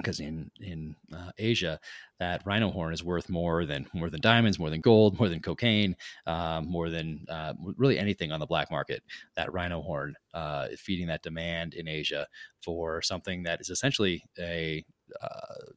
because 0.02 0.20
in 0.20 0.50
in 0.62 0.96
uh, 1.14 1.32
Asia, 1.38 1.80
that 2.20 2.46
rhino 2.46 2.70
horn 2.70 2.94
is 2.94 3.04
worth 3.04 3.30
more 3.30 3.66
than 3.66 3.88
more 3.94 4.10
than 4.10 4.22
diamonds, 4.22 4.60
more 4.60 4.70
than 4.70 4.82
gold, 4.82 5.18
more 5.20 5.30
than 5.30 5.40
cocaine, 5.40 5.96
um, 6.28 6.68
more 6.70 6.90
than 6.90 7.26
uh, 7.30 7.54
really 7.78 7.98
anything 7.98 8.32
on 8.32 8.40
the 8.40 8.46
black 8.46 8.72
market. 8.72 9.04
That 9.36 9.54
rhino 9.54 9.82
horn 9.82 10.16
uh, 10.34 10.70
feeding 10.78 11.08
that 11.08 11.24
demand 11.24 11.74
in 11.74 11.88
Asia 11.88 12.28
for 12.64 13.02
something 13.02 13.44
that 13.44 13.62
is 13.62 13.70
essentially 13.70 14.24
a 14.40 14.84
uh, 15.22 15.72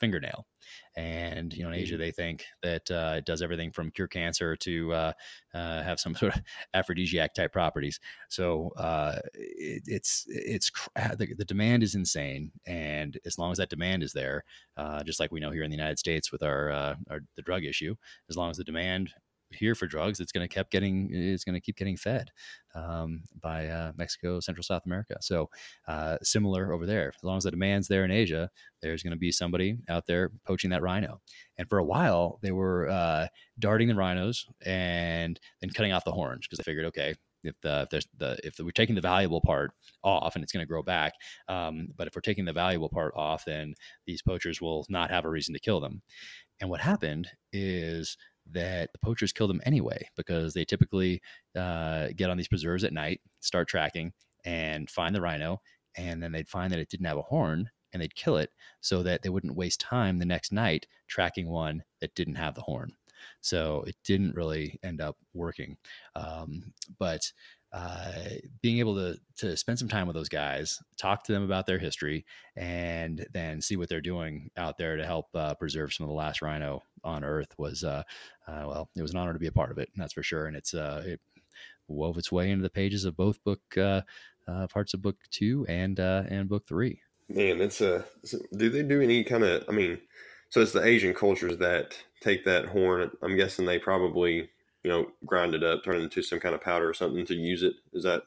fingernail. 0.00 0.46
And 0.96 1.52
you 1.52 1.62
know, 1.62 1.68
in 1.68 1.76
Asia, 1.76 1.94
mm-hmm. 1.94 2.02
they 2.02 2.10
think 2.10 2.44
that 2.62 2.90
uh, 2.90 3.14
it 3.18 3.26
does 3.26 3.42
everything 3.42 3.70
from 3.70 3.90
cure 3.90 4.08
cancer 4.08 4.56
to 4.56 4.92
uh, 4.92 5.12
uh, 5.54 5.82
have 5.82 6.00
some 6.00 6.14
sort 6.16 6.34
of 6.34 6.42
aphrodisiac 6.74 7.34
type 7.34 7.52
properties. 7.52 8.00
So 8.28 8.70
uh, 8.76 9.18
it, 9.34 9.82
it's 9.86 10.24
it's 10.28 10.70
the, 10.94 11.34
the, 11.36 11.44
demand 11.44 11.82
is 11.82 11.94
insane, 11.94 12.50
and 12.66 13.18
as 13.24 13.38
long 13.38 13.52
as 13.52 13.58
that 13.58 13.70
demand 13.70 14.02
is 14.02 14.12
there, 14.12 14.44
uh, 14.76 15.02
just 15.04 15.20
like 15.20 15.32
we 15.32 15.40
know 15.40 15.50
here 15.50 15.62
in 15.62 15.70
the 15.70 15.76
United 15.76 15.98
States 15.98 16.32
with 16.32 16.42
our, 16.42 16.70
uh, 16.70 16.94
our 17.10 17.20
the 17.36 17.42
drug 17.42 17.64
issue, 17.64 17.94
as 18.28 18.36
long 18.36 18.50
as 18.50 18.56
the 18.56 18.64
demand 18.64 19.12
here 19.50 19.74
for 19.74 19.86
drugs, 19.86 20.20
it's 20.20 20.32
going 20.32 20.46
to 20.46 20.54
keep 20.54 20.70
getting 20.70 21.10
it's 21.12 21.44
going 21.44 21.54
to 21.54 21.60
keep 21.60 21.76
getting 21.76 21.96
fed 21.96 22.30
um, 22.74 23.22
by 23.40 23.66
uh, 23.66 23.92
Mexico, 23.96 24.40
Central 24.40 24.62
South 24.62 24.82
America. 24.86 25.16
So 25.20 25.50
uh, 25.88 26.18
similar 26.22 26.72
over 26.72 26.86
there. 26.86 27.12
As 27.16 27.24
long 27.24 27.36
as 27.36 27.44
the 27.44 27.50
demand's 27.50 27.88
there 27.88 28.04
in 28.04 28.10
Asia, 28.10 28.50
there's 28.82 29.02
going 29.02 29.12
to 29.12 29.18
be 29.18 29.32
somebody 29.32 29.78
out 29.88 30.06
there 30.06 30.30
poaching 30.46 30.70
that 30.70 30.82
rhino. 30.82 31.20
And 31.58 31.68
for 31.68 31.78
a 31.78 31.84
while, 31.84 32.38
they 32.42 32.52
were 32.52 32.88
uh, 32.88 33.26
darting 33.58 33.88
the 33.88 33.94
rhinos 33.94 34.46
and 34.64 35.38
then 35.60 35.70
cutting 35.70 35.92
off 35.92 36.04
the 36.04 36.12
horns 36.12 36.46
because 36.46 36.58
they 36.58 36.70
figured, 36.70 36.86
okay, 36.86 37.14
if 37.42 37.60
the 37.62 37.82
if 37.82 37.90
there's 37.90 38.08
the 38.18 38.38
if 38.44 38.58
we're 38.58 38.70
taking 38.70 38.94
the 38.94 39.00
valuable 39.00 39.40
part 39.40 39.72
off 40.04 40.34
and 40.34 40.42
it's 40.42 40.52
going 40.52 40.62
to 40.62 40.68
grow 40.68 40.82
back 40.82 41.14
um, 41.48 41.88
but 41.96 42.06
if 42.06 42.14
we're 42.14 42.20
taking 42.20 42.44
the 42.44 42.52
valuable 42.52 42.88
part 42.88 43.12
off 43.16 43.44
then 43.46 43.74
these 44.06 44.22
poachers 44.22 44.60
will 44.60 44.84
not 44.88 45.10
have 45.10 45.24
a 45.24 45.30
reason 45.30 45.54
to 45.54 45.60
kill 45.60 45.80
them 45.80 46.02
and 46.60 46.68
what 46.68 46.80
happened 46.80 47.28
is 47.52 48.16
that 48.52 48.92
the 48.92 48.98
poachers 48.98 49.32
kill 49.32 49.48
them 49.48 49.60
anyway 49.64 50.08
because 50.16 50.54
they 50.54 50.64
typically 50.64 51.20
uh, 51.56 52.08
get 52.16 52.30
on 52.30 52.36
these 52.36 52.48
preserves 52.48 52.84
at 52.84 52.92
night, 52.92 53.20
start 53.40 53.68
tracking, 53.68 54.12
and 54.44 54.88
find 54.90 55.14
the 55.14 55.20
rhino, 55.20 55.60
and 55.96 56.22
then 56.22 56.32
they'd 56.32 56.48
find 56.48 56.72
that 56.72 56.78
it 56.78 56.88
didn't 56.88 57.06
have 57.06 57.18
a 57.18 57.22
horn, 57.22 57.68
and 57.92 58.02
they'd 58.02 58.14
kill 58.14 58.36
it 58.36 58.50
so 58.80 59.02
that 59.02 59.22
they 59.22 59.28
wouldn't 59.28 59.56
waste 59.56 59.80
time 59.80 60.18
the 60.18 60.24
next 60.24 60.52
night 60.52 60.86
tracking 61.08 61.48
one 61.48 61.82
that 62.00 62.14
didn't 62.14 62.36
have 62.36 62.54
the 62.54 62.62
horn. 62.62 62.92
So 63.40 63.84
it 63.86 63.96
didn't 64.04 64.34
really 64.34 64.78
end 64.82 65.00
up 65.00 65.16
working. 65.34 65.76
Um, 66.14 66.72
but 66.98 67.20
uh, 67.72 68.12
being 68.62 68.78
able 68.78 68.96
to 68.96 69.16
to 69.36 69.56
spend 69.56 69.78
some 69.78 69.88
time 69.88 70.06
with 70.06 70.16
those 70.16 70.28
guys, 70.28 70.82
talk 70.96 71.22
to 71.24 71.32
them 71.32 71.44
about 71.44 71.66
their 71.66 71.78
history, 71.78 72.24
and 72.56 73.26
then 73.32 73.60
see 73.60 73.76
what 73.76 73.88
they're 73.88 74.00
doing 74.00 74.50
out 74.56 74.76
there 74.76 74.96
to 74.96 75.06
help 75.06 75.26
uh, 75.34 75.54
preserve 75.54 75.92
some 75.92 76.04
of 76.04 76.08
the 76.08 76.14
last 76.14 76.42
rhino 76.42 76.82
on 77.04 77.24
Earth 77.24 77.54
was 77.58 77.84
uh, 77.84 78.02
uh, 78.48 78.64
well, 78.66 78.90
it 78.96 79.02
was 79.02 79.12
an 79.12 79.18
honor 79.18 79.32
to 79.32 79.38
be 79.38 79.46
a 79.46 79.52
part 79.52 79.70
of 79.70 79.78
it. 79.78 79.88
That's 79.96 80.12
for 80.12 80.22
sure, 80.22 80.46
and 80.46 80.56
it's 80.56 80.74
uh, 80.74 81.04
it 81.06 81.20
wove 81.86 82.18
its 82.18 82.32
way 82.32 82.50
into 82.50 82.62
the 82.62 82.70
pages 82.70 83.04
of 83.04 83.16
both 83.16 83.42
book 83.44 83.60
parts 83.74 84.94
of 84.94 85.02
book 85.02 85.16
two 85.30 85.64
and 85.68 85.98
and 85.98 86.48
book 86.48 86.66
three. 86.66 87.00
Man, 87.28 87.60
it's 87.60 87.80
a. 87.80 88.04
Do 88.56 88.68
they 88.68 88.82
do 88.82 89.00
any 89.00 89.22
kind 89.22 89.44
of? 89.44 89.64
I 89.68 89.72
mean, 89.72 90.00
so 90.48 90.60
it's 90.60 90.72
the 90.72 90.84
Asian 90.84 91.14
cultures 91.14 91.58
that 91.58 91.96
take 92.20 92.44
that 92.44 92.66
horn. 92.66 93.12
I'm 93.22 93.36
guessing 93.36 93.64
they 93.64 93.78
probably 93.78 94.50
you 94.82 94.90
know, 94.90 95.10
grind 95.26 95.54
it 95.54 95.62
up, 95.62 95.84
turn 95.84 95.96
it 95.96 96.04
into 96.04 96.22
some 96.22 96.40
kind 96.40 96.54
of 96.54 96.60
powder 96.60 96.88
or 96.88 96.94
something 96.94 97.26
to 97.26 97.34
use 97.34 97.62
it. 97.62 97.74
Is 97.92 98.04
that 98.04 98.22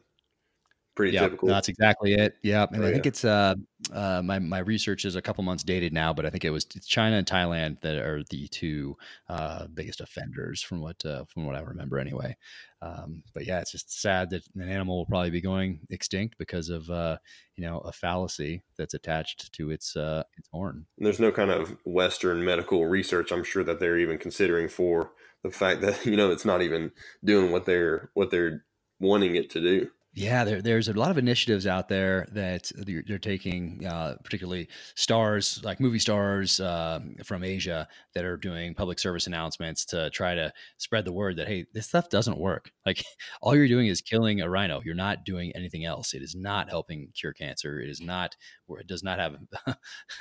pretty 0.96 1.14
yep, 1.14 1.24
typical. 1.24 1.48
That's 1.48 1.70
exactly 1.70 2.14
it. 2.14 2.36
Yeah, 2.42 2.66
and 2.72 2.84
oh, 2.84 2.88
I 2.88 2.92
think 2.92 3.06
it's 3.06 3.26
uh, 3.26 3.56
uh, 3.92 4.22
my 4.24 4.40
my 4.40 4.60
research 4.60 5.06
is 5.06 5.16
a 5.16 5.22
couple 5.22 5.44
months 5.44 5.64
dated 5.64 5.94
now, 5.94 6.14
but 6.14 6.26
I 6.26 6.30
think 6.30 6.46
it 6.46 6.52
was 6.52 6.66
China 6.66 7.18
and 7.18 7.28
Thailand 7.28 7.82
that 7.82 7.98
are 7.98 8.24
the 8.30 8.48
two 8.48 8.96
uh, 9.30 9.68
biggest 9.74 10.02
offenders 10.02 10.62
from 10.62 10.82
what 10.82 11.04
uh, 11.06 11.26
from 11.26 11.46
what 11.46 11.56
I 11.56 11.62
remember 11.62 12.00
anyway. 12.00 12.36
Um, 12.82 13.24
but 13.34 13.46
yeah, 13.46 13.60
it's 13.60 13.72
just 13.72 14.02
sad 14.02 14.30
that 14.32 14.44
an 14.56 14.70
animal 14.70 14.98
will 14.98 15.06
probably 15.06 15.30
be 15.30 15.42
going 15.42 15.80
extinct 15.90 16.38
because 16.38 16.70
of 16.70 16.90
uh, 16.90 17.18
you 17.56 17.66
know 17.66 17.80
a 17.80 17.92
fallacy 17.92 18.64
that's 18.78 18.94
attached 18.94 19.54
to 19.54 19.72
its 19.72 19.96
uh, 19.96 20.24
its 20.38 20.50
horn. 20.52 20.86
There's 20.98 21.20
no 21.20 21.32
kind 21.32 21.52
of 21.52 21.78
Western 21.86 22.44
medical 22.44 22.86
research. 22.86 23.32
I'm 23.32 23.44
sure 23.44 23.64
that 23.64 23.80
they're 23.80 24.00
even 24.00 24.18
considering 24.18 24.68
for 24.68 25.12
the 25.44 25.52
fact 25.52 25.82
that 25.82 26.06
you 26.06 26.16
know 26.16 26.32
it's 26.32 26.46
not 26.46 26.62
even 26.62 26.92
doing 27.24 27.52
what 27.52 27.66
they're 27.66 28.10
what 28.14 28.32
they're 28.32 28.64
wanting 29.00 29.36
it 29.36 29.50
to 29.52 29.62
do. 29.62 29.90
Yeah, 30.16 30.44
there, 30.44 30.62
there's 30.62 30.90
a 30.90 30.94
lot 30.94 31.10
of 31.10 31.18
initiatives 31.18 31.66
out 31.66 31.90
there 31.90 32.28
that 32.34 32.72
they're, 32.76 33.18
taking, 33.18 33.84
uh, 33.84 34.18
particularly 34.24 34.70
stars 34.94 35.60
like 35.64 35.80
movie 35.80 35.98
stars 35.98 36.60
uh, 36.60 37.00
from 37.24 37.44
Asia 37.44 37.88
that 38.14 38.24
are 38.24 38.38
doing 38.38 38.76
public 38.76 39.00
service 39.00 39.26
announcements 39.26 39.86
to 39.86 40.12
try 40.12 40.36
to 40.36 40.54
spread 40.78 41.06
the 41.06 41.12
word 41.12 41.38
that 41.38 41.48
hey, 41.48 41.66
this 41.74 41.88
stuff 41.88 42.10
doesn't 42.10 42.38
work. 42.38 42.72
Like 42.86 43.02
all 43.42 43.56
you're 43.56 43.70
doing 43.70 43.88
is 43.88 44.02
killing 44.02 44.42
a 44.42 44.50
rhino. 44.50 44.82
You're 44.84 44.94
not 44.94 45.24
doing 45.24 45.54
anything 45.56 45.86
else. 45.86 46.14
It 46.14 46.22
is 46.22 46.36
not 46.36 46.70
helping 46.70 47.08
cure 47.16 47.32
cancer. 47.32 47.80
It 47.80 47.90
is 47.90 48.02
not. 48.02 48.36
It 48.70 48.88
does 48.88 49.04
not 49.04 49.20
have 49.20 49.38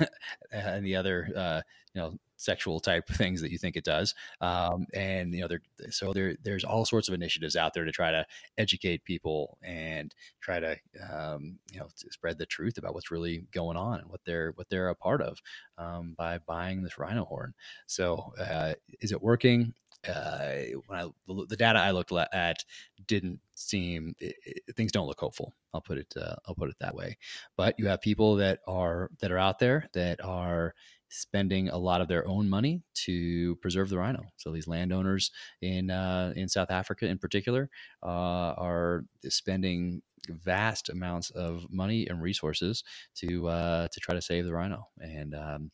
any 0.53 0.95
other 0.95 1.29
uh, 1.37 1.61
you 1.95 2.01
know 2.01 2.17
sexual 2.37 2.81
type 2.81 3.07
things 3.09 3.41
that 3.41 3.51
you 3.51 3.59
think 3.59 3.77
it 3.77 3.85
does. 3.85 4.15
Um, 4.41 4.87
and 4.93 5.35
you 5.35 5.41
know, 5.41 5.49
there 5.49 5.61
so 5.91 6.13
there 6.13 6.37
there's 6.43 6.65
all 6.65 6.85
sorts 6.85 7.09
of 7.09 7.15
initiatives 7.15 7.57
out 7.57 7.75
there 7.75 7.85
to 7.85 7.93
try 7.93 8.11
to 8.11 8.27
educate 8.59 9.05
people 9.05 9.59
and 9.63 10.15
try 10.41 10.61
to 10.61 10.77
um, 11.11 11.59
you 11.73 11.81
know 11.81 11.89
to 11.99 12.11
spread 12.11 12.39
the 12.39 12.47
truth 12.47 12.79
about 12.79 12.95
what's 12.95 13.11
really 13.11 13.45
going 13.53 13.77
on 13.77 14.01
and 14.01 14.11
what 14.11 14.21
they're 14.27 14.53
what 14.57 14.69
they're 14.69 14.89
a 14.89 14.95
part 14.95 15.23
of 15.23 15.39
um, 15.79 16.15
by 16.17 16.39
buying 16.47 16.83
this 16.83 16.99
rhino 16.99 17.25
horn. 17.25 17.55
So 17.87 18.33
uh, 18.39 18.75
is 19.01 19.13
it 19.13 19.23
working? 19.23 19.75
Uh, 20.09 20.63
when 20.89 20.99
I 20.99 21.07
the 21.47 21.57
data 21.57 21.79
I 21.79 21.93
looked 21.93 22.13
at 22.13 22.65
didn't 23.07 23.39
seem 23.55 24.15
it, 24.19 24.35
it, 24.45 24.77
things 24.77 24.91
don't 24.91 25.07
look 25.07 25.21
hopeful. 25.21 25.55
I'll 25.73 25.81
put 25.81 25.99
it 25.99 26.13
uh, 26.21 26.35
I'll 26.47 26.57
put 26.57 26.71
it 26.71 26.77
that 26.81 26.95
way. 26.95 27.17
But 27.57 27.77
you 27.79 27.87
have 27.87 28.01
people 28.01 28.35
that 28.37 28.61
are 28.67 29.11
that 29.21 29.31
are 29.31 29.39
out 29.39 29.61
there 29.61 29.89
that 29.93 30.21
are 30.25 30.75
spending 31.13 31.69
a 31.69 31.77
lot 31.77 32.01
of 32.01 32.09
their 32.09 32.27
own 32.27 32.49
money 32.49 32.83
to 32.95 33.55
preserve 33.57 33.91
the 33.91 33.99
rhino. 33.99 34.25
So 34.39 34.51
these 34.51 34.67
landowners 34.67 35.31
in 35.61 35.91
uh, 35.91 36.33
in 36.35 36.49
South 36.49 36.71
Africa, 36.71 37.07
in 37.07 37.19
particular, 37.19 37.69
uh, 38.03 38.55
are 38.57 39.05
spending 39.29 40.03
vast 40.29 40.89
amounts 40.89 41.31
of 41.31 41.67
money 41.71 42.07
and 42.09 42.23
resources 42.23 42.83
to 43.17 43.49
uh, 43.49 43.89
to 43.93 44.01
try 44.01 44.15
to 44.15 44.23
save 44.23 44.45
the 44.45 44.53
rhino. 44.53 44.89
And 44.99 45.35
um, 45.35 45.71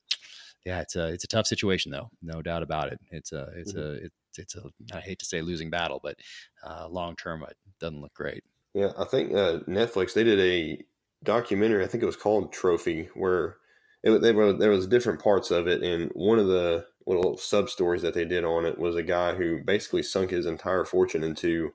yeah, 0.67 0.81
it's 0.81 0.97
a 0.97 1.09
it's 1.09 1.25
a 1.25 1.29
tough 1.29 1.47
situation 1.47 1.93
though, 1.93 2.11
no 2.21 2.43
doubt 2.43 2.63
about 2.63 2.93
it. 2.93 2.99
It's 3.11 3.33
a 3.33 3.49
it's 3.57 3.73
mm-hmm. 3.73 4.05
a 4.05 4.07
it's, 4.07 4.39
it's 4.39 4.57
a 4.57 4.63
I 4.93 5.01
hate 5.01 5.21
to 5.21 5.25
say 5.25 5.41
losing 5.41 5.71
battle, 5.71 6.01
but 6.03 6.17
uh, 6.67 6.89
long 6.89 7.17
term 7.17 7.45
it 7.49 7.57
doesn't 7.81 8.01
look 8.01 8.15
great. 8.15 8.43
Yeah, 8.75 8.93
I 8.99 9.05
think 9.05 9.33
uh, 9.33 9.61
Netflix 9.69 10.15
they 10.15 10.25
did 10.25 10.41
a 10.41 10.83
documentary. 11.25 11.85
I 11.85 11.87
think 11.87 12.03
it 12.03 12.07
was 12.07 12.17
called 12.17 12.53
Trophy, 12.53 13.09
where 13.15 13.57
it, 14.03 14.21
they 14.21 14.33
were, 14.33 14.53
there 14.53 14.71
was 14.71 14.87
different 14.87 15.23
parts 15.23 15.51
of 15.51 15.67
it, 15.67 15.83
and 15.83 16.11
one 16.15 16.39
of 16.39 16.47
the 16.47 16.87
little 17.07 17.37
sub 17.37 17.69
stories 17.69 18.03
that 18.03 18.15
they 18.15 18.25
did 18.25 18.45
on 18.45 18.65
it 18.65 18.79
was 18.79 18.95
a 18.95 19.03
guy 19.03 19.35
who 19.35 19.63
basically 19.65 20.03
sunk 20.03 20.31
his 20.31 20.47
entire 20.47 20.85
fortune 20.85 21.25
into 21.25 21.73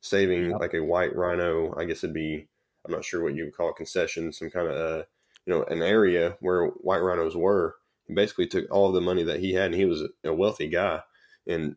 saving 0.00 0.50
like 0.50 0.74
a 0.74 0.82
white 0.82 1.14
rhino. 1.14 1.74
I 1.76 1.84
guess 1.84 2.02
it'd 2.02 2.14
be 2.14 2.48
I'm 2.84 2.92
not 2.92 3.04
sure 3.04 3.22
what 3.22 3.34
you 3.34 3.44
would 3.44 3.56
call 3.56 3.70
it, 3.70 3.76
concession, 3.76 4.32
some 4.32 4.50
kind 4.50 4.68
of 4.68 4.74
uh, 4.74 5.04
you 5.46 5.52
know 5.52 5.64
an 5.64 5.82
area 5.82 6.36
where 6.40 6.66
white 6.66 7.02
rhinos 7.02 7.36
were. 7.36 7.76
He 8.06 8.14
basically 8.14 8.46
took 8.46 8.70
all 8.70 8.90
the 8.90 9.00
money 9.00 9.22
that 9.22 9.40
he 9.40 9.52
had, 9.52 9.66
and 9.66 9.74
he 9.74 9.84
was 9.84 10.02
a 10.24 10.32
wealthy 10.32 10.68
guy, 10.68 11.02
and 11.46 11.76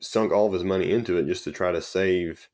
sunk 0.00 0.32
all 0.32 0.46
of 0.46 0.52
his 0.52 0.64
money 0.64 0.90
into 0.90 1.16
it 1.16 1.26
just 1.26 1.44
to 1.44 1.52
try 1.52 1.72
to 1.72 1.80
save 1.80 2.48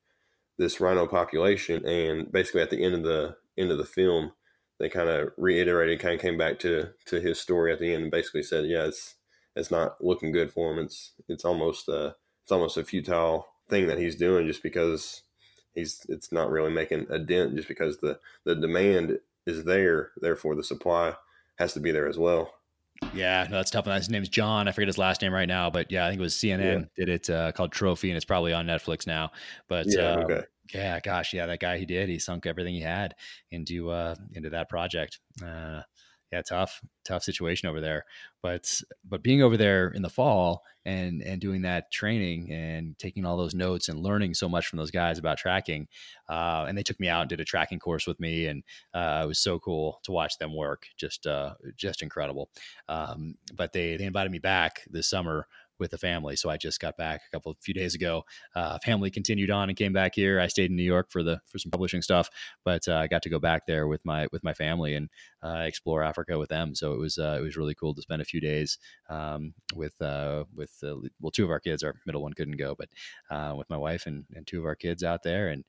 this 0.57 0.79
rhino 0.79 1.07
population. 1.07 1.85
And 1.85 2.31
basically, 2.31 2.61
at 2.61 2.69
the 2.69 2.83
end 2.83 2.95
of 2.95 3.03
the 3.03 3.35
end 3.57 3.71
of 3.71 3.77
the 3.77 3.85
film, 3.85 4.33
they 4.81 4.89
kind 4.89 5.09
of 5.09 5.31
reiterated, 5.37 5.99
kind 5.99 6.15
of 6.15 6.21
came 6.21 6.39
back 6.39 6.57
to 6.59 6.89
to 7.05 7.21
his 7.21 7.39
story 7.39 7.71
at 7.71 7.79
the 7.79 7.93
end, 7.93 8.03
and 8.03 8.11
basically 8.11 8.41
said, 8.41 8.65
"Yeah, 8.65 8.85
it's 8.85 9.15
it's 9.55 9.69
not 9.69 10.03
looking 10.03 10.31
good 10.31 10.51
for 10.51 10.71
him. 10.73 10.79
It's 10.79 11.13
it's 11.29 11.45
almost 11.45 11.87
uh 11.87 12.13
it's 12.43 12.51
almost 12.51 12.77
a 12.77 12.83
futile 12.83 13.47
thing 13.69 13.87
that 13.87 13.99
he's 13.99 14.15
doing 14.15 14.47
just 14.47 14.63
because 14.63 15.21
he's 15.75 16.03
it's 16.09 16.31
not 16.31 16.49
really 16.49 16.71
making 16.71 17.05
a 17.11 17.19
dent 17.19 17.55
just 17.55 17.67
because 17.67 17.99
the 17.99 18.19
the 18.43 18.55
demand 18.55 19.19
is 19.45 19.65
there, 19.65 20.11
therefore 20.17 20.55
the 20.55 20.63
supply 20.63 21.13
has 21.59 21.73
to 21.73 21.79
be 21.79 21.91
there 21.91 22.07
as 22.07 22.17
well." 22.17 22.51
Yeah, 23.13 23.47
no, 23.49 23.57
that's 23.57 23.71
tough. 23.71 23.85
His 23.85 24.09
name's 24.09 24.29
John. 24.29 24.67
I 24.67 24.71
forget 24.71 24.87
his 24.87 24.97
last 24.97 25.21
name 25.21 25.33
right 25.33 25.47
now, 25.47 25.69
but 25.69 25.91
yeah, 25.91 26.05
I 26.05 26.09
think 26.09 26.19
it 26.19 26.23
was 26.23 26.35
CNN 26.35 26.81
yeah. 26.81 26.85
did 26.95 27.09
it 27.09 27.29
uh, 27.29 27.51
called 27.51 27.71
Trophy, 27.71 28.09
and 28.09 28.17
it's 28.17 28.25
probably 28.25 28.53
on 28.53 28.65
Netflix 28.65 29.05
now. 29.05 29.31
But 29.67 29.85
yeah, 29.87 30.13
um, 30.13 30.23
okay. 30.23 30.43
Yeah, 30.73 30.99
gosh, 30.99 31.33
yeah, 31.33 31.45
that 31.45 31.59
guy 31.59 31.77
he 31.77 31.85
did, 31.85 32.09
he 32.09 32.19
sunk 32.19 32.45
everything 32.45 32.73
he 32.73 32.81
had 32.81 33.15
into 33.51 33.89
uh, 33.89 34.15
into 34.33 34.49
that 34.51 34.69
project. 34.69 35.19
Uh, 35.43 35.81
yeah, 36.31 36.41
tough, 36.41 36.79
tough 37.03 37.23
situation 37.23 37.67
over 37.67 37.81
there. 37.81 38.05
But 38.41 38.81
but 39.03 39.21
being 39.21 39.41
over 39.43 39.57
there 39.57 39.89
in 39.89 40.01
the 40.01 40.09
fall 40.09 40.63
and 40.85 41.21
and 41.21 41.41
doing 41.41 41.63
that 41.63 41.91
training 41.91 42.51
and 42.51 42.97
taking 42.97 43.25
all 43.25 43.35
those 43.35 43.53
notes 43.53 43.89
and 43.89 43.99
learning 43.99 44.33
so 44.33 44.47
much 44.47 44.67
from 44.67 44.77
those 44.77 44.91
guys 44.91 45.19
about 45.19 45.37
tracking, 45.37 45.87
uh, 46.29 46.65
and 46.67 46.77
they 46.77 46.83
took 46.83 46.99
me 46.99 47.09
out 47.09 47.21
and 47.21 47.29
did 47.29 47.41
a 47.41 47.45
tracking 47.45 47.79
course 47.79 48.07
with 48.07 48.19
me, 48.19 48.45
and 48.47 48.63
uh, 48.93 49.21
it 49.23 49.27
was 49.27 49.39
so 49.39 49.59
cool 49.59 49.99
to 50.03 50.13
watch 50.13 50.37
them 50.37 50.55
work. 50.55 50.87
Just 50.95 51.27
uh, 51.27 51.55
just 51.75 52.01
incredible. 52.01 52.49
Um, 52.87 53.35
but 53.53 53.73
they 53.73 53.97
they 53.97 54.05
invited 54.05 54.31
me 54.31 54.39
back 54.39 54.83
this 54.89 55.09
summer 55.09 55.47
with 55.81 55.91
the 55.91 55.97
family. 55.97 56.35
So 56.35 56.49
I 56.49 56.57
just 56.57 56.79
got 56.79 56.95
back 56.95 57.21
a 57.27 57.35
couple 57.35 57.53
few 57.59 57.73
days 57.73 57.95
ago. 57.95 58.23
Uh, 58.55 58.77
family 58.85 59.09
continued 59.09 59.49
on 59.49 59.67
and 59.67 59.77
came 59.77 59.91
back 59.91 60.13
here. 60.13 60.39
I 60.39 60.45
stayed 60.45 60.69
in 60.69 60.77
New 60.77 60.83
York 60.83 61.11
for 61.11 61.23
the 61.23 61.41
for 61.47 61.57
some 61.57 61.71
publishing 61.71 62.03
stuff, 62.03 62.29
but 62.63 62.87
uh, 62.87 62.95
I 62.95 63.07
got 63.07 63.23
to 63.23 63.29
go 63.29 63.39
back 63.39 63.65
there 63.65 63.87
with 63.87 64.05
my 64.05 64.27
with 64.31 64.43
my 64.43 64.53
family 64.53 64.93
and 64.93 65.09
uh, 65.43 65.63
explore 65.65 66.03
Africa 66.03 66.37
with 66.37 66.49
them. 66.49 66.75
So 66.75 66.93
it 66.93 66.99
was 66.99 67.17
uh, 67.17 67.35
it 67.39 67.41
was 67.41 67.57
really 67.57 67.73
cool 67.73 67.95
to 67.95 68.01
spend 68.01 68.21
a 68.21 68.25
few 68.25 68.39
days 68.39 68.77
um, 69.09 69.53
with 69.75 69.99
uh, 70.01 70.45
with 70.55 70.71
well 71.19 71.31
two 71.31 71.43
of 71.43 71.49
our 71.49 71.59
kids. 71.59 71.83
Our 71.83 71.95
middle 72.05 72.21
one 72.21 72.33
couldn't 72.33 72.57
go, 72.57 72.75
but 72.77 72.89
uh, 73.35 73.55
with 73.57 73.69
my 73.69 73.77
wife 73.77 74.05
and, 74.05 74.23
and 74.35 74.45
two 74.45 74.59
of 74.59 74.65
our 74.65 74.75
kids 74.75 75.03
out 75.03 75.23
there 75.23 75.49
and 75.49 75.65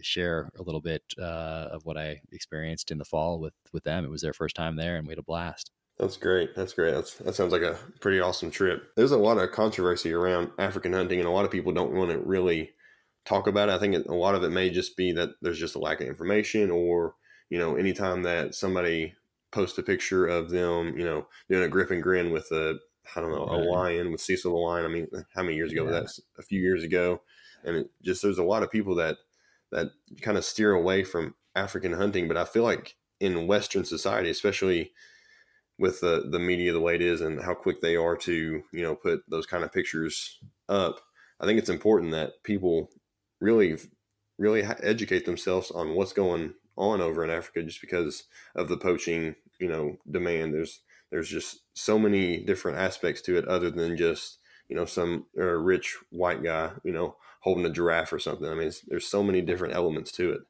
share 0.00 0.50
a 0.58 0.62
little 0.62 0.80
bit 0.80 1.02
of 1.18 1.84
what 1.84 1.98
I 1.98 2.20
experienced 2.30 2.92
in 2.92 2.98
the 2.98 3.04
fall 3.04 3.40
with 3.40 3.54
with 3.72 3.82
them. 3.82 4.04
It 4.04 4.10
was 4.10 4.22
their 4.22 4.32
first 4.32 4.54
time 4.54 4.76
there, 4.76 4.96
and 4.96 5.08
we 5.08 5.12
had 5.12 5.18
a 5.18 5.24
blast. 5.24 5.72
That's 5.98 6.16
great. 6.16 6.54
That's 6.54 6.72
great. 6.72 6.94
That's, 6.94 7.14
that 7.14 7.34
sounds 7.34 7.52
like 7.52 7.62
a 7.62 7.78
pretty 8.00 8.20
awesome 8.20 8.50
trip. 8.50 8.92
There's 8.96 9.10
a 9.10 9.18
lot 9.18 9.38
of 9.38 9.50
controversy 9.50 10.12
around 10.12 10.50
African 10.58 10.92
hunting, 10.92 11.18
and 11.18 11.28
a 11.28 11.32
lot 11.32 11.44
of 11.44 11.50
people 11.50 11.72
don't 11.72 11.92
want 11.92 12.10
to 12.12 12.18
really 12.18 12.70
talk 13.24 13.48
about 13.48 13.68
it. 13.68 13.72
I 13.72 13.78
think 13.78 14.06
a 14.06 14.14
lot 14.14 14.34
of 14.34 14.44
it 14.44 14.50
may 14.50 14.70
just 14.70 14.96
be 14.96 15.12
that 15.12 15.30
there's 15.42 15.58
just 15.58 15.74
a 15.74 15.80
lack 15.80 16.00
of 16.00 16.06
information, 16.06 16.70
or 16.70 17.14
you 17.50 17.58
know, 17.58 17.74
anytime 17.74 18.22
that 18.22 18.54
somebody 18.54 19.14
posts 19.50 19.78
a 19.78 19.82
picture 19.82 20.26
of 20.26 20.50
them, 20.50 20.96
you 20.96 21.04
know, 21.04 21.26
doing 21.48 21.64
a 21.64 21.68
grip 21.68 21.90
and 21.90 22.02
grin 22.02 22.30
with 22.30 22.50
a 22.52 22.78
I 23.16 23.20
don't 23.20 23.30
know 23.30 23.44
a 23.44 23.58
lion 23.70 24.12
with 24.12 24.20
Cecil 24.20 24.52
the 24.52 24.58
lion. 24.58 24.84
I 24.84 24.88
mean, 24.88 25.08
how 25.34 25.42
many 25.42 25.56
years 25.56 25.72
ago 25.72 25.84
yeah. 25.84 26.00
was 26.00 26.16
that? 26.16 26.22
A 26.40 26.42
few 26.42 26.60
years 26.60 26.84
ago, 26.84 27.22
and 27.64 27.76
it 27.76 27.90
just 28.02 28.22
there's 28.22 28.38
a 28.38 28.44
lot 28.44 28.62
of 28.62 28.70
people 28.70 28.94
that 28.96 29.16
that 29.72 29.88
kind 30.22 30.38
of 30.38 30.44
steer 30.44 30.72
away 30.72 31.02
from 31.02 31.34
African 31.56 31.92
hunting. 31.92 32.28
But 32.28 32.36
I 32.36 32.44
feel 32.44 32.62
like 32.62 32.96
in 33.18 33.46
Western 33.46 33.84
society, 33.84 34.30
especially 34.30 34.92
with 35.78 36.00
the 36.00 36.28
the 36.30 36.38
media 36.38 36.72
the 36.72 36.80
way 36.80 36.94
it 36.94 37.02
is 37.02 37.20
and 37.20 37.40
how 37.42 37.54
quick 37.54 37.80
they 37.80 37.96
are 37.96 38.16
to 38.16 38.62
you 38.72 38.82
know 38.82 38.94
put 38.94 39.22
those 39.28 39.46
kind 39.46 39.64
of 39.64 39.72
pictures 39.72 40.38
up 40.68 41.00
i 41.40 41.46
think 41.46 41.58
it's 41.58 41.70
important 41.70 42.12
that 42.12 42.42
people 42.42 42.90
really 43.40 43.76
really 44.38 44.62
educate 44.62 45.24
themselves 45.24 45.70
on 45.70 45.94
what's 45.94 46.12
going 46.12 46.52
on 46.76 47.00
over 47.00 47.22
in 47.22 47.30
africa 47.30 47.62
just 47.62 47.80
because 47.80 48.24
of 48.54 48.68
the 48.68 48.76
poaching 48.76 49.34
you 49.58 49.68
know 49.68 49.96
demand. 50.10 50.54
There's 50.54 50.80
there's 51.10 51.28
just 51.28 51.60
so 51.74 51.98
many 51.98 52.38
different 52.38 52.78
aspects 52.78 53.20
to 53.22 53.36
it 53.36 53.46
other 53.46 53.70
than 53.70 53.96
just 53.96 54.38
you 54.68 54.76
know 54.76 54.84
some 54.84 55.26
rich 55.34 55.96
white 56.10 56.42
guy 56.42 56.72
you 56.84 56.92
know 56.92 57.16
holding 57.40 57.66
a 57.66 57.70
giraffe 57.70 58.12
or 58.12 58.18
something. 58.18 58.48
I 58.48 58.54
mean 58.54 58.72
there's 58.88 59.06
so 59.06 59.22
many 59.22 59.40
different 59.40 59.74
elements 59.74 60.12
to 60.12 60.32
it 60.32 60.40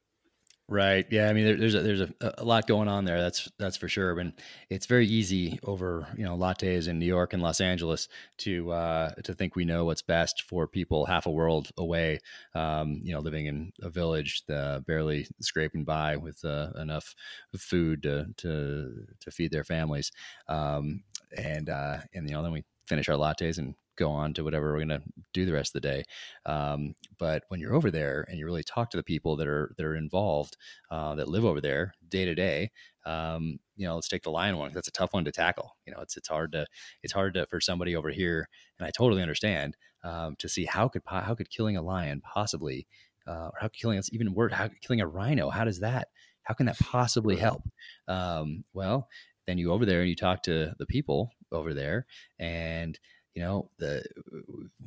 Right. 0.71 1.07
Yeah. 1.11 1.31
I 1.31 1.33
mean, 1.33 1.47
there, 1.47 1.57
there's 1.57 1.75
a, 1.75 1.81
there's 1.81 2.01
a, 2.03 2.13
a, 2.21 2.45
lot 2.45 2.67
going 2.67 2.89
on 2.89 3.07
there. 3.07 3.23
That's 3.23 3.51
that's 3.59 3.79
for 3.79 3.89
sure. 3.89 4.19
And 4.21 4.35
it's 4.69 4.85
very 4.85 5.07
easy 5.07 5.59
over 5.63 6.07
you 6.15 6.27
know 6.27 6.37
lattes 6.37 6.89
in 6.89 6.99
New 6.99 7.07
York 7.07 7.33
and 7.33 7.43
Los 7.43 7.63
Angeles 7.63 8.07
to 8.39 8.71
uh, 8.73 9.13
to 9.25 9.33
think 9.33 9.57
we 9.57 9.65
know 9.65 9.87
what's 9.87 10.03
best 10.03 10.43
for 10.43 10.69
people 10.69 11.07
half 11.07 11.25
a 11.25 11.31
world 11.31 11.71
away. 11.79 12.19
Um, 12.55 13.01
you 13.03 13.15
know, 13.15 13.21
living 13.21 13.47
in 13.47 13.73
a 13.81 13.89
village, 13.89 14.43
uh, 14.53 14.81
barely 14.81 15.27
scraping 15.41 15.85
by 15.85 16.19
with 16.19 16.45
uh, 16.45 16.69
enough 16.79 17.15
food 17.57 18.03
to, 18.03 18.27
to 18.37 19.07
to 19.21 19.31
feed 19.31 19.51
their 19.51 19.65
families. 19.65 20.13
Um, 20.49 21.03
and 21.35 21.71
uh, 21.71 22.01
and 22.13 22.29
you 22.29 22.35
know, 22.35 22.43
then 22.43 22.53
we 22.53 22.65
finish 22.87 23.09
our 23.09 23.17
lattes 23.17 23.57
and 23.57 23.75
go 23.99 24.11
on 24.11 24.33
to 24.35 24.45
whatever 24.45 24.73
we're 24.73 24.85
going 24.85 24.89
to 24.89 25.03
do 25.33 25.45
the 25.45 25.53
rest 25.53 25.75
of 25.75 25.83
the 25.83 25.89
day. 25.89 26.05
Um, 26.47 26.95
but 27.19 27.45
when 27.49 27.61
you're 27.61 27.75
over 27.75 27.91
there 27.91 28.25
and 28.29 28.39
you 28.39 28.47
really 28.47 28.63
talk 28.63 28.91
to 28.91 28.97
the 28.97 29.03
people 29.03 29.37
that 29.37 29.47
are 29.47 29.75
that 29.77 29.85
are 29.85 29.97
involved, 29.97 30.57
uh, 30.91 31.15
that 31.17 31.29
live 31.29 31.45
over 31.45 31.61
there 31.61 31.95
day 32.09 32.25
to 32.25 32.35
day, 32.35 32.71
um, 33.05 33.59
you 33.77 33.87
know, 33.87 33.95
let's 33.95 34.09
take 34.09 34.23
the 34.23 34.31
lion 34.31 34.57
one. 34.57 34.73
That's 34.73 34.89
a 34.89 34.93
tough 34.93 35.13
one 35.13 35.25
to 35.25 35.33
tackle. 35.33 35.77
You 35.87 35.93
know, 35.93 36.01
it's 36.01 36.17
it's 36.17 36.29
hard 36.29 36.53
to 36.53 36.67
it's 37.03 37.13
hard 37.13 37.35
to 37.35 37.47
for 37.47 37.61
somebody 37.61 37.97
over 37.97 38.11
here, 38.11 38.49
and 38.79 38.87
I 38.87 38.91
totally 38.91 39.23
understand 39.23 39.77
um, 40.05 40.37
to 40.39 40.49
see 40.49 40.65
how 40.65 40.89
could 40.89 41.03
how 41.07 41.35
could 41.35 41.51
killing 41.51 41.77
a 41.77 41.83
lion 41.83 42.21
possibly, 42.21 42.87
uh, 43.27 43.49
or 43.49 43.55
how 43.61 43.69
killing 43.69 43.99
us 43.99 44.11
even 44.13 44.35
worse, 44.35 44.53
how 44.53 44.69
killing 44.81 45.01
a 45.01 45.07
rhino, 45.07 45.51
how 45.51 45.65
does 45.65 45.81
that 45.81 46.09
how 46.49 46.55
can 46.55 46.67
that 46.67 46.79
possibly 46.79 47.37
help? 47.37 47.63
Um, 48.09 48.65
well, 48.73 49.09
then 49.47 49.59
you 49.59 49.67
go 49.67 49.75
over 49.75 49.85
there 49.85 50.01
and 50.01 50.09
you 50.09 50.17
talk 50.17 50.43
to 50.45 50.75
the 50.79 50.87
people 50.87 51.31
over 51.53 51.75
there, 51.75 52.07
and 52.39 52.99
you 53.39 53.45
know 53.45 53.71
the 53.79 54.03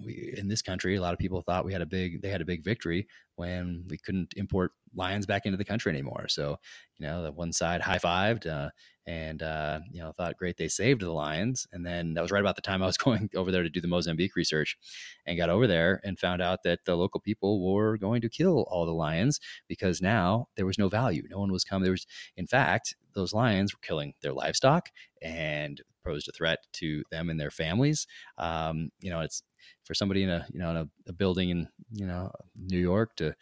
we, 0.03 0.33
in 0.35 0.49
this 0.49 0.61
country 0.61 0.97
a 0.97 1.01
lot 1.01 1.13
of 1.13 1.19
people 1.19 1.41
thought 1.41 1.63
we 1.63 1.71
had 1.71 1.81
a 1.81 1.85
big 1.85 2.21
they 2.21 2.27
had 2.27 2.41
a 2.41 2.45
big 2.45 2.65
victory 2.65 3.07
when 3.35 3.85
we 3.87 3.97
couldn't 3.97 4.33
import 4.35 4.73
lions 4.93 5.25
back 5.25 5.45
into 5.45 5.57
the 5.57 5.63
country 5.63 5.89
anymore. 5.89 6.27
So 6.27 6.57
you 6.97 7.07
know 7.07 7.23
the 7.23 7.31
one 7.31 7.53
side 7.53 7.79
high-fived 7.79 8.47
uh, 8.47 8.71
and 9.05 9.41
uh, 9.41 9.79
you 9.89 10.01
know 10.01 10.11
thought 10.11 10.35
great 10.35 10.57
they 10.57 10.67
saved 10.67 10.99
the 10.99 11.13
lions. 11.13 11.65
And 11.71 11.85
then 11.85 12.13
that 12.13 12.21
was 12.21 12.31
right 12.31 12.41
about 12.41 12.57
the 12.57 12.61
time 12.61 12.83
i 12.83 12.87
was 12.87 12.97
going 13.05 13.29
over 13.37 13.53
there 13.53 13.63
to 13.63 13.69
do 13.69 13.79
the 13.79 13.87
mozambique 13.87 14.35
research 14.35 14.77
and 15.25 15.37
got 15.37 15.49
over 15.49 15.65
there 15.65 16.01
and 16.03 16.19
found 16.19 16.41
out 16.41 16.63
that 16.63 16.79
the 16.83 16.97
local 16.97 17.21
people 17.21 17.73
were 17.73 17.97
going 17.97 18.19
to 18.19 18.29
kill 18.29 18.65
all 18.69 18.85
the 18.85 18.91
lions 18.91 19.39
because 19.69 20.01
now 20.01 20.47
there 20.57 20.65
was 20.65 20.77
no 20.77 20.89
value. 20.89 21.23
No 21.29 21.39
one 21.39 21.53
was 21.53 21.63
coming 21.63 21.83
there 21.83 21.93
was 21.93 22.05
in 22.35 22.47
fact 22.47 22.95
those 23.13 23.31
lions 23.31 23.73
were 23.73 23.79
killing 23.81 24.13
their 24.21 24.33
livestock 24.33 24.89
and 25.21 25.81
posed 26.03 26.27
a 26.27 26.31
threat 26.31 26.59
to 26.73 27.03
them 27.11 27.29
and 27.29 27.39
their 27.39 27.51
families 27.51 28.07
um, 28.37 28.89
you 28.99 29.09
know 29.09 29.21
it's 29.21 29.43
for 29.83 29.93
somebody 29.93 30.23
in 30.23 30.29
a 30.29 30.45
you 30.51 30.59
know 30.59 30.71
in 30.71 30.77
a, 30.77 30.87
a 31.07 31.13
building 31.13 31.49
in 31.49 31.67
you 31.91 32.05
know 32.05 32.31
new 32.55 32.79
york 32.79 33.15
to 33.15 33.33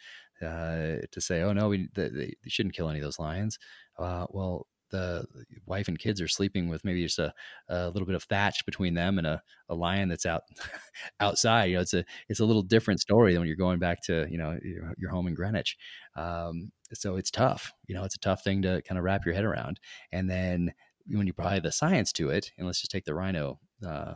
uh, 0.42 0.96
to 1.10 1.20
say, 1.20 1.42
oh 1.42 1.52
no, 1.52 1.68
we 1.68 1.88
they, 1.94 2.08
they, 2.08 2.34
shouldn't 2.48 2.74
kill 2.74 2.88
any 2.88 2.98
of 2.98 3.04
those 3.04 3.18
lions. 3.18 3.58
Uh, 3.98 4.26
well, 4.30 4.66
the 4.90 5.24
wife 5.66 5.86
and 5.86 5.98
kids 5.98 6.20
are 6.20 6.28
sleeping 6.28 6.68
with 6.68 6.84
maybe 6.84 7.02
just 7.02 7.18
a, 7.18 7.32
a 7.68 7.90
little 7.90 8.06
bit 8.06 8.16
of 8.16 8.24
thatch 8.24 8.64
between 8.66 8.94
them 8.94 9.18
and 9.18 9.26
a, 9.26 9.40
a 9.68 9.74
lion 9.74 10.08
that's 10.08 10.26
out 10.26 10.42
outside. 11.20 11.66
You 11.66 11.76
know, 11.76 11.82
it's 11.82 11.94
a 11.94 12.04
it's 12.28 12.40
a 12.40 12.44
little 12.44 12.62
different 12.62 13.00
story 13.00 13.32
than 13.32 13.40
when 13.40 13.48
you're 13.48 13.56
going 13.56 13.78
back 13.78 14.02
to 14.04 14.26
you 14.30 14.38
know 14.38 14.58
your, 14.62 14.94
your 14.98 15.10
home 15.10 15.28
in 15.28 15.34
Greenwich. 15.34 15.76
Um, 16.16 16.72
so 16.92 17.16
it's 17.16 17.30
tough. 17.30 17.72
You 17.86 17.94
know, 17.94 18.04
it's 18.04 18.16
a 18.16 18.20
tough 18.20 18.42
thing 18.42 18.62
to 18.62 18.82
kind 18.82 18.98
of 18.98 19.04
wrap 19.04 19.24
your 19.24 19.34
head 19.34 19.44
around. 19.44 19.78
And 20.10 20.28
then 20.28 20.72
when 21.10 21.26
you 21.26 21.32
apply 21.36 21.60
the 21.60 21.72
science 21.72 22.12
to 22.12 22.30
it, 22.30 22.52
and 22.58 22.66
let's 22.66 22.80
just 22.80 22.90
take 22.90 23.04
the 23.04 23.14
rhino. 23.14 23.58
Uh, 23.86 24.14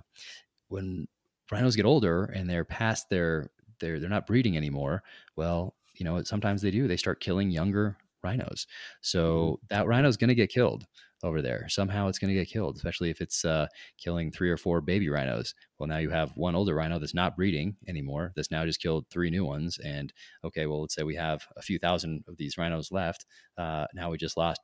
when 0.68 1.06
rhinos 1.50 1.76
get 1.76 1.84
older 1.84 2.24
and 2.24 2.48
they're 2.48 2.64
past 2.64 3.08
their 3.10 3.50
they're 3.80 4.00
they're 4.00 4.08
not 4.08 4.26
breeding 4.26 4.56
anymore. 4.56 5.02
Well, 5.36 5.74
you 5.94 6.04
know, 6.04 6.22
sometimes 6.22 6.62
they 6.62 6.70
do. 6.70 6.88
They 6.88 6.96
start 6.96 7.20
killing 7.20 7.50
younger 7.50 7.96
rhinos. 8.22 8.66
So 9.02 9.60
mm-hmm. 9.62 9.66
that 9.70 9.86
rhino 9.86 10.08
is 10.08 10.16
going 10.16 10.28
to 10.28 10.34
get 10.34 10.50
killed 10.50 10.86
over 11.22 11.40
there. 11.40 11.66
Somehow 11.68 12.08
it's 12.08 12.18
going 12.18 12.28
to 12.28 12.38
get 12.38 12.48
killed, 12.48 12.76
especially 12.76 13.10
if 13.10 13.20
it's 13.20 13.44
uh, 13.44 13.66
killing 13.98 14.30
three 14.30 14.50
or 14.50 14.56
four 14.56 14.80
baby 14.80 15.08
rhinos. 15.08 15.54
Well, 15.78 15.88
now 15.88 15.98
you 15.98 16.10
have 16.10 16.36
one 16.36 16.54
older 16.54 16.74
rhino 16.74 16.98
that's 16.98 17.14
not 17.14 17.36
breeding 17.36 17.76
anymore. 17.88 18.32
That's 18.36 18.50
now 18.50 18.64
just 18.64 18.82
killed 18.82 19.06
three 19.10 19.30
new 19.30 19.44
ones. 19.44 19.78
And 19.84 20.12
okay, 20.44 20.66
well, 20.66 20.82
let's 20.82 20.94
say 20.94 21.02
we 21.02 21.16
have 21.16 21.46
a 21.56 21.62
few 21.62 21.78
thousand 21.78 22.24
of 22.28 22.36
these 22.36 22.58
rhinos 22.58 22.90
left. 22.90 23.26
Uh, 23.56 23.86
now 23.94 24.10
we 24.10 24.18
just 24.18 24.36
lost 24.36 24.60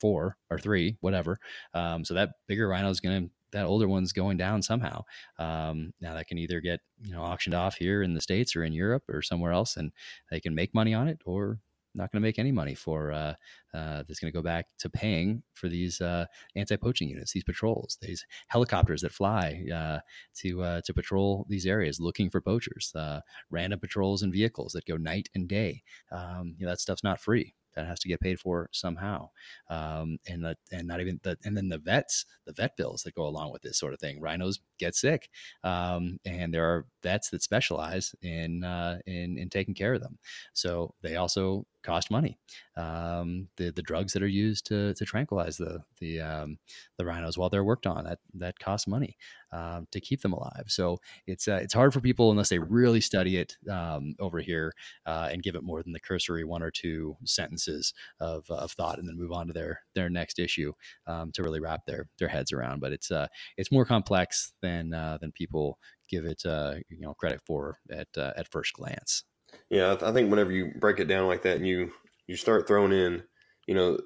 four 0.00 0.36
or 0.50 0.58
three, 0.58 0.96
whatever. 1.00 1.38
Um, 1.74 2.04
so 2.04 2.14
that 2.14 2.30
bigger 2.46 2.68
rhino 2.68 2.90
is 2.90 3.00
going 3.00 3.24
to 3.26 3.30
that 3.52 3.64
older 3.64 3.88
one's 3.88 4.12
going 4.12 4.36
down 4.36 4.60
somehow. 4.60 5.02
Um, 5.38 5.92
now 6.00 6.14
that 6.14 6.26
can 6.26 6.38
either 6.38 6.60
get 6.60 6.80
you 7.02 7.12
know 7.12 7.22
auctioned 7.22 7.54
off 7.54 7.76
here 7.76 8.02
in 8.02 8.14
the 8.14 8.20
states 8.20 8.56
or 8.56 8.64
in 8.64 8.72
Europe 8.72 9.04
or 9.08 9.22
somewhere 9.22 9.52
else, 9.52 9.76
and 9.76 9.92
they 10.30 10.40
can 10.40 10.54
make 10.54 10.74
money 10.74 10.94
on 10.94 11.08
it, 11.08 11.20
or 11.24 11.58
not 11.94 12.12
going 12.12 12.20
to 12.20 12.26
make 12.26 12.38
any 12.38 12.52
money 12.52 12.74
for 12.74 13.12
uh, 13.12 13.34
uh, 13.72 14.02
that's 14.06 14.20
going 14.20 14.30
to 14.30 14.36
go 14.36 14.42
back 14.42 14.66
to 14.78 14.90
paying 14.90 15.42
for 15.54 15.68
these 15.68 16.00
uh, 16.00 16.26
anti-poaching 16.54 17.08
units, 17.08 17.32
these 17.32 17.44
patrols, 17.44 17.96
these 18.02 18.26
helicopters 18.48 19.00
that 19.00 19.12
fly 19.12 19.64
uh, 19.74 19.98
to 20.34 20.62
uh, 20.62 20.80
to 20.84 20.92
patrol 20.92 21.46
these 21.48 21.66
areas 21.66 22.00
looking 22.00 22.28
for 22.30 22.40
poachers, 22.40 22.92
uh, 22.94 23.20
random 23.50 23.80
patrols 23.80 24.22
and 24.22 24.32
vehicles 24.32 24.72
that 24.72 24.86
go 24.86 24.96
night 24.96 25.28
and 25.34 25.48
day. 25.48 25.82
Um, 26.12 26.54
you 26.58 26.66
know, 26.66 26.72
that 26.72 26.80
stuff's 26.80 27.04
not 27.04 27.20
free 27.20 27.54
that 27.76 27.86
has 27.86 28.00
to 28.00 28.08
get 28.08 28.20
paid 28.20 28.40
for 28.40 28.68
somehow. 28.72 29.28
Um, 29.70 30.18
and 30.26 30.44
the, 30.44 30.56
and 30.72 30.88
not 30.88 31.00
even 31.00 31.20
the, 31.22 31.38
and 31.44 31.56
then 31.56 31.68
the 31.68 31.78
vets, 31.78 32.24
the 32.46 32.52
vet 32.52 32.76
bills 32.76 33.02
that 33.02 33.14
go 33.14 33.26
along 33.26 33.52
with 33.52 33.62
this 33.62 33.78
sort 33.78 33.92
of 33.92 34.00
thing. 34.00 34.20
Rhinos 34.20 34.60
get 34.78 34.94
sick, 34.94 35.28
um, 35.62 36.18
and 36.24 36.52
there 36.52 36.64
are 36.64 36.86
vets 37.02 37.30
that 37.30 37.42
specialize 37.42 38.14
in 38.22 38.64
uh, 38.64 38.98
in 39.06 39.38
in 39.38 39.48
taking 39.48 39.74
care 39.74 39.94
of 39.94 40.02
them. 40.02 40.18
So 40.52 40.94
they 41.02 41.16
also 41.16 41.66
cost 41.86 42.10
money. 42.10 42.38
Um, 42.76 43.48
the 43.56 43.70
the 43.70 43.82
drugs 43.82 44.12
that 44.12 44.22
are 44.22 44.28
used 44.28 44.66
to 44.66 44.92
to 44.94 45.04
tranquilize 45.04 45.56
the 45.56 45.82
the 46.00 46.20
um, 46.20 46.58
the 46.98 47.06
rhinos 47.06 47.38
while 47.38 47.48
they're 47.48 47.64
worked 47.64 47.86
on 47.86 48.04
that 48.04 48.18
that 48.34 48.58
costs 48.58 48.86
money 48.86 49.16
um, 49.52 49.86
to 49.92 50.00
keep 50.00 50.20
them 50.20 50.32
alive. 50.32 50.64
So 50.66 50.98
it's 51.26 51.48
uh, 51.48 51.60
it's 51.62 51.74
hard 51.74 51.92
for 51.92 52.00
people 52.00 52.30
unless 52.30 52.48
they 52.48 52.58
really 52.58 53.00
study 53.00 53.36
it 53.36 53.56
um, 53.70 54.14
over 54.18 54.40
here 54.40 54.72
uh, 55.06 55.28
and 55.30 55.42
give 55.42 55.54
it 55.54 55.62
more 55.62 55.82
than 55.82 55.92
the 55.92 56.00
cursory 56.00 56.44
one 56.44 56.62
or 56.62 56.70
two 56.70 57.16
sentences 57.24 57.94
of, 58.20 58.44
of 58.50 58.72
thought 58.72 58.98
and 58.98 59.08
then 59.08 59.16
move 59.16 59.32
on 59.32 59.46
to 59.46 59.52
their 59.52 59.80
their 59.94 60.10
next 60.10 60.38
issue 60.38 60.72
um, 61.06 61.30
to 61.32 61.42
really 61.42 61.60
wrap 61.60 61.86
their 61.86 62.08
their 62.18 62.28
heads 62.28 62.52
around. 62.52 62.80
But 62.80 62.92
it's 62.92 63.10
uh, 63.10 63.28
it's 63.56 63.72
more 63.72 63.84
complex 63.84 64.52
than 64.60 64.92
uh, 64.92 65.18
than 65.20 65.32
people 65.32 65.78
give 66.08 66.24
it 66.24 66.44
uh, 66.44 66.74
you 66.88 67.00
know 67.00 67.14
credit 67.14 67.40
for 67.46 67.78
at 67.90 68.08
uh, 68.16 68.32
at 68.36 68.50
first 68.50 68.72
glance. 68.74 69.24
Yeah, 69.70 69.96
I 70.02 70.12
think 70.12 70.30
whenever 70.30 70.52
you 70.52 70.72
break 70.78 71.00
it 71.00 71.06
down 71.06 71.26
like 71.26 71.42
that 71.42 71.56
and 71.56 71.66
you 71.66 71.92
you 72.26 72.36
start 72.36 72.66
throwing 72.66 72.92
in, 72.92 73.22
you 73.66 73.74
know, 73.74 73.98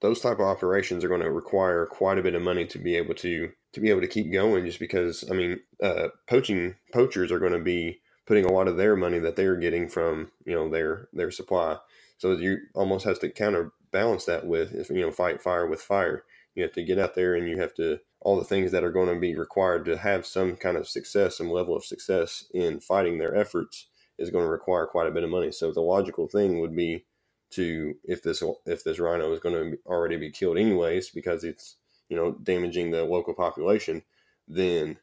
those 0.00 0.20
type 0.20 0.38
of 0.38 0.46
operations 0.46 1.04
are 1.04 1.08
going 1.08 1.22
to 1.22 1.30
require 1.30 1.86
quite 1.86 2.18
a 2.18 2.22
bit 2.22 2.34
of 2.34 2.42
money 2.42 2.66
to 2.66 2.78
be 2.78 2.96
able 2.96 3.14
to 3.14 3.50
to 3.72 3.80
be 3.80 3.88
able 3.88 4.00
to 4.00 4.08
keep 4.08 4.32
going. 4.32 4.66
Just 4.66 4.80
because, 4.80 5.24
I 5.30 5.34
mean, 5.34 5.60
uh, 5.82 6.08
poaching 6.28 6.74
poachers 6.92 7.32
are 7.32 7.38
going 7.38 7.52
to 7.52 7.58
be 7.58 8.00
putting 8.26 8.44
a 8.44 8.52
lot 8.52 8.68
of 8.68 8.76
their 8.76 8.96
money 8.96 9.18
that 9.18 9.36
they're 9.36 9.56
getting 9.56 9.88
from 9.88 10.30
you 10.44 10.54
know 10.54 10.68
their 10.68 11.08
their 11.12 11.30
supply. 11.30 11.76
So 12.18 12.32
you 12.32 12.58
almost 12.74 13.04
have 13.04 13.18
to 13.20 13.30
counterbalance 13.30 14.26
that 14.26 14.46
with 14.46 14.74
if 14.74 14.90
you 14.90 15.00
know 15.00 15.12
fight 15.12 15.42
fire 15.42 15.66
with 15.66 15.80
fire. 15.80 16.24
You 16.54 16.62
have 16.64 16.72
to 16.72 16.84
get 16.84 16.98
out 16.98 17.14
there 17.14 17.34
and 17.34 17.48
you 17.48 17.58
have 17.58 17.72
to 17.74 18.00
all 18.20 18.38
the 18.38 18.44
things 18.44 18.72
that 18.72 18.84
are 18.84 18.92
going 18.92 19.12
to 19.12 19.18
be 19.18 19.34
required 19.36 19.84
to 19.86 19.96
have 19.96 20.26
some 20.26 20.54
kind 20.56 20.76
of 20.76 20.86
success, 20.86 21.38
some 21.38 21.50
level 21.50 21.74
of 21.74 21.84
success 21.84 22.44
in 22.52 22.78
fighting 22.78 23.18
their 23.18 23.34
efforts 23.34 23.86
is 24.22 24.30
going 24.30 24.44
to 24.44 24.50
require 24.50 24.86
quite 24.86 25.08
a 25.08 25.10
bit 25.10 25.24
of 25.24 25.30
money. 25.30 25.50
So 25.50 25.72
the 25.72 25.80
logical 25.80 26.28
thing 26.28 26.60
would 26.60 26.74
be 26.74 27.04
to 27.50 27.94
if 28.04 28.22
this 28.22 28.42
if 28.64 28.84
this 28.84 28.98
rhino 28.98 29.32
is 29.32 29.40
going 29.40 29.54
to 29.54 29.78
already 29.84 30.16
be 30.16 30.30
killed 30.30 30.56
anyways 30.56 31.10
because 31.10 31.44
it's 31.44 31.76
you 32.08 32.16
know 32.16 32.32
damaging 32.42 32.90
the 32.90 33.04
local 33.04 33.34
population, 33.34 34.02
then 34.48 34.96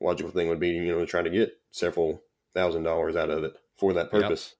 logical 0.00 0.32
thing 0.32 0.48
would 0.48 0.60
be 0.60 0.70
you 0.70 0.90
know 0.92 1.00
to 1.00 1.06
try 1.06 1.22
to 1.22 1.30
get 1.30 1.52
several 1.70 2.22
thousand 2.54 2.82
dollars 2.82 3.14
out 3.14 3.30
of 3.30 3.44
it 3.44 3.54
for 3.76 3.92
that 3.92 4.10
purpose. 4.10 4.54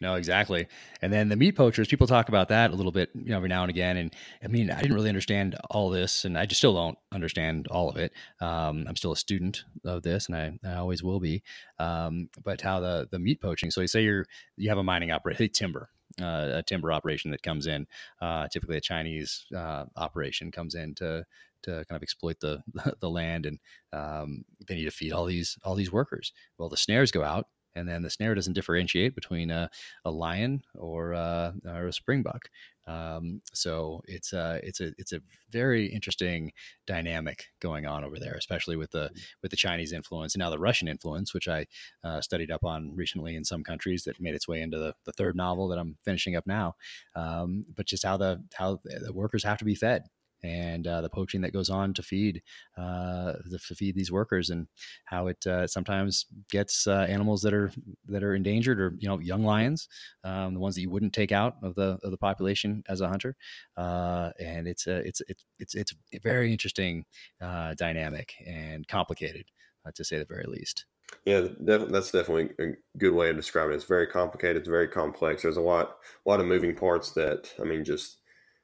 No, 0.00 0.16
exactly. 0.16 0.66
And 1.00 1.12
then 1.12 1.28
the 1.28 1.36
meat 1.36 1.52
poachers, 1.52 1.88
people 1.88 2.06
talk 2.06 2.28
about 2.28 2.48
that 2.48 2.70
a 2.70 2.74
little 2.74 2.92
bit, 2.92 3.10
you 3.14 3.30
know, 3.30 3.36
every 3.36 3.48
now 3.48 3.62
and 3.62 3.70
again. 3.70 3.96
And 3.96 4.14
I 4.42 4.48
mean, 4.48 4.70
I 4.70 4.80
didn't 4.80 4.94
really 4.94 5.08
understand 5.08 5.56
all 5.70 5.88
this, 5.88 6.24
and 6.24 6.36
I 6.36 6.46
just 6.46 6.60
still 6.60 6.74
don't 6.74 6.98
understand 7.12 7.68
all 7.68 7.88
of 7.88 7.96
it. 7.96 8.12
Um, 8.40 8.84
I'm 8.88 8.96
still 8.96 9.12
a 9.12 9.16
student 9.16 9.64
of 9.84 10.02
this, 10.02 10.28
and 10.28 10.36
I, 10.36 10.52
I 10.68 10.74
always 10.74 11.02
will 11.02 11.20
be. 11.20 11.42
Um, 11.78 12.28
but 12.42 12.60
how 12.60 12.80
the 12.80 13.08
the 13.10 13.18
meat 13.18 13.40
poaching? 13.40 13.70
So 13.70 13.80
you 13.80 13.86
say 13.86 14.02
you're 14.02 14.26
you 14.56 14.68
have 14.68 14.78
a 14.78 14.84
mining 14.84 15.10
operation, 15.10 15.48
timber, 15.54 15.88
uh, 16.20 16.50
a 16.54 16.62
timber 16.62 16.92
operation 16.92 17.30
that 17.30 17.42
comes 17.42 17.66
in. 17.66 17.86
Uh, 18.20 18.48
typically, 18.48 18.76
a 18.76 18.82
Chinese 18.82 19.46
uh, 19.56 19.84
operation 19.96 20.50
comes 20.50 20.74
in 20.74 20.94
to 20.96 21.24
to 21.62 21.84
kind 21.88 21.96
of 21.96 22.02
exploit 22.02 22.40
the 22.40 22.62
the 23.00 23.10
land, 23.10 23.46
and 23.46 23.58
um, 23.92 24.44
they 24.66 24.74
need 24.74 24.84
to 24.84 24.90
feed 24.90 25.12
all 25.12 25.24
these 25.24 25.56
all 25.64 25.74
these 25.74 25.92
workers. 25.92 26.32
Well, 26.58 26.68
the 26.68 26.76
snares 26.76 27.10
go 27.10 27.24
out 27.24 27.46
and 27.74 27.88
then 27.88 28.02
the 28.02 28.10
snare 28.10 28.34
doesn't 28.34 28.52
differentiate 28.52 29.14
between 29.14 29.50
a, 29.50 29.70
a 30.04 30.10
lion 30.10 30.62
or, 30.74 31.14
uh, 31.14 31.52
or 31.66 31.88
a 31.88 31.92
springbuck. 31.92 32.46
Um, 32.86 33.40
so 33.52 34.02
it's 34.06 34.32
a 34.32 34.40
uh, 34.40 34.58
it's 34.62 34.80
a 34.80 34.92
it's 34.98 35.12
a 35.12 35.20
very 35.50 35.86
interesting 35.86 36.52
dynamic 36.86 37.46
going 37.60 37.86
on 37.86 38.04
over 38.04 38.18
there, 38.18 38.34
especially 38.34 38.76
with 38.76 38.90
the 38.90 39.08
mm. 39.08 39.20
with 39.42 39.50
the 39.50 39.56
Chinese 39.56 39.92
influence 39.92 40.34
and 40.34 40.40
now 40.40 40.50
the 40.50 40.58
Russian 40.58 40.88
influence, 40.88 41.32
which 41.32 41.48
I 41.48 41.66
uh, 42.02 42.20
studied 42.20 42.50
up 42.50 42.64
on 42.64 42.94
recently 42.94 43.36
in 43.36 43.44
some 43.44 43.64
countries 43.64 44.04
that 44.04 44.20
made 44.20 44.34
its 44.34 44.48
way 44.48 44.60
into 44.60 44.78
the, 44.78 44.94
the 45.04 45.12
third 45.12 45.34
novel 45.34 45.68
that 45.68 45.78
I'm 45.78 45.96
finishing 46.04 46.36
up 46.36 46.46
now. 46.46 46.74
Um, 47.16 47.64
but 47.74 47.86
just 47.86 48.04
how 48.04 48.16
the 48.18 48.42
how 48.54 48.80
the 48.84 49.12
workers 49.12 49.44
have 49.44 49.58
to 49.58 49.64
be 49.64 49.74
fed 49.74 50.04
and 50.44 50.86
uh, 50.86 51.00
the 51.00 51.08
poaching 51.08 51.40
that 51.40 51.52
goes 51.52 51.70
on 51.70 51.94
to 51.94 52.02
feed 52.02 52.42
uh, 52.76 53.32
to 53.66 53.74
feed 53.74 53.94
these 53.94 54.12
workers, 54.12 54.50
and 54.50 54.68
how 55.04 55.26
it 55.28 55.46
uh, 55.46 55.66
sometimes 55.66 56.26
gets 56.50 56.86
uh, 56.86 57.06
animals 57.08 57.42
that 57.42 57.54
are 57.54 57.72
that 58.06 58.22
are 58.22 58.34
endangered, 58.34 58.78
or 58.80 58.94
you 58.98 59.08
know, 59.08 59.18
young 59.18 59.42
lions, 59.42 59.88
um, 60.22 60.54
the 60.54 60.60
ones 60.60 60.74
that 60.74 60.82
you 60.82 60.90
wouldn't 60.90 61.12
take 61.14 61.32
out 61.32 61.56
of 61.62 61.74
the 61.74 61.98
of 62.02 62.10
the 62.10 62.18
population 62.18 62.82
as 62.88 63.00
a 63.00 63.08
hunter, 63.08 63.34
uh, 63.76 64.30
and 64.38 64.68
it's 64.68 64.86
a 64.86 64.96
it's 64.98 65.22
it's 65.28 65.44
it's 65.58 65.74
it's 65.74 65.92
a 66.12 66.18
very 66.18 66.52
interesting 66.52 67.04
uh, 67.40 67.74
dynamic 67.74 68.34
and 68.46 68.86
complicated. 68.86 69.46
uh, 69.86 69.90
to 69.94 70.04
say 70.04 70.18
the 70.18 70.24
very 70.24 70.46
least. 70.46 70.86
Yeah, 71.24 71.48
that's 71.60 72.10
definitely 72.10 72.50
a 72.58 72.72
good 72.98 73.12
way 73.14 73.30
of 73.30 73.36
describing 73.36 73.72
it. 73.72 73.76
It's 73.76 73.84
very 73.84 74.06
complicated. 74.06 74.56
It's 74.56 74.68
very 74.68 74.88
complex. 74.88 75.42
There's 75.42 75.58
a 75.58 75.62
lot, 75.62 75.96
a 76.26 76.28
lot 76.28 76.40
of 76.40 76.46
moving 76.46 76.74
parts 76.74 77.12
that 77.12 77.52
I 77.60 77.64
mean, 77.64 77.84
just 77.84 78.18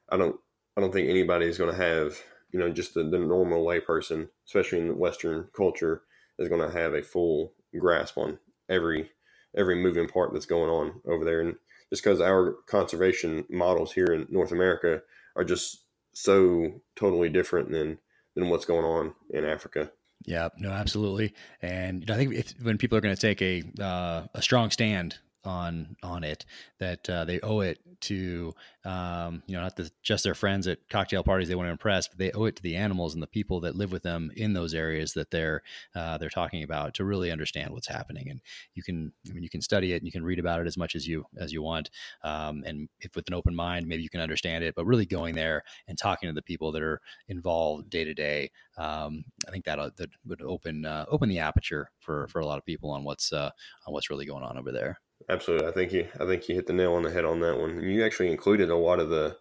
I 0.09 0.17
don't, 0.17 0.35
I 0.77 0.81
don't 0.81 0.93
think 0.93 1.09
anybody's 1.09 1.57
going 1.57 1.75
to 1.75 1.81
have, 1.81 2.17
you 2.51 2.59
know, 2.59 2.69
just 2.69 2.93
the, 2.93 3.03
the 3.03 3.19
normal 3.19 3.65
layperson, 3.65 4.29
especially 4.45 4.79
in 4.79 4.97
Western 4.97 5.47
culture, 5.55 6.03
is 6.39 6.49
going 6.49 6.61
to 6.61 6.77
have 6.77 6.93
a 6.93 7.03
full 7.03 7.53
grasp 7.77 8.17
on 8.17 8.39
every 8.69 9.09
every 9.55 9.75
moving 9.75 10.07
part 10.07 10.31
that's 10.31 10.45
going 10.45 10.69
on 10.69 11.01
over 11.05 11.25
there. 11.25 11.41
And 11.41 11.55
just 11.89 12.03
because 12.03 12.21
our 12.21 12.53
conservation 12.67 13.45
models 13.49 13.91
here 13.91 14.07
in 14.07 14.27
North 14.29 14.53
America 14.53 15.01
are 15.35 15.43
just 15.43 15.83
so 16.13 16.81
totally 16.95 17.29
different 17.29 17.71
than 17.71 17.99
than 18.35 18.49
what's 18.49 18.65
going 18.65 18.85
on 18.85 19.13
in 19.29 19.43
Africa. 19.43 19.91
Yeah, 20.25 20.49
no, 20.57 20.69
absolutely. 20.69 21.33
And 21.61 22.09
I 22.09 22.15
think 22.15 22.33
if, 22.33 22.53
when 22.61 22.77
people 22.77 22.97
are 22.97 23.01
going 23.01 23.15
to 23.15 23.21
take 23.21 23.41
a 23.41 23.63
uh, 23.81 24.27
a 24.33 24.41
strong 24.41 24.71
stand 24.71 25.17
on 25.43 25.95
on 26.03 26.23
it 26.23 26.45
that 26.79 27.09
uh, 27.09 27.25
they 27.25 27.39
owe 27.41 27.61
it 27.61 27.79
to 27.99 28.53
um, 28.85 29.43
you 29.47 29.55
know 29.55 29.61
not 29.61 29.75
the, 29.75 29.89
just 30.03 30.23
their 30.23 30.33
friends 30.33 30.67
at 30.67 30.77
cocktail 30.89 31.23
parties 31.23 31.47
they 31.47 31.55
want 31.55 31.67
to 31.67 31.71
impress 31.71 32.07
but 32.07 32.17
they 32.17 32.31
owe 32.31 32.45
it 32.45 32.55
to 32.55 32.63
the 32.63 32.75
animals 32.75 33.13
and 33.13 33.23
the 33.23 33.27
people 33.27 33.59
that 33.59 33.75
live 33.75 33.91
with 33.91 34.03
them 34.03 34.31
in 34.35 34.53
those 34.53 34.73
areas 34.73 35.13
that 35.13 35.31
they're 35.31 35.61
uh, 35.95 36.17
they're 36.17 36.29
talking 36.29 36.63
about 36.63 36.93
to 36.93 37.05
really 37.05 37.31
understand 37.31 37.71
what's 37.71 37.87
happening 37.87 38.29
and 38.29 38.41
you 38.75 38.83
can 38.83 39.11
I 39.29 39.33
mean 39.33 39.43
you 39.43 39.49
can 39.49 39.61
study 39.61 39.93
it 39.93 39.97
and 39.97 40.05
you 40.05 40.11
can 40.11 40.23
read 40.23 40.39
about 40.39 40.61
it 40.61 40.67
as 40.67 40.77
much 40.77 40.95
as 40.95 41.07
you 41.07 41.25
as 41.37 41.51
you 41.51 41.61
want 41.61 41.89
um, 42.23 42.63
and 42.65 42.89
if 42.99 43.15
with 43.15 43.27
an 43.27 43.33
open 43.33 43.55
mind 43.55 43.87
maybe 43.87 44.03
you 44.03 44.09
can 44.09 44.21
understand 44.21 44.63
it 44.63 44.75
but 44.75 44.85
really 44.85 45.05
going 45.05 45.35
there 45.35 45.63
and 45.87 45.97
talking 45.97 46.29
to 46.29 46.33
the 46.33 46.41
people 46.41 46.71
that 46.71 46.81
are 46.81 47.01
involved 47.27 47.89
day 47.89 48.03
to 48.03 48.13
day 48.13 48.49
um, 48.77 49.23
I 49.47 49.51
think 49.51 49.65
that 49.65 49.77
that 49.97 50.09
would 50.25 50.41
open 50.41 50.85
uh, 50.85 51.05
open 51.09 51.29
the 51.29 51.39
aperture 51.39 51.91
for 51.99 52.27
for 52.27 52.39
a 52.39 52.45
lot 52.45 52.57
of 52.57 52.65
people 52.65 52.91
on 52.91 53.03
what's 53.03 53.33
uh, 53.33 53.49
on 53.85 53.93
what's 53.93 54.09
really 54.09 54.25
going 54.25 54.43
on 54.43 54.57
over 54.57 54.71
there. 54.71 54.99
Absolutely, 55.29 55.67
I 55.67 55.71
think 55.71 55.91
you 55.93 56.07
I 56.19 56.25
think 56.25 56.47
you 56.47 56.55
hit 56.55 56.67
the 56.67 56.73
nail 56.73 56.93
on 56.93 57.03
the 57.03 57.11
head 57.11 57.25
on 57.25 57.39
that 57.41 57.57
one. 57.59 57.81
You 57.81 58.05
actually 58.05 58.31
included 58.31 58.69
a 58.69 58.75
lot 58.75 58.99
of 58.99 59.09
the 59.09 59.37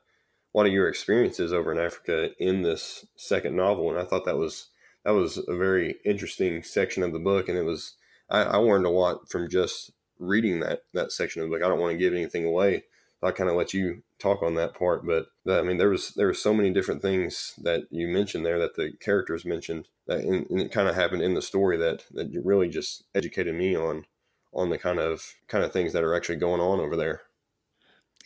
a 0.55 0.59
lot 0.59 0.67
of 0.67 0.73
your 0.73 0.89
experiences 0.89 1.53
over 1.53 1.73
in 1.73 1.79
Africa 1.79 2.31
in 2.39 2.63
this 2.63 3.07
second 3.17 3.57
novel, 3.57 3.91
and 3.91 3.99
I 3.99 4.05
thought 4.05 4.25
that 4.25 4.37
was 4.37 4.69
that 5.05 5.13
was 5.13 5.39
a 5.39 5.57
very 5.57 5.97
interesting 6.05 6.63
section 6.63 7.03
of 7.03 7.13
the 7.13 7.19
book, 7.19 7.49
and 7.49 7.57
it 7.59 7.65
was 7.65 7.95
I, 8.29 8.43
I 8.43 8.57
learned 8.57 8.87
a 8.87 8.91
lot 8.91 9.29
from 9.31 9.49
just 9.49 9.93
reading 10.19 10.61
that 10.61 10.83
that 10.95 11.13
section 11.13 11.43
of 11.43 11.49
the 11.49 11.57
book. 11.57 11.65
I 11.65 11.69
don't 11.69 11.81
want 11.81 11.93
to 11.93 11.99
give 11.99 12.15
anything 12.15 12.45
away. 12.45 12.85
I 13.23 13.33
kind 13.33 13.51
of 13.51 13.57
let 13.57 13.75
you 13.75 14.03
talk 14.19 14.43
on 14.43 14.55
that 14.55 14.75
part, 14.75 15.07
but 15.07 15.27
I 15.47 15.63
mean, 15.63 15.77
there 15.77 15.91
was 15.91 16.11
there 16.11 16.27
were 16.27 16.35
so 16.35 16.55
many 16.55 16.71
different 16.71 17.03
things 17.03 17.55
that 17.63 17.83
you 17.91 18.09
mentioned 18.09 18.47
there 18.47 18.59
that 18.59 18.77
the 18.77 18.93
characters 18.99 19.45
mentioned 19.45 19.89
that, 20.07 20.21
and, 20.21 20.49
and 20.49 20.61
it 20.61 20.73
kind 20.73 20.89
of 20.89 20.95
happened 20.95 21.23
in 21.23 21.35
the 21.35 21.43
story 21.43 21.77
that 21.77 22.05
that 22.13 22.31
really 22.45 22.69
just 22.69 23.05
educated 23.15 23.55
me 23.55 23.77
on 23.77 24.07
on 24.53 24.71
the 24.71 24.79
kind 24.79 24.99
of 24.99 25.23
kind 25.49 25.65
of 25.65 25.73
things 25.73 25.93
that 25.93 26.05
are 26.05 26.15
actually 26.15 26.37
going 26.37 26.61
on 26.61 26.81
over 26.81 26.97
there. 26.97 27.23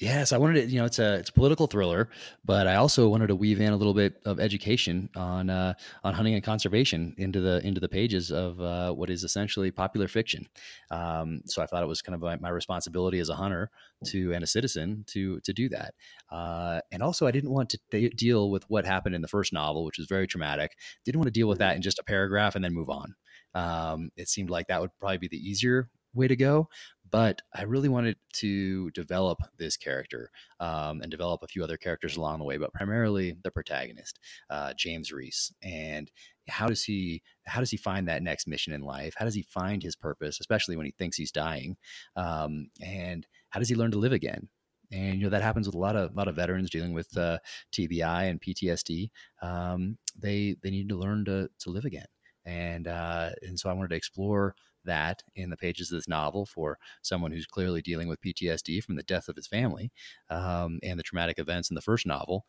Yes, 0.01 0.33
I 0.33 0.39
wanted 0.39 0.55
to. 0.55 0.67
You 0.67 0.81
know, 0.81 0.87
it's 0.87 0.99
a 0.99 1.15
it's 1.15 1.31
a 1.31 1.33
political 1.33 1.69
thriller, 1.69 2.11
but 2.45 2.67
I 2.67 2.75
also 2.75 3.09
wanted 3.09 3.29
to 3.29 3.37
weave 3.37 3.61
in 3.61 3.73
a 3.73 3.77
little 3.77 3.95
bit 3.95 4.21
of 4.25 4.41
education 4.41 5.09
on 5.15 5.51
uh, 5.51 5.75
on 6.03 6.15
hunting 6.15 6.35
and 6.35 6.43
conservation 6.43 7.15
into 7.17 7.41
the 7.41 7.65
into 7.65 7.81
the 7.81 7.89
pages 7.89 8.33
of 8.33 8.61
uh, 8.61 8.93
what 8.93 9.09
is 9.09 9.23
essentially 9.23 9.71
popular 9.71 10.09
fiction. 10.09 10.49
Um, 10.91 11.43
so 11.47 11.63
I 11.63 11.67
thought 11.67 11.85
it 11.85 11.87
was 11.87 12.03
kind 12.03 12.17
of 12.17 12.23
my, 12.23 12.35
my, 12.39 12.49
responsibility 12.49 13.21
as 13.21 13.29
a 13.29 13.37
hunter 13.37 13.71
to 14.07 14.33
and 14.33 14.43
a 14.43 14.49
citizen 14.49 15.05
to 15.09 15.39
to 15.41 15.53
do 15.53 15.69
that. 15.69 15.95
Uh, 16.29 16.81
and 16.91 17.01
also, 17.01 17.29
I 17.29 17.31
didn't 17.31 17.53
want 17.53 17.71
to 17.71 17.79
de- 17.93 18.11
deal 18.11 18.51
with 18.51 18.69
what 18.69 18.85
happened 18.85 19.15
in 19.15 19.23
the 19.23 19.29
first 19.29 19.53
novel, 19.53 19.85
which 19.85 19.99
was 19.99 20.09
very 20.09 20.27
traumatic. 20.27 20.77
Didn't 21.05 21.21
want 21.21 21.29
to 21.29 21.39
deal 21.39 21.47
with 21.47 21.59
that 21.59 21.77
in 21.77 21.83
just 21.83 22.01
a 22.01 22.05
paragraph 22.05 22.57
and 22.57 22.65
then 22.65 22.75
move 22.75 22.91
on. 22.91 23.15
Um, 23.55 24.11
it 24.17 24.29
seemed 24.29 24.51
like 24.51 24.67
that 24.67 24.81
would 24.81 24.91
probably 24.99 25.19
be 25.19 25.29
the 25.29 25.39
easier 25.39 25.89
way 26.15 26.29
to 26.29 26.37
go. 26.37 26.69
But 27.11 27.43
I 27.55 27.63
really 27.63 27.89
wanted 27.89 28.17
to 28.35 28.91
develop 28.91 29.39
this 29.57 29.77
character 29.77 30.31
um, 30.59 31.01
and 31.01 31.11
develop 31.11 31.43
a 31.43 31.47
few 31.47 31.63
other 31.63 31.77
characters 31.77 32.17
along 32.17 32.39
the 32.39 32.45
way, 32.45 32.57
but 32.57 32.73
primarily 32.73 33.37
the 33.45 33.53
protagonist, 33.53 34.19
uh, 34.51 34.75
James 34.77 35.13
Reese, 35.13 35.53
and 35.63 36.11
how 36.49 36.67
does 36.67 36.83
he 36.83 37.23
how 37.47 37.61
does 37.61 37.71
he 37.71 37.77
find 37.77 38.09
that 38.09 38.23
next 38.23 38.49
mission 38.49 38.73
in 38.73 38.81
life? 38.81 39.15
How 39.17 39.25
does 39.25 39.35
he 39.35 39.43
find 39.43 39.83
his 39.83 39.95
purpose, 39.95 40.41
especially 40.41 40.77
when 40.77 40.87
he 40.87 40.95
thinks 40.99 41.17
he's 41.17 41.31
dying? 41.31 41.77
Um, 42.17 42.71
and 42.83 43.27
how 43.51 43.61
does 43.61 43.69
he 43.69 43.77
learn 43.77 43.93
to 43.93 43.99
live 43.99 44.13
again? 44.13 44.49
and 44.93 45.19
you 45.19 45.25
know 45.25 45.31
that 45.31 45.43
happens 45.43 45.67
with 45.67 45.75
a 45.75 45.79
lot 45.79 45.97
of 45.97 46.11
a 46.11 46.15
lot 46.15 46.29
of 46.29 46.37
veterans 46.37 46.71
dealing 46.71 46.93
with 46.93 47.17
uh, 47.17 47.39
TBI 47.73 48.31
and 48.31 48.41
PTSD. 48.41 49.11
Um, 49.43 49.99
they 50.17 50.57
they 50.63 50.71
need 50.71 50.89
to 50.89 50.97
learn 50.97 51.25
to 51.27 51.49
to 51.61 51.71
live 51.71 51.85
again, 51.85 52.07
and 52.45 52.87
uh, 52.87 53.31
and 53.43 53.59
so 53.59 53.69
I 53.69 53.73
wanted 53.73 53.91
to 53.91 53.97
explore 53.97 54.55
that 54.85 55.23
in 55.37 55.51
the 55.51 55.57
pages 55.57 55.91
of 55.91 55.99
this 55.99 56.09
novel 56.09 56.47
for 56.47 56.79
someone 57.03 57.33
who's 57.33 57.47
clearly 57.47 57.83
dealing 57.83 58.09
with 58.09 58.21
PTSD 58.21 58.83
from 58.83 58.97
the 58.97 59.03
death 59.05 59.29
of 59.29 59.37
his 59.37 59.47
family 59.47 59.91
um, 60.31 60.79
and 60.83 60.99
the 60.99 61.03
traumatic 61.03 61.39
events 61.39 61.71
in 61.71 61.75
the 61.75 61.81
first 61.81 62.07
novel, 62.07 62.45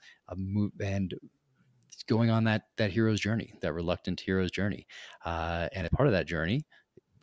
and 0.79 1.13
going 2.07 2.29
on 2.29 2.43
that 2.43 2.63
that 2.77 2.91
hero's 2.91 3.19
journey, 3.19 3.53
that 3.61 3.73
reluctant 3.73 4.19
hero's 4.19 4.51
journey, 4.51 4.87
uh, 5.25 5.67
and 5.73 5.87
a 5.87 5.89
part 5.89 6.07
of 6.07 6.13
that 6.13 6.27
journey. 6.27 6.65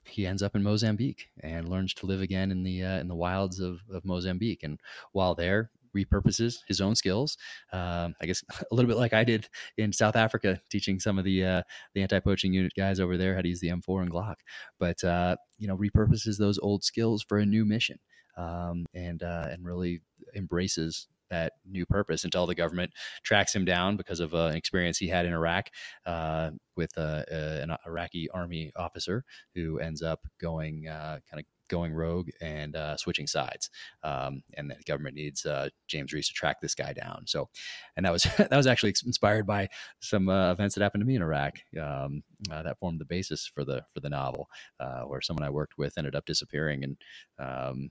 He 0.04 0.26
ends 0.26 0.42
up 0.42 0.56
in 0.56 0.64
Mozambique 0.64 1.28
and 1.40 1.68
learns 1.68 1.94
to 1.94 2.06
live 2.06 2.20
again 2.20 2.50
in 2.50 2.62
the 2.62 2.84
uh, 2.84 2.98
in 2.98 3.08
the 3.08 3.14
wilds 3.14 3.60
of, 3.60 3.80
of 3.90 4.04
Mozambique. 4.04 4.62
And 4.62 4.80
while 5.12 5.34
there, 5.34 5.70
repurposes 5.96 6.58
his 6.66 6.80
own 6.80 6.94
skills. 6.94 7.36
Um, 7.72 8.14
I 8.20 8.26
guess 8.26 8.42
a 8.70 8.74
little 8.74 8.88
bit 8.88 8.98
like 8.98 9.12
I 9.12 9.24
did 9.24 9.48
in 9.76 9.92
South 9.92 10.16
Africa, 10.16 10.60
teaching 10.70 10.98
some 10.98 11.18
of 11.18 11.24
the 11.24 11.44
uh, 11.44 11.62
the 11.94 12.02
anti 12.02 12.20
poaching 12.20 12.52
unit 12.52 12.72
guys 12.76 13.00
over 13.00 13.16
there 13.16 13.34
how 13.34 13.42
to 13.42 13.48
use 13.48 13.60
the 13.60 13.68
M4 13.68 14.02
and 14.02 14.10
Glock. 14.10 14.36
But 14.78 15.02
uh, 15.04 15.36
you 15.58 15.68
know, 15.68 15.76
repurposes 15.76 16.38
those 16.38 16.58
old 16.58 16.84
skills 16.84 17.22
for 17.22 17.38
a 17.38 17.46
new 17.46 17.64
mission, 17.64 17.98
um, 18.36 18.86
and 18.94 19.22
uh, 19.22 19.48
and 19.50 19.64
really 19.64 20.02
embraces 20.34 21.08
that 21.32 21.54
new 21.66 21.86
purpose 21.86 22.24
until 22.24 22.46
the 22.46 22.54
government 22.54 22.92
tracks 23.24 23.54
him 23.54 23.64
down 23.64 23.96
because 23.96 24.20
of 24.20 24.34
uh, 24.34 24.46
an 24.46 24.54
experience 24.54 24.98
he 24.98 25.08
had 25.08 25.24
in 25.24 25.32
Iraq 25.32 25.70
uh, 26.04 26.50
with 26.76 26.96
uh, 26.98 27.24
an 27.30 27.74
Iraqi 27.86 28.28
army 28.30 28.70
officer 28.76 29.24
who 29.54 29.78
ends 29.78 30.02
up 30.02 30.20
going 30.40 30.86
uh, 30.86 31.18
kind 31.30 31.40
of 31.40 31.46
going 31.72 31.94
rogue 31.94 32.28
and 32.42 32.76
uh, 32.76 32.96
switching 32.98 33.26
sides. 33.26 33.70
Um, 34.04 34.42
and 34.54 34.70
the 34.70 34.76
government 34.86 35.16
needs 35.16 35.46
uh, 35.46 35.70
James 35.88 36.12
Reese 36.12 36.28
to 36.28 36.34
track 36.34 36.60
this 36.60 36.74
guy 36.74 36.92
down. 36.92 37.24
So, 37.26 37.48
and 37.96 38.04
that 38.04 38.12
was 38.12 38.22
that 38.36 38.52
was 38.52 38.66
actually 38.66 38.94
inspired 39.04 39.46
by 39.46 39.68
some 40.00 40.28
uh, 40.28 40.52
events 40.52 40.74
that 40.74 40.82
happened 40.82 41.00
to 41.00 41.06
me 41.06 41.16
in 41.16 41.22
Iraq 41.22 41.54
um, 41.80 42.22
uh, 42.50 42.62
that 42.62 42.78
formed 42.78 43.00
the 43.00 43.06
basis 43.06 43.50
for 43.52 43.64
the 43.64 43.82
for 43.94 44.00
the 44.00 44.10
novel, 44.10 44.48
uh, 44.78 45.02
where 45.02 45.22
someone 45.22 45.44
I 45.44 45.50
worked 45.50 45.78
with 45.78 45.98
ended 45.98 46.14
up 46.14 46.26
disappearing 46.26 46.84
and. 46.84 46.96
Um, 47.38 47.90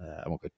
I 0.00 0.28
won't 0.28 0.42
go 0.42 0.48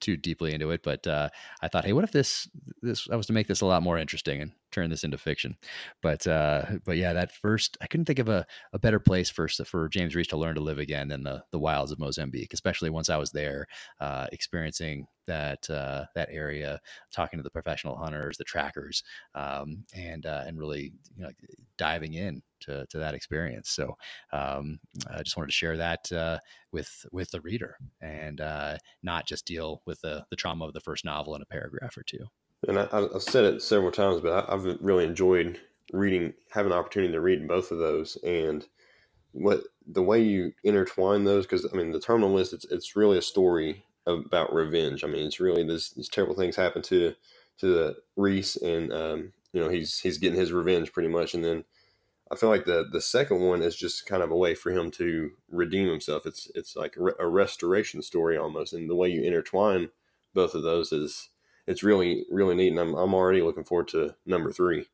too 0.00 0.16
deeply 0.16 0.52
into 0.52 0.70
it, 0.70 0.82
but 0.82 1.06
uh, 1.06 1.28
I 1.60 1.68
thought, 1.68 1.84
hey, 1.84 1.92
what 1.92 2.04
if 2.04 2.12
this 2.12 2.48
this 2.82 3.08
I 3.10 3.16
was 3.16 3.26
to 3.26 3.32
make 3.32 3.48
this 3.48 3.60
a 3.60 3.66
lot 3.66 3.82
more 3.82 3.98
interesting 3.98 4.40
and 4.40 4.52
turn 4.70 4.90
this 4.90 5.04
into 5.04 5.18
fiction? 5.18 5.56
But 6.02 6.26
uh, 6.26 6.64
but 6.84 6.96
yeah, 6.96 7.12
that 7.12 7.32
first 7.32 7.76
I 7.80 7.86
couldn't 7.86 8.06
think 8.06 8.18
of 8.18 8.28
a, 8.28 8.46
a 8.72 8.78
better 8.78 9.00
place 9.00 9.30
for 9.30 9.48
for 9.48 9.88
James 9.88 10.14
Reese 10.14 10.28
to 10.28 10.36
learn 10.36 10.54
to 10.54 10.60
live 10.60 10.78
again 10.78 11.08
than 11.08 11.22
the 11.22 11.42
the 11.50 11.58
wilds 11.58 11.92
of 11.92 11.98
Mozambique, 11.98 12.52
especially 12.52 12.90
once 12.90 13.10
I 13.10 13.16
was 13.16 13.30
there, 13.30 13.66
uh, 14.00 14.26
experiencing 14.32 15.06
that 15.26 15.68
uh, 15.70 16.04
that 16.14 16.28
area, 16.30 16.80
talking 17.12 17.38
to 17.38 17.42
the 17.42 17.50
professional 17.50 17.96
hunters, 17.96 18.36
the 18.36 18.44
trackers, 18.44 19.02
um, 19.34 19.84
and 19.94 20.26
uh, 20.26 20.44
and 20.46 20.58
really 20.58 20.92
you 21.16 21.24
know 21.24 21.30
diving 21.78 22.14
in 22.14 22.42
to, 22.60 22.86
to 22.90 22.98
that 22.98 23.14
experience. 23.14 23.70
So 23.70 23.96
um, 24.32 24.78
I 25.10 25.22
just 25.22 25.36
wanted 25.36 25.48
to 25.48 25.52
share 25.52 25.76
that 25.76 26.10
uh, 26.12 26.38
with 26.72 27.04
with 27.12 27.30
the 27.30 27.40
reader 27.40 27.76
and 28.00 28.40
uh, 28.40 28.78
not 29.02 29.26
just 29.26 29.46
deal 29.46 29.71
with 29.86 30.00
the, 30.00 30.24
the 30.30 30.36
trauma 30.36 30.66
of 30.66 30.72
the 30.72 30.80
first 30.80 31.04
novel 31.04 31.34
in 31.34 31.42
a 31.42 31.46
paragraph 31.46 31.96
or 31.96 32.02
two. 32.02 32.26
And 32.68 32.78
I, 32.78 32.86
have 32.92 33.22
said 33.22 33.44
it 33.44 33.62
several 33.62 33.90
times, 33.90 34.20
but 34.20 34.48
I, 34.48 34.52
have 34.52 34.64
really 34.80 35.04
enjoyed 35.04 35.60
reading, 35.92 36.32
having 36.50 36.70
the 36.70 36.76
opportunity 36.76 37.12
to 37.12 37.20
read 37.20 37.48
both 37.48 37.70
of 37.70 37.78
those, 37.78 38.16
and 38.24 38.64
what 39.32 39.62
the 39.86 40.02
way 40.02 40.22
you 40.22 40.52
intertwine 40.62 41.24
those. 41.24 41.44
Because 41.44 41.66
I 41.72 41.76
mean, 41.76 41.90
the 41.90 42.00
terminal 42.00 42.32
list, 42.32 42.52
it's 42.52 42.64
it's 42.66 42.94
really 42.94 43.18
a 43.18 43.22
story 43.22 43.84
about 44.06 44.54
revenge. 44.54 45.02
I 45.02 45.08
mean, 45.08 45.26
it's 45.26 45.40
really 45.40 45.64
this 45.64 45.90
these 45.90 46.08
terrible 46.08 46.34
things 46.34 46.54
happen 46.54 46.82
to 46.82 47.14
to 47.58 47.66
the 47.66 47.96
Reese, 48.16 48.56
and 48.56 48.92
um, 48.92 49.32
you 49.52 49.60
know 49.60 49.68
he's 49.68 49.98
he's 49.98 50.18
getting 50.18 50.38
his 50.38 50.52
revenge 50.52 50.92
pretty 50.92 51.08
much, 51.08 51.34
and 51.34 51.44
then 51.44 51.64
I 52.32 52.36
feel 52.36 52.48
like 52.48 52.64
the 52.64 52.88
the 52.90 53.00
second 53.00 53.40
one 53.40 53.62
is 53.62 53.76
just 53.76 54.06
kind 54.06 54.22
of 54.22 54.30
a 54.30 54.36
way 54.36 54.54
for 54.54 54.70
him 54.70 54.90
to 54.92 55.32
redeem 55.50 55.88
himself. 55.88 56.24
It's 56.24 56.50
it's 56.54 56.74
like 56.74 56.96
a, 56.96 57.28
restoration 57.28 58.00
story 58.00 58.38
almost, 58.38 58.72
and 58.72 58.88
the 58.88 58.96
way 58.96 59.08
you 59.08 59.22
intertwine 59.22 59.90
both 60.34 60.54
of 60.54 60.62
those 60.62 60.92
is 60.92 61.28
it's 61.66 61.82
really 61.82 62.24
really 62.30 62.54
neat, 62.54 62.70
and 62.70 62.80
I'm 62.80 62.94
I'm 62.94 63.14
already 63.14 63.42
looking 63.42 63.64
forward 63.64 63.88
to 63.88 64.16
number 64.24 64.50
three. 64.50 64.86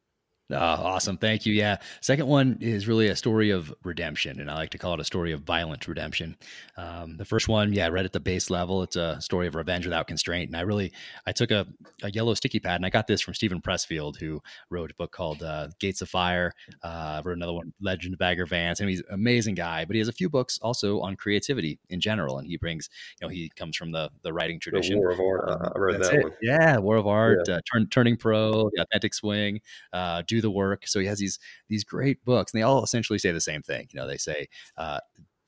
Oh, 0.51 0.57
awesome. 0.57 1.19
Thank 1.19 1.45
you. 1.45 1.53
Yeah. 1.53 1.77
Second 2.01 2.27
one 2.27 2.57
is 2.61 2.89
really 2.89 3.09
a 3.09 3.17
story 3.17 3.51
of 3.51 3.73
redemption, 3.85 4.41
and 4.41 4.51
I 4.51 4.55
like 4.55 4.71
to 4.71 4.79
call 4.79 4.95
it 4.95 5.01
a 5.01 5.05
story 5.05 5.33
of 5.33 5.43
violent 5.43 5.87
redemption. 5.87 6.37
Um, 6.79 7.19
the 7.19 7.25
first 7.25 7.49
one, 7.49 7.75
yeah, 7.75 7.89
right 7.89 8.05
at 8.05 8.15
the 8.15 8.21
base 8.21 8.49
level, 8.49 8.83
it's 8.83 8.97
a 8.97 9.21
story 9.21 9.47
of 9.47 9.55
revenge 9.55 9.85
without 9.85 10.07
constraint. 10.07 10.49
And 10.49 10.57
I 10.57 10.63
really, 10.63 10.91
I 11.27 11.33
took 11.33 11.51
a, 11.51 11.67
a 12.03 12.11
yellow 12.11 12.33
sticky 12.33 12.61
pad, 12.61 12.77
and 12.77 12.87
I 12.87 12.91
got 12.91 13.07
this 13.07 13.21
from 13.21 13.35
Steven 13.35 13.61
Pressfield, 13.61 14.17
who 14.19 14.41
wrote 14.71 14.91
a 14.91 14.95
book 14.95 15.13
called 15.13 15.43
uh, 15.43 15.69
Gates 15.81 16.01
of 16.01 16.09
Fire, 16.09 16.55
uh, 16.83 17.21
wrote 17.25 17.37
another 17.37 17.53
one, 17.53 17.73
Legend 17.83 18.15
of 18.15 18.19
Bagger 18.19 18.47
Vance. 18.47 18.81
And 18.81 18.89
he's 18.89 19.01
an 19.01 19.07
amazing 19.13 19.55
guy, 19.55 19.85
but 19.85 19.95
he 19.95 19.99
has 20.01 20.09
a 20.09 20.13
few 20.13 20.31
books 20.31 20.59
also 20.63 21.01
on 21.01 21.15
creativity 21.15 21.79
in 21.91 22.01
general. 22.01 22.39
And 22.39 22.47
he 22.47 22.57
brings, 22.57 22.89
you 23.21 23.27
know, 23.27 23.31
he 23.31 23.51
comes 23.51 23.77
from 23.77 23.93
the 23.93 24.11
the 24.23 24.33
writing 24.33 24.59
tradition. 24.59 24.95
The 24.95 25.01
War 25.01 25.11
of 25.11 25.21
Art. 25.21 25.51
Um, 25.51 25.73
I 25.75 25.79
read 25.79 26.03
that 26.03 26.15
it. 26.15 26.23
one. 26.23 26.33
Yeah. 26.41 26.79
War 26.79 26.97
of 26.97 27.07
Art, 27.07 27.41
yeah. 27.47 27.57
uh, 27.57 27.61
turn, 27.71 27.87
Turning 27.89 28.17
Pro, 28.17 28.71
The 28.75 28.83
Authentic 28.83 29.13
Swing, 29.13 29.61
uh, 29.93 30.23
The 30.41 30.51
Work. 30.51 30.87
So 30.87 31.01
he 31.01 31.07
has 31.07 31.19
these 31.19 31.39
these 31.69 31.85
great 31.85 32.25
books, 32.25 32.53
and 32.53 32.61
they 32.61 32.65
all 32.65 32.83
essentially 32.83 33.19
say 33.19 33.33
the 33.33 33.41
same 33.41 33.63
thing. 33.63 33.89
You 33.93 34.01
know, 34.01 34.07
they 34.07 34.17
say 34.17 34.49
uh, 34.77 35.01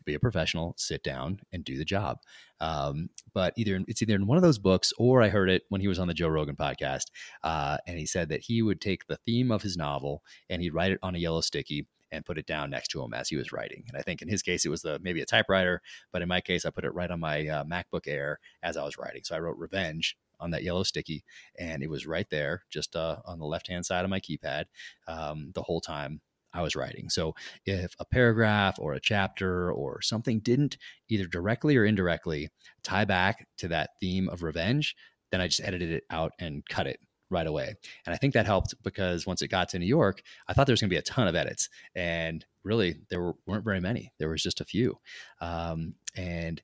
be 0.04 0.14
a 0.14 0.20
professional, 0.20 0.74
sit 0.76 1.02
down, 1.02 1.40
and 1.52 1.64
do 1.64 1.78
the 1.78 1.84
job. 1.84 2.18
Um, 2.60 3.08
but 3.32 3.54
either 3.56 3.80
it's 3.86 4.02
either 4.02 4.14
in 4.14 4.26
one 4.26 4.36
of 4.36 4.42
those 4.42 4.58
books, 4.58 4.92
or 4.98 5.22
I 5.22 5.28
heard 5.28 5.48
it 5.48 5.62
when 5.68 5.80
he 5.80 5.88
was 5.88 5.98
on 5.98 6.08
the 6.08 6.14
Joe 6.14 6.28
Rogan 6.28 6.56
podcast, 6.56 7.06
uh, 7.42 7.78
and 7.86 7.98
he 7.98 8.06
said 8.06 8.28
that 8.28 8.42
he 8.42 8.62
would 8.62 8.80
take 8.80 9.06
the 9.06 9.18
theme 9.24 9.50
of 9.50 9.62
his 9.62 9.76
novel 9.76 10.22
and 10.48 10.60
he'd 10.62 10.74
write 10.74 10.92
it 10.92 10.98
on 11.02 11.14
a 11.14 11.18
yellow 11.18 11.40
sticky 11.40 11.86
and 12.12 12.26
put 12.26 12.38
it 12.38 12.46
down 12.46 12.70
next 12.70 12.88
to 12.88 13.02
him 13.02 13.14
as 13.14 13.28
he 13.28 13.36
was 13.36 13.52
writing. 13.52 13.84
And 13.88 13.96
I 13.96 14.02
think 14.02 14.20
in 14.20 14.28
his 14.28 14.42
case, 14.42 14.64
it 14.64 14.68
was 14.68 14.82
the 14.82 14.98
maybe 15.00 15.20
a 15.20 15.26
typewriter, 15.26 15.80
but 16.12 16.22
in 16.22 16.28
my 16.28 16.40
case, 16.40 16.64
I 16.64 16.70
put 16.70 16.84
it 16.84 16.94
right 16.94 17.10
on 17.10 17.20
my 17.20 17.46
uh, 17.46 17.64
MacBook 17.64 18.06
Air 18.06 18.40
as 18.62 18.76
I 18.76 18.84
was 18.84 18.98
writing. 18.98 19.22
So 19.24 19.36
I 19.36 19.38
wrote 19.38 19.56
Revenge 19.58 20.16
on 20.40 20.50
that 20.50 20.62
yellow 20.62 20.82
sticky, 20.82 21.24
and 21.58 21.82
it 21.82 21.90
was 21.90 22.06
right 22.06 22.28
there, 22.30 22.62
just 22.70 22.96
uh, 22.96 23.16
on 23.24 23.38
the 23.38 23.46
left 23.46 23.68
hand 23.68 23.86
side 23.86 24.04
of 24.04 24.10
my 24.10 24.20
keypad, 24.20 24.64
um, 25.06 25.52
the 25.54 25.62
whole 25.62 25.80
time 25.80 26.20
I 26.52 26.62
was 26.62 26.76
writing. 26.76 27.08
So 27.10 27.34
if 27.64 27.94
a 27.98 28.04
paragraph 28.04 28.78
or 28.78 28.94
a 28.94 29.00
chapter 29.00 29.72
or 29.72 30.02
something 30.02 30.40
didn't 30.40 30.78
either 31.08 31.26
directly 31.26 31.76
or 31.76 31.84
indirectly 31.84 32.50
tie 32.82 33.04
back 33.04 33.46
to 33.58 33.68
that 33.68 33.90
theme 34.00 34.28
of 34.28 34.42
revenge, 34.42 34.96
then 35.30 35.40
I 35.40 35.46
just 35.46 35.62
edited 35.62 35.92
it 35.92 36.04
out 36.10 36.32
and 36.38 36.64
cut 36.68 36.86
it 36.86 36.98
right 37.30 37.46
away. 37.46 37.74
And 38.04 38.12
I 38.12 38.16
think 38.16 38.34
that 38.34 38.46
helped 38.46 38.74
because 38.82 39.26
once 39.26 39.42
it 39.42 39.48
got 39.48 39.68
to 39.70 39.78
New 39.78 39.86
York, 39.86 40.22
I 40.48 40.52
thought 40.52 40.66
there 40.66 40.72
was 40.72 40.80
going 40.80 40.90
to 40.90 40.94
be 40.94 40.98
a 40.98 41.02
ton 41.02 41.28
of 41.28 41.36
edits. 41.36 41.68
And 41.94 42.44
really, 42.64 42.96
there 43.08 43.22
were, 43.22 43.34
not 43.46 43.62
very 43.62 43.80
many. 43.80 44.12
There 44.18 44.28
was 44.28 44.42
just 44.42 44.60
a 44.60 44.64
few. 44.64 44.98
Um, 45.40 45.94
and 46.16 46.60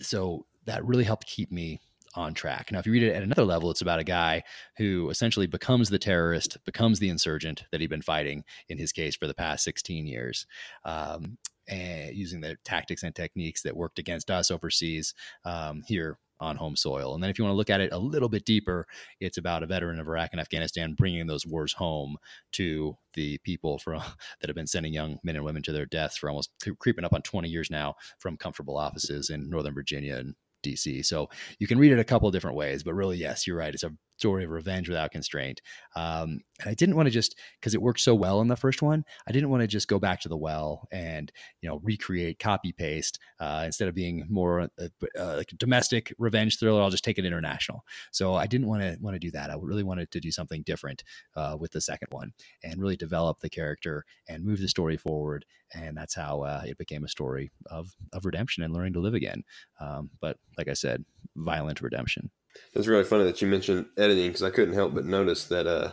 so 0.00 0.44
that 0.66 0.84
really 0.84 1.04
helped 1.04 1.26
keep 1.26 1.50
me 1.50 1.80
on 2.14 2.34
track. 2.34 2.70
Now, 2.70 2.78
if 2.78 2.86
you 2.86 2.92
read 2.92 3.02
it 3.02 3.14
at 3.14 3.22
another 3.22 3.44
level, 3.44 3.70
it's 3.70 3.82
about 3.82 3.98
a 3.98 4.04
guy 4.04 4.42
who 4.76 5.10
essentially 5.10 5.46
becomes 5.46 5.90
the 5.90 5.98
terrorist, 5.98 6.58
becomes 6.64 6.98
the 6.98 7.08
insurgent 7.08 7.64
that 7.72 7.80
he'd 7.80 7.90
been 7.90 8.02
fighting 8.02 8.44
in 8.68 8.78
his 8.78 8.92
case 8.92 9.16
for 9.16 9.26
the 9.26 9.34
past 9.34 9.64
16 9.64 10.06
years. 10.06 10.46
Um, 10.84 11.38
and 11.66 12.14
using 12.14 12.42
the 12.42 12.56
tactics 12.64 13.02
and 13.02 13.14
techniques 13.14 13.62
that 13.62 13.76
worked 13.76 13.98
against 13.98 14.30
us 14.30 14.50
overseas 14.50 15.14
um, 15.46 15.82
here 15.86 16.18
on 16.40 16.56
home 16.56 16.76
soil. 16.76 17.14
And 17.14 17.22
then 17.22 17.30
if 17.30 17.38
you 17.38 17.44
want 17.44 17.52
to 17.52 17.56
look 17.56 17.70
at 17.70 17.80
it 17.80 17.92
a 17.92 17.98
little 17.98 18.28
bit 18.28 18.44
deeper, 18.44 18.86
it's 19.20 19.38
about 19.38 19.62
a 19.62 19.66
veteran 19.66 19.98
of 19.98 20.06
Iraq 20.06 20.30
and 20.32 20.40
Afghanistan 20.40 20.94
bringing 20.94 21.26
those 21.26 21.46
wars 21.46 21.72
home 21.72 22.16
to 22.52 22.96
the 23.14 23.38
people 23.38 23.78
from 23.78 24.02
that 24.40 24.48
have 24.48 24.56
been 24.56 24.66
sending 24.66 24.92
young 24.92 25.18
men 25.22 25.36
and 25.36 25.44
women 25.44 25.62
to 25.62 25.72
their 25.72 25.86
deaths 25.86 26.16
for 26.16 26.28
almost 26.28 26.50
creeping 26.78 27.04
up 27.04 27.12
on 27.12 27.22
20 27.22 27.48
years 27.48 27.70
now 27.70 27.94
from 28.18 28.36
comfortable 28.36 28.76
offices 28.76 29.30
in 29.30 29.48
Northern 29.48 29.74
Virginia 29.74 30.16
and 30.16 30.34
DC. 30.64 31.04
So 31.04 31.28
you 31.58 31.66
can 31.66 31.78
read 31.78 31.92
it 31.92 31.98
a 31.98 32.04
couple 32.04 32.30
different 32.30 32.56
ways, 32.56 32.82
but 32.82 32.94
really, 32.94 33.18
yes, 33.18 33.46
you're 33.46 33.56
right. 33.56 33.72
It's 33.74 33.84
a 33.84 33.92
story 34.16 34.44
of 34.44 34.50
revenge 34.50 34.88
without 34.88 35.10
constraint. 35.10 35.60
Um, 35.96 36.40
and 36.60 36.70
I 36.70 36.74
didn't 36.74 36.96
want 36.96 37.06
to 37.06 37.10
just 37.10 37.38
because 37.60 37.74
it 37.74 37.82
worked 37.82 38.00
so 38.00 38.14
well 38.14 38.40
in 38.40 38.48
the 38.48 38.56
first 38.56 38.82
one. 38.82 39.04
I 39.26 39.32
didn't 39.32 39.50
want 39.50 39.62
to 39.62 39.66
just 39.66 39.88
go 39.88 39.98
back 39.98 40.20
to 40.20 40.28
the 40.28 40.36
well 40.36 40.86
and 40.92 41.32
you 41.60 41.68
know 41.68 41.80
recreate, 41.82 42.38
copy 42.38 42.72
paste 42.72 43.18
uh, 43.40 43.62
instead 43.66 43.88
of 43.88 43.94
being 43.94 44.24
more 44.28 44.62
uh, 44.62 44.88
uh, 45.18 45.36
like 45.36 45.52
a 45.52 45.56
domestic 45.56 46.12
revenge 46.18 46.58
thriller. 46.58 46.82
I'll 46.82 46.90
just 46.90 47.04
take 47.04 47.18
it 47.18 47.24
international. 47.24 47.84
So 48.12 48.34
I 48.34 48.46
didn't 48.46 48.68
want 48.68 48.82
to 48.82 48.96
want 49.00 49.14
to 49.14 49.20
do 49.20 49.30
that. 49.32 49.50
I 49.50 49.56
really 49.60 49.82
wanted 49.82 50.10
to 50.12 50.20
do 50.20 50.30
something 50.30 50.62
different 50.62 51.02
uh, 51.36 51.56
with 51.58 51.72
the 51.72 51.80
second 51.80 52.08
one 52.10 52.32
and 52.62 52.80
really 52.80 52.96
develop 52.96 53.40
the 53.40 53.50
character 53.50 54.04
and 54.28 54.44
move 54.44 54.60
the 54.60 54.68
story 54.68 54.96
forward. 54.96 55.44
And 55.74 55.96
that's 55.96 56.14
how 56.14 56.42
uh, 56.42 56.62
it 56.64 56.78
became 56.78 57.04
a 57.04 57.08
story 57.08 57.50
of 57.66 57.88
of 58.12 58.24
redemption 58.24 58.62
and 58.62 58.72
learning 58.72 58.92
to 58.94 59.00
live 59.00 59.14
again. 59.14 59.42
Um, 59.80 60.10
but 60.20 60.38
like 60.56 60.68
I 60.68 60.74
said, 60.74 61.04
violent 61.36 61.80
redemption. 61.80 62.30
It's 62.72 62.86
really 62.86 63.04
funny 63.04 63.24
that 63.24 63.40
you 63.42 63.48
mentioned 63.48 63.86
editing 63.96 64.28
because 64.28 64.42
I 64.42 64.50
couldn't 64.50 64.74
help 64.74 64.94
but 64.94 65.04
notice 65.04 65.44
that 65.46 65.66
uh, 65.66 65.92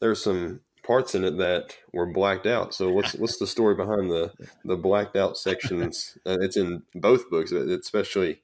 there 0.00 0.08
were 0.08 0.14
some 0.14 0.60
parts 0.82 1.14
in 1.14 1.24
it 1.24 1.38
that 1.38 1.76
were 1.92 2.06
blacked 2.06 2.46
out. 2.46 2.74
So 2.74 2.90
what's 2.90 3.14
what's 3.14 3.38
the 3.38 3.46
story 3.46 3.74
behind 3.74 4.10
the 4.10 4.32
the 4.64 4.76
blacked 4.76 5.16
out 5.16 5.36
sections? 5.38 6.18
Uh, 6.26 6.38
it's 6.40 6.56
in 6.56 6.82
both 6.94 7.30
books, 7.30 7.52
but 7.52 7.68
it's 7.68 7.86
especially 7.86 8.40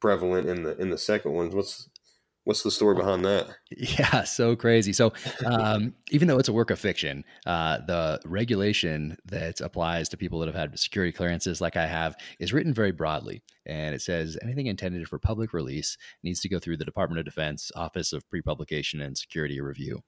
prevalent 0.00 0.48
in 0.48 0.64
the 0.64 0.76
in 0.80 0.90
the 0.90 0.98
second 0.98 1.32
ones. 1.32 1.54
What's 1.54 1.88
What's 2.44 2.64
the 2.64 2.72
story 2.72 2.96
behind 2.96 3.24
that? 3.24 3.48
Yeah, 3.74 4.24
so 4.24 4.54
crazy. 4.54 4.92
So, 4.92 5.14
um, 5.46 5.94
even 6.10 6.28
though 6.28 6.38
it's 6.38 6.48
a 6.48 6.52
work 6.52 6.70
of 6.70 6.78
fiction, 6.78 7.24
uh, 7.46 7.78
the 7.86 8.20
regulation 8.26 9.16
that 9.24 9.62
applies 9.62 10.10
to 10.10 10.18
people 10.18 10.40
that 10.40 10.46
have 10.46 10.54
had 10.54 10.78
security 10.78 11.10
clearances, 11.10 11.62
like 11.62 11.74
I 11.76 11.86
have, 11.86 12.14
is 12.38 12.52
written 12.52 12.74
very 12.74 12.92
broadly. 12.92 13.42
And 13.64 13.94
it 13.94 14.02
says 14.02 14.36
anything 14.42 14.66
intended 14.66 15.08
for 15.08 15.18
public 15.18 15.54
release 15.54 15.96
needs 16.22 16.40
to 16.40 16.50
go 16.50 16.58
through 16.58 16.76
the 16.76 16.84
Department 16.84 17.18
of 17.18 17.24
Defense 17.24 17.72
Office 17.74 18.12
of 18.12 18.28
Pre-Publication 18.28 19.00
and 19.00 19.16
Security 19.16 19.60
Review. 19.60 20.02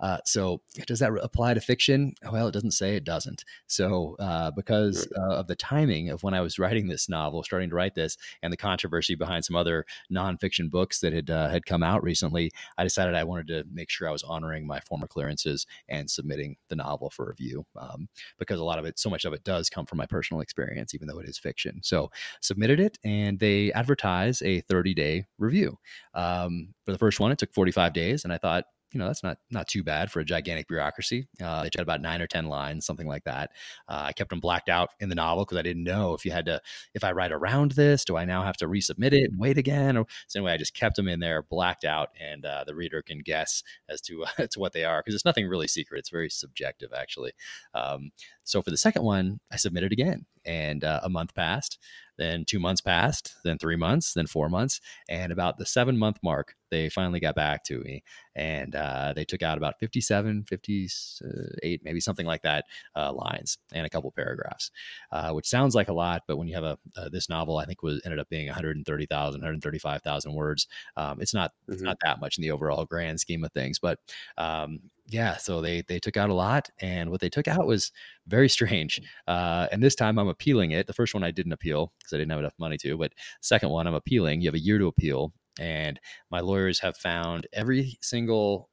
Uh, 0.00 0.18
so, 0.24 0.60
does 0.86 0.98
that 0.98 1.12
apply 1.22 1.54
to 1.54 1.60
fiction? 1.60 2.14
Well, 2.30 2.48
it 2.48 2.52
doesn't 2.52 2.72
say 2.72 2.96
it 2.96 3.04
doesn't. 3.04 3.44
So, 3.66 4.16
uh, 4.18 4.50
because 4.50 5.08
uh, 5.16 5.34
of 5.36 5.46
the 5.46 5.56
timing 5.56 6.10
of 6.10 6.22
when 6.22 6.34
I 6.34 6.40
was 6.40 6.58
writing 6.58 6.88
this 6.88 7.08
novel, 7.08 7.42
starting 7.42 7.70
to 7.70 7.76
write 7.76 7.94
this, 7.94 8.16
and 8.42 8.52
the 8.52 8.56
controversy 8.56 9.14
behind 9.14 9.44
some 9.44 9.56
other 9.56 9.84
nonfiction 10.12 10.70
books 10.70 11.00
that 11.00 11.12
had 11.12 11.30
uh, 11.30 11.48
had 11.48 11.66
come 11.66 11.82
out 11.82 12.02
recently, 12.02 12.50
I 12.78 12.84
decided 12.84 13.14
I 13.14 13.24
wanted 13.24 13.48
to 13.48 13.64
make 13.72 13.90
sure 13.90 14.08
I 14.08 14.12
was 14.12 14.22
honoring 14.22 14.66
my 14.66 14.80
former 14.80 15.06
clearances 15.06 15.66
and 15.88 16.10
submitting 16.10 16.56
the 16.68 16.76
novel 16.76 17.10
for 17.10 17.26
review 17.28 17.64
um, 17.76 18.08
because 18.38 18.60
a 18.60 18.64
lot 18.64 18.78
of 18.78 18.84
it, 18.84 18.98
so 18.98 19.10
much 19.10 19.24
of 19.24 19.32
it, 19.32 19.44
does 19.44 19.70
come 19.70 19.86
from 19.86 19.98
my 19.98 20.06
personal 20.06 20.40
experience, 20.40 20.94
even 20.94 21.08
though 21.08 21.18
it 21.18 21.28
is 21.28 21.38
fiction. 21.38 21.80
So, 21.82 22.10
submitted 22.40 22.80
it, 22.80 22.98
and 23.04 23.38
they 23.38 23.72
advertise 23.72 24.42
a 24.42 24.60
30 24.60 24.94
day 24.94 25.24
review. 25.38 25.78
Um, 26.14 26.74
for 26.84 26.92
the 26.92 26.98
first 26.98 27.20
one, 27.20 27.32
it 27.32 27.38
took 27.38 27.52
45 27.52 27.92
days, 27.92 28.24
and 28.24 28.32
I 28.32 28.38
thought, 28.38 28.64
you 28.94 29.00
know 29.00 29.06
that's 29.06 29.22
not 29.24 29.38
not 29.50 29.66
too 29.66 29.82
bad 29.82 30.10
for 30.10 30.20
a 30.20 30.24
gigantic 30.24 30.68
bureaucracy. 30.68 31.26
Uh, 31.42 31.62
they 31.62 31.70
had 31.74 31.80
about 31.80 32.00
nine 32.00 32.22
or 32.22 32.26
ten 32.28 32.46
lines, 32.46 32.86
something 32.86 33.08
like 33.08 33.24
that. 33.24 33.50
Uh, 33.88 34.04
I 34.06 34.12
kept 34.12 34.30
them 34.30 34.40
blacked 34.40 34.68
out 34.68 34.90
in 35.00 35.08
the 35.08 35.16
novel 35.16 35.44
because 35.44 35.58
I 35.58 35.62
didn't 35.62 35.82
know 35.82 36.14
if 36.14 36.24
you 36.24 36.30
had 36.30 36.46
to 36.46 36.60
if 36.94 37.02
I 37.02 37.12
write 37.12 37.32
around 37.32 37.72
this, 37.72 38.04
do 38.04 38.16
I 38.16 38.24
now 38.24 38.44
have 38.44 38.56
to 38.58 38.68
resubmit 38.68 39.12
it 39.12 39.30
and 39.30 39.38
wait 39.38 39.58
again? 39.58 39.96
Or 39.96 40.06
so 40.28 40.38
anyway, 40.38 40.52
I 40.52 40.56
just 40.56 40.74
kept 40.74 40.96
them 40.96 41.08
in 41.08 41.18
there 41.20 41.42
blacked 41.42 41.84
out, 41.84 42.10
and 42.20 42.46
uh, 42.46 42.64
the 42.66 42.74
reader 42.74 43.02
can 43.02 43.18
guess 43.18 43.62
as 43.88 44.00
to 44.02 44.24
uh, 44.38 44.46
to 44.46 44.60
what 44.60 44.72
they 44.72 44.84
are 44.84 45.00
because 45.00 45.14
it's 45.14 45.24
nothing 45.24 45.48
really 45.48 45.68
secret. 45.68 45.98
It's 45.98 46.10
very 46.10 46.30
subjective 46.30 46.92
actually. 46.96 47.32
Um, 47.74 48.12
so 48.44 48.62
for 48.62 48.70
the 48.70 48.76
second 48.76 49.02
one, 49.02 49.40
I 49.50 49.56
submitted 49.56 49.92
again, 49.92 50.26
and 50.44 50.84
uh, 50.84 51.00
a 51.02 51.08
month 51.08 51.34
passed. 51.34 51.78
Then 52.16 52.44
two 52.44 52.60
months 52.60 52.80
passed, 52.80 53.34
then 53.44 53.58
three 53.58 53.76
months, 53.76 54.14
then 54.14 54.26
four 54.26 54.48
months. 54.48 54.80
And 55.08 55.32
about 55.32 55.58
the 55.58 55.66
seven 55.66 55.98
month 55.98 56.18
mark, 56.22 56.54
they 56.70 56.88
finally 56.88 57.20
got 57.20 57.34
back 57.34 57.64
to 57.64 57.78
me 57.80 58.02
and 58.34 58.74
uh, 58.74 59.12
they 59.14 59.24
took 59.24 59.42
out 59.42 59.58
about 59.58 59.78
57, 59.78 60.44
58, 60.48 61.80
maybe 61.84 62.00
something 62.00 62.26
like 62.26 62.42
that 62.42 62.64
uh, 62.96 63.12
lines 63.12 63.58
and 63.72 63.86
a 63.86 63.90
couple 63.90 64.10
paragraphs, 64.10 64.70
uh, 65.12 65.30
which 65.30 65.46
sounds 65.46 65.74
like 65.74 65.88
a 65.88 65.92
lot. 65.92 66.22
But 66.26 66.36
when 66.36 66.48
you 66.48 66.54
have 66.54 66.64
a, 66.64 66.78
uh, 66.96 67.08
this 67.10 67.28
novel, 67.28 67.58
I 67.58 67.64
think 67.64 67.82
was 67.82 68.00
ended 68.04 68.18
up 68.18 68.28
being 68.28 68.46
130,000, 68.46 69.40
135,000 69.40 70.34
words. 70.34 70.66
Um, 70.96 71.20
it's 71.20 71.34
not, 71.34 71.50
mm-hmm. 71.50 71.74
it's 71.74 71.82
not 71.82 71.98
that 72.02 72.20
much 72.20 72.38
in 72.38 72.42
the 72.42 72.50
overall 72.50 72.84
grand 72.84 73.20
scheme 73.20 73.44
of 73.44 73.52
things, 73.52 73.78
but 73.78 73.98
um, 74.36 74.80
yeah, 75.06 75.36
so 75.36 75.60
they 75.60 75.82
they 75.82 75.98
took 75.98 76.16
out 76.16 76.30
a 76.30 76.34
lot, 76.34 76.70
and 76.80 77.10
what 77.10 77.20
they 77.20 77.28
took 77.28 77.46
out 77.48 77.66
was 77.66 77.92
very 78.26 78.48
strange. 78.48 79.00
Uh, 79.26 79.66
and 79.72 79.82
this 79.82 79.94
time, 79.94 80.18
I'm 80.18 80.28
appealing 80.28 80.72
it. 80.72 80.86
The 80.86 80.92
first 80.92 81.14
one 81.14 81.24
I 81.24 81.30
didn't 81.30 81.52
appeal 81.52 81.92
because 81.98 82.12
I 82.12 82.18
didn't 82.18 82.30
have 82.30 82.40
enough 82.40 82.54
money 82.58 82.76
to, 82.78 82.96
but 82.98 83.12
second 83.40 83.70
one 83.70 83.86
I'm 83.86 83.94
appealing. 83.94 84.40
You 84.42 84.48
have 84.48 84.54
a 84.54 84.58
year 84.60 84.78
to 84.78 84.86
appeal, 84.86 85.32
and 85.58 85.98
my 86.30 86.40
lawyers 86.40 86.78
have 86.80 86.96
found 86.98 87.46
every 87.54 87.96
single 88.02 88.68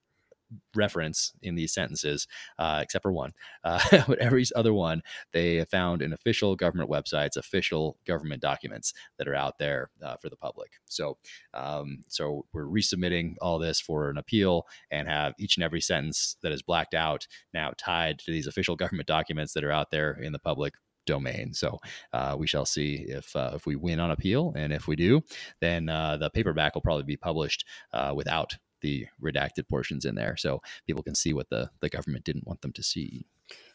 reference 0.76 1.34
in 1.42 1.56
these 1.56 1.74
sentences, 1.74 2.28
uh, 2.60 2.80
except 2.82 3.04
for 3.04 3.12
one. 3.12 3.32
Uh, 3.64 3.80
but 4.08 4.18
every 4.18 4.44
other 4.56 4.74
one, 4.74 5.04
they 5.34 5.64
found 5.66 6.02
in 6.02 6.14
official 6.14 6.56
government 6.56 6.90
websites, 6.90 7.38
official 7.38 7.98
government 8.06 8.42
documents 8.42 8.92
that 9.18 9.28
are 9.28 9.36
out 9.36 9.60
there 9.60 9.92
uh, 10.04 10.16
for 10.18 10.30
the 10.30 10.36
public. 10.36 10.72
So, 10.86 11.18
um, 11.54 12.00
so 12.08 12.46
we're 12.54 12.66
resubmitting 12.66 13.36
all 13.40 13.60
this 13.60 13.80
for 13.80 14.10
an 14.10 14.18
appeal 14.18 14.66
and 14.90 15.08
have 15.08 15.36
each 15.38 15.58
and 15.58 15.64
every 15.64 15.82
sentence 15.82 16.38
that 16.42 16.52
is 16.52 16.64
blacked 16.64 16.96
out 16.96 17.28
now 17.54 17.72
tied 17.78 18.18
to 18.20 18.32
these 18.32 18.48
official 18.48 18.76
government 18.76 19.08
documents 19.08 19.54
that 19.54 19.64
are 19.64 19.72
out 19.72 19.92
there 19.92 20.14
in 20.14 20.32
the 20.32 20.40
public 20.40 20.74
domain. 21.06 21.54
So 21.54 21.80
uh, 22.14 22.36
we 22.38 22.48
shall 22.48 22.66
see 22.66 23.06
if 23.08 23.36
uh, 23.36 23.52
if 23.56 23.66
we 23.66 23.76
win 23.76 24.00
on 24.00 24.12
appeal, 24.12 24.54
and 24.56 24.72
if 24.74 24.88
we 24.88 24.96
do, 24.96 25.22
then 25.60 25.90
uh, 25.90 26.18
the 26.18 26.30
paperback 26.30 26.76
will 26.76 26.82
probably 26.82 27.04
be 27.04 27.18
published 27.18 27.66
uh, 27.94 28.14
without 28.16 28.58
the 28.82 29.08
redacted 29.22 29.68
portions 29.68 30.06
in 30.06 30.16
there 30.16 30.36
so 30.38 30.62
people 30.86 31.04
can 31.04 31.16
see 31.16 31.34
what 31.34 31.50
the 31.50 31.70
the 31.80 31.90
government 31.90 32.26
didn't 32.26 32.48
want 32.48 32.62
them 32.62 32.72
to 32.74 32.84
see. 32.84 33.26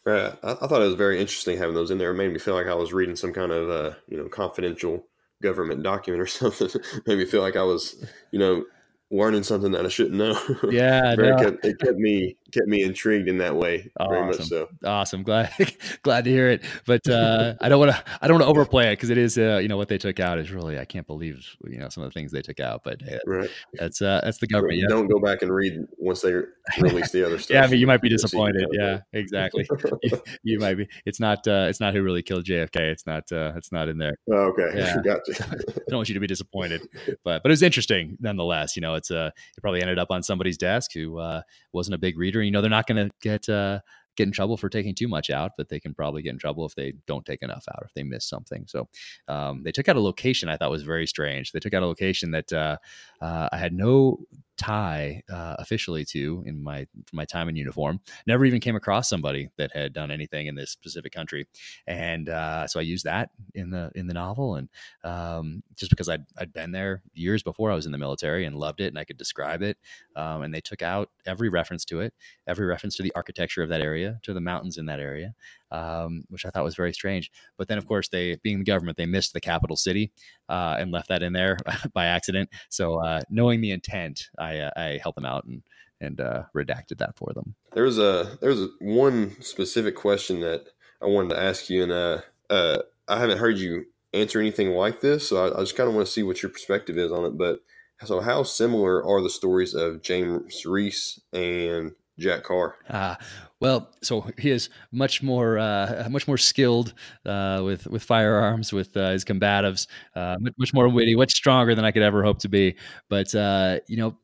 Right. 0.04 0.32
I, 0.42 0.52
I 0.52 0.66
thought 0.66 0.82
it 0.82 0.86
was 0.86 0.94
very 0.94 1.20
interesting 1.20 1.58
having 1.58 1.74
those 1.74 1.90
in 1.90 1.98
there. 1.98 2.12
It 2.12 2.14
made 2.14 2.32
me 2.32 2.38
feel 2.38 2.54
like 2.54 2.66
I 2.68 2.74
was 2.74 2.92
reading 2.92 3.16
some 3.16 3.32
kind 3.32 3.52
of 3.52 3.70
uh, 3.70 3.94
you 4.08 4.16
know 4.16 4.28
confidential 4.28 5.06
government 5.42 5.82
document 5.82 6.22
or 6.22 6.26
something. 6.26 6.68
made 7.06 7.18
me 7.18 7.24
feel 7.24 7.42
like 7.42 7.56
I 7.56 7.62
was 7.64 8.04
you 8.30 8.38
know 8.38 8.64
learning 9.10 9.42
something 9.44 9.72
that 9.72 9.84
I 9.84 9.88
shouldn't 9.88 10.16
know. 10.16 10.38
Yeah, 10.70 11.14
Very 11.14 11.30
no. 11.30 11.36
kept, 11.36 11.64
it 11.64 11.78
kept 11.78 11.96
me 11.96 12.36
kept 12.52 12.66
me 12.66 12.82
intrigued 12.82 13.28
in 13.28 13.38
that 13.38 13.54
way. 13.56 13.90
Very 13.98 14.26
much 14.26 14.36
Awesome. 14.36 14.46
so. 14.46 14.68
awesome. 14.84 15.22
Glad 15.22 15.52
glad 16.02 16.24
to 16.24 16.30
hear 16.30 16.48
it. 16.50 16.62
But 16.86 17.08
uh, 17.08 17.54
I 17.60 17.68
don't 17.68 17.78
want 17.78 17.92
to 17.92 18.04
I 18.20 18.26
don't 18.28 18.36
want 18.36 18.44
to 18.44 18.50
overplay 18.50 18.88
it 18.88 18.92
because 18.92 19.10
it 19.10 19.18
is 19.18 19.36
uh, 19.38 19.58
you 19.62 19.68
know 19.68 19.76
what 19.76 19.88
they 19.88 19.98
took 19.98 20.20
out 20.20 20.38
is 20.38 20.50
really 20.50 20.78
I 20.78 20.84
can't 20.84 21.06
believe 21.06 21.44
you 21.66 21.78
know 21.78 21.88
some 21.88 22.02
of 22.02 22.10
the 22.10 22.14
things 22.14 22.32
they 22.32 22.42
took 22.42 22.60
out. 22.60 22.82
But 22.84 23.00
Right. 23.26 23.50
that's 23.74 24.00
uh, 24.02 24.20
that's 24.24 24.38
the 24.38 24.46
government. 24.46 24.78
Yeah. 24.80 24.86
Don't 24.88 25.08
go 25.08 25.18
back 25.18 25.42
and 25.42 25.52
read 25.52 25.86
once 25.98 26.22
they 26.22 26.34
release 26.80 27.10
the 27.10 27.24
other 27.24 27.38
stuff. 27.38 27.46
Yeah, 27.56 27.62
I 27.64 27.68
mean, 27.68 27.78
you 27.80 27.86
might 27.86 28.02
be 28.02 28.08
disappointed. 28.08 28.66
Yeah, 28.72 29.00
exactly. 29.12 29.66
you, 30.02 30.20
you 30.42 30.58
might 30.58 30.74
be. 30.74 30.88
It's 31.06 31.20
not. 31.20 31.46
Uh, 31.46 31.66
it's 31.68 31.80
not 31.80 31.94
who 31.94 32.02
really 32.02 32.22
killed 32.22 32.44
JFK. 32.44 32.76
It's 32.80 33.06
not. 33.06 33.30
Uh, 33.32 33.52
it's 33.56 33.70
not 33.72 33.88
in 33.88 33.98
there. 33.98 34.16
Oh, 34.30 34.52
okay. 34.52 34.70
Yeah. 34.74 34.96
Gotcha. 35.02 35.44
I 35.48 35.80
don't 35.88 35.98
want 35.98 36.08
you 36.08 36.14
to 36.14 36.20
be 36.20 36.26
disappointed, 36.26 36.82
but 37.24 37.42
but 37.42 37.46
it 37.46 37.52
was 37.52 37.62
interesting 37.62 38.16
nonetheless. 38.20 38.76
You 38.76 38.82
know, 38.82 38.94
it's 38.94 39.10
uh, 39.10 39.30
it 39.56 39.60
probably 39.60 39.80
ended 39.80 39.98
up 39.98 40.10
on 40.10 40.22
somebody's 40.22 40.58
desk 40.58 40.92
who 40.92 41.18
uh, 41.18 41.42
wasn't 41.72 41.94
a 41.94 41.98
big 41.98 42.18
reader. 42.18 42.35
You 42.42 42.50
know, 42.50 42.60
they're 42.60 42.70
not 42.70 42.86
going 42.86 43.08
to 43.08 43.14
get 43.20 43.48
uh, 43.48 43.80
get 44.16 44.26
in 44.26 44.32
trouble 44.32 44.56
for 44.56 44.68
taking 44.68 44.94
too 44.94 45.08
much 45.08 45.30
out, 45.30 45.52
but 45.56 45.68
they 45.68 45.78
can 45.78 45.94
probably 45.94 46.22
get 46.22 46.32
in 46.32 46.38
trouble 46.38 46.66
if 46.66 46.74
they 46.74 46.94
don't 47.06 47.24
take 47.24 47.42
enough 47.42 47.64
out, 47.68 47.82
or 47.82 47.86
if 47.86 47.94
they 47.94 48.02
miss 48.02 48.28
something. 48.28 48.64
So 48.66 48.88
um, 49.28 49.62
they 49.62 49.72
took 49.72 49.88
out 49.88 49.96
a 49.96 50.00
location 50.00 50.48
I 50.48 50.56
thought 50.56 50.70
was 50.70 50.82
very 50.82 51.06
strange. 51.06 51.52
They 51.52 51.60
took 51.60 51.74
out 51.74 51.82
a 51.82 51.86
location 51.86 52.30
that 52.32 52.52
uh, 52.52 52.76
uh, 53.20 53.48
I 53.52 53.58
had 53.58 53.72
no 53.72 54.18
tie 54.56 55.22
uh, 55.30 55.56
officially 55.58 56.04
to 56.04 56.42
in 56.46 56.62
my 56.62 56.86
my 57.12 57.24
time 57.24 57.48
in 57.48 57.56
uniform. 57.56 58.00
Never 58.26 58.44
even 58.44 58.60
came 58.60 58.76
across 58.76 59.08
somebody 59.08 59.50
that 59.56 59.72
had 59.72 59.92
done 59.92 60.10
anything 60.10 60.46
in 60.46 60.54
this 60.54 60.70
specific 60.70 61.12
country, 61.12 61.46
and 61.86 62.28
uh, 62.28 62.66
so 62.66 62.80
I 62.80 62.82
used 62.82 63.04
that 63.04 63.30
in 63.54 63.70
the 63.70 63.90
in 63.94 64.06
the 64.06 64.14
novel. 64.14 64.56
And 64.56 64.68
um, 65.04 65.62
just 65.76 65.90
because 65.90 66.08
I'd 66.08 66.24
I'd 66.38 66.52
been 66.52 66.72
there 66.72 67.02
years 67.14 67.42
before 67.42 67.70
I 67.70 67.74
was 67.74 67.86
in 67.86 67.92
the 67.92 67.98
military 67.98 68.44
and 68.44 68.56
loved 68.56 68.80
it, 68.80 68.88
and 68.88 68.98
I 68.98 69.04
could 69.04 69.18
describe 69.18 69.62
it, 69.62 69.78
um, 70.14 70.42
and 70.42 70.52
they 70.52 70.60
took 70.60 70.82
out 70.82 71.10
every 71.26 71.48
reference 71.48 71.84
to 71.86 72.00
it, 72.00 72.14
every 72.46 72.66
reference 72.66 72.96
to 72.96 73.02
the 73.02 73.12
architecture 73.14 73.62
of 73.62 73.68
that 73.68 73.80
area, 73.80 74.18
to 74.22 74.32
the 74.32 74.40
mountains 74.40 74.78
in 74.78 74.86
that 74.86 75.00
area, 75.00 75.34
um, 75.70 76.24
which 76.28 76.46
I 76.46 76.50
thought 76.50 76.64
was 76.64 76.76
very 76.76 76.92
strange. 76.92 77.30
But 77.56 77.68
then, 77.68 77.78
of 77.78 77.86
course, 77.86 78.08
they 78.08 78.36
being 78.42 78.58
the 78.58 78.64
government, 78.64 78.96
they 78.96 79.06
missed 79.06 79.32
the 79.32 79.40
capital 79.40 79.76
city 79.76 80.12
uh, 80.48 80.76
and 80.78 80.92
left 80.92 81.08
that 81.08 81.22
in 81.22 81.32
there 81.32 81.58
by 81.92 82.06
accident. 82.06 82.50
So 82.68 83.02
uh, 83.04 83.22
knowing 83.30 83.60
the 83.60 83.72
intent, 83.72 84.28
I 84.38 84.58
uh, 84.58 84.70
I 84.76 85.00
helped 85.02 85.16
them 85.16 85.26
out 85.26 85.44
and 85.44 85.62
and 86.00 86.20
uh, 86.20 86.44
redacted 86.54 86.98
that 86.98 87.16
for 87.16 87.32
them. 87.34 87.54
There 87.72 87.84
was 87.84 87.98
a 87.98 88.38
there 88.40 88.50
was 88.50 88.68
one 88.80 89.40
specific 89.40 89.96
question 89.96 90.40
that 90.40 90.66
I 91.00 91.06
wanted 91.06 91.30
to 91.30 91.42
ask 91.42 91.70
you, 91.70 91.82
and 91.82 91.92
uh, 91.92 92.20
uh, 92.50 92.78
I 93.08 93.18
haven't 93.18 93.38
heard 93.38 93.58
you 93.58 93.86
answer 94.12 94.40
anything 94.40 94.70
like 94.70 95.00
this, 95.00 95.28
so 95.28 95.44
I, 95.44 95.56
I 95.56 95.60
just 95.60 95.76
kind 95.76 95.88
of 95.88 95.94
want 95.94 96.06
to 96.06 96.12
see 96.12 96.22
what 96.22 96.42
your 96.42 96.50
perspective 96.50 96.98
is 96.98 97.12
on 97.12 97.24
it. 97.24 97.36
But 97.36 97.60
so, 98.04 98.20
how 98.20 98.42
similar 98.42 99.04
are 99.04 99.22
the 99.22 99.30
stories 99.30 99.74
of 99.74 100.02
James 100.02 100.64
Reese 100.66 101.20
and 101.32 101.92
Jack 102.18 102.44
Carr? 102.44 102.76
Uh, 102.88 103.14
well, 103.60 103.90
so 104.02 104.26
he 104.38 104.50
is 104.50 104.70
much 104.92 105.22
more 105.22 105.58
uh, 105.58 106.06
much 106.10 106.26
more 106.26 106.38
skilled 106.38 106.94
uh, 107.24 107.62
with 107.64 107.86
with 107.86 108.02
firearms, 108.02 108.72
with 108.72 108.96
uh, 108.96 109.10
his 109.10 109.24
combatives, 109.24 109.86
uh, 110.14 110.36
much, 110.58 110.74
more 110.74 110.88
witty, 110.88 111.14
much 111.14 111.32
stronger 111.32 111.74
than 111.74 111.84
I 111.84 111.90
could 111.90 112.02
ever 112.02 112.22
hope 112.22 112.38
to 112.40 112.48
be. 112.48 112.76
But 113.08 113.34
uh, 113.34 113.80
you 113.88 113.96
know, 113.96 114.18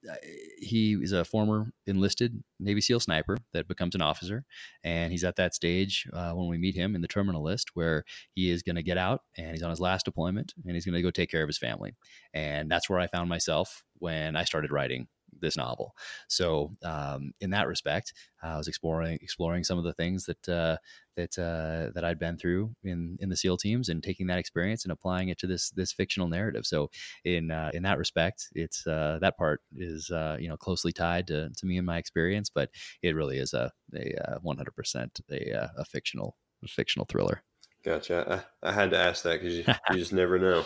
he 0.58 0.94
is 0.94 1.12
a 1.12 1.24
former 1.24 1.72
enlisted 1.86 2.42
Navy 2.60 2.80
SEAL 2.80 3.00
sniper 3.00 3.36
that 3.52 3.68
becomes 3.68 3.94
an 3.94 4.02
officer, 4.02 4.44
and 4.84 5.10
he's 5.12 5.24
at 5.24 5.36
that 5.36 5.54
stage 5.54 6.06
uh, 6.12 6.32
when 6.32 6.48
we 6.48 6.58
meet 6.58 6.74
him 6.74 6.94
in 6.94 7.00
the 7.00 7.08
terminal 7.08 7.42
list 7.42 7.70
where 7.74 8.04
he 8.34 8.50
is 8.50 8.62
going 8.62 8.76
to 8.76 8.82
get 8.82 8.98
out 8.98 9.22
and 9.36 9.50
he's 9.50 9.62
on 9.62 9.70
his 9.70 9.80
last 9.80 10.04
deployment 10.04 10.52
and 10.64 10.74
he's 10.74 10.84
going 10.84 10.94
to 10.94 11.02
go 11.02 11.10
take 11.10 11.30
care 11.30 11.42
of 11.42 11.48
his 11.48 11.58
family, 11.58 11.94
and 12.32 12.70
that's 12.70 12.88
where 12.88 12.98
I 12.98 13.06
found 13.06 13.28
myself 13.28 13.82
when 13.98 14.36
I 14.36 14.44
started 14.44 14.72
writing 14.72 15.08
this 15.40 15.56
novel. 15.56 15.94
So 16.28 16.72
um, 16.82 17.32
in 17.40 17.50
that 17.50 17.68
respect, 17.68 18.12
I 18.42 18.56
was 18.56 18.68
exploring 18.68 19.18
exploring 19.22 19.64
some 19.64 19.78
of 19.78 19.84
the 19.84 19.92
things 19.92 20.24
that 20.26 20.48
uh, 20.48 20.76
that 21.16 21.38
uh, 21.38 21.92
that 21.94 22.04
I'd 22.04 22.18
been 22.18 22.36
through 22.36 22.74
in 22.82 23.16
in 23.20 23.28
the 23.28 23.36
SEAL 23.36 23.58
teams 23.58 23.88
and 23.88 24.02
taking 24.02 24.26
that 24.28 24.38
experience 24.38 24.84
and 24.84 24.92
applying 24.92 25.28
it 25.28 25.38
to 25.38 25.46
this 25.46 25.70
this 25.70 25.92
fictional 25.92 26.28
narrative. 26.28 26.66
So 26.66 26.90
in 27.24 27.50
uh, 27.50 27.70
in 27.74 27.82
that 27.84 27.98
respect, 27.98 28.48
it's 28.54 28.86
uh, 28.86 29.18
that 29.20 29.36
part 29.36 29.60
is 29.76 30.10
uh, 30.10 30.36
you 30.40 30.48
know 30.48 30.56
closely 30.56 30.92
tied 30.92 31.26
to, 31.28 31.50
to 31.50 31.66
me 31.66 31.76
and 31.78 31.86
my 31.86 31.98
experience, 31.98 32.50
but 32.50 32.70
it 33.02 33.14
really 33.14 33.38
is 33.38 33.52
a 33.54 33.70
a 33.94 34.38
one 34.42 34.56
hundred 34.56 34.74
percent 34.74 35.20
a 35.30 35.70
a 35.78 35.84
fictional 35.84 36.36
fictional 36.66 37.06
thriller. 37.06 37.42
Gotcha. 37.84 38.44
I, 38.62 38.68
I 38.68 38.72
had 38.72 38.90
to 38.90 38.98
ask 38.98 39.24
that 39.24 39.40
because 39.40 39.56
you, 39.58 39.64
you 39.90 39.96
just 39.96 40.12
never 40.12 40.38
know. 40.38 40.64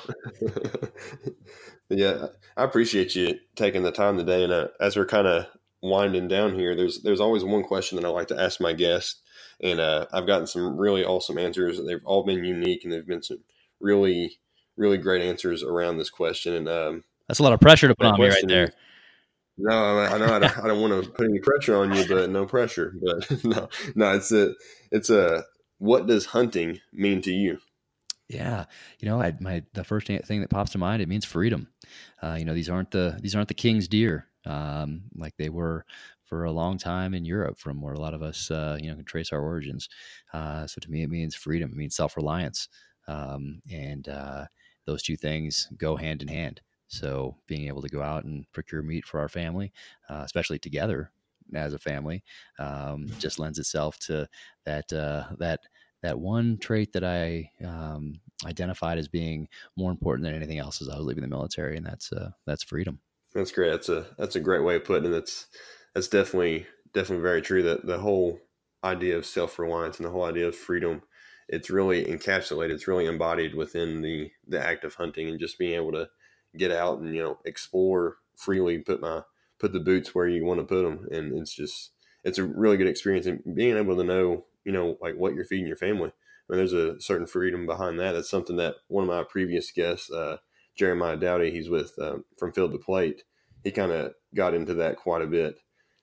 yeah, 1.89 2.27
I 2.57 2.65
appreciate 2.65 3.15
you 3.15 3.39
taking 3.55 3.83
the 3.83 3.93
time 3.93 4.19
today. 4.19 4.45
And 4.45 4.53
uh, 4.53 4.69
as 4.81 4.97
we're 4.97 5.07
kind 5.07 5.27
of 5.27 5.47
winding 5.83 6.29
down 6.29 6.55
here, 6.55 6.75
there's 6.75 7.03
there's 7.03 7.21
always 7.21 7.45
one 7.45 7.63
question 7.63 7.97
that 7.97 8.07
I 8.07 8.11
like 8.11 8.29
to 8.29 8.41
ask 8.41 8.61
my 8.61 8.75
guests, 8.75 9.23
and 9.63 9.81
uh, 9.81 10.07
I've 10.13 10.27
gotten 10.27 10.47
some 10.47 10.77
really 10.77 11.05
awesome 11.05 11.39
answers. 11.39 11.81
They've 11.83 12.05
all 12.05 12.25
been 12.25 12.45
unique, 12.45 12.85
and 12.85 12.93
they've 12.93 13.07
been 13.07 13.23
some 13.23 13.39
really 13.81 14.39
really 14.77 14.99
great 14.99 15.23
answers 15.23 15.63
around 15.63 15.97
this 15.97 16.11
question. 16.11 16.53
And 16.53 16.69
um, 16.69 17.05
That's 17.29 17.41
a 17.41 17.43
lot 17.43 17.55
of 17.55 17.61
pressure 17.61 17.89
to 17.89 17.95
put 17.95 18.07
on 18.07 18.21
me 18.21 18.29
right 18.29 18.45
there. 18.47 18.65
is- 18.65 18.71
no, 19.59 19.71
I, 20.01 20.09
I 20.15 20.19
know 20.19 20.35
I 20.35 20.39
don't, 20.39 20.59
I 20.59 20.67
don't 20.67 20.83
want 20.83 21.03
to 21.03 21.11
put 21.11 21.27
any 21.27 21.39
pressure 21.39 21.77
on 21.77 21.95
you, 21.95 22.07
but 22.07 22.29
no 22.29 22.45
pressure. 22.45 22.93
But 23.03 23.45
no, 23.45 23.69
no, 23.95 24.15
it's 24.15 24.31
a 24.31 24.53
it's 24.93 25.09
a 25.09 25.45
what 25.79 26.07
does 26.07 26.27
hunting 26.27 26.81
mean 26.93 27.23
to 27.23 27.33
you? 27.33 27.61
Yeah, 28.29 28.65
you 28.99 29.09
know, 29.09 29.21
I, 29.21 29.35
my 29.41 29.63
the 29.73 29.85
first 29.85 30.09
thing 30.09 30.41
that 30.41 30.51
pops 30.51 30.73
to 30.73 30.79
mind 30.79 31.01
it 31.01 31.09
means 31.09 31.25
freedom. 31.25 31.69
Uh, 32.23 32.35
you 32.39 32.45
know, 32.45 32.55
these 32.55 32.69
aren't 32.69 32.91
the 32.91 33.19
these 33.21 33.37
aren't 33.37 33.49
the 33.49 33.55
king's 33.55 33.87
deer 33.87 34.27
um, 34.45 35.03
like 35.15 35.37
they 35.37 35.49
were 35.49 35.85
for 36.25 36.43
a 36.45 36.51
long 36.51 36.77
time 36.77 37.15
in 37.15 37.25
Europe, 37.25 37.57
from 37.57 37.81
where 37.81 37.95
a 37.95 38.01
lot 38.01 38.15
of 38.15 38.23
us 38.23 38.51
uh, 38.51 38.79
you 38.81 38.89
know 38.91 38.97
can 38.97 39.05
trace 39.05 39.33
our 39.33 39.41
origins. 39.41 39.89
Uh, 40.33 40.67
so 40.67 40.81
to 40.81 40.91
me, 40.91 41.03
it 41.03 41.11
means 41.11 41.37
freedom. 41.37 41.71
It 41.71 41.77
means 41.77 41.95
self 41.95 42.17
reliance, 42.17 42.69
um, 43.07 43.63
and 43.71 44.09
uh, 44.09 44.47
those 44.87 45.03
two 45.05 45.17
things 45.17 45.69
go 45.77 45.95
hand 45.95 46.21
in 46.21 46.29
hand. 46.29 46.63
So 46.89 47.37
being 47.47 47.69
able 47.69 47.83
to 47.83 47.89
go 47.89 48.03
out 48.03 48.25
and 48.25 48.45
procure 48.53 48.83
meat 48.83 49.05
for 49.05 49.21
our 49.21 49.29
family, 49.29 49.73
uh, 50.09 50.23
especially 50.25 50.59
together 50.59 51.13
as 51.55 51.75
a 51.75 51.79
family, 51.79 52.23
um, 52.59 53.07
just 53.19 53.39
lends 53.39 53.59
itself 53.59 53.99
to 54.01 54.29
that 54.65 54.93
uh, 54.93 55.25
that 55.39 55.61
that 56.03 56.19
one 56.19 56.59
trait 56.59 56.93
that 56.93 57.05
I 57.05 57.51
um, 57.65 58.21
identified 58.45 58.99
as 58.99 59.09
being 59.09 59.49
more 59.77 59.91
important 59.91 60.25
than 60.25 60.35
anything 60.35 60.59
else 60.59 60.81
as 60.81 60.89
I 60.89 60.97
was 60.97 61.07
leaving 61.07 61.23
the 61.23 61.29
military, 61.29 61.77
and 61.77 61.87
that's 61.87 62.13
uh, 62.13 62.31
that's 62.47 62.63
freedom. 62.63 63.01
That's 63.35 63.53
great. 63.53 63.71
That's 63.71 63.89
a 63.89 64.07
that's 64.19 64.37
a 64.37 64.41
great 64.41 64.65
way 64.65 64.77
of 64.77 64.85
putting 64.85 65.11
it. 65.11 65.13
That's 65.13 65.47
that's 65.95 66.09
definitely 66.09 66.67
definitely 66.93 67.23
very 67.23 67.43
true. 67.43 67.63
That 67.63 67.87
the 67.87 67.99
whole 67.99 68.41
idea 68.85 69.17
of 69.17 69.27
self 69.27 69.59
reliance 69.59 69.99
and 69.99 70.07
the 70.07 70.11
whole 70.11 70.25
idea 70.25 70.49
of 70.49 70.57
freedom, 70.57 71.03
it's 71.49 71.71
really 71.71 72.05
encapsulated. 72.05 72.71
It's 72.71 72.89
really 72.89 73.07
embodied 73.07 73.55
within 73.55 74.03
the 74.03 74.31
the 74.47 74.65
act 74.65 74.85
of 74.85 74.95
hunting 74.95 75.29
and 75.29 75.41
just 75.41 75.59
being 75.59 75.75
able 75.75 75.93
to 75.93 76.09
get 76.57 76.73
out 76.73 76.99
and 76.99 77.15
you 77.15 77.23
know 77.23 77.39
explore 77.45 78.17
freely. 78.37 78.79
Put 78.79 79.01
my 79.01 79.23
put 79.59 79.73
the 79.73 79.81
boots 79.81 80.15
where 80.15 80.29
you 80.29 80.45
want 80.45 80.61
to 80.61 80.67
put 80.67 80.83
them, 80.83 81.07
and 81.11 81.39
it's 81.39 81.55
just 81.55 81.93
it's 82.25 82.39
a 82.39 82.45
really 82.45 82.77
good 82.77 82.89
experience. 82.89 83.27
And 83.27 83.43
being 83.55 83.77
able 83.77 83.97
to 83.97 84.05
know 84.05 84.45
you 84.65 84.73
know 84.73 84.97
like 85.01 85.17
what 85.17 85.35
you're 85.35 85.45
feeding 85.45 85.67
your 85.67 85.77
family. 85.77 86.11
I 86.11 86.53
mean, 86.53 86.59
there's 86.59 86.73
a 86.73 87.01
certain 87.01 87.27
freedom 87.27 87.67
behind 87.67 87.99
that. 87.99 88.13
That's 88.13 88.31
something 88.31 88.57
that 88.57 88.77
one 88.89 89.03
of 89.03 89.09
my 89.09 89.25
previous 89.25 89.71
guests. 89.71 90.11
Uh, 90.11 90.39
Jeremiah 90.77 91.17
Doughty, 91.17 91.51
he's 91.51 91.71
with 91.71 91.99
um, 91.99 92.25
from 92.39 92.53
Field 92.53 92.73
to 92.73 92.79
Plate. 92.79 93.23
He 93.65 93.71
kind 93.71 93.91
of 93.91 94.13
got 94.35 94.55
into 94.55 94.75
that 94.75 94.97
quite 94.97 95.23
a 95.23 95.27
bit, 95.27 95.57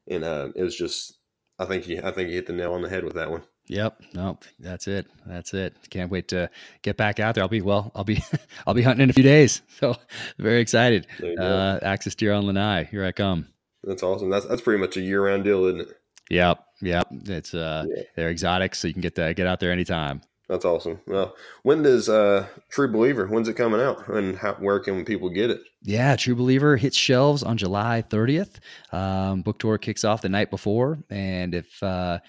and 0.08 0.24
uh, 0.24 0.50
it 0.56 0.64
was 0.64 0.76
just 0.76 1.20
I 1.60 1.66
think 1.66 1.86
he 1.86 2.00
I 2.00 2.12
think 2.12 2.30
he 2.30 2.36
hit 2.36 2.48
the 2.48 2.54
nail 2.54 2.74
on 2.74 2.82
the 2.82 2.90
head 2.90 3.04
with 3.04 3.14
that 3.14 3.32
one. 3.32 3.44
Yep. 3.68 4.02
No, 4.14 4.38
that's 4.60 4.88
it. 4.88 5.08
That's 5.26 5.54
it. 5.54 5.76
Can't 5.90 6.12
wait 6.12 6.28
to 6.30 6.50
get 6.82 6.98
back 6.98 7.20
out 7.20 7.36
there. 7.36 7.44
I'll 7.44 7.48
be 7.50 7.62
well. 7.62 7.92
I'll 7.96 8.04
be 8.04 8.22
I'll 8.68 8.74
be 8.74 8.82
hunting 8.82 9.04
in 9.04 9.10
a 9.10 9.14
few 9.14 9.24
days. 9.24 9.62
So 9.80 9.96
very 10.38 10.60
excited. 10.62 11.08
There 11.20 11.32
you 11.32 11.38
go. 11.38 11.44
Uh, 11.44 11.80
Axis 11.82 12.16
deer 12.16 12.34
on 12.34 12.46
Lanai. 12.46 12.84
Here 12.86 13.04
I 13.06 13.12
come. 13.12 13.48
That's 13.84 14.04
awesome. 14.04 14.30
That's 14.30 14.46
that's 14.46 14.62
pretty 14.62 14.80
much 14.80 14.96
a 14.98 15.02
year 15.02 15.26
round 15.26 15.44
deal, 15.44 15.66
isn't 15.66 15.82
it? 15.82 15.88
Yep. 16.30 16.64
Yep. 16.82 17.08
It's 17.26 17.54
uh, 17.54 17.86
Yeah. 17.90 18.04
they're 18.16 18.30
exotic, 18.30 18.76
so 18.76 18.88
you 18.88 18.94
can 18.94 19.02
get 19.02 19.16
that 19.16 19.36
get 19.36 19.48
out 19.48 19.60
there 19.60 19.72
anytime. 19.72 20.22
That's 20.50 20.66
awesome. 20.66 21.00
Well, 21.08 21.36
when 21.64 21.84
does 21.84 22.10
uh, 22.10 22.46
True 22.70 22.92
Believer? 22.92 23.28
When's 23.28 23.48
it 23.48 23.54
coming 23.56 23.80
out, 23.80 24.08
and 24.10 24.38
how, 24.38 24.54
where 24.56 24.80
can 24.82 25.06
people 25.06 25.30
get 25.30 25.50
it? 25.50 25.62
Yeah, 25.82 26.16
True 26.18 26.36
Believer 26.36 26.76
hits 26.76 26.98
shelves 26.98 27.44
on 27.44 27.58
July 27.58 28.04
30th. 28.10 28.56
Um, 28.92 29.42
book 29.42 29.58
tour 29.58 29.78
kicks 29.78 30.04
off 30.04 30.22
the 30.22 30.28
night 30.30 30.52
before, 30.52 31.00
and 31.10 31.56
if 31.56 31.82
uh, 31.82 32.20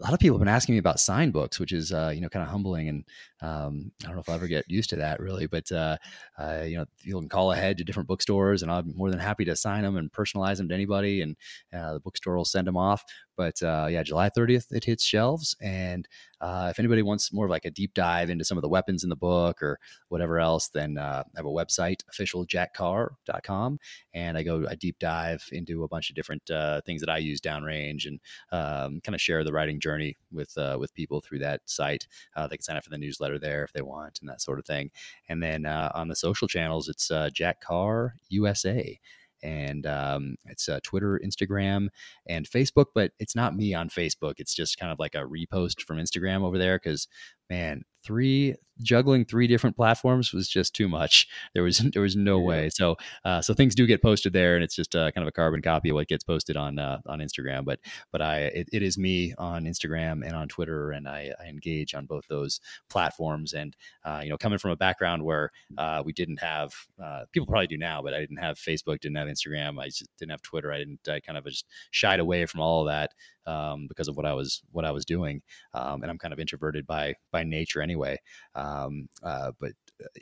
a 0.00 0.02
lot 0.02 0.12
of 0.14 0.20
people 0.20 0.36
have 0.36 0.44
been 0.44 0.54
asking 0.54 0.74
me 0.74 0.78
about 0.78 1.00
sign 1.00 1.30
books, 1.30 1.58
which 1.58 1.72
is 1.72 1.92
uh, 1.92 2.12
you 2.14 2.20
know 2.20 2.28
kind 2.28 2.42
of 2.42 2.50
humbling, 2.50 2.88
and 2.88 3.04
um, 3.42 3.90
I 4.02 4.06
don't 4.06 4.14
know 4.14 4.20
if 4.20 4.28
I'll 4.28 4.36
ever 4.36 4.46
get 4.46 4.64
used 4.68 4.90
to 4.90 4.96
that 4.96 5.20
really. 5.20 5.46
But 5.46 5.70
uh, 5.72 5.96
uh, 6.38 6.62
you 6.64 6.76
know, 6.76 6.84
you 7.02 7.18
can 7.18 7.28
call 7.28 7.52
ahead 7.52 7.76
to 7.78 7.84
different 7.84 8.08
bookstores, 8.08 8.62
and 8.62 8.70
I'm 8.70 8.94
more 8.96 9.10
than 9.10 9.18
happy 9.18 9.44
to 9.46 9.56
sign 9.56 9.82
them 9.82 9.96
and 9.96 10.10
personalize 10.12 10.58
them 10.58 10.68
to 10.68 10.74
anybody, 10.74 11.22
and 11.22 11.36
uh, 11.72 11.94
the 11.94 12.00
bookstore 12.00 12.36
will 12.36 12.44
send 12.44 12.66
them 12.66 12.76
off. 12.76 13.04
But 13.36 13.60
uh, 13.62 13.88
yeah, 13.90 14.02
July 14.02 14.30
30th 14.30 14.72
it 14.72 14.84
hits 14.84 15.04
shelves, 15.04 15.56
and 15.60 16.06
uh, 16.40 16.68
if 16.70 16.78
anybody 16.78 17.02
wants 17.02 17.32
more 17.32 17.46
of 17.46 17.50
like 17.50 17.64
a 17.64 17.70
deep 17.70 17.94
dive 17.94 18.30
into 18.30 18.44
some 18.44 18.58
of 18.58 18.62
the 18.62 18.68
weapons 18.68 19.04
in 19.04 19.10
the 19.10 19.16
book 19.16 19.62
or 19.62 19.78
whatever 20.08 20.38
else, 20.38 20.68
then 20.68 20.98
uh, 20.98 21.24
I 21.26 21.38
have 21.38 21.46
a 21.46 21.48
website, 21.48 22.00
officialjackcarr.com, 22.12 23.78
and 24.14 24.38
I 24.38 24.42
go 24.42 24.64
a 24.68 24.76
deep 24.76 24.98
dive 24.98 25.44
into 25.50 25.82
a 25.82 25.88
bunch 25.88 26.10
of 26.10 26.16
different 26.16 26.42
things 26.84 27.00
that 27.00 27.10
I 27.10 27.18
use 27.18 27.40
downrange 27.40 28.06
and 28.06 28.20
um, 28.52 29.00
kind 29.00 29.14
of 29.14 29.20
share 29.20 29.42
the 29.44 29.52
writing 29.52 29.80
journey 29.80 30.16
with 30.30 30.56
with 30.78 30.94
people 30.94 31.20
through 31.20 31.40
that 31.40 31.62
site. 31.64 32.06
They 32.36 32.56
can 32.56 32.62
sign 32.62 32.76
up 32.76 32.84
for 32.84 32.90
the 32.90 32.98
newsletter 32.98 33.31
there 33.38 33.64
if 33.64 33.72
they 33.72 33.82
want 33.82 34.18
and 34.20 34.28
that 34.28 34.42
sort 34.42 34.58
of 34.58 34.64
thing. 34.64 34.90
And 35.28 35.42
then 35.42 35.66
uh, 35.66 35.90
on 35.94 36.08
the 36.08 36.16
social 36.16 36.48
channels, 36.48 36.88
it's 36.88 37.10
Jack 37.32 37.60
Carr 37.60 38.14
USA 38.28 38.98
and 39.42 39.86
um, 39.86 40.36
it's 40.46 40.68
uh, 40.68 40.80
Twitter, 40.82 41.20
Instagram, 41.24 41.88
and 42.26 42.48
Facebook. 42.48 42.86
But 42.94 43.12
it's 43.18 43.34
not 43.34 43.56
me 43.56 43.74
on 43.74 43.88
Facebook. 43.88 44.34
It's 44.38 44.54
just 44.54 44.78
kind 44.78 44.92
of 44.92 44.98
like 44.98 45.14
a 45.14 45.18
repost 45.18 45.82
from 45.82 45.98
Instagram 45.98 46.42
over 46.42 46.58
there 46.58 46.78
because 46.78 47.08
man, 47.52 47.84
three 48.02 48.56
juggling 48.80 49.24
three 49.24 49.46
different 49.46 49.76
platforms 49.76 50.32
was 50.32 50.48
just 50.48 50.74
too 50.74 50.88
much. 50.88 51.28
There 51.54 51.62
was 51.62 51.78
there 51.92 52.00
was 52.00 52.16
no 52.16 52.40
way. 52.40 52.70
So 52.70 52.96
uh, 53.26 53.42
so 53.42 53.52
things 53.52 53.74
do 53.74 53.86
get 53.86 54.00
posted 54.00 54.32
there, 54.32 54.54
and 54.54 54.64
it's 54.64 54.74
just 54.74 54.96
uh, 54.96 55.10
kind 55.10 55.22
of 55.22 55.28
a 55.28 55.32
carbon 55.32 55.60
copy 55.60 55.90
of 55.90 55.96
what 55.96 56.08
gets 56.08 56.24
posted 56.24 56.56
on 56.56 56.78
uh, 56.78 57.00
on 57.06 57.18
Instagram. 57.18 57.64
But 57.66 57.80
but 58.10 58.22
I 58.22 58.38
it, 58.60 58.68
it 58.72 58.82
is 58.82 58.96
me 58.96 59.34
on 59.36 59.64
Instagram 59.64 60.26
and 60.26 60.34
on 60.34 60.48
Twitter, 60.48 60.92
and 60.92 61.06
I, 61.06 61.30
I 61.38 61.48
engage 61.48 61.94
on 61.94 62.06
both 62.06 62.26
those 62.28 62.60
platforms. 62.88 63.52
And 63.52 63.76
uh, 64.04 64.20
you 64.22 64.30
know, 64.30 64.38
coming 64.38 64.58
from 64.58 64.70
a 64.70 64.76
background 64.76 65.22
where 65.22 65.50
uh, 65.76 66.02
we 66.06 66.14
didn't 66.14 66.40
have 66.40 66.72
uh, 67.02 67.24
people 67.32 67.46
probably 67.46 67.66
do 67.66 67.76
now, 67.76 68.00
but 68.00 68.14
I 68.14 68.20
didn't 68.20 68.38
have 68.38 68.56
Facebook, 68.56 69.00
didn't 69.00 69.18
have 69.18 69.28
Instagram, 69.28 69.78
I 69.78 69.86
just 69.86 70.08
didn't 70.18 70.30
have 70.30 70.42
Twitter. 70.42 70.72
I 70.72 70.78
didn't. 70.78 71.06
I 71.06 71.20
kind 71.20 71.36
of 71.36 71.44
just 71.44 71.66
shied 71.90 72.20
away 72.20 72.46
from 72.46 72.60
all 72.60 72.80
of 72.80 72.86
that 72.86 73.10
um, 73.46 73.86
because 73.88 74.08
of 74.08 74.16
what 74.16 74.26
I 74.26 74.32
was 74.34 74.62
what 74.72 74.84
I 74.84 74.90
was 74.90 75.04
doing, 75.04 75.42
um, 75.74 76.02
and 76.02 76.10
I'm 76.10 76.18
kind 76.18 76.32
of 76.32 76.40
introverted 76.40 76.86
by 76.86 77.14
by 77.30 77.42
nature 77.44 77.82
anyway. 77.82 78.18
Um, 78.54 79.08
uh, 79.22 79.52
but 79.60 79.72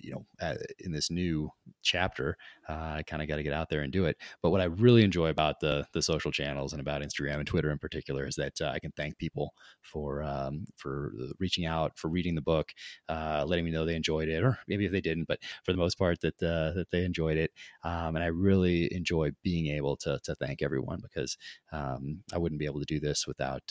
you 0.01 0.13
know, 0.13 0.27
uh, 0.41 0.55
in 0.79 0.93
this 0.93 1.11
new 1.11 1.51
chapter, 1.83 2.37
uh, 2.69 2.95
I 2.97 3.03
kind 3.07 3.23
of 3.23 3.29
got 3.29 3.37
to 3.37 3.43
get 3.43 3.53
out 3.53 3.69
there 3.69 3.83
and 3.83 3.93
do 3.93 4.05
it. 4.05 4.17
But 4.43 4.51
what 4.51 4.61
I 4.61 4.65
really 4.65 5.05
enjoy 5.05 5.29
about 5.29 5.61
the 5.61 5.87
the 5.93 6.03
social 6.03 6.31
channels 6.31 6.73
and 6.73 6.81
about 6.81 7.03
Instagram 7.03 7.37
and 7.37 7.47
Twitter 7.47 7.71
in 7.71 7.79
particular 7.79 8.27
is 8.27 8.37
that 8.37 8.61
uh, 8.61 8.71
I 8.75 8.79
can 8.79 8.93
thank 8.93 9.19
people 9.19 9.55
for 9.83 10.23
um, 10.23 10.67
for 10.77 11.13
reaching 11.39 11.67
out, 11.67 11.99
for 11.99 12.09
reading 12.09 12.35
the 12.35 12.43
book, 12.43 12.73
uh, 13.09 13.45
letting 13.47 13.65
me 13.65 13.71
know 13.71 13.85
they 13.85 13.95
enjoyed 13.95 14.29
it, 14.29 14.43
or 14.43 14.59
maybe 14.69 14.87
if 14.87 14.93
they 14.93 15.01
didn't, 15.01 15.29
but 15.29 15.41
for 15.65 15.73
the 15.73 15.79
most 15.79 15.99
part 15.99 16.21
that 16.21 16.43
uh, 16.43 16.73
that 16.73 16.91
they 16.91 17.05
enjoyed 17.05 17.37
it. 17.37 17.53
Um, 17.85 18.17
and 18.17 18.25
I 18.25 18.29
really 18.29 18.93
enjoy 18.95 19.31
being 19.43 19.69
able 19.69 19.97
to 19.99 20.19
to 20.25 20.35
thank 20.35 20.63
everyone 20.63 21.01
because 21.01 21.37
um, 21.73 22.23
I 22.33 22.39
wouldn't 22.39 22.59
be 22.59 22.67
able 22.67 22.81
to 22.81 22.87
do 22.87 23.01
this 23.01 23.27
without 23.27 23.63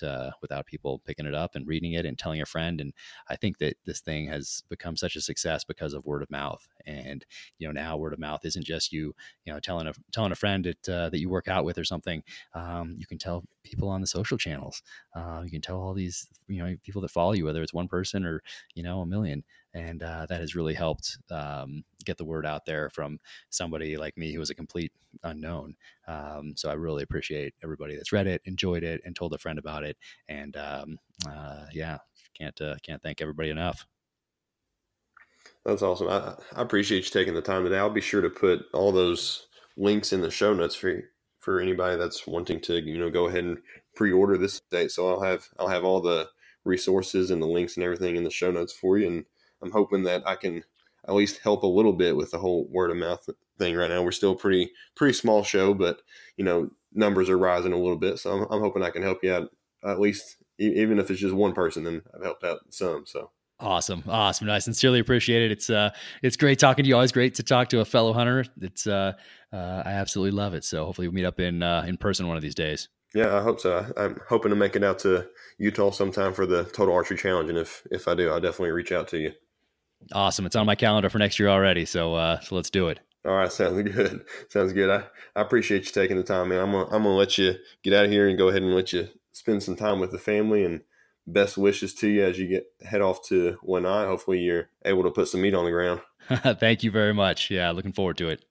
without 0.42 0.66
people 0.66 1.02
picking 1.06 1.26
it 1.26 1.36
up 1.36 1.56
and 1.56 1.68
reading 1.68 1.94
it 1.94 2.06
and 2.06 2.18
telling 2.18 2.42
a 2.42 2.46
friend. 2.46 2.82
And 2.82 2.94
I 3.30 3.36
think 3.36 3.58
that 3.60 3.78
this 3.86 4.02
thing 4.02 4.28
has 4.28 4.64
become 4.70 4.96
such 4.96 5.16
a 5.16 5.22
success 5.22 5.64
because 5.64 5.94
of 5.94 5.99
word 6.06 6.22
of 6.22 6.30
mouth. 6.30 6.68
And 6.86 7.26
you 7.58 7.68
know 7.68 7.72
now 7.72 7.98
word 7.98 8.14
of 8.14 8.20
mouth 8.20 8.42
isn't 8.44 8.66
just 8.66 8.92
you 8.92 9.14
you 9.46 9.54
know 9.54 9.60
telling 9.60 9.88
a 9.88 9.94
telling 10.12 10.32
a 10.32 10.36
friend 10.36 10.66
that 10.66 10.90
uh, 10.90 11.10
that 11.10 11.20
you 11.20 11.30
work 11.30 11.48
out 11.48 11.66
with 11.66 11.78
or 11.78 11.84
something. 11.84 12.24
Um, 12.54 12.96
you 12.98 13.06
can 13.06 13.18
tell 13.18 13.44
people 13.64 13.90
on 13.90 14.02
the 14.02 14.08
social 14.08 14.38
channels. 14.38 14.82
Uh, 15.16 15.42
you 15.44 15.52
can 15.52 15.62
tell 15.62 15.80
all 15.80 15.94
these 15.94 16.28
you 16.48 16.64
know 16.64 16.76
people 16.84 17.02
that 17.02 17.12
follow 17.12 17.34
you, 17.34 17.46
whether 17.46 17.62
it's 17.62 17.74
one 17.74 17.88
person 17.88 18.26
or 18.26 18.42
you 18.76 18.84
know 18.84 19.02
a 19.02 19.06
million. 19.06 19.44
And 19.74 20.02
uh, 20.02 20.26
that 20.30 20.42
has 20.42 20.56
really 20.56 20.74
helped 20.74 21.20
um, 21.30 21.84
get 22.04 22.18
the 22.18 22.26
word 22.26 22.44
out 22.44 22.66
there 22.66 22.90
from 22.90 23.20
somebody 23.52 23.98
like 23.98 24.18
me 24.18 24.34
who 24.34 24.40
was 24.40 24.50
a 24.50 24.56
complete 24.56 24.92
unknown. 25.24 25.76
Um, 26.08 26.54
so 26.56 26.70
I 26.70 26.74
really 26.74 27.04
appreciate 27.04 27.54
everybody 27.64 27.96
that's 27.96 28.12
read 28.12 28.26
it, 28.26 28.42
enjoyed 28.46 28.84
it, 28.84 29.02
and 29.06 29.16
told 29.16 29.34
a 29.34 29.38
friend 29.38 29.60
about 29.60 29.84
it. 29.84 29.96
And 30.28 30.58
um, 30.58 30.98
uh, 31.28 31.66
yeah, 31.72 32.00
can't 32.38 32.60
uh, 32.62 32.76
can't 32.84 33.02
thank 33.02 33.22
everybody 33.22 33.50
enough. 33.50 33.86
That's 35.66 35.82
awesome. 35.82 36.08
I, 36.10 36.36
I 36.56 36.62
appreciate 36.62 37.04
you 37.04 37.10
taking 37.12 37.34
the 37.34 37.42
time 37.42 37.64
today. 37.64 37.78
I'll 37.78 37.90
be 37.90 38.02
sure 38.02 38.22
to 38.22 38.30
put 38.30 38.66
all 38.74 38.92
those 38.92 39.48
links 39.78 40.14
in 40.14 40.22
the 40.22 40.32
show 40.32 40.54
notes 40.54 40.76
for 40.76 41.02
for 41.40 41.62
anybody 41.62 41.96
that's 41.98 42.28
wanting 42.28 42.60
to 42.60 42.82
you 42.82 42.98
know 42.98 43.10
go 43.10 43.28
ahead 43.28 43.44
and 43.44 43.58
pre-order 43.96 44.38
this 44.38 44.62
date. 44.72 44.92
So 44.92 45.10
I'll 45.10 45.22
have 45.22 45.48
I'll 45.60 45.68
have 45.68 45.84
all 45.84 46.02
the 46.02 46.30
resources 46.66 47.32
and 47.32 47.42
the 47.42 47.48
links 47.48 47.76
and 47.78 47.84
everything 47.84 48.16
in 48.16 48.24
the 48.24 48.30
show 48.30 48.52
notes 48.52 48.74
for 48.74 48.98
you. 48.98 49.08
And 49.08 49.26
I'm 49.62 49.72
hoping 49.72 50.04
that 50.04 50.24
I 50.26 50.36
can 50.36 50.64
at 51.08 51.16
least 51.16 51.40
help 51.40 51.64
a 51.64 51.68
little 51.68 51.94
bit 51.94 52.16
with 52.16 52.32
the 52.32 52.40
whole 52.40 52.68
word 52.70 52.92
of 52.92 52.98
mouth 52.98 53.28
thing 53.58 53.76
right 53.76 53.90
now. 53.90 54.02
We're 54.04 54.12
still 54.12 54.36
pretty 54.36 54.72
pretty 54.96 55.14
small 55.14 55.44
show, 55.44 55.74
but 55.74 56.02
you 56.38 56.46
know 56.46 56.70
numbers 56.94 57.30
are 57.30 57.38
rising 57.38 57.74
a 57.74 57.78
little 57.78 57.98
bit. 57.98 58.20
So 58.20 58.32
I'm, 58.32 58.48
I'm 58.52 58.62
hoping 58.62 58.84
I 58.84 58.90
can 58.92 59.04
help 59.04 59.20
you 59.24 59.34
out 59.34 59.50
at 59.86 60.00
least 60.00 60.38
even 60.58 61.00
if 61.00 61.10
it's 61.12 61.22
just 61.22 61.36
one 61.36 61.54
person. 61.54 61.84
Then 61.84 62.02
I've 62.16 62.24
helped 62.24 62.44
out 62.44 62.60
some. 62.70 63.06
So 63.06 63.32
Awesome, 63.62 64.04
awesome. 64.08 64.50
I 64.50 64.60
sincerely 64.60 65.00
appreciate 65.00 65.42
it. 65.42 65.52
It's 65.52 65.70
uh, 65.70 65.90
it's 66.24 66.38
great 66.38 66.60
talking 66.60 66.84
to 66.84 66.88
you. 66.88 66.96
Always 66.96 67.12
great 67.12 67.36
to 67.36 67.44
talk 67.44 67.68
to 67.70 67.82
a 67.82 67.86
fellow 67.86 68.14
hunter. 68.14 68.46
It's 68.62 68.88
uh, 68.88 69.14
uh 69.52 69.84
I 69.86 69.92
absolutely 69.92 70.32
love 70.32 70.54
it. 70.54 70.64
So 70.64 70.86
hopefully 70.86 71.10
we 71.10 71.16
meet 71.16 71.26
up 71.26 71.40
in 71.40 71.62
uh, 71.62 71.84
in 71.86 71.98
person 71.98 72.28
one 72.28 72.38
of 72.38 72.44
these 72.44 72.56
days. 72.56 72.88
Yeah, 73.14 73.36
I 73.36 73.42
hope 73.42 73.60
so. 73.60 73.92
I'm 73.98 74.22
hoping 74.30 74.52
to 74.52 74.56
make 74.56 74.76
it 74.76 74.84
out 74.84 75.00
to 75.00 75.28
Utah 75.58 75.92
sometime 75.92 76.34
for 76.34 76.46
the 76.46 76.66
Total 76.66 76.94
Archery 76.94 77.18
Challenge, 77.18 77.50
and 77.50 77.58
if 77.58 77.86
if 77.92 78.08
I 78.08 78.14
do, 78.16 78.30
I'll 78.30 78.40
definitely 78.40 78.72
reach 78.72 78.94
out 78.94 79.10
to 79.10 79.18
you. 79.20 79.34
Awesome. 80.14 80.46
It's 80.46 80.56
on 80.56 80.66
my 80.66 80.76
calendar 80.76 81.10
for 81.10 81.18
next 81.18 81.38
year 81.38 81.50
already. 81.50 81.84
So 81.86 82.16
uh, 82.16 82.40
so 82.40 82.56
let's 82.56 82.70
do 82.70 82.88
it. 82.88 83.02
All 83.26 83.34
right, 83.34 83.52
sounds 83.52 83.82
good. 83.92 84.26
Sounds 84.48 84.72
good. 84.72 84.90
I, 84.90 85.04
I 85.38 85.42
appreciate 85.42 85.86
you 85.86 85.92
taking 85.92 86.16
the 86.16 86.24
time, 86.24 86.50
man. 86.50 86.60
I'm 86.60 86.72
gonna 86.72 86.86
I'm 86.86 87.04
gonna 87.04 87.10
let 87.10 87.38
you 87.38 87.56
get 87.84 87.94
out 87.94 88.06
of 88.06 88.12
here 88.12 88.30
and 88.30 88.38
go 88.38 88.48
ahead 88.48 88.62
and 88.62 88.74
let 88.74 88.94
you 88.94 89.10
spend 89.34 89.64
some 89.64 89.76
time 89.76 90.00
with 90.00 90.12
the 90.12 90.18
family 90.18 90.64
and 90.64 90.82
best 91.28 91.58
wishes 91.58 91.94
to 91.96 92.08
you 92.08 92.24
as 92.24 92.40
you 92.40 92.48
get 92.48 92.66
head 92.82 93.02
off 93.02 93.28
to 93.28 93.58
Waianae. 93.66 94.08
Hopefully, 94.08 94.40
you're 94.40 94.70
able 94.86 95.04
to 95.04 95.12
put 95.12 95.28
some 95.28 95.42
meat 95.42 95.54
on 95.54 95.66
the 95.66 95.72
ground. 95.72 96.02
Thank 96.60 96.84
you 96.84 96.92
very 96.92 97.14
much. 97.14 97.50
Yeah, 97.50 97.72
looking 97.72 97.94
forward 97.94 98.18
to 98.18 98.30
it. 98.30 98.46